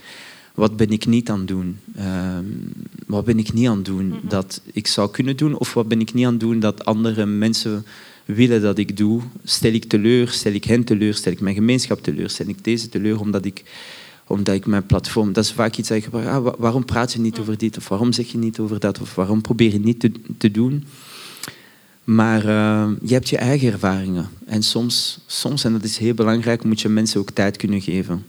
wat 0.56 0.78
ben 0.78 0.90
ik 0.90 1.06
niet 1.06 1.30
aan 1.30 1.40
het 1.40 1.48
doen? 1.48 1.78
Um, 2.00 2.74
wat 3.08 3.26
ben 3.26 3.40
ik 3.40 3.54
niet 3.54 3.68
aan 3.68 3.76
het 3.76 3.86
doen 3.86 4.14
dat 4.22 4.62
ik 4.74 4.88
zou 4.88 5.12
kunnen 5.12 5.38
doen? 5.38 5.58
Of 5.58 5.74
wat 5.74 5.88
ben 5.88 6.00
ik 6.00 6.14
niet 6.14 6.26
aan 6.26 6.32
het 6.32 6.40
doen 6.40 6.60
dat 6.60 6.86
andere 6.86 7.26
mensen 7.26 7.86
willen 8.26 8.62
dat 8.62 8.78
ik 8.78 8.98
doe? 8.98 9.22
Stel 9.44 9.72
ik 9.72 9.86
teleur? 9.86 10.28
Stel 10.30 10.54
ik 10.54 10.64
hen 10.64 10.84
teleur? 10.84 11.14
Stel 11.14 11.32
ik 11.32 11.40
mijn 11.40 11.56
gemeenschap 11.56 12.04
teleur? 12.04 12.30
Stel 12.30 12.48
ik 12.48 12.64
deze 12.64 12.90
teleur 12.90 13.20
omdat 13.20 13.46
ik, 13.46 13.64
omdat 14.28 14.56
ik 14.56 14.66
mijn 14.66 14.86
platform... 14.86 15.34
Dat 15.34 15.44
is 15.44 15.52
vaak 15.52 15.76
iets 15.76 15.90
dat 15.90 16.04
je 16.04 16.10
ah, 16.12 16.54
waarom 16.58 16.86
praat 16.86 17.14
je 17.14 17.20
niet 17.20 17.40
over 17.40 17.58
dit? 17.58 17.78
Of 17.78 17.88
waarom 17.88 18.14
zeg 18.14 18.32
je 18.32 18.38
niet 18.38 18.60
over 18.60 18.80
dat? 18.80 19.02
Of 19.02 19.16
waarom 19.16 19.42
probeer 19.42 19.72
je 19.72 19.80
niet 19.80 20.00
te, 20.00 20.12
te 20.38 20.52
doen? 20.52 20.84
Maar 22.06 22.46
uh, 22.46 22.88
je 23.02 23.14
hebt 23.14 23.30
je 23.30 23.38
eigen 23.38 23.72
ervaringen. 23.72 24.30
En 24.46 24.64
soms, 24.64 25.20
soms, 25.26 25.64
en 25.64 25.72
dat 25.72 25.84
is 25.84 25.98
heel 25.98 26.14
belangrijk, 26.14 26.64
moet 26.64 26.82
je 26.82 26.90
mensen 26.90 27.20
ook 27.20 27.32
tijd 27.32 27.58
kunnen 27.58 27.82
geven 27.82 28.26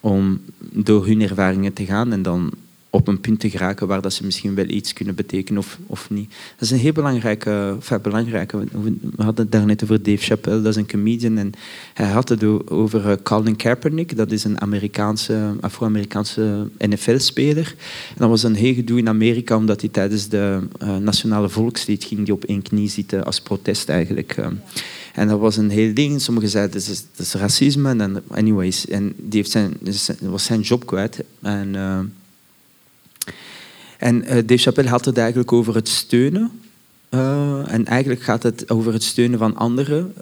om 0.00 0.40
door 0.58 1.06
hun 1.06 1.20
ervaringen 1.20 1.72
te 1.72 1.84
gaan 1.84 2.12
en 2.12 2.22
dan 2.22 2.52
op 2.90 3.08
een 3.08 3.20
punt 3.20 3.40
te 3.40 3.50
geraken 3.50 3.86
waar 3.86 4.02
dat 4.02 4.12
ze 4.12 4.24
misschien 4.24 4.54
wel 4.54 4.68
iets 4.68 4.92
kunnen 4.92 5.14
betekenen 5.14 5.60
of, 5.60 5.78
of 5.86 6.10
niet. 6.10 6.30
Dat 6.30 6.60
is 6.60 6.70
een 6.70 6.78
heel 6.78 6.92
belangrijke, 6.92 7.74
enfin, 7.74 8.00
belangrijke. 8.02 8.58
We 8.58 9.22
hadden 9.22 9.44
het 9.44 9.52
daarnet 9.52 9.82
over 9.82 10.02
Dave 10.02 10.22
Chappelle, 10.22 10.62
dat 10.62 10.72
is 10.72 10.76
een 10.76 10.86
comedian. 10.86 11.38
En 11.38 11.52
hij 11.94 12.06
had 12.06 12.28
het 12.28 12.70
over 12.70 13.06
uh, 13.06 13.12
Colin 13.22 13.56
Kaepernick, 13.56 14.16
dat 14.16 14.32
is 14.32 14.44
een 14.44 14.60
Amerikaanse, 14.60 15.54
Afro-Amerikaanse 15.60 16.68
NFL-speler. 16.78 17.74
En 18.08 18.16
dat 18.16 18.28
was 18.28 18.42
een 18.42 18.54
heel 18.54 18.74
gedoe 18.74 18.98
in 18.98 19.08
Amerika, 19.08 19.56
omdat 19.56 19.80
hij 19.80 19.90
tijdens 19.90 20.28
de 20.28 20.60
uh, 20.82 20.96
nationale 20.96 21.48
volkslied 21.48 22.04
ging 22.04 22.24
die 22.24 22.34
op 22.34 22.44
één 22.44 22.62
knie 22.62 22.88
zitten 22.88 23.24
als 23.24 23.40
protest 23.40 23.88
eigenlijk. 23.88 24.36
Uh. 24.36 24.46
En 25.14 25.28
dat 25.28 25.38
was 25.38 25.56
een 25.56 25.70
heel 25.70 25.94
ding. 25.94 26.20
Sommigen 26.20 26.48
zeiden 26.48 26.72
dat 26.72 26.88
is, 26.88 27.04
dat 27.16 27.26
is 27.26 27.34
racisme. 27.34 27.90
En 27.90 28.22
anyways, 28.28 28.86
en 28.86 29.12
die 29.16 29.40
heeft 29.40 29.50
zijn, 29.50 29.76
was 30.20 30.44
zijn 30.44 30.60
job 30.60 30.86
kwijt. 30.86 31.24
En, 31.42 31.74
en 33.98 34.22
uh, 34.22 34.28
Dave 34.28 34.56
Chappelle 34.56 34.88
had 34.88 35.04
het 35.04 35.18
eigenlijk 35.18 35.52
over 35.52 35.74
het 35.74 35.88
steunen. 35.88 36.50
Uh, 37.10 37.72
en 37.72 37.86
eigenlijk 37.86 38.22
gaat 38.22 38.42
het 38.42 38.70
over 38.70 38.92
het 38.92 39.02
steunen 39.02 39.38
van 39.38 39.56
anderen. 39.56 40.14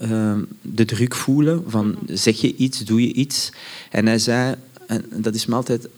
de 0.63 0.85
druk 0.85 1.15
voelen 1.15 1.65
van 1.67 1.97
zeg 2.07 2.41
je 2.41 2.57
iets, 2.57 2.85
doe 2.85 3.01
je 3.01 3.13
iets. 3.13 3.53
En 3.91 4.07
hij 4.07 4.19
zei, 4.19 4.55
en 4.87 5.05
dat 5.15 5.35
is 5.35 5.47
me 5.47 5.55
altijd 5.55 5.89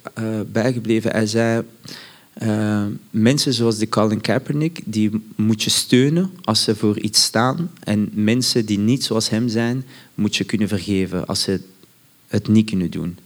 bijgebleven, 0.52 1.10
hij 1.10 1.26
zei... 1.26 1.62
Mensen 3.10 3.52
zoals 3.52 3.78
de 3.78 3.88
Colin 3.88 4.20
Kaepernick, 4.20 4.80
die 4.84 5.10
moet 5.36 5.62
je 5.62 5.70
steunen 5.70 6.30
als 6.44 6.62
ze 6.62 6.76
voor 6.76 7.00
iets 7.00 7.22
staan. 7.22 7.70
En 7.82 8.10
mensen 8.12 8.66
die 8.66 8.78
niet 8.78 9.04
zoals 9.04 9.30
hem 9.30 9.48
zijn, 9.48 9.84
moet 10.14 10.36
je 10.36 10.44
kunnen 10.44 10.68
vergeven 10.68 11.26
als 11.26 11.42
ze 11.42 11.60
het 12.28 12.48
niet 12.48 12.70
kunnen 12.70 12.90
doen. 12.90 13.18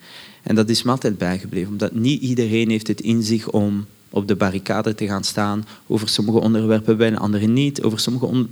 En 0.43 0.55
dat 0.55 0.69
is 0.69 0.83
me 0.83 0.91
altijd 0.91 1.19
bijgebleven, 1.19 1.71
omdat 1.71 1.95
niet 1.95 2.23
iedereen 2.23 2.71
heeft 2.71 2.87
het 2.87 3.01
in 3.01 3.23
zich 3.23 3.51
om 3.51 3.87
op 4.13 4.29
de 4.29 4.37
barricade 4.37 4.95
te 4.95 5.07
gaan 5.07 5.25
staan. 5.25 5.67
Over 5.87 6.09
sommige 6.09 6.41
onderwerpen 6.41 6.97
wel, 6.97 7.15
andere 7.15 7.47
niet. 7.47 7.83
Over 7.83 8.01
sommige 8.01 8.27
on 8.27 8.49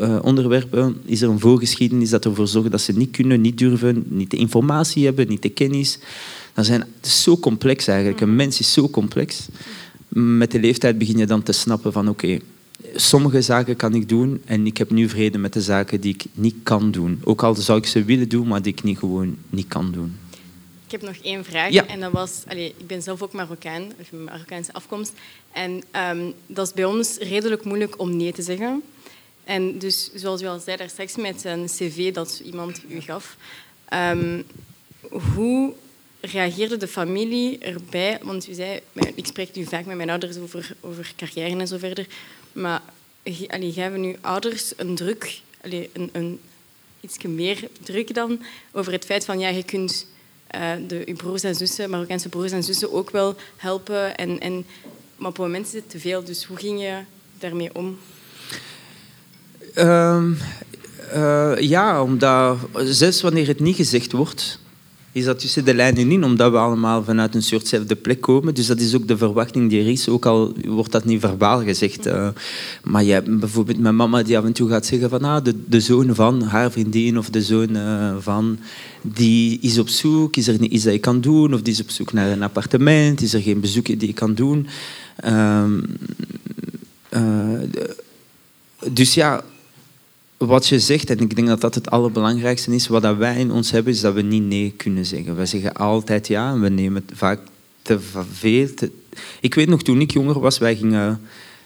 uh, 0.00 0.18
onderwerpen 0.22 0.96
is 1.04 1.22
er 1.22 1.28
een 1.28 1.40
voorgeschiedenis 1.40 2.10
dat 2.10 2.24
ervoor 2.24 2.48
zorgt 2.48 2.70
dat 2.70 2.80
ze 2.80 2.92
niet 2.92 3.10
kunnen, 3.10 3.40
niet 3.40 3.58
durven, 3.58 4.04
niet 4.08 4.30
de 4.30 4.36
informatie 4.36 5.04
hebben, 5.04 5.28
niet 5.28 5.42
de 5.42 5.48
kennis. 5.48 5.98
Dat 6.54 6.66
zijn, 6.66 6.80
het 6.80 7.06
is 7.06 7.22
zo 7.22 7.38
complex 7.38 7.86
eigenlijk. 7.86 8.20
Een 8.20 8.36
mens 8.36 8.58
is 8.60 8.72
zo 8.72 8.88
complex 8.88 9.48
met 10.16 10.50
de 10.50 10.60
leeftijd 10.60 10.98
begin 10.98 11.18
je 11.18 11.26
dan 11.26 11.42
te 11.42 11.52
snappen 11.52 11.92
van 11.92 12.08
oké, 12.08 12.38
sommige 12.94 13.42
zaken 13.42 13.76
kan 13.76 13.94
ik 13.94 14.08
doen 14.08 14.40
en 14.44 14.66
ik 14.66 14.76
heb 14.76 14.90
nu 14.90 15.08
vrede 15.08 15.38
met 15.38 15.52
de 15.52 15.60
zaken 15.60 16.00
die 16.00 16.14
ik 16.14 16.24
niet 16.34 16.54
kan 16.62 16.90
doen. 16.90 17.20
Ook 17.24 17.42
al 17.42 17.54
zou 17.54 17.78
ik 17.78 17.86
ze 17.86 18.04
willen 18.04 18.28
doen, 18.28 18.46
maar 18.46 18.62
die 18.62 18.72
ik 18.72 18.82
niet 18.82 18.98
gewoon 18.98 19.36
niet 19.50 19.68
kan 19.68 19.92
doen. 19.92 20.14
Ik 20.86 20.92
heb 20.92 21.02
nog 21.02 21.16
één 21.22 21.44
vraag. 21.44 21.70
Ja. 21.70 21.86
En 21.86 22.00
dat 22.00 22.12
was, 22.12 22.42
allez, 22.48 22.68
ik 22.76 22.86
ben 22.86 23.02
zelf 23.02 23.22
ook 23.22 23.32
Marokkaan, 23.32 23.92
of 24.00 24.12
Marokkaanse 24.12 24.72
afkomst. 24.72 25.12
En 25.52 25.82
um, 26.10 26.34
dat 26.46 26.66
is 26.66 26.72
bij 26.72 26.84
ons 26.84 27.16
redelijk 27.16 27.64
moeilijk 27.64 28.00
om 28.00 28.16
nee 28.16 28.32
te 28.32 28.42
zeggen. 28.42 28.82
En 29.44 29.78
dus, 29.78 30.10
zoals 30.14 30.42
u 30.42 30.46
al 30.46 30.58
zei 30.58 30.76
daar 30.76 30.88
straks 30.88 31.16
met 31.16 31.44
een 31.44 31.66
cv 31.66 32.12
dat 32.12 32.42
iemand 32.44 32.82
u 32.88 33.00
gaf, 33.00 33.36
um, 33.94 34.44
hoe 35.10 35.72
reageerde 36.20 36.76
de 36.76 36.88
familie 36.88 37.58
erbij? 37.58 38.18
Want 38.22 38.48
u 38.48 38.54
zei, 38.54 38.80
ik 39.14 39.26
spreek 39.26 39.54
nu 39.54 39.64
vaak 39.64 39.84
met 39.84 39.96
mijn 39.96 40.10
ouders 40.10 40.36
over, 40.36 40.76
over 40.80 41.12
carrière 41.16 41.58
en 41.58 41.68
zo 41.68 41.78
verder. 41.78 42.06
Maar 42.52 42.82
allee, 43.48 43.72
geven 43.72 44.00
nu 44.00 44.16
ouders 44.20 44.72
een 44.76 44.94
druk, 44.94 45.40
allee, 45.60 45.90
een, 45.92 46.10
een, 46.12 46.40
iets 47.00 47.18
meer 47.22 47.68
druk 47.82 48.14
dan 48.14 48.42
over 48.72 48.92
het 48.92 49.04
feit 49.04 49.24
van 49.24 49.38
ja, 49.38 49.48
je 49.48 49.64
kunt 49.64 50.06
de, 50.86 51.02
uw 51.06 51.16
broers 51.16 51.42
en 51.42 51.54
zussen, 51.54 51.90
Marokkaanse 51.90 52.28
broers 52.28 52.52
en 52.52 52.62
zussen 52.62 52.92
ook 52.92 53.10
wel 53.10 53.34
helpen. 53.56 54.16
En, 54.16 54.40
en, 54.40 54.66
maar 55.16 55.28
op 55.28 55.36
het 55.36 55.46
moment 55.46 55.66
is 55.66 55.72
het 55.72 55.90
te 55.90 55.98
veel. 55.98 56.24
Dus 56.24 56.44
hoe 56.44 56.56
ging 56.56 56.80
je 56.80 56.98
daarmee 57.38 57.70
om? 57.74 57.98
Um, 59.78 60.38
uh, 61.14 61.52
ja, 61.58 62.02
omdat 62.02 62.58
zelfs 62.74 63.22
wanneer 63.22 63.46
het 63.46 63.60
niet 63.60 63.76
gezegd 63.76 64.12
wordt, 64.12 64.58
is 65.16 65.24
dat 65.24 65.38
tussen 65.38 65.64
de 65.64 65.74
lijnen 65.74 66.10
in, 66.10 66.24
omdat 66.24 66.50
we 66.50 66.58
allemaal 66.58 67.04
vanuit 67.04 67.34
een 67.34 67.42
soortzelfde 67.42 67.96
plek 67.96 68.20
komen. 68.20 68.54
Dus 68.54 68.66
dat 68.66 68.80
is 68.80 68.94
ook 68.94 69.08
de 69.08 69.16
verwachting 69.16 69.70
die 69.70 69.80
er 69.80 69.88
is, 69.88 70.08
ook 70.08 70.26
al 70.26 70.52
wordt 70.64 70.92
dat 70.92 71.04
niet 71.04 71.20
verbaal 71.20 71.62
gezegd. 71.62 72.06
Uh, 72.06 72.28
maar 72.82 73.04
je 73.04 73.12
hebt 73.12 73.38
bijvoorbeeld 73.38 73.78
mijn 73.78 73.96
mama 73.96 74.22
die 74.22 74.38
af 74.38 74.44
en 74.44 74.52
toe 74.52 74.68
gaat 74.68 74.86
zeggen 74.86 75.10
van 75.10 75.24
ah, 75.24 75.44
de, 75.44 75.54
de 75.66 75.80
zoon 75.80 76.14
van 76.14 76.42
haar 76.42 76.70
vriendin 76.70 77.18
of 77.18 77.30
de 77.30 77.42
zoon 77.42 77.76
uh, 77.76 78.16
van 78.18 78.58
die 79.02 79.58
is 79.60 79.78
op 79.78 79.88
zoek, 79.88 80.36
is 80.36 80.48
er 80.48 80.60
iets 80.60 80.84
dat 80.84 80.92
je 80.92 80.98
kan 80.98 81.20
doen, 81.20 81.54
of 81.54 81.62
die 81.62 81.72
is 81.72 81.80
op 81.80 81.90
zoek 81.90 82.12
naar 82.12 82.30
een 82.30 82.42
appartement, 82.42 83.20
is 83.20 83.34
er 83.34 83.42
geen 83.42 83.60
bezoekje 83.60 83.96
die 83.96 84.08
je 84.08 84.14
kan 84.14 84.34
doen. 84.34 84.66
Uh, 85.24 85.64
dus 88.92 89.14
ja, 89.14 89.44
wat 90.36 90.66
je 90.66 90.80
zegt, 90.80 91.10
en 91.10 91.18
ik 91.18 91.36
denk 91.36 91.48
dat 91.48 91.60
dat 91.60 91.74
het 91.74 91.90
allerbelangrijkste 91.90 92.74
is, 92.74 92.88
wat 92.88 93.02
dat 93.02 93.16
wij 93.16 93.38
in 93.38 93.50
ons 93.50 93.70
hebben, 93.70 93.92
is 93.92 94.00
dat 94.00 94.14
we 94.14 94.22
niet 94.22 94.42
nee 94.42 94.74
kunnen 94.76 95.06
zeggen. 95.06 95.36
Wij 95.36 95.46
zeggen 95.46 95.74
altijd 95.74 96.28
ja 96.28 96.52
en 96.52 96.60
we 96.60 96.68
nemen 96.68 97.02
het 97.06 97.18
vaak 97.18 97.40
te 97.82 97.98
veel. 98.32 98.68
Ik 99.40 99.54
weet 99.54 99.68
nog, 99.68 99.82
toen 99.82 100.00
ik 100.00 100.10
jonger 100.10 100.40
was, 100.40 100.58
wij 100.58 100.76
gingen 100.76 101.20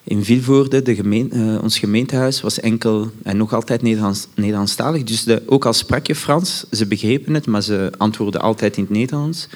in 0.05 0.25
Vilvoorde, 0.25 0.83
de 0.83 0.97
uh, 0.97 1.63
ons 1.63 1.79
gemeentehuis, 1.79 2.41
was 2.41 2.61
enkel 2.61 3.11
en 3.23 3.37
nog 3.37 3.53
altijd 3.53 3.83
Nederlands, 3.83 4.27
Nederlandstalig. 4.35 5.05
Dus 5.05 5.25
de, 5.25 5.43
ook 5.47 5.67
al 5.67 5.73
sprak 5.73 6.07
je 6.07 6.15
Frans, 6.15 6.65
ze 6.71 6.87
begrepen 6.87 7.35
het, 7.35 7.47
maar 7.47 7.63
ze 7.63 7.93
antwoordden 7.97 8.41
altijd 8.41 8.77
in 8.77 8.83
het 8.83 8.93
Nederlands. 8.93 9.49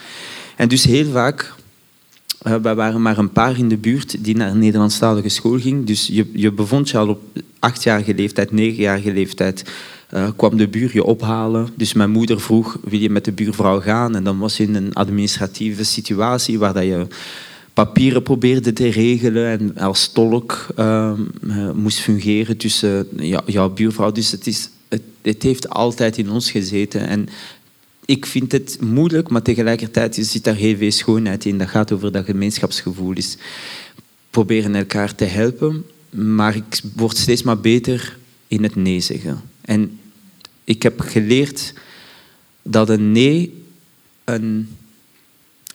En 0.56 0.68
dus 0.68 0.84
heel 0.84 1.10
vaak 1.10 1.54
uh, 2.44 2.54
wij 2.54 2.74
waren 2.74 3.02
maar 3.02 3.18
een 3.18 3.32
paar 3.32 3.58
in 3.58 3.68
de 3.68 3.76
buurt 3.76 4.24
die 4.24 4.36
naar 4.36 4.50
een 4.50 4.58
Nederlandstalige 4.58 5.28
school 5.28 5.58
ging. 5.58 5.86
Dus 5.86 6.06
je, 6.06 6.30
je 6.32 6.52
bevond 6.52 6.90
je 6.90 6.98
al 6.98 7.08
op 7.08 7.20
achtjarige 7.58 8.14
leeftijd, 8.14 8.52
negenjarige 8.52 9.12
leeftijd. 9.12 9.72
Uh, 10.14 10.28
kwam 10.36 10.56
de 10.56 10.68
buur 10.68 10.90
je 10.92 11.04
ophalen. 11.04 11.68
Dus 11.74 11.92
mijn 11.92 12.10
moeder 12.10 12.40
vroeg, 12.40 12.78
wil 12.84 12.98
je 12.98 13.10
met 13.10 13.24
de 13.24 13.32
buurvrouw 13.32 13.80
gaan? 13.80 14.16
En 14.16 14.24
dan 14.24 14.38
was 14.38 14.56
je 14.56 14.62
in 14.62 14.74
een 14.74 14.92
administratieve 14.92 15.84
situatie 15.84 16.58
waar 16.58 16.72
dat 16.72 16.84
je 16.84 17.06
papieren 17.74 18.22
probeerde 18.22 18.72
te 18.72 18.88
regelen 18.88 19.46
en 19.46 19.76
als 19.76 20.08
tolk 20.08 20.66
uh, 20.78 21.12
moest 21.74 21.98
fungeren 21.98 22.56
tussen 22.56 23.06
jouw 23.46 23.70
buurvrouw. 23.70 24.12
Dus 24.12 24.30
het, 24.30 24.46
is, 24.46 24.68
het, 25.22 25.42
heeft 25.42 25.68
altijd 25.68 26.18
in 26.18 26.30
ons 26.30 26.50
gezeten. 26.50 27.08
En 27.08 27.28
ik 28.04 28.26
vind 28.26 28.52
het 28.52 28.78
moeilijk, 28.80 29.28
maar 29.28 29.42
tegelijkertijd 29.42 30.14
zit 30.20 30.44
daar 30.44 30.54
heel 30.54 30.76
veel 30.76 30.90
schoonheid 30.90 31.44
in. 31.44 31.58
Dat 31.58 31.68
gaat 31.68 31.92
over 31.92 32.12
dat 32.12 32.24
gemeenschapsgevoel. 32.24 33.14
Dus 33.14 33.36
proberen 34.30 34.74
elkaar 34.74 35.14
te 35.14 35.24
helpen, 35.24 35.84
maar 36.10 36.56
ik 36.56 36.80
word 36.94 37.16
steeds 37.16 37.42
maar 37.42 37.60
beter 37.60 38.18
in 38.48 38.62
het 38.62 38.76
nee 38.76 39.00
zeggen. 39.00 39.40
En 39.60 39.98
ik 40.64 40.82
heb 40.82 41.00
geleerd 41.00 41.74
dat 42.62 42.88
een 42.88 43.12
nee, 43.12 43.62
een, 44.24 44.68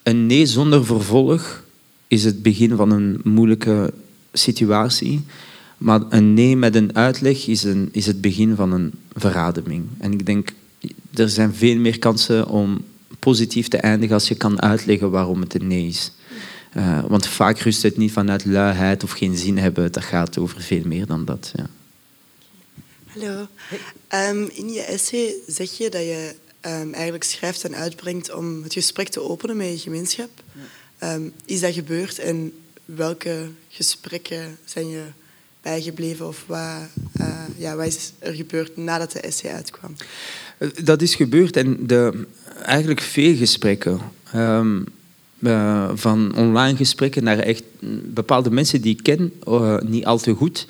een 0.03 0.25
nee 0.25 0.45
zonder 0.45 0.85
vervolg, 0.85 1.63
is 2.07 2.23
het 2.23 2.41
begin 2.41 2.75
van 2.75 2.91
een 2.91 3.21
moeilijke 3.23 3.93
situatie. 4.33 5.21
Maar 5.77 6.01
een 6.09 6.33
nee 6.33 6.55
met 6.55 6.75
een 6.75 6.95
uitleg 6.95 7.47
is, 7.47 7.63
een, 7.63 7.89
is 7.91 8.05
het 8.05 8.21
begin 8.21 8.55
van 8.55 8.73
een 8.73 8.91
verademing. 9.13 9.85
En 9.97 10.11
ik 10.11 10.25
denk 10.25 10.49
er 11.13 11.29
zijn 11.29 11.55
veel 11.55 11.75
meer 11.75 11.99
kansen 11.99 12.47
om 12.47 12.85
positief 13.19 13.67
te 13.67 13.77
eindigen 13.77 14.13
als 14.13 14.27
je 14.27 14.35
kan 14.35 14.61
uitleggen 14.61 15.11
waarom 15.11 15.41
het 15.41 15.53
een 15.53 15.67
nee 15.67 15.87
is. 15.87 16.11
Uh, 16.77 17.05
want 17.07 17.27
vaak 17.27 17.59
rust 17.59 17.83
het 17.83 17.97
niet 17.97 18.11
vanuit 18.11 18.45
luiheid 18.45 19.03
of 19.03 19.11
geen 19.11 19.37
zin 19.37 19.57
hebben. 19.57 19.91
Dat 19.91 20.03
gaat 20.03 20.37
over 20.37 20.61
veel 20.61 20.83
meer 20.85 21.05
dan 21.05 21.25
dat. 21.25 21.51
Ja. 21.55 21.69
Hallo. 23.05 23.47
Um, 24.13 24.49
in 24.53 24.69
je 24.69 24.81
essay 24.81 25.33
zeg 25.47 25.77
je 25.77 25.89
dat 25.89 26.01
je 26.01 26.35
um, 26.61 26.93
eigenlijk 26.93 27.23
schrijft 27.23 27.63
en 27.63 27.75
uitbrengt 27.75 28.33
om 28.33 28.63
het 28.63 28.73
gesprek 28.73 29.07
te 29.07 29.21
openen 29.21 29.57
met 29.57 29.71
je 29.71 29.77
gemeenschap. 29.77 30.29
Um, 31.03 31.33
is 31.45 31.59
dat 31.59 31.73
gebeurd 31.73 32.19
en 32.19 32.53
welke 32.85 33.49
gesprekken 33.69 34.57
zijn 34.65 34.89
je 34.89 35.03
bijgebleven 35.61 36.27
of 36.27 36.43
wat, 36.47 36.87
uh, 37.21 37.43
ja, 37.57 37.75
wat 37.75 37.85
is 37.85 38.11
er 38.19 38.33
gebeurd 38.33 38.77
nadat 38.77 39.11
de 39.11 39.19
essay 39.19 39.51
uitkwam? 39.51 39.95
Eh, 40.59 40.69
dat 40.83 41.01
is 41.01 41.15
gebeurd 41.15 41.57
en 41.57 41.87
de, 41.87 42.25
eigenlijk 42.63 43.01
veel 43.01 43.35
gesprekken. 43.35 43.99
Um, 44.35 44.83
uh, 45.39 45.89
van 45.93 46.35
online 46.35 46.77
gesprekken 46.77 47.23
naar 47.23 47.39
echt 47.39 47.63
bepaalde 48.03 48.51
mensen 48.51 48.81
die 48.81 48.93
ik 48.93 49.03
ken, 49.03 49.33
uh, 49.47 49.77
niet 49.79 50.05
al 50.05 50.17
te 50.17 50.33
goed. 50.33 50.67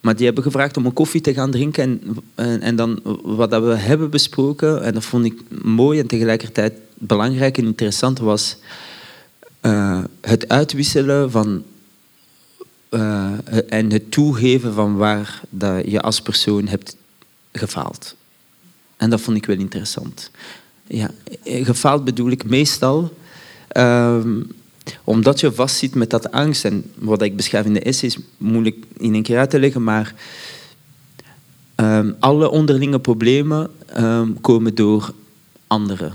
Maar 0.00 0.16
die 0.16 0.24
hebben 0.26 0.44
gevraagd 0.44 0.76
om 0.76 0.86
een 0.86 0.92
koffie 0.92 1.20
te 1.20 1.34
gaan 1.34 1.50
drinken. 1.50 2.00
En, 2.34 2.60
en, 2.60 2.76
dan 2.76 3.00
wat 3.22 3.50
dat 3.50 3.62
we 3.62 3.74
hebben 3.74 4.10
besproken, 4.10 4.82
en 4.82 4.94
dat 4.94 5.04
vond 5.04 5.24
ik 5.24 5.40
mooi 5.62 5.98
en 5.98 6.06
tegelijkertijd 6.06 6.72
belangrijk 6.94 7.58
en 7.58 7.64
interessant, 7.64 8.18
was 8.18 8.56
het 10.20 10.48
uitwisselen 10.48 11.30
van 11.30 11.62
en 13.68 13.92
het 13.92 14.10
toegeven 14.10 14.74
van 14.74 14.96
waar 14.96 15.40
dat 15.50 15.90
je 15.90 16.00
als 16.00 16.22
persoon 16.22 16.68
hebt 16.68 16.96
gefaald. 17.52 18.16
En 19.00 19.10
dat 19.10 19.20
vond 19.20 19.36
ik 19.36 19.46
wel 19.46 19.56
interessant. 19.56 20.30
Ja, 20.86 21.10
gefaald 21.44 22.04
bedoel 22.04 22.30
ik 22.30 22.44
meestal 22.44 23.16
um, 23.76 24.52
omdat 25.04 25.40
je 25.40 25.52
vastzit 25.52 25.94
met 25.94 26.10
dat 26.10 26.30
angst. 26.30 26.64
En 26.64 26.84
wat 26.94 27.22
ik 27.22 27.36
beschrijf 27.36 27.64
in 27.64 27.72
de 27.72 27.80
essay 27.80 28.08
is 28.08 28.18
moeilijk 28.36 28.76
in 28.96 29.14
één 29.14 29.22
keer 29.22 29.38
uit 29.38 29.50
te 29.50 29.58
leggen, 29.58 29.82
maar 29.82 30.14
um, 31.76 32.16
alle 32.18 32.50
onderlinge 32.50 32.98
problemen 32.98 33.70
um, 33.96 34.40
komen 34.40 34.74
door 34.74 35.12
anderen. 35.66 36.12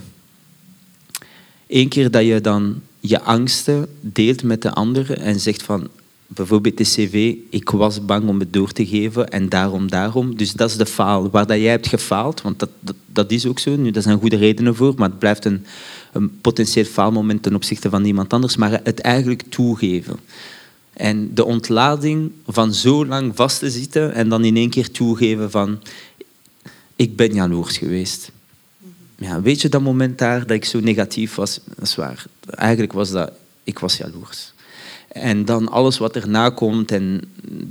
Eén 1.67 1.89
keer 1.89 2.11
dat 2.11 2.25
je 2.25 2.41
dan 2.41 2.81
je 2.99 3.21
angsten 3.21 3.87
deelt 3.99 4.43
met 4.43 4.61
de 4.61 4.71
anderen 4.71 5.17
en 5.17 5.39
zegt 5.39 5.63
van 5.63 5.87
bijvoorbeeld 6.35 6.77
de 6.77 6.83
cv, 6.83 7.35
ik 7.49 7.69
was 7.69 8.05
bang 8.05 8.27
om 8.27 8.39
het 8.39 8.53
door 8.53 8.71
te 8.71 8.85
geven 8.85 9.27
en 9.29 9.49
daarom, 9.49 9.89
daarom. 9.89 10.37
Dus 10.37 10.53
dat 10.53 10.69
is 10.69 10.77
de 10.77 10.85
faal. 10.85 11.29
Waar 11.29 11.47
dat 11.47 11.57
jij 11.57 11.69
hebt 11.69 11.87
gefaald, 11.87 12.41
want 12.41 12.59
dat, 12.59 12.69
dat, 13.05 13.31
is 13.31 13.45
ook 13.45 13.59
zo, 13.59 13.75
nu, 13.75 13.91
daar 13.91 14.03
zijn 14.03 14.19
goede 14.19 14.35
redenen 14.35 14.75
voor, 14.75 14.93
maar 14.97 15.09
het 15.09 15.19
blijft 15.19 15.45
een, 15.45 15.65
een 16.11 16.41
potentieel 16.41 16.85
faalmoment 16.85 17.43
ten 17.43 17.55
opzichte 17.55 17.89
van 17.89 18.05
iemand 18.05 18.33
anders, 18.33 18.55
maar 18.55 18.79
het 18.83 18.99
eigenlijk 18.99 19.43
toegeven. 19.49 20.19
En 20.93 21.33
de 21.33 21.45
ontlading 21.45 22.31
van 22.47 22.73
zo 22.73 23.05
lang 23.05 23.35
vast 23.35 23.59
te 23.59 23.69
zitten 23.69 24.13
en 24.13 24.29
dan 24.29 24.43
in 24.43 24.55
één 24.55 24.69
keer 24.69 24.91
toegeven 24.91 25.51
van 25.51 25.79
ik 26.95 27.15
ben 27.15 27.33
jaloers 27.33 27.77
geweest. 27.77 28.31
Ja, 29.17 29.41
weet 29.41 29.61
je 29.61 29.69
dat 29.69 29.81
moment 29.81 30.17
daar 30.17 30.39
dat 30.39 30.51
ik 30.51 30.65
zo 30.65 30.79
negatief 30.79 31.35
was? 31.35 31.59
Dat 31.75 31.85
is 31.85 31.95
waar. 31.95 32.25
Eigenlijk 32.49 32.93
was 32.93 33.11
dat, 33.11 33.31
ik 33.63 33.79
was 33.79 33.97
jaloers. 33.97 34.53
En 35.15 35.45
dan 35.45 35.69
alles 35.69 35.97
wat 35.97 36.15
erna 36.15 36.49
komt 36.49 36.91
en 36.91 37.21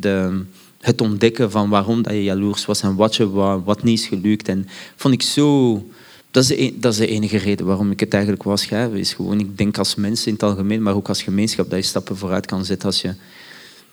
de, 0.01 0.45
het 0.80 1.01
ontdekken 1.01 1.51
van 1.51 1.68
waarom 1.68 2.03
dat 2.03 2.12
je 2.12 2.22
jaloers 2.22 2.66
was 2.66 2.82
en 2.82 2.95
wat 2.95 3.16
je 3.16 3.30
wat 3.64 3.82
niet 3.82 3.99
is 3.99 4.07
gelukt. 4.07 4.49
En 4.49 4.66
vond 4.97 5.14
ik 5.14 5.22
zo... 5.22 5.88
Dat 6.30 6.42
is, 6.42 6.49
de, 6.49 6.74
dat 6.78 6.92
is 6.92 6.99
de 6.99 7.07
enige 7.07 7.36
reden 7.36 7.66
waarom 7.66 7.90
ik 7.90 8.01
het 8.01 8.12
eigenlijk 8.12 8.45
wil 8.45 8.57
schrijven. 8.57 8.99
Is 8.99 9.12
gewoon, 9.12 9.40
ik 9.40 9.59
denk 9.59 9.78
als 9.78 9.95
mens 9.95 10.26
in 10.26 10.32
het 10.32 10.42
algemeen, 10.42 10.82
maar 10.82 10.95
ook 10.95 11.09
als 11.09 11.22
gemeenschap, 11.22 11.70
dat 11.70 11.78
je 11.78 11.84
stappen 11.84 12.16
vooruit 12.16 12.47
kan 12.47 12.64
zetten 12.64 12.86
als 12.86 13.01
je, 13.01 13.14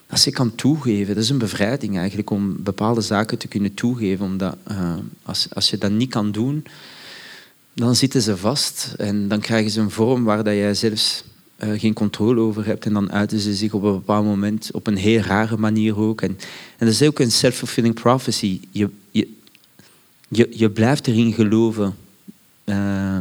als 0.10 0.24
je 0.24 0.32
kan 0.32 0.56
toegeven. 0.56 1.16
Dat 1.16 1.24
is 1.24 1.30
een 1.30 1.38
bevrijding 1.38 1.97
eigenlijk, 1.97 2.30
om 2.30 2.64
bepaalde 2.64 3.02
zaken 3.02 3.38
te 3.38 3.47
kunnen 3.47 3.74
toegeven. 3.74 4.26
Omdat 4.26 4.56
uh, 4.72 4.93
als, 5.24 5.47
als 5.54 5.70
je 5.70 5.78
dat 5.78 5.91
niet 5.91 6.10
kan 6.10 6.32
doen, 6.32 6.64
dan 7.74 7.95
zitten 7.95 8.22
ze 8.22 8.38
vast. 8.38 8.93
En 8.97 9.28
dan 9.28 9.39
krijgen 9.39 9.72
ze 9.72 9.80
een 9.80 9.91
vorm 9.91 10.24
waar 10.24 10.43
dat 10.43 10.54
jij 10.54 10.74
zelfs 10.74 11.24
uh, 11.64 11.80
geen 11.80 11.93
controle 11.93 12.39
over 12.39 12.66
hebt. 12.66 12.86
En 12.86 12.93
dan 12.93 13.12
uiten 13.12 13.39
ze 13.39 13.53
zich 13.53 13.74
op 13.74 13.84
een 13.84 13.91
bepaald 13.91 14.26
moment 14.26 14.70
op 14.74 14.88
een 14.88 14.97
heel 14.97 15.20
rare 15.20 15.57
manier 15.57 15.97
ook. 15.97 16.22
En, 16.22 16.30
en 16.78 16.86
dat 16.86 16.88
is 16.88 17.01
ook 17.01 17.20
een 17.20 17.32
self-fulfilling 17.32 17.93
prophecy. 17.93 18.59
Je, 18.72 18.89
je, 19.12 19.28
je, 20.28 20.49
je 20.51 20.70
blijft 20.70 21.07
erin 21.07 21.34
geloven. 21.34 21.95
Uh, 22.66 23.18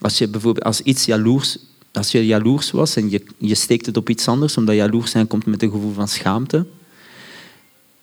als 0.00 0.18
je 0.18 0.28
bijvoorbeeld 0.28 0.64
als 0.64 0.80
iets 0.80 1.04
jaloers, 1.04 1.58
als 1.92 2.12
je 2.12 2.26
jaloers 2.26 2.70
was 2.70 2.96
en 2.96 3.10
je, 3.10 3.22
je 3.38 3.54
steekt 3.54 3.86
het 3.86 3.96
op 3.96 4.08
iets 4.08 4.28
anders, 4.28 4.56
omdat 4.56 4.74
jaloers 4.74 5.10
zijn 5.10 5.26
komt 5.26 5.46
met 5.46 5.62
een 5.62 5.70
gevoel 5.70 5.92
van 5.92 6.08
schaamte, 6.08 6.66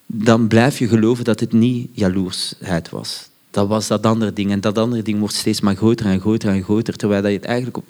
dan 0.05 0.47
blijf 0.47 0.79
je 0.79 0.87
geloven 0.87 1.23
dat 1.23 1.39
het 1.39 1.51
niet 1.51 1.89
jaloersheid 1.91 2.89
was. 2.89 3.29
Dat 3.51 3.67
was 3.67 3.87
dat 3.87 4.05
andere 4.05 4.33
ding. 4.33 4.51
En 4.51 4.61
dat 4.61 4.77
andere 4.77 5.01
ding 5.01 5.19
wordt 5.19 5.35
steeds 5.35 5.61
maar 5.61 5.75
groter 5.75 6.05
en 6.05 6.19
groter 6.19 6.49
en 6.49 6.63
groter, 6.63 6.95
terwijl 6.95 7.27
je 7.27 7.33
het 7.33 7.45
eigenlijk 7.45 7.77
op 7.77 7.85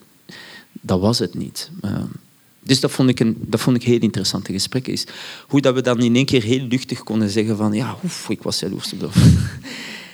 dat 0.81 0.99
was 0.99 1.19
het 1.19 1.33
niet. 1.33 1.69
Uh, 1.81 2.03
dus 2.59 2.79
dat 2.79 2.91
vond, 2.91 3.09
ik 3.09 3.19
een, 3.19 3.37
dat 3.39 3.59
vond 3.59 3.75
ik 3.75 3.83
heel 3.83 3.99
interessante 3.99 4.51
gesprekken. 4.51 4.93
Is 4.93 5.05
hoe 5.47 5.61
dat 5.61 5.73
we 5.73 5.81
dan 5.81 6.01
in 6.01 6.15
één 6.15 6.25
keer 6.25 6.43
heel 6.43 6.67
luchtig 6.67 7.03
konden 7.03 7.29
zeggen 7.29 7.57
van 7.57 7.73
ja, 7.73 7.95
oef, 8.03 8.29
ik 8.29 8.43
was 8.43 8.59
jaloers 8.59 8.93
op 8.93 9.11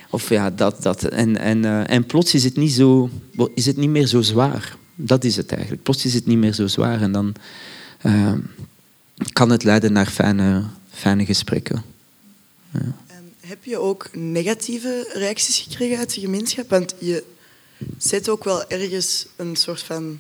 Of 0.10 0.30
ja, 0.30 0.50
dat, 0.50 0.82
dat. 0.82 1.04
En, 1.04 1.38
en, 1.38 1.64
uh, 1.64 1.90
en 1.90 2.06
plots 2.06 2.34
is 2.34 2.44
het, 2.44 2.58
niet 2.58 2.72
zo, 2.72 3.10
is 3.56 3.66
het 3.66 3.78
niet 3.78 3.90
meer 3.90 4.08
zo 4.08 4.22
zwaar. 4.22 4.78
Dat 4.96 5.24
is 5.24 5.36
het 5.36 5.52
eigenlijk. 5.52 5.84
Plots 5.84 6.06
is 6.06 6.14
het 6.14 6.26
niet 6.26 6.38
meer 6.38 6.54
zo 6.54 6.68
zwaar. 6.68 7.02
En 7.02 7.12
dan 7.12 7.34
uh, 8.06 8.34
kan 9.34 9.50
het 9.50 9.64
leiden 9.64 9.94
naar 9.94 10.06
fijne, 10.06 10.64
fijne 10.90 11.26
gesprekken. 11.26 11.84
Ja. 12.72 12.96
Heb 13.40 13.64
je 13.64 13.78
ook 13.78 14.10
negatieve 14.16 15.12
reacties 15.14 15.60
gekregen 15.60 15.98
uit 15.98 16.14
de 16.14 16.22
gemeenschap? 16.22 16.70
Want 16.70 16.96
je 17.00 17.24
zit 17.98 18.30
ook 18.30 18.44
wel 18.44 18.70
ergens 18.70 19.26
een 19.36 19.56
soort 19.56 19.82
van... 19.82 20.18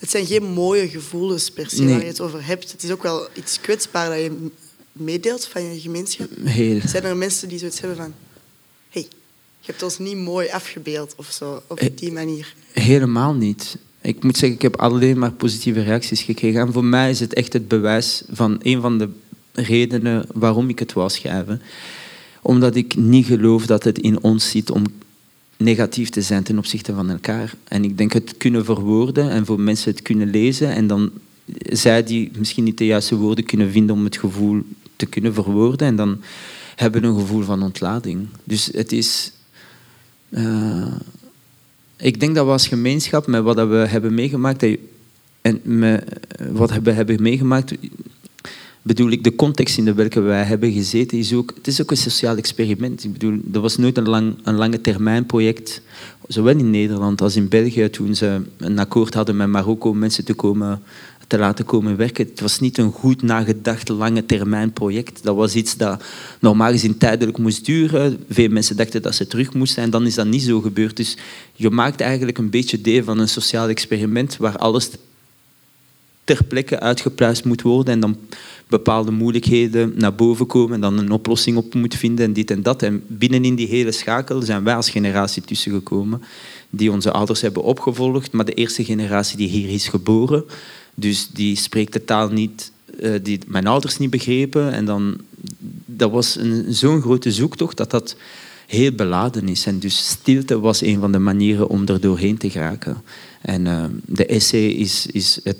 Het 0.00 0.10
zijn 0.10 0.26
geen 0.26 0.44
mooie 0.44 0.88
gevoelens 0.88 1.50
per 1.50 1.70
se 1.70 1.84
waar 1.84 2.00
je 2.00 2.06
het 2.06 2.20
over 2.20 2.46
hebt. 2.46 2.72
Het 2.72 2.82
is 2.82 2.90
ook 2.90 3.02
wel 3.02 3.28
iets 3.34 3.60
kwetsbaar 3.60 4.08
dat 4.08 4.18
je 4.18 4.48
meedeelt 4.92 5.46
van 5.46 5.62
je 5.62 5.80
gemeenschap. 5.80 6.28
Heel. 6.44 6.80
Zijn 6.86 7.04
er 7.04 7.16
mensen 7.16 7.48
die 7.48 7.58
zoiets 7.58 7.80
hebben 7.80 7.98
van... 7.98 8.14
hey, 8.88 9.02
je 9.60 9.66
hebt 9.66 9.82
ons 9.82 9.98
niet 9.98 10.16
mooi 10.16 10.48
afgebeeld 10.48 11.14
of 11.16 11.30
zo, 11.30 11.62
op 11.66 11.80
die 11.94 12.12
manier? 12.12 12.54
Helemaal 12.72 13.34
niet. 13.34 13.76
Ik 14.00 14.22
moet 14.22 14.36
zeggen, 14.36 14.56
ik 14.56 14.62
heb 14.62 14.76
alleen 14.76 15.18
maar 15.18 15.32
positieve 15.32 15.82
reacties 15.82 16.22
gekregen. 16.22 16.60
En 16.60 16.72
voor 16.72 16.84
mij 16.84 17.10
is 17.10 17.20
het 17.20 17.34
echt 17.34 17.52
het 17.52 17.68
bewijs 17.68 18.22
van 18.30 18.60
een 18.62 18.80
van 18.80 18.98
de 18.98 19.08
redenen 19.52 20.26
waarom 20.34 20.68
ik 20.68 20.78
het 20.78 20.92
wou 20.92 21.10
schrijven. 21.10 21.62
Omdat 22.42 22.74
ik 22.74 22.96
niet 22.96 23.26
geloof 23.26 23.66
dat 23.66 23.84
het 23.84 23.98
in 23.98 24.22
ons 24.22 24.50
zit 24.50 24.70
om 24.70 24.84
negatief 25.60 26.08
te 26.08 26.22
zijn 26.22 26.42
ten 26.42 26.58
opzichte 26.58 26.94
van 26.94 27.10
elkaar. 27.10 27.54
En 27.64 27.84
ik 27.84 27.98
denk 27.98 28.12
het 28.12 28.36
kunnen 28.36 28.64
verwoorden 28.64 29.30
en 29.30 29.46
voor 29.46 29.60
mensen 29.60 29.90
het 29.90 30.02
kunnen 30.02 30.30
lezen 30.30 30.74
en 30.74 30.86
dan 30.86 31.10
zij 31.62 32.04
die 32.04 32.30
misschien 32.38 32.64
niet 32.64 32.78
de 32.78 32.86
juiste 32.86 33.16
woorden 33.16 33.44
kunnen 33.44 33.70
vinden 33.70 33.96
om 33.96 34.04
het 34.04 34.16
gevoel 34.16 34.62
te 34.96 35.06
kunnen 35.06 35.34
verwoorden 35.34 35.86
en 35.86 35.96
dan 35.96 36.20
hebben 36.76 37.04
een 37.04 37.18
gevoel 37.18 37.42
van 37.42 37.62
ontlading. 37.62 38.26
Dus 38.44 38.70
het 38.72 38.92
is... 38.92 39.32
Uh, 40.30 40.94
ik 41.96 42.20
denk 42.20 42.34
dat 42.34 42.44
we 42.44 42.52
als 42.52 42.68
gemeenschap, 42.68 43.26
met 43.26 43.42
wat 43.42 43.68
we 43.68 43.76
hebben 43.76 44.14
meegemaakt, 44.14 44.64
en 45.40 45.60
met 45.62 46.04
wat 46.50 46.72
we 46.82 46.90
hebben 46.90 47.22
meegemaakt, 47.22 47.72
bedoel 48.82 49.10
ik, 49.10 49.24
de 49.24 49.34
context 49.34 49.78
in 49.78 49.84
de 49.84 49.94
welke 49.94 50.20
wij 50.20 50.42
hebben 50.42 50.72
gezeten, 50.72 51.18
is 51.18 51.32
ook, 51.32 51.52
het 51.56 51.66
is 51.66 51.80
ook 51.80 51.90
een 51.90 51.96
sociaal 51.96 52.36
experiment. 52.36 53.04
Ik 53.04 53.12
bedoel, 53.12 53.38
dat 53.42 53.62
was 53.62 53.76
nooit 53.76 53.96
een, 53.96 54.08
lang, 54.08 54.34
een 54.42 54.54
lange 54.54 54.80
termijn 54.80 55.26
project, 55.26 55.82
zowel 56.28 56.56
in 56.56 56.70
Nederland 56.70 57.20
als 57.20 57.36
in 57.36 57.48
België, 57.48 57.90
toen 57.90 58.14
ze 58.14 58.42
een 58.56 58.78
akkoord 58.78 59.14
hadden 59.14 59.36
met 59.36 59.48
Marokko 59.48 59.88
om 59.88 59.98
mensen 59.98 60.24
te, 60.24 60.34
komen, 60.34 60.82
te 61.26 61.38
laten 61.38 61.64
komen 61.64 61.96
werken. 61.96 62.26
Het 62.26 62.40
was 62.40 62.60
niet 62.60 62.78
een 62.78 62.92
goed 62.92 63.22
nagedacht 63.22 63.88
lange 63.88 64.26
termijn 64.26 64.72
project. 64.72 65.22
Dat 65.22 65.36
was 65.36 65.54
iets 65.54 65.76
dat 65.76 66.02
normaal 66.40 66.70
gezien 66.70 66.98
tijdelijk 66.98 67.38
moest 67.38 67.64
duren. 67.64 68.24
Veel 68.28 68.48
mensen 68.48 68.76
dachten 68.76 69.02
dat 69.02 69.14
ze 69.14 69.26
terug 69.26 69.54
moesten 69.54 69.82
en 69.82 69.90
dan 69.90 70.06
is 70.06 70.14
dat 70.14 70.26
niet 70.26 70.42
zo 70.42 70.60
gebeurd. 70.60 70.96
Dus 70.96 71.16
je 71.54 71.70
maakt 71.70 72.00
eigenlijk 72.00 72.38
een 72.38 72.50
beetje 72.50 72.80
deel 72.80 73.04
van 73.04 73.18
een 73.18 73.28
sociaal 73.28 73.68
experiment 73.68 74.36
waar 74.36 74.56
alles 74.56 74.90
ter 76.36 76.44
plekke 76.44 76.80
uitgepluist 76.80 77.44
moet 77.44 77.62
worden 77.62 77.94
en 77.94 78.00
dan 78.00 78.16
bepaalde 78.66 79.10
moeilijkheden 79.10 79.92
naar 79.96 80.14
boven 80.14 80.46
komen 80.46 80.74
en 80.74 80.80
dan 80.80 80.98
een 80.98 81.10
oplossing 81.10 81.56
op 81.56 81.74
moet 81.74 81.94
vinden 81.94 82.24
en 82.24 82.32
dit 82.32 82.50
en 82.50 82.62
dat. 82.62 82.82
En 82.82 83.02
binnenin 83.06 83.54
die 83.54 83.66
hele 83.66 83.92
schakel 83.92 84.42
zijn 84.42 84.64
wij 84.64 84.74
als 84.74 84.90
generatie 84.90 85.42
tussengekomen 85.42 86.22
die 86.70 86.92
onze 86.92 87.10
ouders 87.12 87.40
hebben 87.40 87.62
opgevolgd, 87.62 88.32
maar 88.32 88.44
de 88.44 88.54
eerste 88.54 88.84
generatie 88.84 89.36
die 89.36 89.48
hier 89.48 89.68
is 89.68 89.88
geboren. 89.88 90.44
Dus 90.94 91.28
die 91.32 91.56
spreekt 91.56 91.92
de 91.92 92.04
taal 92.04 92.28
niet, 92.28 92.72
uh, 93.00 93.14
die 93.22 93.40
mijn 93.46 93.66
ouders 93.66 93.98
niet 93.98 94.10
begrepen. 94.10 94.72
En 94.72 94.84
dan, 94.84 95.16
dat 95.84 96.10
was 96.10 96.38
zo'n 96.68 97.00
grote 97.00 97.32
zoektocht 97.32 97.76
dat 97.76 97.90
dat 97.90 98.16
heel 98.66 98.92
beladen 98.92 99.48
is. 99.48 99.66
En 99.66 99.78
dus 99.78 100.08
stilte 100.08 100.60
was 100.60 100.82
een 100.82 101.00
van 101.00 101.12
de 101.12 101.18
manieren 101.18 101.68
om 101.68 101.86
er 101.86 102.00
doorheen 102.00 102.38
te 102.38 102.50
geraken. 102.50 103.02
En 103.40 103.66
uh, 103.66 103.84
de 104.06 104.26
essay 104.26 104.66
is, 104.66 105.06
is 105.06 105.40
het 105.44 105.56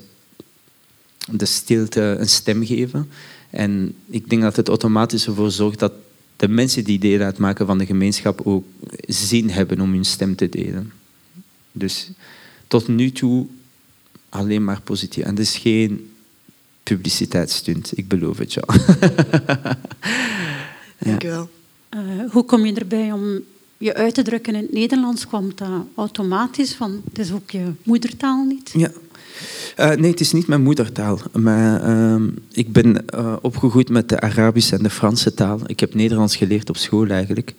de 1.31 1.45
stilte 1.45 2.01
een 2.19 2.29
stem 2.29 2.65
geven. 2.65 3.09
En 3.49 3.95
ik 4.09 4.29
denk 4.29 4.41
dat 4.41 4.55
het 4.55 4.67
automatisch 4.67 5.27
ervoor 5.27 5.51
zorgt 5.51 5.79
dat 5.79 5.93
de 6.35 6.47
mensen 6.47 6.83
die 6.83 6.99
deel 6.99 7.19
uitmaken 7.19 7.65
van 7.65 7.77
de 7.77 7.85
gemeenschap 7.85 8.41
ook 8.43 8.65
zin 9.07 9.49
hebben 9.49 9.81
om 9.81 9.91
hun 9.91 10.05
stem 10.05 10.35
te 10.35 10.49
delen. 10.49 10.91
Dus 11.71 12.09
tot 12.67 12.87
nu 12.87 13.11
toe 13.11 13.47
alleen 14.29 14.63
maar 14.63 14.81
positief. 14.81 15.23
En 15.23 15.29
het 15.29 15.39
is 15.39 15.57
geen 15.57 16.11
publiciteitsstunt, 16.83 17.97
ik 17.97 18.07
beloof 18.07 18.37
het 18.37 18.53
jou. 18.53 18.67
Dank 20.99 21.21
je 21.21 21.27
wel. 21.27 21.49
Uh, 21.95 22.31
hoe 22.31 22.43
kom 22.43 22.65
je 22.65 22.73
erbij 22.73 23.11
om 23.11 23.39
je 23.81 23.93
uit 23.93 24.13
te 24.13 24.21
drukken 24.21 24.55
in 24.55 24.61
het 24.61 24.73
Nederlands? 24.73 25.27
Kwam 25.27 25.51
dat 25.55 25.69
automatisch 25.95 26.73
van, 26.73 27.01
het 27.09 27.19
is 27.19 27.31
ook 27.31 27.49
je 27.49 27.71
moedertaal 27.83 28.45
niet? 28.45 28.71
Ja, 28.73 28.91
uh, 29.77 29.89
nee, 29.89 30.11
het 30.11 30.19
is 30.19 30.31
niet 30.31 30.47
mijn 30.47 30.61
moedertaal. 30.61 31.19
Uh, 31.33 32.15
ik 32.51 32.71
ben 32.71 33.05
uh, 33.15 33.35
opgegroeid 33.41 33.89
met 33.89 34.09
de 34.09 34.19
Arabische 34.19 34.75
en 34.75 34.83
de 34.83 34.89
Franse 34.89 35.33
taal. 35.33 35.59
Ik 35.65 35.79
heb 35.79 35.93
Nederlands 35.93 36.35
geleerd 36.35 36.69
op 36.69 36.77
school 36.77 37.07
eigenlijk. 37.07 37.53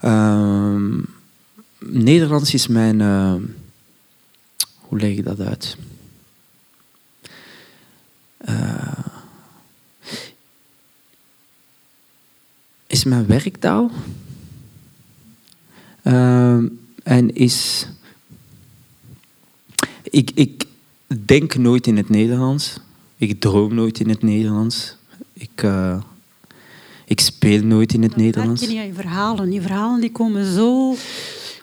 Ehm, 0.00 0.98
Nederlands 1.78 2.54
is 2.54 2.66
mijn. 2.66 3.00
Eh, 3.00 3.34
hoe 4.78 4.98
leg 4.98 5.10
ik 5.10 5.24
dat 5.24 5.40
uit? 5.40 5.76
is 12.86 13.04
mijn 13.04 13.26
werktaal. 13.26 13.90
Ehm, 16.04 16.68
en 17.02 17.34
is. 17.34 17.86
Ik, 20.02 20.30
ik, 20.34 20.64
denk 21.24 21.56
nooit 21.56 21.86
in 21.86 21.96
het 21.96 22.08
Nederlands. 22.08 22.76
Ik 23.16 23.40
droom 23.40 23.74
nooit 23.74 24.00
in 24.00 24.08
het 24.08 24.22
Nederlands. 24.22 24.96
Ik, 25.32 25.62
uh, 25.62 26.02
ik 27.04 27.20
speel 27.20 27.62
nooit 27.62 27.92
in 27.92 28.02
het 28.02 28.16
Nederlands. 28.16 28.60
je 28.60 28.68
niet 28.68 28.78
aan 28.78 28.86
je 28.86 28.92
verhalen. 28.92 29.52
Je 29.52 29.60
verhalen 29.60 30.00
die 30.00 30.12
komen 30.12 30.52
zo 30.52 30.96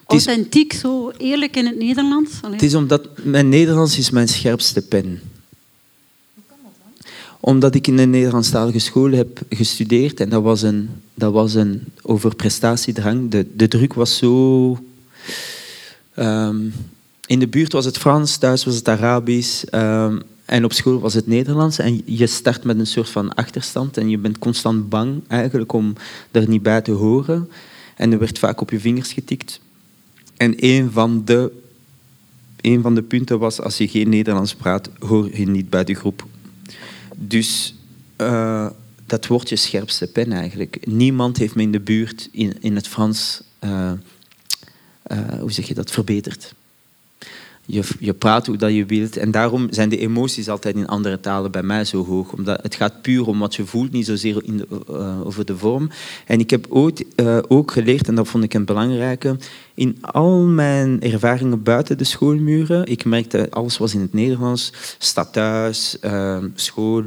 authentiek, 0.06 0.74
zo 0.74 1.12
eerlijk 1.18 1.56
in 1.56 1.66
het 1.66 1.78
Nederlands. 1.78 2.32
Allee. 2.42 2.56
Het 2.56 2.64
is 2.64 2.76
omdat 2.76 3.08
mijn 3.24 3.50
Nederlands 3.50 3.98
is 3.98 4.10
mijn 4.10 4.28
scherpste 4.28 4.82
pen. 4.82 5.22
Hoe 6.34 6.44
kan 6.48 6.58
dat 6.64 6.74
dan? 6.84 7.12
Omdat 7.42 7.76
ik 7.76 7.88
in 7.88 7.98
een 7.98 8.10
Nederlandstalige 8.10 8.80
school 8.80 9.12
heb 9.12 9.42
gestudeerd 9.50 10.20
en 10.20 10.30
dat 10.30 10.44
was 10.44 10.62
een, 10.62 10.90
dat 11.14 11.34
was 11.34 11.54
een 11.54 11.84
over 12.02 12.36
prestatiedrang. 12.36 13.32
De, 13.32 13.48
de 13.56 13.68
druk 13.68 13.94
was 13.94 14.18
zo... 14.18 14.80
Um, 16.16 16.74
in 17.26 17.40
de 17.40 17.48
buurt 17.48 17.74
was 17.74 17.86
het 17.86 17.98
Frans, 17.98 18.38
thuis 18.38 18.66
was 18.66 18.76
het 18.76 18.88
Arabisch. 18.88 19.64
Ehm, 19.64 20.20
en 20.46 20.64
op 20.64 20.74
school 20.74 21.00
was 21.00 21.14
het 21.14 21.28
Nederlands. 21.28 21.80
En 21.80 22.02
je 22.06 22.28
start 22.28 22.64
met 22.64 22.80
een 22.80 22.88
soort 22.88 23.10
van 23.10 23.34
achterstand. 23.34 23.98
En 23.98 24.10
je 24.10 24.18
bent 24.18 24.40
constant 24.40 24.90
bang 24.90 25.22
eigenlijk 25.28 25.74
om 25.74 25.94
er 26.32 26.50
niet 26.50 26.64
bij 26.64 26.82
te 26.82 26.92
horen. 26.92 27.50
En 27.96 28.12
er 28.12 28.20
werd 28.20 28.40
vaak 28.40 28.62
op 28.62 28.70
je 28.70 28.80
vingers 28.80 29.14
getikt. 29.14 29.60
En 30.38 30.54
een 30.58 30.92
van 30.92 31.22
de, 31.26 31.52
een 32.62 32.82
van 32.82 32.96
de 32.96 33.02
punten 33.02 33.40
was, 33.40 33.62
als 33.62 33.78
je 33.78 33.88
geen 33.88 34.10
Nederlands 34.10 34.56
praat, 34.56 34.90
hoor 35.00 35.38
je 35.38 35.48
niet 35.48 35.70
bij 35.70 35.84
de 35.84 35.94
groep. 35.94 36.26
Dus 37.28 37.76
uh, 38.18 38.70
dat 39.06 39.28
wordt 39.28 39.50
je 39.50 39.56
scherpste 39.56 40.08
pen 40.08 40.32
eigenlijk. 40.32 40.86
Niemand 40.86 41.38
heeft 41.38 41.56
me 41.56 41.62
in 41.62 41.72
de 41.72 41.80
buurt 41.80 42.30
in, 42.32 42.62
in 42.62 42.76
het 42.76 42.88
Frans, 42.88 43.42
uh, 43.64 43.92
uh, 45.12 45.40
hoe 45.40 45.52
zeg 45.52 45.68
je 45.68 45.74
dat, 45.74 45.92
verbeterd 45.92 46.54
je, 47.72 47.84
je 48.00 48.14
praat 48.14 48.46
hoe 48.48 48.58
dat 48.58 48.74
je 48.74 48.86
wilt. 48.86 49.18
En 49.18 49.32
daarom 49.32 49.68
zijn 49.70 49.90
de 49.90 49.98
emoties 49.98 50.50
altijd 50.50 50.76
in 50.76 50.88
andere 50.88 51.20
talen 51.20 51.52
bij 51.52 51.64
mij 51.64 51.86
zo 51.86 52.06
hoog. 52.06 52.34
Omdat 52.34 52.60
het 52.62 52.76
gaat 52.76 53.02
puur 53.02 53.28
om 53.28 53.40
wat 53.40 53.56
je 53.56 53.66
voelt, 53.66 53.92
niet 53.92 54.06
zozeer 54.06 54.44
in 54.44 54.58
de, 54.58 54.68
uh, 54.90 55.26
over 55.26 55.46
de 55.46 55.58
vorm. 55.58 55.90
En 56.26 56.40
ik 56.40 56.50
heb 56.50 56.66
ooit 56.70 57.06
uh, 57.16 57.38
ook 57.48 57.72
geleerd, 57.72 58.08
en 58.08 58.16
dat 58.16 58.28
vond 58.28 58.44
ik 58.44 58.54
een 58.54 58.66
belangrijke, 58.66 59.38
in 59.74 59.98
al 60.02 60.40
mijn 60.40 61.02
ervaringen 61.02 61.64
buiten 61.64 61.98
de 61.98 62.04
schoolmuren, 62.04 62.86
ik 62.86 63.06
merkte 63.06 63.48
alles 63.50 63.78
was 63.78 63.94
in 63.94 64.02
het 64.02 64.14
Nederlands, 64.14 64.74
stad 64.98 65.34
thuis, 65.34 65.98
uh, 66.02 66.38
school, 66.56 67.04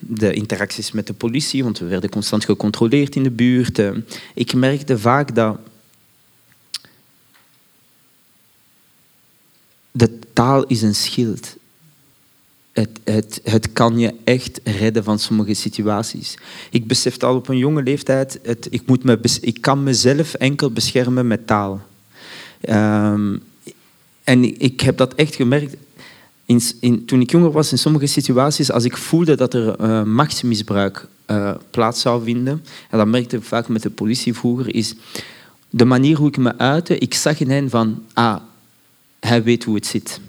de 0.00 0.32
interacties 0.32 0.92
met 0.92 1.06
de 1.06 1.12
politie, 1.12 1.62
want 1.64 1.78
we 1.78 1.86
werden 1.86 2.10
constant 2.10 2.44
gecontroleerd 2.44 3.16
in 3.16 3.22
de 3.22 3.30
buurt. 3.30 3.82
ik 4.34 4.54
merkte 4.54 4.98
vaak 4.98 5.34
dat 5.34 5.58
de 9.96 10.18
taal 10.32 10.64
is 10.66 10.82
een 10.82 10.94
schild. 10.94 11.56
Het, 12.72 12.90
het, 13.04 13.40
het 13.44 13.72
kan 13.72 13.98
je 13.98 14.14
echt 14.24 14.60
redden 14.64 15.04
van 15.04 15.18
sommige 15.18 15.54
situaties. 15.54 16.38
Ik 16.70 16.86
besefte 16.86 17.26
al 17.26 17.36
op 17.36 17.48
een 17.48 17.58
jonge 17.58 17.82
leeftijd, 17.82 18.38
het, 18.42 18.66
ik, 18.70 18.82
moet 18.86 19.04
me, 19.04 19.18
ik 19.40 19.60
kan 19.60 19.82
mezelf 19.82 20.34
enkel 20.34 20.70
beschermen 20.70 21.26
met 21.26 21.46
taal. 21.46 21.80
Um, 22.68 23.42
en 24.24 24.60
ik 24.60 24.80
heb 24.80 24.96
dat 24.96 25.14
echt 25.14 25.34
gemerkt. 25.34 25.76
In, 26.46 26.60
in, 26.80 27.04
toen 27.04 27.20
ik 27.20 27.30
jonger 27.30 27.50
was, 27.50 27.72
in 27.72 27.78
sommige 27.78 28.06
situaties, 28.06 28.70
als 28.70 28.84
ik 28.84 28.96
voelde 28.96 29.36
dat 29.36 29.54
er 29.54 29.80
uh, 29.80 30.02
machtsmisbruik 30.02 31.08
uh, 31.26 31.54
plaats 31.70 32.00
zou 32.00 32.24
vinden, 32.24 32.64
en 32.90 32.98
dat 32.98 33.06
merkte 33.06 33.36
ik 33.36 33.42
vaak 33.42 33.68
met 33.68 33.82
de 33.82 33.90
politie 33.90 34.34
vroeger, 34.34 34.74
is 34.74 34.94
de 35.70 35.84
manier 35.84 36.16
hoe 36.16 36.28
ik 36.28 36.36
me 36.36 36.58
uitte. 36.58 36.98
Ik 36.98 37.14
zag 37.14 37.40
in 37.40 37.50
hen 37.50 37.70
van, 37.70 38.02
ah, 38.12 38.36
hij 39.20 39.42
weet 39.42 39.64
hoe 39.64 39.74
het 39.74 39.86
zit. 39.86 40.20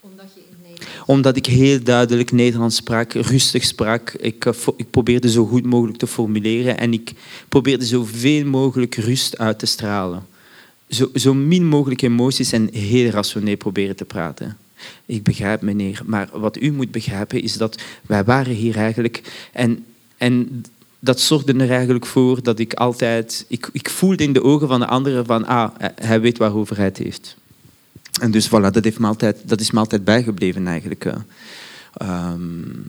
Omdat, 0.00 0.26
je 0.34 0.40
in 0.40 0.86
Omdat 1.06 1.36
ik 1.36 1.46
heel 1.46 1.82
duidelijk 1.82 2.32
Nederlands 2.32 2.76
sprak, 2.76 3.12
rustig 3.12 3.64
sprak. 3.64 4.12
Ik, 4.12 4.44
eh, 4.44 4.52
ik 4.76 4.90
probeerde 4.90 5.30
zo 5.30 5.46
goed 5.46 5.64
mogelijk 5.64 5.98
te 5.98 6.06
formuleren 6.06 6.78
en 6.78 6.92
ik 6.92 7.12
probeerde 7.48 7.84
zoveel 7.84 8.44
mogelijk 8.44 8.94
rust 8.94 9.38
uit 9.38 9.58
te 9.58 9.66
stralen. 9.66 10.26
zo, 10.88 11.10
zo 11.14 11.34
min 11.34 11.66
mogelijk 11.66 12.02
emoties 12.02 12.52
en 12.52 12.68
heel 12.72 13.10
rationeel 13.10 13.56
proberen 13.56 13.96
te 13.96 14.04
praten. 14.04 14.56
Ik 15.06 15.22
begrijp 15.22 15.60
meneer, 15.60 16.02
maar 16.06 16.28
wat 16.32 16.60
u 16.60 16.72
moet 16.72 16.90
begrijpen 16.90 17.42
is 17.42 17.52
dat 17.52 17.82
wij 18.06 18.24
waren 18.24 18.54
hier 18.54 18.76
eigenlijk 18.76 19.48
en, 19.52 19.84
en 20.16 20.64
dat 21.00 21.20
zorgde 21.20 21.52
er 21.52 21.70
eigenlijk 21.70 22.06
voor 22.06 22.42
dat 22.42 22.58
ik 22.58 22.74
altijd, 22.74 23.44
ik, 23.48 23.68
ik 23.72 23.90
voelde 23.90 24.22
in 24.22 24.32
de 24.32 24.42
ogen 24.42 24.68
van 24.68 24.80
de 24.80 24.86
anderen 24.86 25.26
van, 25.26 25.46
ah, 25.46 25.74
hij 25.94 26.20
weet 26.20 26.38
waarover 26.38 26.76
hij 26.76 26.84
het 26.84 26.98
heeft. 26.98 27.36
En 28.20 28.30
dus 28.30 28.48
voilà, 28.48 28.70
dat, 28.70 28.84
heeft 28.84 28.98
me 28.98 29.06
altijd, 29.06 29.36
dat 29.44 29.60
is 29.60 29.70
me 29.70 29.78
altijd 29.78 30.04
bijgebleven 30.04 30.66
eigenlijk. 30.66 31.12
Um, 32.02 32.82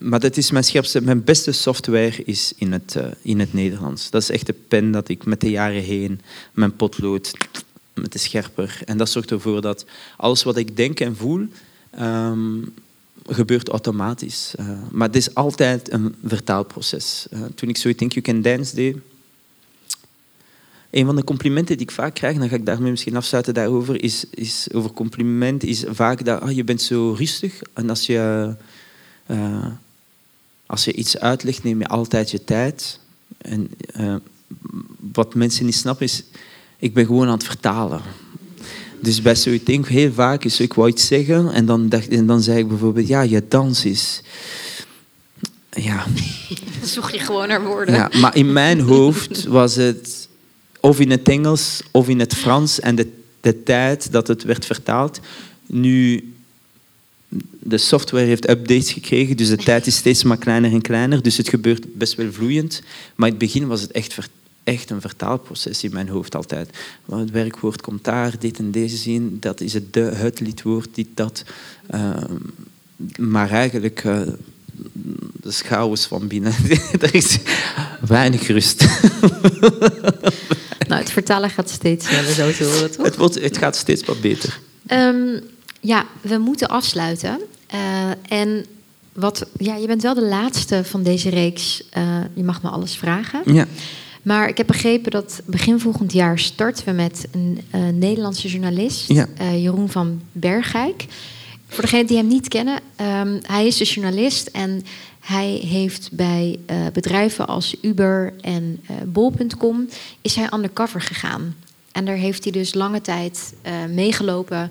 maar 0.00 0.20
dat 0.20 0.36
is 0.36 0.50
mijn 0.50 0.64
scherpste, 0.64 1.02
mijn 1.02 1.24
beste 1.24 1.52
software 1.52 2.24
is 2.24 2.52
in 2.56 2.72
het, 2.72 2.94
uh, 2.96 3.04
in 3.22 3.40
het 3.40 3.52
Nederlands. 3.52 4.10
Dat 4.10 4.22
is 4.22 4.30
echt 4.30 4.46
de 4.46 4.54
pen 4.68 4.90
dat 4.90 5.08
ik 5.08 5.24
met 5.24 5.40
de 5.40 5.50
jaren 5.50 5.82
heen, 5.82 6.20
mijn 6.52 6.76
potlood, 6.76 7.32
met 7.94 8.12
de 8.12 8.18
scherper. 8.18 8.80
En 8.84 8.98
dat 8.98 9.08
zorgt 9.08 9.30
ervoor 9.30 9.60
dat 9.60 9.84
alles 10.16 10.42
wat 10.42 10.56
ik 10.56 10.76
denk 10.76 11.00
en 11.00 11.16
voel, 11.16 11.46
um, 12.00 12.74
gebeurt 13.26 13.68
automatisch. 13.68 14.54
Uh, 14.60 14.70
maar 14.90 15.06
het 15.06 15.16
is 15.16 15.34
altijd 15.34 15.92
een 15.92 16.14
vertaalproces. 16.24 17.26
Toen 17.54 17.68
ik 17.68 17.76
zo 17.76 17.92
Think 17.92 18.12
You 18.12 18.24
Can 18.24 18.42
Dance 18.42 18.74
deed, 18.74 18.96
een 20.90 21.06
van 21.06 21.16
de 21.16 21.24
complimenten 21.24 21.76
die 21.76 21.86
ik 21.86 21.92
vaak 21.92 22.14
krijg, 22.14 22.34
en 22.34 22.40
dan 22.40 22.48
ga 22.48 22.54
ik 22.54 22.66
daarmee 22.66 22.90
misschien 22.90 23.16
afsluiten 23.16 23.54
daarover, 23.54 24.02
is, 24.02 24.24
is 24.30 24.68
over 24.72 24.90
compliment, 24.90 25.64
is 25.64 25.84
vaak 25.88 26.24
dat 26.24 26.42
oh, 26.42 26.50
je 26.50 26.64
bent 26.64 26.82
zo 26.82 27.14
rustig. 27.18 27.60
En 27.72 27.88
als 27.88 28.06
je, 28.06 28.54
uh, 29.26 29.66
als 30.66 30.84
je 30.84 30.92
iets 30.92 31.18
uitlegt, 31.18 31.64
neem 31.64 31.78
je 31.78 31.86
altijd 31.86 32.30
je 32.30 32.44
tijd. 32.44 33.00
En 33.38 33.70
uh, 34.00 34.14
wat 35.12 35.34
mensen 35.34 35.64
niet 35.64 35.74
snappen 35.74 36.06
is, 36.06 36.22
ik 36.78 36.94
ben 36.94 37.06
gewoon 37.06 37.26
aan 37.26 37.32
het 37.32 37.44
vertalen. 37.44 38.02
Dus 39.00 39.22
bij 39.22 39.36
zo'n 39.36 39.60
ding, 39.64 39.86
heel 39.86 40.12
vaak 40.12 40.44
is 40.44 40.60
ik 40.60 40.74
wou 40.74 40.88
iets 40.88 41.06
zeggen 41.06 41.52
en 41.52 41.66
dan, 41.66 41.88
dacht, 41.88 42.08
en 42.08 42.26
dan 42.26 42.42
zei 42.42 42.58
ik 42.58 42.68
bijvoorbeeld, 42.68 43.08
ja, 43.08 43.20
je 43.20 43.44
dans 43.48 43.84
is... 43.84 44.22
Ja. 45.70 46.04
Zoek 46.82 47.10
je 47.10 47.18
gewoon 47.18 47.48
naar 47.48 47.64
woorden. 47.64 47.94
Ja, 47.94 48.10
maar 48.20 48.36
in 48.36 48.52
mijn 48.52 48.80
hoofd 48.80 49.44
was 49.44 49.74
het 49.74 50.27
of 50.80 51.00
in 51.00 51.10
het 51.10 51.28
Engels 51.28 51.82
of 51.90 52.08
in 52.08 52.20
het 52.20 52.34
Frans 52.34 52.80
en 52.80 52.94
de, 52.94 53.12
de 53.40 53.62
tijd 53.62 54.12
dat 54.12 54.28
het 54.28 54.42
werd 54.42 54.66
vertaald. 54.66 55.20
Nu, 55.66 56.24
de 57.58 57.78
software 57.78 58.26
heeft 58.26 58.50
updates 58.50 58.92
gekregen, 58.92 59.36
dus 59.36 59.48
de 59.48 59.56
tijd 59.56 59.86
is 59.86 59.96
steeds 59.96 60.22
maar 60.22 60.36
kleiner 60.36 60.72
en 60.72 60.80
kleiner, 60.80 61.22
dus 61.22 61.36
het 61.36 61.48
gebeurt 61.48 61.94
best 61.94 62.14
wel 62.14 62.32
vloeiend. 62.32 62.82
Maar 63.14 63.28
in 63.28 63.34
het 63.34 63.42
begin 63.42 63.66
was 63.66 63.80
het 63.80 63.92
echt, 63.92 64.18
echt 64.64 64.90
een 64.90 65.00
vertaalproces 65.00 65.84
in 65.84 65.92
mijn 65.92 66.08
hoofd 66.08 66.34
altijd. 66.34 66.70
Het 67.10 67.30
werkwoord 67.30 67.80
komt 67.80 68.04
daar, 68.04 68.38
dit 68.38 68.58
en 68.58 68.70
deze 68.70 68.96
zin, 68.96 69.36
dat 69.40 69.60
is 69.60 69.72
het 69.72 69.92
de, 69.92 70.00
het 70.00 70.40
lidwoord, 70.40 70.88
dit, 70.92 71.08
dat. 71.14 71.44
Uh, 71.94 72.16
maar 73.18 73.50
eigenlijk... 73.50 74.04
Uh, 74.04 74.20
de 75.42 75.50
chaos 75.50 76.06
van 76.06 76.26
binnen. 76.26 76.54
is 77.12 77.38
weinig 78.00 78.46
rust. 78.46 78.86
het 81.08 81.16
vertalen 81.16 81.50
gaat 81.50 81.70
steeds 81.70 82.06
sneller, 82.06 82.32
zo 82.32 82.52
te 82.52 82.64
horen, 82.64 82.90
toch? 82.90 83.04
Het, 83.04 83.16
wordt, 83.16 83.34
het 83.40 83.58
gaat 83.58 83.76
steeds 83.76 84.04
wat 84.04 84.20
beter. 84.20 84.60
Um, 84.92 85.40
ja, 85.80 86.06
we 86.20 86.38
moeten 86.38 86.68
afsluiten. 86.68 87.40
Uh, 87.74 88.10
en 88.40 88.64
wat, 89.12 89.46
ja, 89.58 89.76
je 89.76 89.86
bent 89.86 90.02
wel 90.02 90.14
de 90.14 90.24
laatste 90.24 90.84
van 90.84 91.02
deze 91.02 91.28
reeks. 91.28 91.82
Uh, 91.98 92.18
je 92.34 92.44
mag 92.44 92.62
me 92.62 92.68
alles 92.68 92.96
vragen. 92.96 93.54
Ja. 93.54 93.66
Maar 94.22 94.48
ik 94.48 94.56
heb 94.56 94.66
begrepen 94.66 95.10
dat 95.10 95.40
begin 95.44 95.80
volgend 95.80 96.12
jaar 96.12 96.38
starten 96.38 96.84
we 96.84 96.92
met 96.92 97.26
een 97.32 97.60
uh, 97.74 97.80
Nederlandse 97.88 98.48
journalist, 98.48 99.08
ja. 99.08 99.28
Jeroen 99.52 99.90
van 99.90 100.22
Bergijk. 100.32 101.04
Voor 101.68 101.82
degenen 101.82 102.06
die 102.06 102.16
hem 102.16 102.26
niet 102.26 102.48
kennen, 102.48 102.74
um, 102.74 103.38
hij 103.46 103.66
is 103.66 103.76
dus 103.76 103.94
journalist 103.94 104.46
en 104.46 104.84
hij 105.28 105.48
heeft 105.50 106.08
bij 106.12 106.58
uh, 106.70 106.86
bedrijven 106.92 107.46
als 107.46 107.76
Uber 107.82 108.34
en 108.40 108.80
uh, 108.82 108.96
Bol.com 109.06 109.88
is 110.20 110.34
hij 110.34 110.48
undercover 110.54 111.00
gegaan. 111.00 111.56
En 111.92 112.04
daar 112.04 112.16
heeft 112.16 112.42
hij 112.42 112.52
dus 112.52 112.74
lange 112.74 113.00
tijd 113.00 113.54
uh, 113.66 113.72
meegelopen 113.94 114.70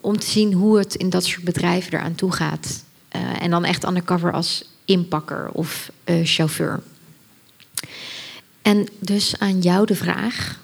om 0.00 0.18
te 0.18 0.26
zien 0.26 0.52
hoe 0.52 0.78
het 0.78 0.94
in 0.94 1.10
dat 1.10 1.24
soort 1.24 1.44
bedrijven 1.44 1.92
eraan 1.92 2.14
toe 2.14 2.32
gaat. 2.32 2.84
en 3.40 3.50
dan 3.50 3.64
echt 3.64 3.86
undercover 3.86 4.32
als 4.32 4.64
inpakker 4.84 5.48
of 5.52 5.90
chauffeur. 6.22 6.82
En 8.62 8.88
dus 8.98 9.38
aan 9.38 9.58
jou 9.60 9.86
de 9.86 9.94
vraag: 9.94 10.60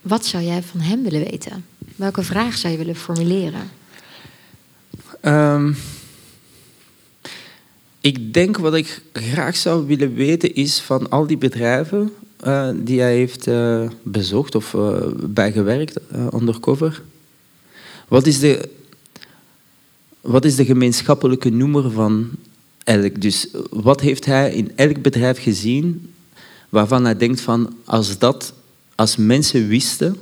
wat 0.00 0.26
zou 0.26 0.44
jij 0.44 0.62
van 0.62 0.80
hem 0.80 1.02
willen 1.02 1.24
weten? 1.30 1.66
Welke 1.96 2.22
vraag 2.22 2.56
zou 2.56 2.72
je 2.72 2.78
willen 2.78 2.96
formuleren? 2.96 3.70
Um, 5.22 5.76
ik 8.00 8.34
denk 8.34 8.58
wat 8.58 8.74
ik 8.74 9.02
graag 9.12 9.56
zou 9.56 9.86
willen 9.86 10.14
weten 10.14 10.54
is 10.54 10.80
van 10.80 11.10
al 11.10 11.26
die 11.26 11.38
bedrijven 11.38 12.12
uh, 12.46 12.68
die 12.74 13.00
hij 13.00 13.14
heeft 13.14 13.46
uh, 13.46 13.88
bezocht 14.02 14.54
of 14.54 14.72
uh, 14.72 14.96
bijgewerkt 15.14 16.00
undercover. 16.34 17.02
Wat 18.08 18.26
is, 18.26 18.38
de, 18.38 18.68
wat 20.20 20.44
is 20.44 20.56
de 20.56 20.64
gemeenschappelijke 20.64 21.50
noemer 21.50 21.90
van 21.90 22.30
elk? 22.84 23.20
Dus 23.20 23.48
wat 23.70 24.00
heeft 24.00 24.24
hij 24.24 24.52
in 24.52 24.72
elk 24.76 25.02
bedrijf 25.02 25.42
gezien 25.42 26.12
waarvan 26.68 27.04
hij 27.04 27.16
denkt 27.16 27.40
van 27.40 27.74
als 27.84 28.18
dat, 28.18 28.52
als 28.94 29.16
mensen 29.16 29.68
wisten, 29.68 30.16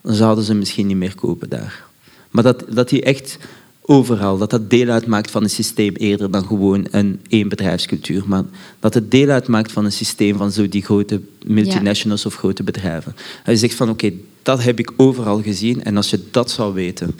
dan 0.00 0.14
zouden 0.14 0.44
ze 0.44 0.54
misschien 0.54 0.86
niet 0.86 0.96
meer 0.96 1.14
kopen 1.14 1.48
daar. 1.48 1.84
Maar 2.30 2.42
dat, 2.42 2.64
dat 2.68 2.90
hij 2.90 3.02
echt 3.02 3.38
overal. 3.82 4.38
Dat 4.38 4.50
dat 4.50 4.70
deel 4.70 4.88
uitmaakt 4.88 5.30
van 5.30 5.42
een 5.42 5.50
systeem 5.50 5.94
eerder 5.94 6.30
dan 6.30 6.46
gewoon 6.46 6.86
een 6.90 7.20
één 7.28 7.48
bedrijfscultuur. 7.48 8.22
Maar 8.26 8.42
dat 8.80 8.94
het 8.94 9.10
deel 9.10 9.28
uitmaakt 9.28 9.72
van 9.72 9.84
een 9.84 9.92
systeem 9.92 10.36
van 10.36 10.52
zo 10.52 10.68
die 10.68 10.82
grote 10.82 11.20
multinationals 11.46 12.22
ja. 12.22 12.28
of 12.28 12.36
grote 12.36 12.62
bedrijven. 12.62 13.16
Hij 13.42 13.56
zegt 13.56 13.74
van 13.74 13.90
oké, 13.90 14.06
okay, 14.06 14.18
dat 14.42 14.62
heb 14.62 14.78
ik 14.78 14.92
overal 14.96 15.42
gezien. 15.42 15.84
En 15.84 15.96
als 15.96 16.10
je 16.10 16.20
dat 16.30 16.50
zou 16.50 16.74
weten, 16.74 17.18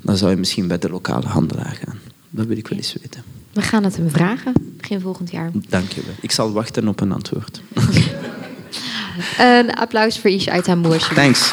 dan 0.00 0.16
zou 0.16 0.30
je 0.30 0.36
misschien 0.36 0.66
bij 0.66 0.78
de 0.78 0.90
lokale 0.90 1.26
handelaar 1.26 1.78
gaan. 1.84 1.98
Dat 2.30 2.46
wil 2.46 2.56
ik 2.56 2.68
wel 2.68 2.78
eens 2.78 2.96
weten. 3.00 3.22
We 3.52 3.62
gaan 3.62 3.84
het 3.84 3.96
hem 3.96 4.10
vragen, 4.10 4.52
begin 4.76 5.00
volgend 5.00 5.30
jaar. 5.30 5.50
Dank 5.68 5.92
je 5.92 6.02
wel. 6.04 6.14
Ik 6.20 6.30
zal 6.30 6.52
wachten 6.52 6.88
op 6.88 7.00
een 7.00 7.12
antwoord. 7.12 7.60
een 9.38 9.74
applaus 9.74 10.18
voor 10.18 10.30
Ish 10.30 10.48
Aitamour. 10.48 11.10
Thanks. 11.14 11.52